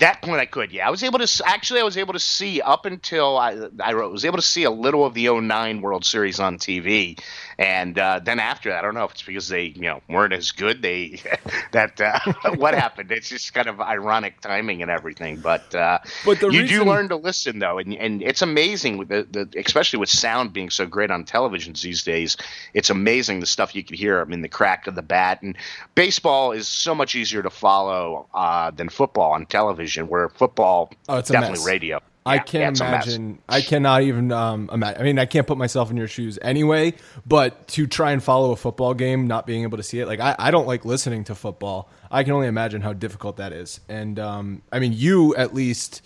That 0.00 0.20
point 0.22 0.40
I 0.40 0.46
could, 0.46 0.72
yeah. 0.72 0.86
I 0.86 0.90
was 0.90 1.02
able 1.02 1.18
to 1.18 1.42
actually 1.46 1.80
I 1.80 1.84
was 1.84 1.96
able 1.96 2.12
to 2.14 2.18
see 2.18 2.60
up 2.60 2.86
until 2.86 3.36
I 3.38 3.68
I 3.82 3.94
was 3.94 4.24
able 4.24 4.36
to 4.38 4.42
see 4.42 4.64
a 4.64 4.70
little 4.70 5.04
of 5.06 5.14
the 5.14 5.28
09 5.28 5.80
World 5.82 6.04
Series 6.04 6.40
on 6.40 6.58
TV, 6.58 7.20
and 7.58 7.98
uh, 7.98 8.20
then 8.22 8.38
after 8.40 8.70
that, 8.70 8.78
I 8.78 8.82
don't 8.82 8.94
know 8.94 9.04
if 9.04 9.12
it's 9.12 9.22
because 9.22 9.48
they 9.48 9.64
you 9.66 9.82
know 9.82 10.00
weren't 10.08 10.32
as 10.32 10.52
good. 10.52 10.82
They 10.82 11.20
that 11.72 12.00
uh, 12.00 12.18
what 12.56 12.74
happened? 12.74 13.12
It's 13.12 13.28
just 13.28 13.52
kind 13.52 13.68
of 13.68 13.80
ironic 13.80 14.40
timing 14.40 14.80
and 14.82 14.90
everything. 14.90 15.36
But 15.40 15.74
uh, 15.74 15.98
But 16.24 16.40
you 16.42 16.48
reason- 16.48 16.66
do 16.78 16.84
learn 16.84 17.08
to 17.10 17.16
listen 17.16 17.58
though, 17.58 17.78
and 17.78 17.94
and 17.94 18.22
it's 18.22 18.42
amazing 18.42 18.96
with 18.96 19.08
the, 19.08 19.26
the 19.30 19.60
especially 19.60 19.98
with 19.98 20.08
sound 20.08 20.52
being 20.52 20.70
so 20.70 20.86
great 20.86 21.10
on 21.10 21.24
televisions 21.24 21.82
these 21.82 22.02
days. 22.02 22.36
It's 22.72 22.88
amazing 22.90 23.40
the 23.40 23.46
stuff 23.46 23.74
you 23.74 23.84
can 23.84 23.96
hear. 23.96 24.20
I 24.20 24.24
mean, 24.24 24.40
the 24.40 24.48
crack 24.48 24.86
of 24.86 24.94
the 24.94 25.02
bat 25.02 25.42
and 25.42 25.56
baseball 25.94 26.52
is 26.52 26.68
so 26.68 26.94
much 26.94 27.14
easier 27.14 27.42
to 27.42 27.50
follow 27.50 28.26
uh, 28.32 28.70
than 28.70 28.88
football 28.88 29.32
on 29.32 29.44
television. 29.44 29.89
Where 29.98 30.28
football, 30.28 30.92
Oh, 31.08 31.18
it's 31.18 31.30
definitely 31.30 31.64
radio. 31.66 32.00
I 32.26 32.34
Yeah, 32.34 32.42
can't 32.42 32.78
mess. 32.78 33.06
imagine. 33.06 33.38
I 33.48 33.62
cannot 33.62 34.02
even 34.02 34.30
um, 34.30 34.68
imagine. 34.72 35.00
I 35.00 35.04
mean, 35.04 35.18
I 35.18 35.24
can't 35.24 35.46
put 35.46 35.56
myself 35.56 35.90
in 35.90 35.96
your 35.96 36.06
shoes 36.06 36.38
anyway. 36.42 36.92
But 37.26 37.66
to 37.68 37.86
try 37.86 38.12
and 38.12 38.22
follow 38.22 38.52
a 38.52 38.56
football 38.56 38.92
game, 38.92 39.26
not 39.26 39.46
being 39.46 39.62
able 39.62 39.78
to 39.78 39.82
see 39.82 40.00
it, 40.00 40.06
like 40.06 40.20
I, 40.20 40.36
I 40.38 40.50
don't 40.50 40.66
like 40.66 40.84
listening 40.84 41.24
to 41.24 41.34
football. 41.34 41.88
I 42.10 42.22
can 42.22 42.32
only 42.34 42.46
imagine 42.46 42.82
how 42.82 42.92
difficult 42.92 43.38
that 43.38 43.52
is. 43.52 43.80
And 43.88 44.18
um, 44.18 44.62
I 44.70 44.80
mean, 44.80 44.92
you 44.92 45.34
at 45.36 45.54
least 45.54 46.02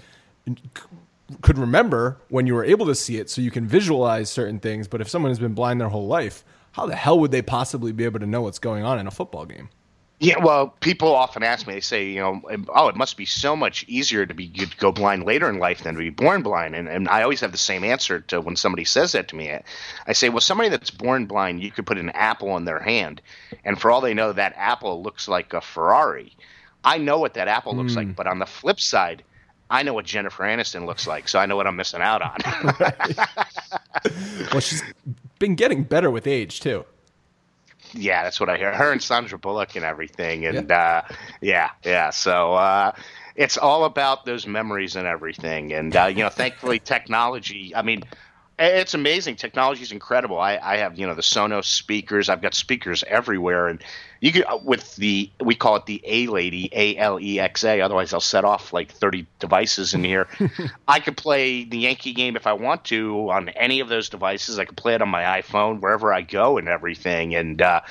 c- 0.47 0.55
could 1.43 1.59
remember 1.59 2.18
when 2.28 2.47
you 2.47 2.55
were 2.55 2.64
able 2.64 2.87
to 2.87 2.95
see 2.95 3.16
it, 3.16 3.28
so 3.28 3.41
you 3.41 3.51
can 3.51 3.66
visualize 3.66 4.30
certain 4.30 4.61
things. 4.61 4.87
But 4.87 5.01
if 5.01 5.09
someone 5.09 5.30
has 5.30 5.41
been 5.41 5.55
blind 5.55 5.80
their 5.80 5.89
whole 5.89 6.07
life, 6.07 6.45
how 6.72 6.87
the 6.87 6.95
hell 6.97 7.18
would 7.18 7.32
they 7.32 7.43
possibly 7.43 7.91
be 7.93 8.05
able 8.05 8.20
to 8.20 8.26
know 8.26 8.43
what's 8.43 8.61
going 8.61 8.85
on 8.85 8.99
in 9.01 9.07
a 9.09 9.11
football 9.11 9.47
game? 9.47 9.68
Yeah, 10.25 10.39
well, 10.39 10.68
people 10.81 11.14
often 11.14 11.43
ask 11.43 11.66
me. 11.66 11.75
They 11.75 11.81
say, 11.81 12.07
you 12.07 12.20
know, 12.20 12.41
oh, 12.68 12.89
it 12.89 12.97
must 12.97 13.16
be 13.16 13.27
so 13.27 13.55
much 13.55 13.85
easier 13.89 14.25
to 14.25 14.33
be 14.33 14.49
to 14.49 14.66
go 14.79 14.91
blind 14.91 15.25
later 15.25 15.49
in 15.49 15.59
life 15.59 15.83
than 15.83 15.95
to 15.95 15.99
be 15.99 16.11
born 16.11 16.43
blind. 16.43 16.75
And, 16.75 16.89
and 16.89 17.09
I 17.09 17.22
always 17.22 17.41
have 17.41 17.53
the 17.53 17.59
same 17.59 17.85
answer 17.85 18.20
to 18.20 18.41
when 18.41 18.57
somebody 18.57 18.85
says 18.85 19.12
that 19.12 19.29
to 19.29 19.37
me. 19.37 19.59
I 20.07 20.12
say, 20.14 20.31
well, 20.31 20.41
somebody 20.41 20.70
that's 20.70 20.91
born 20.91 21.27
blind, 21.27 21.62
you 21.62 21.70
could 21.70 21.87
put 21.87 21.99
an 21.99 22.11
apple 22.11 22.57
in 22.57 22.64
their 22.64 22.81
hand, 22.81 23.20
and 23.64 23.81
for 23.81 23.91
all 23.91 24.01
they 24.01 24.14
know, 24.14 24.33
that 24.33 24.55
apple 24.57 25.03
looks 25.03 25.29
like 25.29 25.53
a 25.53 25.61
Ferrari. 25.61 26.35
I 26.85 26.99
know 26.99 27.18
what 27.18 27.35
that 27.35 27.49
apple 27.49 27.75
looks 27.75 27.97
like, 27.97 28.09
hmm. 28.09 28.12
but 28.12 28.27
on 28.27 28.39
the 28.39 28.47
flip 28.47 28.81
side, 28.81 29.22
I 29.70 29.83
know 29.83 29.95
what 29.95 30.05
Jennifer 30.05 30.45
Aniston 30.45 30.87
looks 30.87 31.07
like, 31.07 31.29
so 31.29 31.39
I 31.39 31.47
know 31.47 31.57
what 31.57 31.66
I'm 31.66 31.77
missing 31.77 32.03
out 32.03 32.22
on. 32.22 32.39
Well, 34.53 34.61
she's 34.61 34.83
been 35.39 35.55
getting 35.55 35.83
better 35.83 36.11
with 36.11 36.27
age 36.27 36.61
too. 36.61 36.85
Yeah, 37.95 38.24
that's 38.24 38.40
what 38.40 38.49
I 38.49 38.57
hear. 38.57 38.74
Her 38.74 38.92
and 38.92 39.03
Sandra 39.03 39.38
Bullock 39.38 39.76
and 39.76 39.84
everything, 39.84 40.47
and 40.47 40.68
yeah, 40.68 41.03
uh, 41.09 41.14
yeah, 41.40 41.70
yeah. 41.84 42.11
So 42.11 42.55
uh, 42.55 42.92
it's 43.36 43.57
all 43.57 43.84
about 43.84 44.24
those 44.24 44.47
memories 44.47 44.97
and 44.97 45.07
everything. 45.07 45.72
And 45.72 45.95
uh, 45.95 46.07
you 46.07 46.22
know, 46.22 46.28
thankfully, 46.28 46.78
technology. 46.84 47.74
I 47.74 47.82
mean, 47.82 48.03
it's 48.59 48.95
amazing. 48.95 49.36
Technology 49.36 49.82
is 49.82 49.92
incredible. 49.92 50.38
I, 50.38 50.59
I 50.62 50.76
have 50.78 50.99
you 50.99 51.07
know 51.07 51.14
the 51.14 51.22
Sonos 51.22 51.64
speakers. 51.66 52.28
I've 52.28 52.42
got 52.42 52.55
speakers 52.55 53.05
everywhere, 53.07 53.68
and 53.68 53.82
you 54.25 54.33
could 54.33 54.45
uh, 54.47 54.59
with 54.64 54.97
the 54.97 55.31
we 55.39 55.55
call 55.55 55.77
it 55.77 55.85
the 55.85 56.01
A 56.07 56.29
Lady 56.29 56.70
A 56.72 56.97
L 56.97 57.20
E 57.20 57.39
X 57.39 57.62
A. 57.62 57.83
Otherwise, 57.83 58.14
I'll 58.14 58.20
set 58.20 58.43
off 58.43 58.72
like 58.72 58.91
thirty 58.91 59.27
devices 59.39 59.93
in 59.93 60.03
here. 60.03 60.27
I 60.89 61.01
could 61.01 61.18
play 61.18 61.64
the 61.64 61.77
Yankee 61.77 62.14
game 62.14 62.35
if 62.35 62.47
I 62.47 62.55
want 62.55 62.85
to 62.87 63.31
on 63.31 63.51
any 63.51 63.81
of 63.81 63.91
those 63.91 64.09
devices. 64.09 64.59
I 64.59 64.64
could 64.64 64.79
play 64.79 64.95
it 64.95 65.03
on 65.03 65.11
my 65.11 65.43
iPhone 65.43 65.81
wherever 65.83 66.11
I 66.11 66.22
go 66.22 66.57
and 66.57 66.68
everything. 66.68 67.35
And 67.35 67.61
uh, 67.61 67.83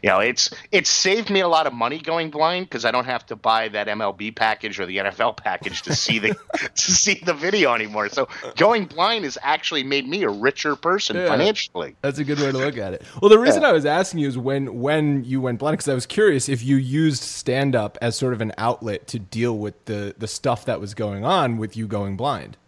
you 0.00 0.10
know, 0.10 0.20
it's 0.20 0.50
it's 0.70 0.88
saved 0.88 1.28
me 1.28 1.40
a 1.40 1.48
lot 1.48 1.66
of 1.66 1.72
money 1.72 1.98
going 1.98 2.30
blind 2.30 2.66
because 2.66 2.84
I 2.84 2.92
don't 2.92 3.06
have 3.06 3.26
to 3.26 3.34
buy 3.34 3.66
that 3.70 3.88
MLB 3.88 4.36
package 4.36 4.78
or 4.78 4.86
the 4.86 4.98
NFL 4.98 5.38
package 5.38 5.82
to 5.82 5.96
see 5.96 6.20
the 6.20 6.36
to 6.76 6.92
see 6.92 7.20
the 7.24 7.34
video 7.34 7.74
anymore. 7.74 8.08
So 8.10 8.28
going 8.56 8.84
blind 8.84 9.24
has 9.24 9.36
actually 9.42 9.82
made 9.82 10.08
me 10.08 10.22
a 10.22 10.30
richer 10.30 10.76
person 10.76 11.16
Yeah. 11.16 11.26
financially. 11.26 11.96
That's 12.00 12.20
a 12.20 12.24
good 12.24 12.38
way 12.38 12.52
to 12.52 12.58
look 12.58 12.78
at 12.78 12.94
it. 12.94 13.02
Well, 13.20 13.28
the 13.28 13.40
reason 13.40 13.64
I 13.64 13.72
was 13.72 13.84
asking 13.84 14.20
you 14.20 14.28
is 14.28 14.38
when 14.38 14.80
when 14.80 15.24
you 15.24 15.40
went 15.40 15.58
blind 15.58 15.79
because 15.80 15.90
I 15.90 15.94
was 15.94 16.04
curious 16.04 16.50
if 16.50 16.62
you 16.62 16.76
used 16.76 17.22
stand 17.22 17.74
up 17.74 17.96
as 18.02 18.14
sort 18.14 18.34
of 18.34 18.42
an 18.42 18.52
outlet 18.58 19.06
to 19.08 19.18
deal 19.18 19.56
with 19.56 19.82
the 19.86 20.14
the 20.18 20.28
stuff 20.28 20.66
that 20.66 20.78
was 20.78 20.92
going 20.92 21.24
on 21.24 21.56
with 21.56 21.74
you 21.74 21.86
going 21.86 22.18
blind. 22.18 22.58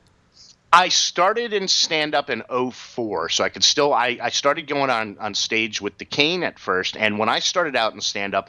I 0.73 0.89
started 0.89 1.53
in 1.53 1.69
stand 1.69 2.15
up 2.15 2.31
in 2.31 2.43
04, 2.49 3.29
so 3.29 3.45
I 3.45 3.51
could 3.51 3.65
still 3.65 3.93
I, 3.93 4.19
I 4.23 4.31
started 4.31 4.67
going 4.67 4.89
on 4.89 5.19
on 5.21 5.35
stage 5.35 5.83
with 5.83 5.99
the 5.99 6.07
cane 6.07 6.43
at 6.43 6.59
first, 6.59 6.97
and 6.97 7.19
when 7.19 7.29
I 7.29 7.41
started 7.41 7.77
out 7.77 7.93
in 7.93 8.01
stand 8.01 8.35
up, 8.35 8.49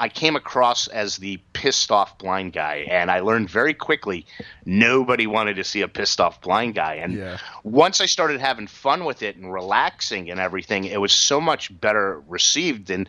I 0.00 0.08
came 0.08 0.34
across 0.34 0.88
as 0.88 1.18
the 1.18 1.38
pissed 1.52 1.92
off 1.92 2.18
blind 2.18 2.54
guy, 2.54 2.86
and 2.90 3.08
I 3.08 3.20
learned 3.20 3.48
very 3.50 3.72
quickly 3.72 4.26
nobody 4.64 5.28
wanted 5.28 5.54
to 5.54 5.62
see 5.62 5.80
a 5.80 5.86
pissed 5.86 6.20
off 6.20 6.40
blind 6.40 6.74
guy. 6.74 6.94
And 6.94 7.12
Yeah. 7.14 7.38
once 7.62 8.00
I 8.00 8.06
started 8.06 8.40
having 8.40 8.66
fun 8.66 9.04
with 9.04 9.22
it 9.22 9.36
and 9.36 9.52
relaxing 9.52 10.28
and 10.28 10.40
everything, 10.40 10.86
it 10.86 11.00
was 11.00 11.12
so 11.12 11.40
much 11.40 11.70
better 11.80 12.20
received. 12.26 12.90
And 12.90 13.08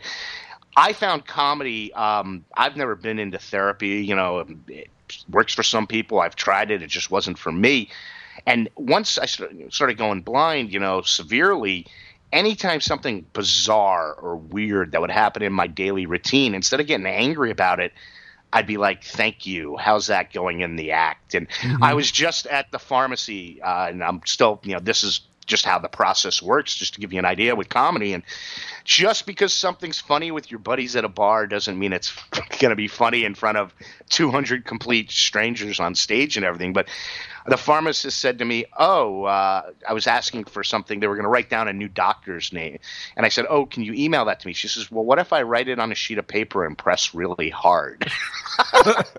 I 0.76 0.92
found 0.92 1.26
comedy. 1.26 1.92
Um, 1.92 2.44
I've 2.56 2.76
never 2.76 2.94
been 2.94 3.18
into 3.18 3.38
therapy. 3.38 4.04
You 4.04 4.16
know, 4.16 4.44
it 4.68 4.88
works 5.30 5.54
for 5.54 5.62
some 5.62 5.86
people. 5.86 6.20
I've 6.20 6.36
tried 6.36 6.70
it. 6.70 6.82
It 6.82 6.88
just 6.88 7.10
wasn't 7.10 7.38
for 7.38 7.52
me. 7.52 7.90
And 8.46 8.68
once 8.76 9.18
I 9.18 9.26
started 9.26 9.96
going 9.96 10.22
blind, 10.22 10.72
you 10.72 10.80
know, 10.80 11.02
severely, 11.02 11.86
anytime 12.32 12.80
something 12.80 13.24
bizarre 13.32 14.14
or 14.14 14.36
weird 14.36 14.92
that 14.92 15.00
would 15.00 15.10
happen 15.10 15.42
in 15.42 15.52
my 15.52 15.66
daily 15.66 16.06
routine, 16.06 16.54
instead 16.54 16.80
of 16.80 16.86
getting 16.86 17.06
angry 17.06 17.50
about 17.50 17.80
it, 17.80 17.92
I'd 18.52 18.66
be 18.66 18.76
like, 18.76 19.02
"Thank 19.02 19.46
you. 19.46 19.76
How's 19.76 20.06
that 20.08 20.32
going 20.32 20.60
in 20.60 20.76
the 20.76 20.92
act?" 20.92 21.34
And 21.34 21.48
I 21.82 21.94
was 21.94 22.10
just 22.10 22.46
at 22.46 22.70
the 22.70 22.78
pharmacy, 22.78 23.60
uh, 23.62 23.86
and 23.88 24.02
I'm 24.02 24.20
still, 24.26 24.60
you 24.62 24.74
know, 24.74 24.80
this 24.80 25.02
is 25.02 25.22
just 25.46 25.64
how 25.64 25.78
the 25.78 25.88
process 25.88 26.42
works, 26.42 26.74
just 26.74 26.94
to 26.94 27.00
give 27.00 27.12
you 27.12 27.18
an 27.18 27.24
idea 27.24 27.54
with 27.54 27.68
comedy. 27.68 28.12
And 28.12 28.22
just 28.84 29.26
because 29.26 29.52
something's 29.52 30.00
funny 30.00 30.30
with 30.30 30.50
your 30.50 30.58
buddies 30.58 30.96
at 30.96 31.04
a 31.04 31.08
bar 31.08 31.46
doesn't 31.46 31.78
mean 31.78 31.92
it's 31.92 32.12
going 32.58 32.70
to 32.70 32.76
be 32.76 32.88
funny 32.88 33.24
in 33.24 33.34
front 33.34 33.58
of 33.58 33.74
200 34.10 34.64
complete 34.64 35.10
strangers 35.10 35.80
on 35.80 35.94
stage 35.94 36.36
and 36.36 36.44
everything. 36.44 36.72
But 36.72 36.88
the 37.46 37.56
pharmacist 37.56 38.18
said 38.18 38.38
to 38.38 38.44
me, 38.44 38.64
"Oh, 38.78 39.24
uh, 39.24 39.70
I 39.86 39.92
was 39.92 40.06
asking 40.06 40.44
for 40.44 40.64
something. 40.64 41.00
They 41.00 41.06
were 41.06 41.14
going 41.14 41.24
to 41.24 41.30
write 41.30 41.50
down 41.50 41.68
a 41.68 41.72
new 41.74 41.88
doctor's 41.88 42.52
name." 42.52 42.78
And 43.16 43.26
I 43.26 43.28
said, 43.28 43.44
"Oh, 43.50 43.66
can 43.66 43.82
you 43.82 43.92
email 43.92 44.24
that 44.24 44.40
to 44.40 44.46
me?" 44.46 44.54
She 44.54 44.68
says, 44.68 44.90
"Well, 44.90 45.04
what 45.04 45.18
if 45.18 45.32
I 45.32 45.42
write 45.42 45.68
it 45.68 45.78
on 45.78 45.92
a 45.92 45.94
sheet 45.94 46.16
of 46.18 46.26
paper 46.26 46.64
and 46.64 46.76
press 46.76 47.14
really 47.14 47.50
hard?" 47.50 48.10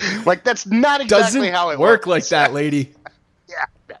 like 0.24 0.44
that's 0.44 0.66
not 0.66 1.00
exactly 1.00 1.40
Doesn't 1.40 1.52
how 1.54 1.70
it 1.70 1.78
work 1.78 2.06
works. 2.06 2.06
like 2.06 2.28
that, 2.28 2.52
lady. 2.52 2.92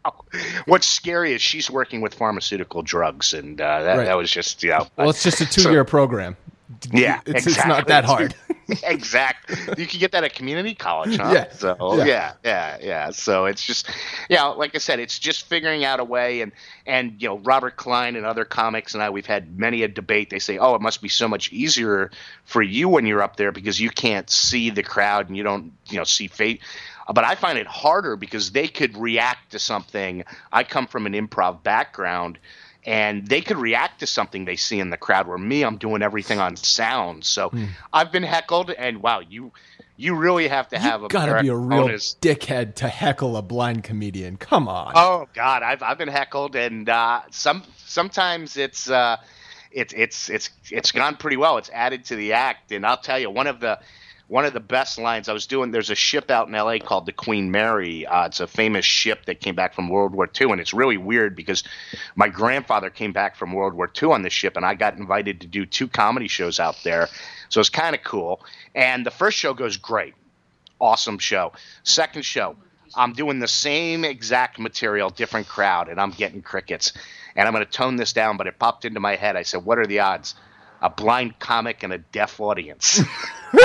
Yeah. 0.04 0.10
No. 0.32 0.40
What's 0.66 0.86
scary 0.86 1.34
is 1.34 1.42
she's 1.42 1.70
working 1.70 2.00
with 2.00 2.14
pharmaceutical 2.14 2.82
drugs, 2.82 3.34
and 3.34 3.60
uh, 3.60 3.82
that, 3.82 3.96
Right. 3.98 4.04
that 4.06 4.16
was 4.16 4.30
just 4.30 4.62
you 4.62 4.70
know. 4.70 4.86
Well, 4.96 5.10
it's 5.10 5.22
just 5.22 5.40
a 5.40 5.46
two 5.50 5.70
year 5.70 5.84
program. 5.84 6.36
Yeah, 6.92 7.20
it's, 7.26 7.46
exactly. 7.46 7.52
it's 7.52 7.66
not 7.66 7.86
that 7.88 8.04
hard. 8.04 8.34
exactly. 8.84 9.56
You 9.76 9.86
can 9.88 9.98
get 9.98 10.12
that 10.12 10.22
at 10.22 10.34
community 10.34 10.74
college, 10.74 11.16
huh? 11.16 11.30
Yeah. 11.34 11.50
So 11.52 11.96
Yeah. 11.96 12.04
yeah. 12.04 12.32
yeah, 12.44 12.78
yeah, 12.80 13.10
So 13.10 13.46
it's 13.46 13.64
just, 13.66 13.90
you 14.28 14.36
know, 14.36 14.52
like 14.56 14.74
I 14.74 14.78
said, 14.78 15.00
it's 15.00 15.18
just 15.18 15.46
figuring 15.46 15.84
out 15.84 15.98
a 15.98 16.04
way. 16.04 16.40
And 16.42 16.52
and 16.86 17.20
you 17.20 17.28
know, 17.28 17.38
Robert 17.38 17.76
Klein 17.76 18.14
and 18.16 18.24
other 18.24 18.44
comics 18.44 18.94
and 18.94 19.02
I, 19.02 19.10
we've 19.10 19.26
had 19.26 19.58
many 19.58 19.82
a 19.82 19.88
debate. 19.88 20.30
They 20.30 20.38
say, 20.38 20.58
oh, 20.58 20.74
it 20.76 20.80
must 20.80 21.02
be 21.02 21.08
so 21.08 21.26
much 21.26 21.52
easier 21.52 22.10
for 22.44 22.62
you 22.62 22.88
when 22.88 23.04
you're 23.04 23.22
up 23.22 23.34
there 23.36 23.50
because 23.52 23.80
you 23.80 23.90
can't 23.90 24.30
see 24.30 24.70
the 24.70 24.84
crowd 24.84 25.26
and 25.28 25.36
you 25.36 25.42
don't, 25.42 25.72
you 25.88 25.98
know, 25.98 26.04
see 26.04 26.28
fate. 26.28 26.60
But 27.12 27.24
I 27.24 27.34
find 27.34 27.58
it 27.58 27.66
harder 27.66 28.16
because 28.16 28.52
they 28.52 28.68
could 28.68 28.96
react 28.96 29.52
to 29.52 29.58
something. 29.58 30.24
I 30.52 30.64
come 30.64 30.86
from 30.86 31.06
an 31.06 31.12
improv 31.14 31.62
background 31.62 32.38
and 32.84 33.26
they 33.26 33.40
could 33.42 33.58
react 33.58 34.00
to 34.00 34.06
something 34.06 34.46
they 34.46 34.56
see 34.56 34.80
in 34.80 34.88
the 34.88 34.96
crowd 34.96 35.28
where 35.28 35.36
me 35.36 35.62
i'm 35.62 35.76
doing 35.76 36.00
everything 36.00 36.38
on 36.40 36.56
sound 36.56 37.26
so 37.26 37.50
Hmm. 37.50 37.64
i've 37.92 38.10
been 38.10 38.22
heckled 38.22 38.70
and 38.70 39.02
wow 39.02 39.20
you 39.20 39.52
you 39.98 40.14
really 40.16 40.48
have 40.48 40.66
to 40.68 40.78
have 40.78 41.00
You 41.00 41.06
a 41.06 41.08
gotta 41.10 41.42
be 41.42 41.48
a 41.48 41.54
real 41.54 41.88
cojones. 41.88 42.18
dickhead 42.20 42.76
to 42.76 42.88
heckle 42.88 43.36
a 43.36 43.42
blind 43.42 43.84
comedian. 43.84 44.38
Come 44.38 44.66
on. 44.66 44.92
oh 44.96 45.28
god 45.34 45.62
i've 45.62 45.82
i've 45.82 45.98
been 45.98 46.08
heckled 46.08 46.56
and 46.56 46.88
uh 46.88 47.20
some 47.30 47.64
sometimes 47.84 48.56
it's 48.56 48.88
uh 48.88 49.18
it's 49.70 49.92
it's 49.92 50.30
it's 50.30 50.48
it's 50.70 50.90
gone 50.92 51.16
pretty 51.16 51.36
well 51.36 51.58
it's 51.58 51.68
added 51.74 52.06
to 52.06 52.16
the 52.16 52.32
act 52.32 52.72
and 52.72 52.86
i'll 52.86 52.96
tell 52.96 53.18
you 53.18 53.28
one 53.28 53.46
of 53.46 53.60
the 53.60 53.78
one 54.30 54.44
of 54.44 54.52
the 54.52 54.60
best 54.60 54.96
lines 54.96 55.28
I 55.28 55.32
was 55.32 55.48
doing. 55.48 55.72
There's 55.72 55.90
a 55.90 55.96
ship 55.96 56.30
out 56.30 56.46
in 56.46 56.54
L.A. 56.54 56.78
called 56.78 57.04
the 57.04 57.12
Queen 57.12 57.50
Mary. 57.50 58.06
Uh, 58.06 58.26
it's 58.26 58.38
a 58.38 58.46
famous 58.46 58.84
ship 58.84 59.24
that 59.24 59.40
came 59.40 59.56
back 59.56 59.74
from 59.74 59.88
World 59.88 60.14
War 60.14 60.30
II, 60.40 60.52
and 60.52 60.60
it's 60.60 60.72
really 60.72 60.96
weird 60.96 61.34
because 61.34 61.64
my 62.14 62.28
grandfather 62.28 62.90
came 62.90 63.12
back 63.12 63.34
from 63.34 63.52
World 63.52 63.74
War 63.74 63.90
II 64.00 64.12
on 64.12 64.22
this 64.22 64.32
ship, 64.32 64.56
and 64.56 64.64
I 64.64 64.76
got 64.76 64.96
invited 64.96 65.40
to 65.40 65.48
do 65.48 65.66
two 65.66 65.88
comedy 65.88 66.28
shows 66.28 66.60
out 66.60 66.76
there. 66.84 67.08
So 67.48 67.58
it's 67.58 67.70
kind 67.70 67.96
of 67.96 68.04
cool. 68.04 68.40
And 68.72 69.04
the 69.04 69.10
first 69.10 69.36
show 69.36 69.52
goes 69.52 69.76
great, 69.76 70.14
awesome 70.80 71.18
show. 71.18 71.52
Second 71.82 72.22
show, 72.22 72.54
I'm 72.94 73.14
doing 73.14 73.40
the 73.40 73.48
same 73.48 74.04
exact 74.04 74.60
material, 74.60 75.10
different 75.10 75.48
crowd, 75.48 75.88
and 75.88 76.00
I'm 76.00 76.12
getting 76.12 76.40
crickets. 76.40 76.92
And 77.34 77.48
I'm 77.48 77.52
going 77.52 77.66
to 77.66 77.72
tone 77.72 77.96
this 77.96 78.12
down, 78.12 78.36
but 78.36 78.46
it 78.46 78.60
popped 78.60 78.84
into 78.84 79.00
my 79.00 79.16
head. 79.16 79.34
I 79.34 79.42
said, 79.42 79.64
"What 79.64 79.80
are 79.80 79.86
the 79.86 79.98
odds?" 79.98 80.36
A 80.82 80.88
blind 80.90 81.38
comic 81.38 81.82
and 81.82 81.92
a 81.92 81.98
deaf 81.98 82.40
audience. 82.40 83.00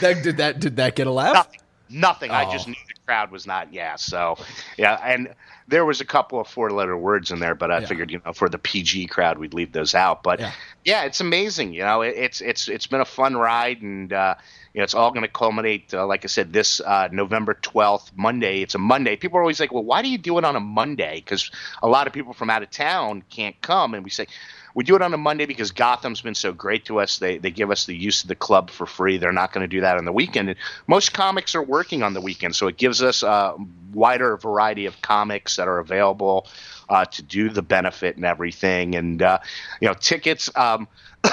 That, 0.00 0.22
did 0.22 0.36
that 0.38 0.60
did 0.60 0.76
that 0.76 0.96
get 0.96 1.06
a 1.06 1.10
laugh? 1.12 1.34
nothing. 1.34 1.60
Nothing. 1.92 2.30
I 2.30 2.44
Oh. 2.46 2.52
just 2.52 2.68
knew 2.68 2.74
the 2.86 2.94
crowd 3.04 3.30
was 3.32 3.46
not. 3.46 3.72
Yeah. 3.72 3.96
So, 3.96 4.36
yeah, 4.78 4.94
and 5.04 5.34
there 5.68 5.84
was 5.84 6.00
a 6.00 6.04
couple 6.04 6.38
of 6.40 6.46
four-letter 6.46 6.96
words 6.96 7.30
in 7.32 7.40
there, 7.40 7.54
but 7.56 7.70
I 7.70 7.80
Yeah. 7.80 7.86
figured, 7.86 8.10
you 8.12 8.20
know, 8.24 8.32
for 8.32 8.48
the 8.48 8.58
PG 8.58 9.06
crowd, 9.08 9.38
we'd 9.38 9.52
leave 9.54 9.72
those 9.72 9.94
out. 9.94 10.22
But 10.22 10.38
Yeah. 10.40 10.52
yeah, 10.84 11.02
it's 11.04 11.20
amazing. 11.20 11.72
You 11.74 11.82
know, 11.82 12.02
it, 12.02 12.14
it's 12.16 12.40
it's 12.40 12.68
it's 12.68 12.86
been 12.86 13.00
a 13.00 13.04
fun 13.04 13.36
ride, 13.36 13.82
and 13.82 14.12
uh, 14.12 14.36
you 14.72 14.78
know, 14.78 14.84
it's 14.84 14.94
all 14.94 15.10
going 15.10 15.22
to 15.22 15.28
culminate, 15.28 15.92
uh, 15.92 16.06
like 16.06 16.24
I 16.24 16.28
said, 16.28 16.52
this 16.52 16.80
uh, 16.80 17.08
November 17.12 17.54
twelfth, 17.54 18.12
Monday. 18.16 18.62
It's 18.62 18.74
a 18.76 18.78
Monday. 18.78 19.16
People 19.16 19.38
are 19.38 19.42
always 19.42 19.58
like, 19.60 19.72
"Well, 19.72 19.84
why 19.84 20.02
do 20.02 20.08
you 20.08 20.18
do 20.18 20.38
it 20.38 20.44
on 20.44 20.54
a 20.56 20.60
Monday?" 20.60 21.16
Because 21.16 21.50
a 21.82 21.88
lot 21.88 22.06
of 22.06 22.12
people 22.12 22.32
from 22.32 22.50
out 22.50 22.62
of 22.62 22.70
town 22.70 23.22
can't 23.30 23.60
come, 23.60 23.94
and 23.94 24.04
we 24.04 24.10
say. 24.10 24.26
We 24.74 24.84
do 24.84 24.96
it 24.96 25.02
on 25.02 25.12
a 25.14 25.16
Monday 25.16 25.46
because 25.46 25.72
Gotham's 25.72 26.20
been 26.20 26.34
so 26.34 26.52
great 26.52 26.84
to 26.86 27.00
us. 27.00 27.18
They 27.18 27.38
they 27.38 27.50
give 27.50 27.70
us 27.70 27.86
the 27.86 27.96
use 27.96 28.22
of 28.22 28.28
the 28.28 28.34
club 28.34 28.70
for 28.70 28.86
free. 28.86 29.18
They're 29.18 29.32
not 29.32 29.52
going 29.52 29.62
to 29.62 29.68
do 29.68 29.80
that 29.80 29.96
on 29.96 30.04
the 30.04 30.12
weekend. 30.12 30.50
And 30.50 30.58
most 30.86 31.12
comics 31.12 31.54
are 31.54 31.62
working 31.62 32.02
on 32.02 32.14
the 32.14 32.20
weekend, 32.20 32.56
so 32.56 32.68
it 32.68 32.76
gives 32.76 33.02
us 33.02 33.22
a 33.22 33.54
wider 33.92 34.36
variety 34.36 34.86
of 34.86 35.00
comics 35.02 35.56
that 35.56 35.68
are 35.68 35.78
available 35.78 36.46
uh, 36.88 37.04
to 37.06 37.22
do 37.22 37.48
the 37.48 37.62
benefit 37.62 38.16
and 38.16 38.24
everything. 38.24 38.94
And 38.94 39.22
uh, 39.22 39.38
you 39.80 39.88
know, 39.88 39.94
tickets. 39.94 40.50
Um, 40.54 40.88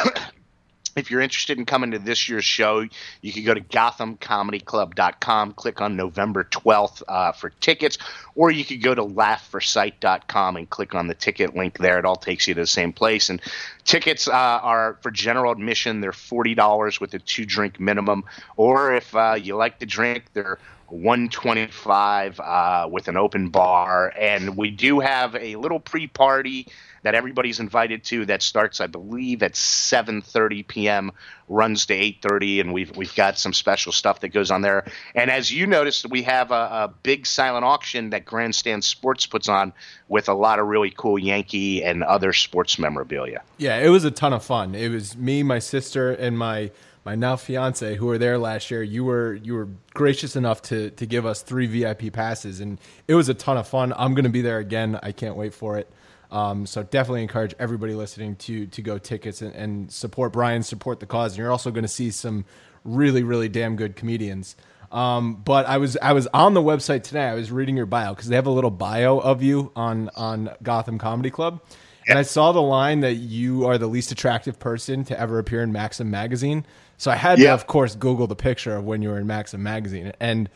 if 0.98 1.12
you're 1.12 1.22
interested 1.22 1.58
in 1.58 1.66
coming 1.66 1.92
to 1.92 2.00
this 2.00 2.28
year's 2.28 2.44
show, 2.44 2.86
you 3.22 3.34
can 3.34 3.44
go 3.44 3.54
to 3.54 3.62
gothamcomedyclub.com, 3.62 5.54
click 5.54 5.82
on 5.82 5.96
November 5.96 6.44
12th 6.44 7.04
uh, 7.08 7.32
for 7.32 7.50
tickets, 7.50 7.98
or 8.36 8.52
you 8.52 8.66
could 8.66 8.82
go 8.82 8.96
to 8.96 9.04
laughforsight.com 9.04 10.58
and 10.58 10.70
click 10.70 10.96
on 10.96 11.08
the 11.08 11.14
ticket 11.14 11.56
link 11.56 11.78
there. 11.78 12.00
It 12.00 12.06
all 12.06 12.16
takes 12.16 12.48
you 12.48 12.54
to 12.56 12.62
the 12.62 12.68
same 12.68 12.94
place. 12.94 13.30
And 13.30 13.42
tickets 13.86 14.28
uh, 14.28 14.32
are 14.32 14.98
for 15.02 15.12
general 15.12 15.52
admission, 15.52 16.02
they're 16.02 16.12
$40 16.12 17.00
with 17.00 17.14
a 17.14 17.20
two 17.20 17.46
drink 17.46 17.80
minimum, 17.80 18.24
or 18.56 18.94
if 18.94 19.16
uh, 19.16 19.38
you 19.42 19.56
like 19.56 19.80
to 19.80 19.86
drink, 19.86 20.26
they're 20.34 20.60
125 20.90 22.40
uh, 22.40 22.88
with 22.90 23.08
an 23.08 23.18
open 23.18 23.50
bar 23.50 24.14
and 24.18 24.56
we 24.56 24.72
do 24.72 25.02
have 25.02 25.36
a 25.36 25.58
little 25.58 25.82
pre-party 25.82 26.68
that 27.08 27.16
everybody's 27.16 27.60
invited 27.60 28.04
to 28.04 28.26
that 28.26 28.42
starts 28.42 28.82
i 28.82 28.88
believe 28.88 29.42
at 29.42 29.54
7.30 29.54 30.68
p.m 30.68 31.12
runs 31.48 31.86
to 31.86 31.96
8.30 31.96 32.62
and 32.62 32.74
we've, 32.74 32.96
we've 32.96 33.16
got 33.16 33.38
some 33.38 33.54
special 33.54 33.92
stuff 33.92 34.20
that 34.22 34.30
goes 34.30 34.52
on 34.52 34.62
there. 34.62 34.86
And 35.16 35.32
as 35.32 35.52
you 35.52 35.66
noticed 35.66 36.10
we 36.10 36.24
have 36.24 36.52
a, 36.52 36.54
a 36.54 36.94
big 37.04 37.26
silent 37.26 37.64
auction 37.64 38.10
that 38.10 38.26
grandstand 38.26 38.84
sports 38.84 39.26
puts 39.26 39.48
on 39.48 39.74
with 40.08 40.28
a 40.28 40.34
lot 40.34 40.60
of 40.60 40.68
really 40.68 40.92
cool 40.96 41.18
yankee 41.18 41.84
and 41.84 42.04
other 42.04 42.34
sports 42.34 42.78
memorabilia. 42.78 43.42
Yeah 43.58 43.78
it 43.78 43.90
was 43.90 44.04
a 44.04 44.12
ton 44.12 44.34
of 44.34 44.44
fun. 44.44 44.76
It 44.76 44.90
was 44.90 45.16
me 45.16 45.44
my 45.44 45.60
sister 45.60 46.12
and 46.12 46.38
my 46.38 46.72
my 47.06 47.16
now 47.16 47.38
fiance 47.38 47.96
who 47.96 48.08
were 48.08 48.18
there 48.18 48.38
last 48.38 48.70
year. 48.70 48.84
You 48.84 49.06
were 49.06 49.36
you 49.36 49.54
were 49.54 49.70
gracious 49.94 50.36
enough 50.36 50.62
to 50.64 50.92
to 50.92 51.06
give 51.06 51.26
us 51.26 51.42
three 51.42 51.68
vip 51.68 52.12
passes 52.12 52.60
and 52.60 52.78
it 53.08 53.16
was 53.16 53.30
a 53.30 53.34
ton 53.34 53.58
of 53.58 53.68
fun. 53.68 53.94
I'm 53.96 54.14
going 54.14 54.26
to 54.26 54.30
be 54.30 54.42
there 54.42 54.60
again. 54.60 55.00
I 55.02 55.14
can't 55.14 55.38
wait 55.38 55.54
for 55.54 55.78
it 55.78 55.90
um, 56.32 56.66
so 56.66 56.84
definitely 56.84 57.22
encourage 57.22 57.54
everybody 57.60 57.94
listening 57.94 58.36
to 58.36 58.68
to 58.68 58.82
go 58.82 58.98
tickets 58.98 59.42
and, 59.42 59.54
and 59.56 59.92
support 59.92 60.34
brian 60.34 60.64
support 60.64 61.00
the 61.00 61.06
cause 61.06 61.34
and 61.34 61.40
you're 61.40 61.52
also 61.52 61.72
going 61.72 61.84
to 61.84 61.88
see 61.88 62.12
some 62.12 62.46
really 62.84 63.24
really 63.24 63.50
damn 63.50 63.76
good 63.76 63.96
comedians 63.96 64.56
um, 64.92 65.36
but 65.36 65.66
I 65.66 65.78
was 65.78 65.98
I 66.02 66.14
was 66.14 66.28
on 66.28 66.54
the 66.54 66.62
website 66.62 67.04
today. 67.04 67.26
I 67.26 67.34
was 67.34 67.52
reading 67.52 67.76
your 67.76 67.86
bio 67.86 68.14
because 68.14 68.30
they 68.30 68.36
have 68.36 68.48
a 68.48 68.52
little 68.52 68.72
bio 68.72 69.18
of 69.18 69.44
you 69.44 69.72
on 69.76 70.10
on 70.16 70.50
Gotham 70.64 70.98
Comedy 70.98 71.30
Club, 71.30 71.62
and 72.08 72.18
I 72.18 72.22
saw 72.22 72.54
the 72.54 72.62
line 72.62 73.02
that 73.02 73.16
you 73.16 73.66
are 73.66 73.78
the 73.78 73.88
least 73.88 74.12
attractive 74.12 74.60
person 74.60 75.04
to 75.06 75.20
ever 75.20 75.40
appear 75.40 75.62
in 75.62 75.72
Maxim 75.72 76.10
magazine. 76.10 76.66
So 76.98 77.12
I 77.12 77.16
had 77.16 77.38
to, 77.38 77.54
of 77.54 77.68
course, 77.68 77.96
Google 77.96 78.28
the 78.28 78.36
picture 78.36 78.76
of 78.76 78.86
when 78.86 79.02
you 79.02 79.10
were 79.10 79.20
in 79.20 79.28
Maxim 79.28 79.62
magazine, 79.62 80.14
and 80.20 80.50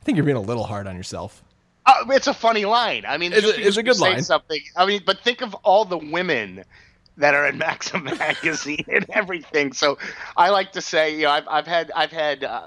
I 0.00 0.04
think 0.04 0.16
you're 0.16 0.24
being 0.24 0.36
a 0.36 0.42
little 0.42 0.64
hard 0.64 0.86
on 0.86 0.96
yourself. 0.96 1.42
Uh, 1.88 2.04
it's 2.10 2.26
a 2.26 2.34
funny 2.34 2.64
line. 2.66 3.04
I 3.08 3.16
mean, 3.18 3.32
It's 3.32 3.46
a- 3.46 3.66
it's 3.66 3.76
a 3.78 3.82
good 3.82 3.98
line. 3.98 4.22
Something. 4.22 4.60
I 4.76 4.84
mean, 4.86 5.02
but 5.06 5.20
think 5.20 5.40
of 5.40 5.54
all 5.64 5.84
the 5.84 5.98
women 5.98 6.64
that 7.16 7.34
are 7.34 7.46
in 7.48 7.58
Maxim 7.66 8.04
magazine 8.04 8.84
and 8.88 9.06
everything. 9.10 9.72
So 9.72 9.98
I 10.36 10.50
like 10.50 10.72
to 10.72 10.80
say, 10.82 11.16
you 11.16 11.22
know, 11.22 11.30
I've, 11.30 11.48
I've 11.48 11.66
had, 11.66 11.90
I've 11.96 12.12
had, 12.12 12.44
uh, 12.44 12.66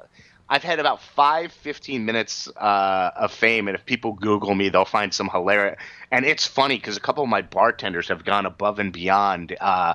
I've 0.50 0.64
had 0.64 0.80
about 0.80 1.02
five, 1.02 1.54
15 1.54 2.04
minutes 2.04 2.50
uh, 2.58 3.12
of 3.16 3.32
fame, 3.32 3.70
and 3.70 3.76
if 3.78 3.86
people 3.86 4.14
Google 4.14 4.54
me, 4.54 4.68
they'll 4.70 4.84
find 4.84 5.14
some 5.14 5.30
hilarious. 5.30 5.80
And 6.12 6.26
it's 6.26 6.46
funny 6.46 6.76
because 6.78 6.98
a 6.98 7.00
couple 7.00 7.24
of 7.24 7.30
my 7.30 7.42
bartenders 7.42 8.10
have 8.10 8.26
gone 8.26 8.46
above 8.46 8.80
and 8.80 8.92
beyond 8.92 9.56
uh, 9.62 9.94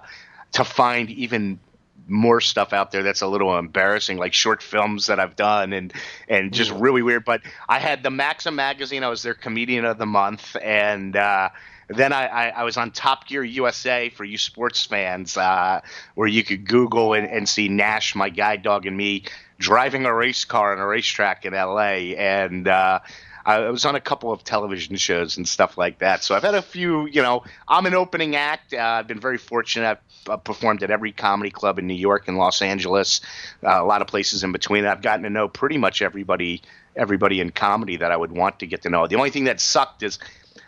to 0.53 0.65
find 0.65 1.11
even 1.11 1.59
more 2.07 2.41
stuff 2.41 2.73
out 2.73 2.93
there 2.93 3.03
that's 3.03 3.23
a 3.23 3.27
little 3.27 3.59
embarrassing, 3.59 4.17
like 4.17 4.33
short 4.33 4.63
films 4.63 5.07
that 5.07 5.19
I've 5.19 5.37
done 5.37 5.73
and 5.73 5.93
and 6.29 6.53
just 6.53 6.71
really 6.71 7.03
weird. 7.03 7.25
But 7.25 7.43
I 7.69 7.79
had 7.79 8.03
the 8.03 8.11
Maxim 8.11 8.55
magazine. 8.57 9.03
I 9.05 9.09
was 9.09 9.23
their 9.23 9.35
comedian 9.35 9.85
of 9.85 9.99
the 9.99 10.07
month, 10.07 10.57
and 10.63 11.17
uh, 11.17 11.51
then 11.89 12.13
I, 12.13 12.27
I, 12.27 12.49
I 12.49 12.63
was 12.65 12.77
on 12.77 12.91
Top 12.91 13.27
Gear 13.27 13.45
USA 13.45 14.09
for 14.09 14.25
you 14.25 14.39
sports 14.39 14.85
fans, 14.85 15.37
uh, 15.37 15.81
where 16.15 16.29
you 16.29 16.43
could 16.45 16.67
Google 16.67 17.15
and, 17.15 17.27
and 17.29 17.49
see 17.49 17.69
Nash, 17.69 18.15
my 18.15 18.29
guide 18.29 18.63
dog, 18.63 18.87
and 18.87 18.97
me 18.97 19.25
driving 19.59 20.05
a 20.05 20.15
race 20.15 20.45
car 20.45 20.73
on 20.73 20.79
a 20.79 20.87
racetrack 20.87 21.45
in 21.45 21.53
LA, 21.53 22.15
and. 22.17 22.69
Uh, 22.69 23.01
I 23.47 23.71
was 23.71 23.85
on 23.85 23.95
a 23.95 24.01
couple 24.01 24.33
of 24.33 24.43
television 24.43 24.97
shows 24.97 25.37
and 25.37 25.47
stuff 25.47 25.79
like 25.79 26.01
that. 26.01 26.25
So 26.25 26.35
I've 26.35 26.43
had 26.43 26.57
a 26.57 26.63
few, 26.63 27.07
you 27.07 27.23
know, 27.23 27.45
I'm 27.69 27.87
an 27.87 27.95
opening 27.95 28.35
act. 28.35 28.75
Uh, 28.75 28.79
I've 28.79 29.07
been 29.07 29.21
very 29.21 29.39
fortunate. 29.39 29.89
I've 29.89 30.01
performed 30.45 30.83
at 30.83 30.91
every 30.91 31.13
comedy 31.13 31.51
club 31.51 31.79
in 31.79 31.87
New 31.87 31.95
York 31.95 32.29
and 32.29 32.37
Los 32.39 32.63
Angeles, 32.63 33.21
uh, 33.63 33.83
a 33.83 33.85
lot 33.85 34.03
of 34.03 34.09
places 34.09 34.45
in 34.45 34.53
between. 34.53 34.85
I've 34.85 35.03
gotten 35.03 35.23
to 35.25 35.31
know 35.31 35.49
pretty 35.49 35.79
much 35.79 36.03
everybody, 36.03 36.63
everybody 36.95 37.41
in 37.41 37.51
comedy 37.51 37.97
that 37.97 38.13
I 38.13 38.17
would 38.17 38.33
want 38.33 38.61
to 38.61 38.67
get 38.67 38.83
to 38.83 38.91
know. 38.91 39.07
The 39.07 39.17
only 39.17 39.31
thing 39.31 39.45
that 39.45 39.61
sucked 39.61 40.03
is 40.03 40.19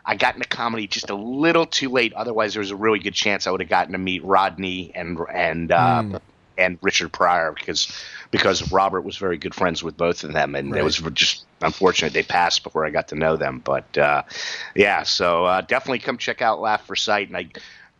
I 0.05 0.17
got 0.17 0.35
into 0.35 0.49
comedy 0.49 0.87
just 0.87 1.11
a 1.11 1.15
little 1.15 1.67
too 1.67 1.91
late. 1.91 2.15
Otherwise, 2.15 2.55
there 2.55 2.61
was 2.61 2.71
a 2.71 2.77
really 2.77 2.99
good 2.99 3.15
chance 3.15 3.47
I 3.47 3.51
would 3.51 3.61
have 3.61 3.69
gotten 3.69 3.93
to 3.93 3.99
meet 3.99 4.25
Rodney 4.25 4.91
and 4.95 5.19
and 5.33 5.71
uh, 5.71 6.19
and 6.57 6.79
Richard 6.83 7.13
Pryor 7.13 7.53
because 7.53 7.93
because 8.31 8.71
Robert 8.73 9.03
was 9.03 9.17
very 9.17 9.39
good 9.39 9.55
friends 9.55 9.83
with 9.83 9.97
both 9.97 10.25
of 10.25 10.33
them, 10.33 10.55
and 10.55 10.75
it 10.77 10.83
was 10.83 10.99
just 11.15 11.47
unfortunate 11.63 12.13
they 12.13 12.23
passed 12.23 12.63
before 12.63 12.85
I 12.85 12.91
got 12.91 13.09
to 13.09 13.15
know 13.15 13.37
them. 13.37 13.61
But 13.65 13.97
uh, 13.97 14.23
yeah, 14.75 15.03
so 15.03 15.45
uh, 15.45 15.61
definitely 15.63 16.01
come 16.01 16.19
check 16.19 16.43
out 16.43 16.61
Laugh 16.61 16.87
for 16.87 16.97
Sight, 16.97 17.29
and 17.29 17.37
I 17.37 17.49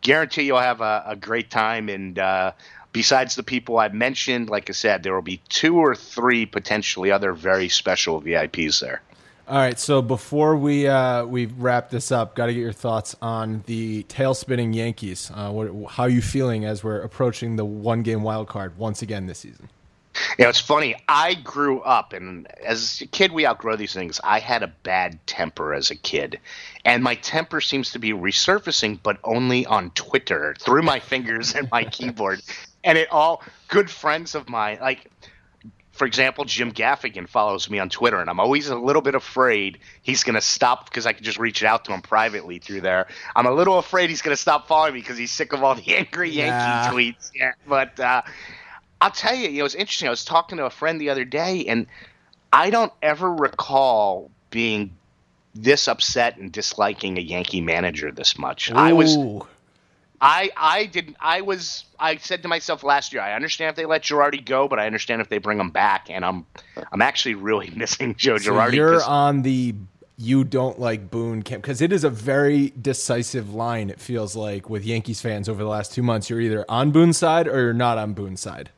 guarantee 0.01 0.43
you'll 0.43 0.59
have 0.59 0.81
a, 0.81 1.05
a 1.07 1.17
great 1.17 1.51
time. 1.51 1.89
And 1.89 2.19
uh, 2.19 2.53
besides 2.93 3.35
the 3.35 3.43
people 3.43 3.79
I've 3.79 3.95
mentioned, 3.95 4.49
like 4.49 4.71
I 4.71 4.73
said, 4.73 5.03
there 5.03 5.15
will 5.15 5.23
be 5.23 5.41
two 5.49 5.77
or 5.77 5.95
three 5.95 6.47
potentially 6.47 7.11
other 7.11 7.33
very 7.33 7.69
special 7.69 8.21
VIPs 8.21 8.81
there. 8.81 9.03
All 9.49 9.57
right, 9.57 9.79
so 9.79 10.03
before 10.03 10.57
we 10.57 10.87
uh, 10.87 11.25
we 11.25 11.47
wrap 11.47 11.89
this 11.89 12.13
up, 12.13 12.35
got 12.35 12.47
to 12.47 12.53
get 12.53 12.61
your 12.61 12.73
thoughts 12.73 13.17
on 13.23 13.63
the 13.65 14.03
tail 14.03 14.35
spinning 14.35 14.75
Yankees. 14.75 15.31
Uh, 15.33 15.51
what, 15.51 15.93
how 15.93 16.03
are 16.03 16.09
you 16.11 16.21
feeling 16.21 16.67
as 16.67 16.85
we're 16.85 17.01
approaching 17.01 17.57
the 17.57 17.65
one 17.65 18.03
game 18.03 18.23
wild 18.23 18.47
card 18.47 18.77
once 18.77 19.01
again 19.01 19.25
this 19.25 19.39
season? 19.39 19.71
You 20.37 20.45
know, 20.45 20.49
it's 20.49 20.61
funny. 20.61 20.97
I 21.09 21.35
grew 21.35 21.81
up, 21.81 22.13
and 22.13 22.47
as 22.65 23.01
a 23.01 23.07
kid, 23.07 23.33
we 23.33 23.47
outgrow 23.47 23.77
these 23.77 23.93
things. 23.95 24.21
I 24.25 24.41
had 24.41 24.63
a 24.63 24.69
bad 24.83 25.19
temper 25.27 25.73
as 25.73 25.91
a 25.91 25.95
kid, 25.97 26.39
and 26.85 27.03
my 27.03 27.15
temper 27.17 27.61
seems 27.61 27.93
to 27.93 27.99
be 27.99 28.13
resurfacing, 28.13 29.01
but 29.03 29.19
only 29.25 29.65
on 29.67 29.91
Twitter 29.93 30.55
through 30.59 30.83
my 30.83 31.01
fingers 31.01 31.55
and 31.55 31.69
my 31.71 31.85
keyboard. 31.91 32.43
And 32.85 32.99
it 32.99 33.09
all 33.11 33.43
good 33.69 33.91
friends 33.91 34.35
of 34.35 34.49
mine, 34.49 34.79
like 34.81 35.11
for 35.93 36.07
example, 36.07 36.45
Jim 36.45 36.71
Gaffigan 36.73 37.29
follows 37.29 37.69
me 37.69 37.81
on 37.81 37.89
Twitter, 37.89 38.21
and 38.21 38.31
I'm 38.31 38.39
always 38.39 38.69
a 38.69 38.77
little 38.77 39.03
bit 39.03 39.17
afraid 39.17 39.79
he's 40.03 40.23
going 40.23 40.37
to 40.37 40.41
stop 40.41 40.85
because 40.89 41.07
I 41.07 41.13
can 41.13 41.25
just 41.25 41.41
reach 41.41 41.65
out 41.65 41.85
to 41.87 41.93
him 41.93 42.03
privately 42.03 42.61
through 42.61 42.83
there. 42.83 43.09
I'm 43.35 43.47
a 43.47 43.51
little 43.51 43.79
afraid 43.79 44.09
he's 44.09 44.23
going 44.23 44.35
to 44.37 44.41
stop 44.41 44.69
following 44.69 44.95
me 44.95 45.01
because 45.01 45.19
he's 45.19 45.33
sick 45.33 45.53
of 45.53 45.65
all 45.65 45.75
the 45.75 45.97
angry 45.97 46.31
Yankee 46.31 46.53
Nah. 46.53 46.93
tweets. 46.93 47.33
Yeah, 47.35 47.51
but 47.67 47.99
uh, 47.99 48.23
I'll 49.01 49.11
tell 49.11 49.35
you, 49.35 49.49
you 49.49 49.61
know, 49.61 49.65
it's 49.65 49.75
interesting. 49.75 50.09
I 50.09 50.11
was 50.11 50.25
talking 50.25 50.59
to 50.59 50.67
a 50.67 50.71
friend 50.71 51.01
the 51.01 51.11
other 51.11 51.25
day, 51.25 51.67
and 51.67 51.87
I 52.53 52.71
don't 52.71 52.93
ever 53.03 53.33
recall 53.33 54.31
being 54.51 54.97
this 55.55 55.89
upset 55.89 56.37
and 56.37 56.53
disliking 56.53 57.19
a 57.19 57.21
Yankee 57.21 57.61
manager 57.61 58.11
this 58.11 58.39
much. 58.39 58.73
I 58.73 58.93
was. 58.93 59.17
I 60.21 60.51
I 60.57 60.87
didn't. 60.87 61.17
I 61.21 61.43
was. 61.43 61.85
I 61.99 62.17
said 62.17 62.43
to 62.43 62.49
myself 62.49 62.83
last 62.83 63.13
year. 63.13 63.23
I 63.23 63.35
understand 63.35 63.71
if 63.71 63.77
they 63.77 63.87
let 63.87 64.03
Girardi 64.03 64.45
go, 64.45 64.67
but 64.67 64.81
I 64.81 64.87
understand 64.87 65.21
if 65.21 65.29
they 65.29 65.39
bring 65.39 65.61
him 65.61 65.71
back. 65.71 66.11
And 66.11 66.25
I'm 66.25 66.47
I'm 66.91 67.03
actually 67.03 67.37
really 67.37 67.71
missing 67.77 68.15
Joe 68.17 68.39
So 68.39 68.53
Girardi. 68.53 68.75
You're 68.75 69.05
on 69.05 69.43
the 69.43 69.75
you 70.17 70.43
don't 70.43 70.81
like 70.81 71.11
Boone 71.13 71.43
camp 71.43 71.63
because 71.63 71.81
it 71.81 71.93
is 71.93 72.03
a 72.03 72.11
very 72.11 72.73
decisive 72.81 73.55
line. 73.55 73.89
It 73.89 74.01
feels 74.01 74.35
like 74.35 74.69
with 74.69 74.85
Yankees 74.85 75.21
fans 75.21 75.49
over 75.49 75.63
the 75.63 75.69
last 75.69 75.93
two 75.93 76.03
months, 76.03 76.29
you're 76.29 76.41
either 76.41 76.65
on 76.69 76.91
Boone's 76.91 77.17
side 77.17 77.47
or 77.47 77.61
you're 77.61 77.73
not 77.73 77.99
on 77.99 78.15
Boone's 78.15 78.41
side. 78.41 78.71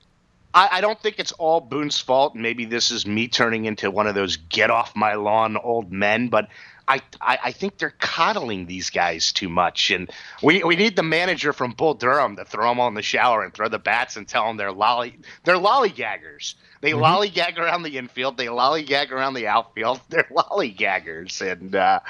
I, 0.52 0.68
I 0.72 0.80
don't 0.80 1.00
think 1.00 1.18
it's 1.18 1.32
all 1.32 1.60
Boone's 1.60 1.98
fault. 1.98 2.34
Maybe 2.34 2.64
this 2.64 2.90
is 2.90 3.06
me 3.06 3.28
turning 3.28 3.64
into 3.64 3.90
one 3.90 4.06
of 4.06 4.14
those 4.14 4.36
get 4.36 4.70
off 4.70 4.96
my 4.96 5.14
lawn 5.14 5.56
old 5.56 5.92
men, 5.92 6.28
but 6.28 6.48
I, 6.90 7.00
I, 7.20 7.38
I 7.44 7.52
think 7.52 7.78
they're 7.78 7.94
coddling 8.00 8.66
these 8.66 8.90
guys 8.90 9.32
too 9.32 9.48
much. 9.48 9.90
And 9.92 10.10
we, 10.42 10.64
we 10.64 10.74
need 10.74 10.96
the 10.96 11.04
manager 11.04 11.52
from 11.52 11.70
Bull 11.72 11.94
Durham 11.94 12.34
to 12.34 12.44
throw 12.44 12.68
them 12.68 12.80
all 12.80 12.88
in 12.88 12.94
the 12.94 13.02
shower 13.02 13.44
and 13.44 13.54
throw 13.54 13.68
the 13.68 13.78
bats 13.78 14.16
and 14.16 14.26
tell 14.26 14.46
them 14.48 14.56
they're 14.56 14.72
lolly 14.72 15.16
they're 15.44 15.54
lollygaggers. 15.56 16.54
They 16.80 16.92
lollygag 16.92 17.58
around 17.58 17.82
the 17.84 17.96
infield. 17.98 18.36
They 18.36 18.46
lollygag 18.46 19.12
around 19.12 19.34
the 19.34 19.46
outfield. 19.46 20.00
They're 20.08 20.26
lollygaggers. 20.34 21.40
And 21.42 21.76
uh, 21.76 22.00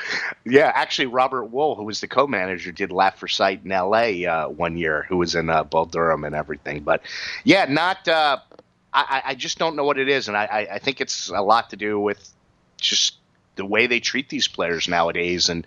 yeah, 0.46 0.70
actually, 0.72 1.06
Robert 1.06 1.50
Wuhl, 1.50 1.76
who 1.76 1.82
was 1.82 2.00
the 2.00 2.06
co-manager, 2.06 2.70
did 2.70 2.92
Laugh 2.92 3.18
for 3.18 3.26
Sight 3.26 3.62
in 3.64 3.72
L.A. 3.72 4.24
Uh, 4.26 4.48
one 4.48 4.76
year, 4.76 5.06
who 5.08 5.16
was 5.16 5.34
in 5.34 5.50
uh, 5.50 5.64
Bull 5.64 5.86
Durham 5.86 6.22
and 6.22 6.36
everything. 6.36 6.84
But 6.84 7.02
yeah, 7.42 7.64
not. 7.68 8.06
Uh, 8.06 8.38
I, 8.92 9.22
I- 9.26 9.34
just 9.34 9.58
don't 9.58 9.74
know 9.76 9.84
what 9.84 9.98
it 9.98 10.08
is, 10.08 10.28
and 10.28 10.36
I, 10.36 10.68
I 10.72 10.78
think 10.78 11.00
it's 11.00 11.28
a 11.30 11.42
lot 11.42 11.70
to 11.70 11.76
do 11.76 11.98
with 11.98 12.32
just 12.80 13.16
the 13.60 13.66
way 13.66 13.86
they 13.86 14.00
treat 14.00 14.30
these 14.30 14.48
players 14.48 14.88
nowadays. 14.88 15.50
And 15.50 15.66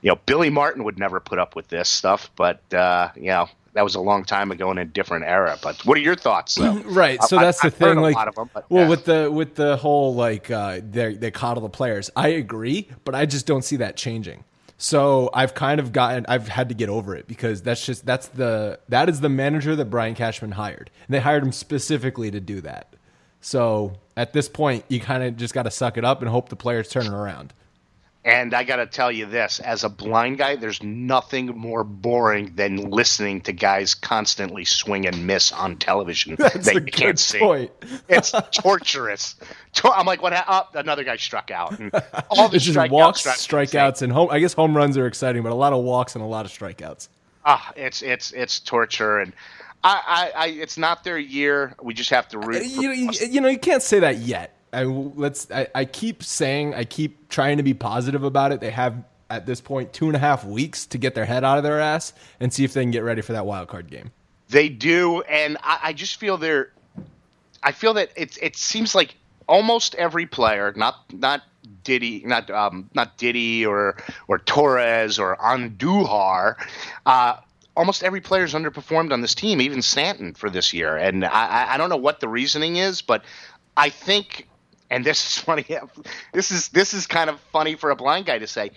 you 0.00 0.10
know, 0.10 0.18
Billy 0.26 0.48
Martin 0.48 0.84
would 0.84 0.98
never 0.98 1.18
put 1.18 1.38
up 1.38 1.56
with 1.56 1.68
this 1.68 1.88
stuff, 1.88 2.30
but 2.36 2.60
uh, 2.72 3.10
you 3.16 3.26
know, 3.26 3.48
that 3.72 3.82
was 3.82 3.96
a 3.96 4.00
long 4.00 4.24
time 4.24 4.52
ago 4.52 4.70
in 4.70 4.78
a 4.78 4.84
different 4.84 5.24
era. 5.24 5.58
But 5.60 5.84
what 5.84 5.96
are 5.96 6.00
your 6.00 6.14
thoughts? 6.14 6.54
Though? 6.54 6.74
right. 6.84 7.22
So 7.24 7.38
I- 7.38 7.44
that's 7.44 7.60
the 7.60 7.66
I've 7.66 7.74
thing. 7.74 8.00
Like, 8.00 8.34
them, 8.34 8.50
but, 8.52 8.70
well, 8.70 8.84
yeah. 8.84 8.88
with 8.88 9.04
the 9.04 9.30
with 9.30 9.56
the 9.56 9.76
whole 9.76 10.14
like 10.14 10.50
uh, 10.50 10.80
they 10.88 11.14
they 11.14 11.30
coddle 11.30 11.62
the 11.62 11.68
players. 11.68 12.10
I 12.14 12.28
agree, 12.28 12.88
but 13.04 13.14
I 13.14 13.26
just 13.26 13.46
don't 13.46 13.62
see 13.64 13.76
that 13.76 13.96
changing. 13.96 14.44
So 14.78 15.30
I've 15.32 15.54
kind 15.54 15.78
of 15.78 15.92
gotten 15.92 16.26
I've 16.28 16.48
had 16.48 16.68
to 16.70 16.74
get 16.74 16.88
over 16.88 17.14
it 17.14 17.28
because 17.28 17.62
that's 17.62 17.86
just 17.86 18.04
that's 18.04 18.28
the 18.28 18.80
that 18.88 19.08
is 19.08 19.20
the 19.20 19.28
manager 19.28 19.76
that 19.76 19.86
Brian 19.86 20.14
Cashman 20.14 20.52
hired. 20.52 20.90
And 21.06 21.14
they 21.14 21.20
hired 21.20 21.44
him 21.44 21.52
specifically 21.52 22.30
to 22.32 22.40
do 22.40 22.60
that. 22.62 22.92
So 23.40 23.92
at 24.16 24.32
this 24.32 24.48
point, 24.48 24.84
you 24.88 25.00
kind 25.00 25.22
of 25.22 25.36
just 25.36 25.54
got 25.54 25.62
to 25.64 25.70
suck 25.70 25.96
it 25.96 26.04
up 26.04 26.20
and 26.20 26.30
hope 26.30 26.48
the 26.48 26.56
players 26.56 26.88
turn 26.88 27.06
it 27.06 27.12
around. 27.12 27.52
And 28.24 28.54
I 28.54 28.62
got 28.62 28.76
to 28.76 28.86
tell 28.86 29.10
you 29.10 29.26
this 29.26 29.58
as 29.58 29.82
a 29.82 29.88
blind 29.88 30.38
guy, 30.38 30.54
there's 30.54 30.80
nothing 30.80 31.46
more 31.46 31.82
boring 31.82 32.52
than 32.54 32.90
listening 32.90 33.40
to 33.40 33.52
guys 33.52 33.96
constantly 33.96 34.64
swing 34.64 35.06
and 35.08 35.26
miss 35.26 35.50
on 35.50 35.76
television 35.76 36.36
That's 36.38 36.66
that 36.66 36.76
a 36.76 36.80
you 36.80 36.80
good 36.82 36.92
can't 36.92 37.18
see. 37.18 37.40
point. 37.40 37.72
It's 38.08 38.30
torturous. 38.52 39.34
I'm 39.84 40.06
like, 40.06 40.22
what? 40.22 40.32
ha- 40.34 40.68
Oh, 40.72 40.78
another 40.78 41.02
guy 41.02 41.16
struck 41.16 41.50
out. 41.50 41.76
And 41.80 41.90
all 42.30 42.48
the 42.48 42.56
It's 42.56 42.64
just 42.66 42.78
strikeouts, 42.78 42.90
walks, 42.92 43.22
strikeouts, 43.22 44.02
and 44.02 44.12
home. 44.12 44.28
I 44.30 44.38
guess 44.38 44.52
home 44.52 44.76
runs 44.76 44.96
are 44.96 45.06
exciting, 45.08 45.42
but 45.42 45.50
a 45.50 45.56
lot 45.56 45.72
of 45.72 45.82
walks 45.82 46.14
and 46.14 46.22
a 46.22 46.26
lot 46.28 46.46
of 46.46 46.52
strikeouts. 46.52 47.08
Ah, 47.44 47.72
it's 47.74 48.02
it's 48.02 48.30
it's 48.30 48.60
torture, 48.60 49.18
and 49.18 49.32
I, 49.84 50.32
I, 50.34 50.44
I 50.44 50.46
it's 50.48 50.78
not 50.78 51.04
their 51.04 51.18
year. 51.18 51.74
We 51.82 51.94
just 51.94 52.10
have 52.10 52.28
to 52.28 52.38
root. 52.38 52.64
you, 52.64 52.90
you, 52.90 53.10
you 53.28 53.40
know, 53.40 53.48
you 53.48 53.58
can't 53.58 53.82
say 53.82 54.00
that 54.00 54.18
yet. 54.18 54.56
I 54.72 54.84
let's. 54.84 55.50
I, 55.50 55.66
I 55.74 55.84
keep 55.84 56.22
saying, 56.22 56.74
I 56.74 56.84
keep 56.84 57.28
trying 57.28 57.58
to 57.58 57.62
be 57.62 57.74
positive 57.74 58.24
about 58.24 58.52
it. 58.52 58.60
They 58.60 58.70
have 58.70 59.04
at 59.28 59.46
this 59.46 59.60
point 59.60 59.92
two 59.92 60.06
and 60.06 60.16
a 60.16 60.18
half 60.18 60.44
weeks 60.44 60.86
to 60.86 60.98
get 60.98 61.14
their 61.14 61.24
head 61.24 61.44
out 61.44 61.58
of 61.58 61.64
their 61.64 61.80
ass 61.80 62.12
and 62.40 62.52
see 62.52 62.64
if 62.64 62.72
they 62.72 62.82
can 62.82 62.90
get 62.90 63.02
ready 63.02 63.22
for 63.22 63.32
that 63.32 63.44
wild 63.44 63.68
card 63.68 63.90
game. 63.90 64.12
They 64.48 64.68
do, 64.68 65.22
and 65.22 65.56
I, 65.62 65.78
I 65.84 65.92
just 65.92 66.16
feel 66.16 66.36
they're. 66.36 66.70
I 67.62 67.72
feel 67.72 67.94
that 67.94 68.10
it 68.16 68.38
it 68.40 68.56
seems 68.56 68.94
like 68.94 69.16
almost 69.46 69.94
every 69.96 70.26
player, 70.26 70.72
not 70.76 70.96
not 71.12 71.42
Didi, 71.84 72.22
not 72.24 72.50
um, 72.50 72.88
not 72.94 73.18
Didi 73.18 73.66
or 73.66 73.96
or 74.28 74.38
Torres 74.38 75.18
or 75.18 75.36
Andujar, 75.36 76.56
uh, 77.06 77.36
almost 77.76 78.02
every 78.02 78.20
player 78.20 78.32
player's 78.32 78.54
underperformed 78.54 79.12
on 79.12 79.20
this 79.20 79.34
team, 79.34 79.60
even 79.60 79.82
Stanton 79.82 80.34
for 80.34 80.48
this 80.50 80.72
year, 80.72 80.96
and 80.96 81.24
I, 81.24 81.28
I- 81.46 81.74
I 81.74 81.76
don't 81.76 81.90
know 81.90 81.96
what 81.96 82.20
the 82.20 82.28
reasoning 82.28 82.76
is, 82.76 83.02
but 83.02 83.24
I 83.76 83.90
think, 83.90 84.48
and 84.90 85.04
this 85.04 85.24
is 85.26 85.38
funny. 85.44 85.66
This 86.32 86.50
is 86.50 86.68
this 86.68 86.94
is 86.94 87.06
kind 87.06 87.28
of 87.30 87.38
funny 87.52 87.74
for 87.74 87.90
a 87.90 87.96
blind 87.96 88.26
guy 88.26 88.38
to 88.38 88.46
say. 88.46 88.70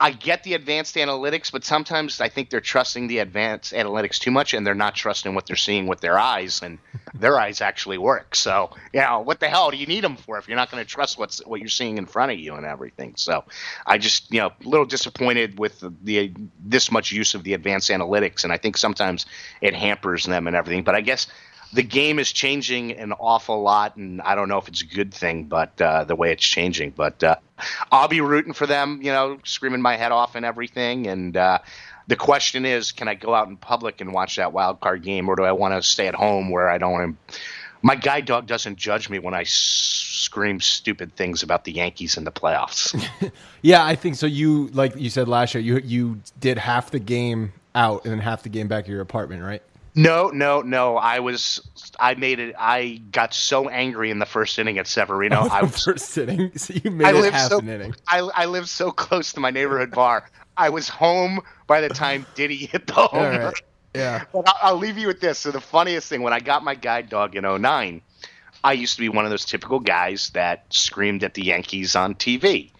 I 0.00 0.12
get 0.12 0.44
the 0.44 0.54
advanced 0.54 0.94
analytics, 0.94 1.50
but 1.50 1.64
sometimes 1.64 2.20
I 2.20 2.28
think 2.28 2.50
they're 2.50 2.60
trusting 2.60 3.08
the 3.08 3.18
advanced 3.18 3.72
analytics 3.72 4.20
too 4.20 4.30
much, 4.30 4.54
and 4.54 4.64
they're 4.64 4.74
not 4.74 4.94
trusting 4.94 5.34
what 5.34 5.46
they're 5.46 5.56
seeing 5.56 5.88
with 5.88 6.00
their 6.00 6.16
eyes, 6.16 6.62
and 6.62 6.78
their 7.14 7.38
eyes 7.40 7.60
actually 7.60 7.98
work. 7.98 8.36
So, 8.36 8.70
you 8.92 9.00
know, 9.00 9.20
what 9.20 9.40
the 9.40 9.48
hell 9.48 9.72
do 9.72 9.76
you 9.76 9.86
need 9.86 10.04
them 10.04 10.16
for 10.16 10.38
if 10.38 10.46
you're 10.46 10.56
not 10.56 10.70
going 10.70 10.84
to 10.84 10.88
trust 10.88 11.18
what's 11.18 11.44
what 11.44 11.58
you're 11.58 11.68
seeing 11.68 11.98
in 11.98 12.06
front 12.06 12.30
of 12.30 12.38
you 12.38 12.54
and 12.54 12.64
everything? 12.64 13.14
So, 13.16 13.44
I 13.86 13.98
just, 13.98 14.32
you 14.32 14.38
know, 14.38 14.52
a 14.64 14.68
little 14.68 14.86
disappointed 14.86 15.58
with 15.58 15.80
the, 15.80 15.92
the 16.04 16.32
this 16.64 16.92
much 16.92 17.10
use 17.10 17.34
of 17.34 17.42
the 17.42 17.54
advanced 17.54 17.90
analytics, 17.90 18.44
and 18.44 18.52
I 18.52 18.56
think 18.56 18.76
sometimes 18.76 19.26
it 19.60 19.74
hampers 19.74 20.26
them 20.26 20.46
and 20.46 20.54
everything. 20.54 20.84
But 20.84 20.94
I 20.94 21.00
guess 21.00 21.26
the 21.72 21.82
game 21.82 22.18
is 22.18 22.32
changing 22.32 22.92
an 22.92 23.12
awful 23.12 23.60
lot, 23.62 23.96
and 23.96 24.22
I 24.22 24.34
don't 24.34 24.48
know 24.48 24.58
if 24.58 24.68
it's 24.68 24.82
a 24.82 24.86
good 24.86 25.12
thing, 25.12 25.44
but 25.44 25.80
uh, 25.80 26.04
the 26.04 26.16
way 26.16 26.32
it's 26.32 26.44
changing. 26.44 26.90
But 26.90 27.22
uh, 27.22 27.36
I'll 27.92 28.08
be 28.08 28.20
rooting 28.20 28.54
for 28.54 28.66
them, 28.66 29.00
you 29.02 29.12
know, 29.12 29.38
screaming 29.44 29.82
my 29.82 29.96
head 29.96 30.12
off 30.12 30.34
and 30.34 30.46
everything. 30.46 31.06
And 31.06 31.36
uh, 31.36 31.58
the 32.06 32.16
question 32.16 32.64
is, 32.64 32.92
can 32.92 33.06
I 33.08 33.14
go 33.14 33.34
out 33.34 33.48
in 33.48 33.56
public 33.56 34.00
and 34.00 34.12
watch 34.12 34.36
that 34.36 34.52
wild 34.52 34.80
card 34.80 35.02
game, 35.02 35.28
or 35.28 35.36
do 35.36 35.44
I 35.44 35.52
want 35.52 35.74
to 35.74 35.82
stay 35.82 36.06
at 36.08 36.14
home 36.14 36.50
where 36.50 36.68
I 36.70 36.78
don't? 36.78 37.18
My 37.82 37.94
guide 37.94 38.24
dog 38.24 38.46
doesn't 38.46 38.76
judge 38.76 39.08
me 39.08 39.18
when 39.18 39.34
I 39.34 39.42
s- 39.42 39.50
scream 39.50 40.60
stupid 40.60 41.14
things 41.14 41.42
about 41.42 41.64
the 41.64 41.72
Yankees 41.72 42.16
in 42.16 42.24
the 42.24 42.32
playoffs. 42.32 42.94
Yeah, 43.60 43.84
I 43.84 43.96
think 43.96 44.14
so. 44.14 44.26
You 44.26 44.68
like 44.68 44.94
you 44.94 45.10
said 45.10 45.26
last 45.26 45.52
year, 45.52 45.60
you 45.60 45.78
you 45.78 46.20
did 46.38 46.58
half 46.58 46.92
the 46.92 47.00
game 47.00 47.52
out 47.74 48.04
and 48.04 48.12
then 48.12 48.20
half 48.20 48.44
the 48.44 48.48
game 48.48 48.68
back 48.68 48.84
at 48.84 48.88
your 48.88 49.00
apartment, 49.00 49.42
right? 49.42 49.62
No, 49.98 50.28
no, 50.28 50.62
no. 50.62 50.96
I 50.96 51.18
was, 51.18 51.60
I 51.98 52.14
made 52.14 52.38
it. 52.38 52.54
I 52.56 53.02
got 53.10 53.34
so 53.34 53.68
angry 53.68 54.12
in 54.12 54.20
the 54.20 54.26
first 54.26 54.56
inning 54.56 54.78
at 54.78 54.86
Severino. 54.86 55.40
Oh, 55.42 55.48
I 55.50 55.62
was, 55.62 55.82
First 55.82 56.10
sitting, 56.10 56.52
so 56.56 56.74
you 56.74 56.92
made 56.92 57.06
I 57.06 57.10
it 57.10 57.20
live 57.20 57.32
half 57.32 57.50
so, 57.50 57.58
an 57.58 57.68
inning. 57.68 57.94
I, 58.06 58.18
I 58.18 58.46
live 58.46 58.68
so 58.68 58.92
close 58.92 59.32
to 59.32 59.40
my 59.40 59.50
neighborhood 59.50 59.90
bar. 59.90 60.30
I 60.56 60.68
was 60.68 60.88
home 60.88 61.40
by 61.66 61.80
the 61.80 61.88
time 61.88 62.26
Didi 62.36 62.66
hit 62.66 62.86
the 62.86 62.94
home 62.94 63.08
All 63.12 63.38
run. 63.38 63.52
Yeah. 63.92 64.22
But 64.32 64.48
I'll, 64.48 64.58
I'll 64.62 64.76
leave 64.76 64.98
you 64.98 65.08
with 65.08 65.20
this. 65.20 65.40
So 65.40 65.50
the 65.50 65.60
funniest 65.60 66.08
thing, 66.08 66.22
when 66.22 66.32
I 66.32 66.38
got 66.38 66.62
my 66.62 66.76
guide 66.76 67.08
dog 67.08 67.34
in 67.34 67.42
09, 67.42 68.00
I 68.62 68.72
used 68.74 68.94
to 68.94 69.00
be 69.00 69.08
one 69.08 69.24
of 69.24 69.32
those 69.32 69.44
typical 69.44 69.80
guys 69.80 70.30
that 70.30 70.64
screamed 70.70 71.24
at 71.24 71.34
the 71.34 71.42
Yankees 71.42 71.96
on 71.96 72.14
TV. 72.14 72.70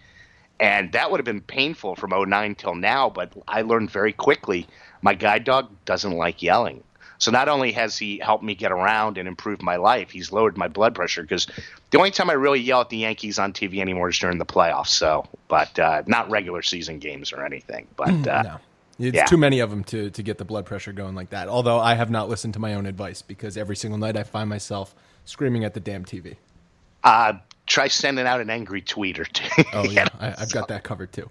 And 0.61 0.93
that 0.93 1.11
would 1.11 1.19
have 1.19 1.25
been 1.25 1.41
painful 1.41 1.97
from 1.97 2.11
09 2.11 2.55
till 2.55 2.75
now, 2.75 3.09
but 3.09 3.33
I 3.45 3.63
learned 3.63 3.91
very 3.91 4.13
quickly 4.13 4.67
my 5.01 5.15
guide 5.15 5.43
dog 5.43 5.69
doesn't 5.83 6.11
like 6.11 6.41
yelling. 6.41 6.83
So 7.19 7.31
not 7.31 7.47
only 7.49 7.71
has 7.73 7.97
he 7.97 8.17
helped 8.17 8.43
me 8.43 8.55
get 8.55 8.71
around 8.71 9.17
and 9.17 9.27
improve 9.27 9.61
my 9.61 9.75
life, 9.75 10.09
he's 10.09 10.31
lowered 10.31 10.57
my 10.57 10.67
blood 10.67 10.95
pressure 10.95 11.21
because 11.21 11.47
the 11.91 11.97
only 11.97 12.11
time 12.11 12.29
I 12.29 12.33
really 12.33 12.59
yell 12.59 12.81
at 12.81 12.89
the 12.89 12.97
Yankees 12.97 13.37
on 13.37 13.53
TV 13.53 13.79
anymore 13.79 14.09
is 14.09 14.17
during 14.17 14.37
the 14.37 14.45
playoffs. 14.45 14.87
So, 14.87 15.27
but 15.47 15.77
uh, 15.77 16.03
not 16.07 16.29
regular 16.29 16.61
season 16.61 16.99
games 16.99 17.31
or 17.33 17.45
anything. 17.45 17.87
But 17.95 18.27
uh, 18.27 18.43
No. 18.43 18.59
It's 18.99 19.15
Yeah. 19.15 19.25
too 19.25 19.37
many 19.37 19.59
of 19.61 19.69
them 19.69 19.83
to, 19.85 20.09
to 20.09 20.23
get 20.23 20.37
the 20.37 20.45
blood 20.45 20.65
pressure 20.65 20.91
going 20.91 21.15
like 21.15 21.29
that. 21.29 21.47
Although 21.47 21.79
I 21.79 21.93
have 21.95 22.09
not 22.09 22.27
listened 22.27 22.53
to 22.55 22.59
my 22.59 22.73
own 22.73 22.85
advice 22.85 23.21
because 23.21 23.55
every 23.55 23.75
single 23.77 23.97
night 23.97 24.17
I 24.17 24.23
find 24.23 24.49
myself 24.49 24.93
screaming 25.25 25.63
at 25.63 25.73
the 25.73 25.79
damn 25.79 26.03
TV. 26.05 26.35
uh, 27.03 27.33
try 27.65 27.87
sending 27.87 28.25
out 28.27 28.41
an 28.41 28.49
angry 28.49 28.81
tweet 28.81 29.19
or 29.19 29.25
two. 29.25 29.63
Oh 29.73 29.83
yeah. 29.89 30.07
I, 30.19 30.35
I've 30.37 30.51
got 30.51 30.67
that 30.69 30.83
covered 30.83 31.11
too. 31.13 31.29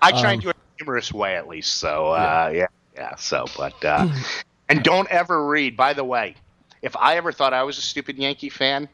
I 0.00 0.12
try 0.12 0.20
Um, 0.20 0.26
and 0.34 0.42
do 0.42 0.48
it 0.50 0.56
in 0.56 0.60
a 0.60 0.84
humorous 0.84 1.12
way 1.12 1.36
at 1.36 1.46
least. 1.48 1.74
So 1.74 2.08
uh, 2.08 2.50
yeah, 2.54 2.66
yeah. 2.94 3.16
So, 3.16 3.44
but 3.56 3.84
uh, 3.84 4.06
and 4.70 4.82
don't 4.82 5.08
ever 5.08 5.46
read. 5.46 5.76
By 5.76 5.92
the 5.92 6.04
way, 6.04 6.34
if 6.82 6.96
I 6.96 7.16
ever 7.16 7.32
thought 7.32 7.52
I 7.52 7.62
was 7.64 7.78
a 7.78 7.82
stupid 7.82 8.16
Yankee 8.16 8.48
fan, 8.48 8.88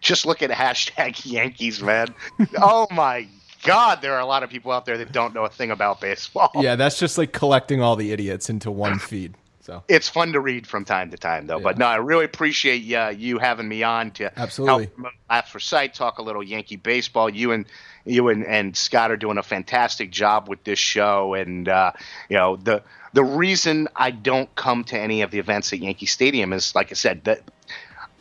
just 0.00 0.26
look 0.26 0.42
at 0.42 0.50
hashtag 0.64 1.24
Yankees, 1.24 1.82
man. 1.82 2.14
oh 2.58 2.86
my 2.90 3.28
God, 3.62 4.02
there 4.02 4.14
are 4.14 4.20
a 4.20 4.26
lot 4.26 4.42
of 4.42 4.50
people 4.50 4.72
out 4.72 4.84
there 4.84 4.98
that 4.98 5.12
don't 5.12 5.34
know 5.34 5.44
a 5.44 5.48
thing 5.48 5.70
about 5.70 6.00
baseball. 6.00 6.50
Yeah, 6.56 6.76
that's 6.76 6.98
just 6.98 7.16
like 7.16 7.32
collecting 7.32 7.80
all 7.80 7.96
the 7.96 8.12
idiots 8.12 8.50
into 8.50 8.70
one 8.70 8.98
feed. 9.10 9.34
So 9.62 9.82
It's 9.88 10.10
fun 10.10 10.34
to 10.34 10.40
read 10.40 10.66
from 10.66 10.84
time 10.84 11.10
to 11.12 11.16
time, 11.16 11.46
though. 11.46 11.58
But 11.58 11.78
no, 11.78 11.86
I 11.86 11.96
really 11.96 12.26
appreciate 12.26 12.92
uh, 12.92 13.08
you 13.16 13.38
having 13.38 13.66
me 13.66 13.82
on 13.82 14.10
to 14.12 14.38
Absolutely. 14.38 14.84
help 14.84 14.94
promote 14.94 15.12
Laughs 15.30 15.50
for 15.50 15.58
Sight, 15.58 15.94
talk 15.94 16.18
a 16.18 16.22
little 16.22 16.42
Yankee 16.42 16.76
baseball. 16.76 17.30
You 17.30 17.52
and 17.52 17.64
you 18.04 18.28
and, 18.28 18.44
and 18.44 18.76
Scott 18.76 19.10
are 19.10 19.16
doing 19.16 19.38
a 19.38 19.42
fantastic 19.42 20.10
job 20.10 20.48
with 20.48 20.62
this 20.64 20.78
show, 20.78 21.34
and 21.34 21.68
uh, 21.68 21.92
you 22.28 22.36
know 22.36 22.56
the 22.56 22.82
the 23.12 23.24
reason 23.24 23.88
I 23.96 24.10
don't 24.10 24.54
come 24.56 24.84
to 24.84 24.98
any 24.98 25.22
of 25.22 25.30
the 25.30 25.38
events 25.38 25.72
at 25.72 25.78
Yankee 25.78 26.06
Stadium 26.06 26.52
is, 26.52 26.74
like 26.74 26.90
I 26.90 26.94
said, 26.94 27.24
that 27.24 27.42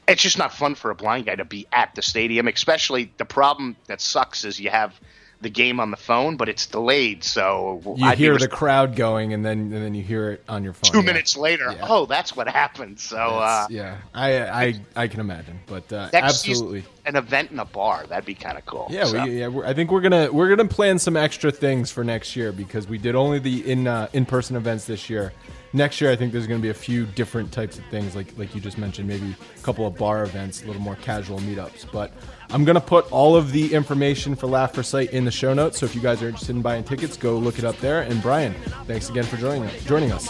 it's 0.07 0.21
just 0.21 0.37
not 0.37 0.53
fun 0.53 0.75
for 0.75 0.91
a 0.91 0.95
blind 0.95 1.25
guy 1.25 1.35
to 1.35 1.45
be 1.45 1.67
at 1.71 1.95
the 1.95 2.01
stadium. 2.01 2.47
Especially 2.47 3.11
the 3.17 3.25
problem 3.25 3.75
that 3.87 4.01
sucks 4.01 4.45
is 4.45 4.59
you 4.59 4.69
have 4.69 4.99
the 5.43 5.49
game 5.49 5.79
on 5.79 5.91
the 5.91 5.97
phone, 5.97 6.35
but 6.37 6.49
it's 6.49 6.65
delayed, 6.65 7.23
so 7.23 7.81
you 7.97 8.05
I'd 8.05 8.17
hear 8.17 8.33
res- 8.33 8.41
the 8.41 8.47
crowd 8.47 8.95
going, 8.95 9.33
and 9.33 9.45
then 9.45 9.59
and 9.59 9.73
then 9.73 9.93
you 9.93 10.01
hear 10.01 10.31
it 10.31 10.43
on 10.49 10.63
your 10.63 10.73
phone. 10.73 10.91
two 10.91 10.97
Yeah. 10.99 11.05
minutes 11.05 11.37
later. 11.37 11.71
Yeah. 11.71 11.85
Oh, 11.87 12.05
that's 12.07 12.35
what 12.35 12.47
happened. 12.47 12.99
So. 12.99 13.17
Uh, 13.17 13.67
yeah, 13.69 13.97
I, 14.13 14.39
I 14.65 14.73
I 14.95 15.07
can 15.07 15.19
imagine, 15.19 15.59
but 15.67 15.91
uh, 15.93 16.09
absolutely. 16.13 16.83
an 17.05 17.15
event 17.15 17.51
in 17.51 17.59
a 17.59 17.65
bar. 17.65 18.05
That'd 18.07 18.25
be 18.25 18.33
kind 18.35 18.57
of 18.57 18.65
cool. 18.65 18.87
Yeah, 18.89 19.03
So, 19.05 19.23
we, 19.23 19.39
yeah. 19.39 19.47
We're, 19.47 19.65
I 19.65 19.73
think 19.73 19.91
we're 19.91 20.01
gonna 20.01 20.31
we're 20.31 20.49
gonna 20.53 20.67
plan 20.67 20.97
some 20.97 21.15
extra 21.15 21.51
things 21.51 21.91
for 21.91 22.03
next 22.03 22.35
year 22.35 22.51
because 22.51 22.87
we 22.87 22.97
did 22.97 23.15
only 23.15 23.39
the 23.39 23.69
in 23.71 23.85
uh, 23.87 24.07
in 24.13 24.25
person 24.25 24.55
events 24.55 24.85
this 24.85 25.09
year. 25.09 25.33
Next 25.75 25.99
year, 26.01 26.11
I 26.11 26.15
think 26.15 26.31
there's 26.31 26.45
gonna 26.45 26.59
be 26.59 26.69
a 26.69 26.73
few 26.73 27.05
different 27.07 27.51
types 27.51 27.79
of 27.79 27.85
things, 27.85 28.15
like 28.15 28.27
like 28.37 28.53
you 28.55 28.61
just 28.61 28.77
mentioned, 28.77 29.07
maybe 29.07 29.35
a 29.57 29.61
couple 29.63 29.85
of 29.87 29.97
bar 29.97 30.23
events, 30.23 30.63
a 30.63 30.67
little 30.67 30.81
more 30.81 30.95
casual 30.97 31.39
meetups. 31.39 31.91
But 31.91 32.11
I'm 32.53 32.65
gonna 32.65 32.79
put 32.79 33.11
all 33.11 33.35
of 33.35 33.51
the 33.51 33.73
information 33.73 34.35
for 34.35 34.45
Laugh 34.45 34.75
for 34.75 34.83
Sight 34.83 35.09
in 35.11 35.25
the 35.25 35.31
show 35.31 35.55
notes. 35.55 35.79
So 35.79 35.87
if 35.87 35.95
you 35.95 36.01
guys 36.01 36.21
are 36.21 36.27
interested 36.27 36.55
in 36.55 36.61
buying 36.61 36.83
tickets, 36.83 37.17
go 37.17 37.35
look 37.35 37.57
it 37.57 37.65
up 37.65 37.75
there. 37.79 38.03
And 38.03 38.21
Brian, 38.21 38.53
thanks 38.85 39.09
again 39.09 39.23
for 39.23 39.37
joining 39.37 39.67
joining 39.85 40.11
us. 40.11 40.29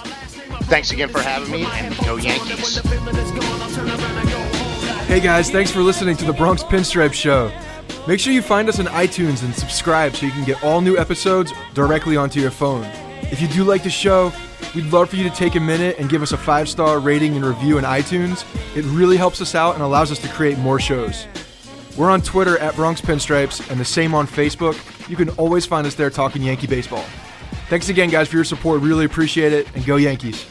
Thanks 0.70 0.92
again 0.92 1.10
for 1.10 1.20
having 1.20 1.52
me, 1.52 1.66
and 1.66 1.94
go 1.98 2.16
Yankees. 2.16 2.78
Hey 5.06 5.20
guys, 5.20 5.50
thanks 5.50 5.70
for 5.70 5.82
listening 5.82 6.16
to 6.16 6.24
the 6.24 6.32
Bronx 6.32 6.64
Pinstripe 6.64 7.12
Show. 7.12 7.52
Make 8.08 8.22
sure 8.22 8.32
you 8.32 8.42
find 8.42 8.70
us 8.70 8.80
on 8.80 8.86
iTunes 8.86 9.44
and 9.44 9.54
subscribe 9.54 10.16
so 10.16 10.26
you 10.26 10.32
can 10.32 10.46
get 10.46 10.64
all 10.64 10.80
new 10.80 10.98
episodes 10.98 11.52
directly 11.74 12.16
onto 12.16 12.40
your 12.40 12.52
phone. 12.52 12.86
If 13.34 13.42
you 13.42 13.50
do 13.50 13.66
like 13.66 13.84
the 13.84 13.90
show, 13.90 14.32
we'd 14.74 14.86
love 14.94 15.10
for 15.10 15.18
you 15.18 15.30
to 15.30 15.36
take 15.36 15.56
a 15.56 15.60
minute 15.60 15.98
and 16.00 16.10
give 16.10 16.22
us 16.22 16.32
a 16.32 16.38
five 16.38 16.70
star 16.70 17.00
rating 17.00 17.36
and 17.36 17.44
review 17.44 17.78
in 17.78 17.84
iTunes. 17.84 18.46
It 18.78 18.86
really 18.86 19.18
helps 19.18 19.42
us 19.42 19.56
out 19.56 19.74
and 19.74 19.84
allows 19.84 20.10
us 20.10 20.20
to 20.20 20.30
create 20.30 20.58
more 20.58 20.80
shows. 20.80 21.28
We're 21.98 22.10
on 22.10 22.22
Twitter 22.22 22.58
at 22.58 22.76
Bronx 22.76 23.02
Pinstripes 23.02 23.70
and 23.70 23.80
the 23.80 23.86
same 23.86 24.16
on 24.16 24.26
Facebook. 24.26 24.76
You 25.08 25.16
can 25.16 25.30
always 25.32 25.66
find 25.66 25.86
us 25.86 25.94
there 25.94 26.10
talking 26.10 26.42
Yankee 26.42 26.68
baseball. 26.68 27.06
Thanks 27.70 27.90
again, 27.90 28.10
guys, 28.10 28.28
for 28.28 28.36
your 28.36 28.46
support. 28.46 28.82
Really 28.82 29.06
appreciate 29.06 29.54
it, 29.54 29.68
and 29.76 29.86
go 29.86 29.98
Yankees. 29.98 30.46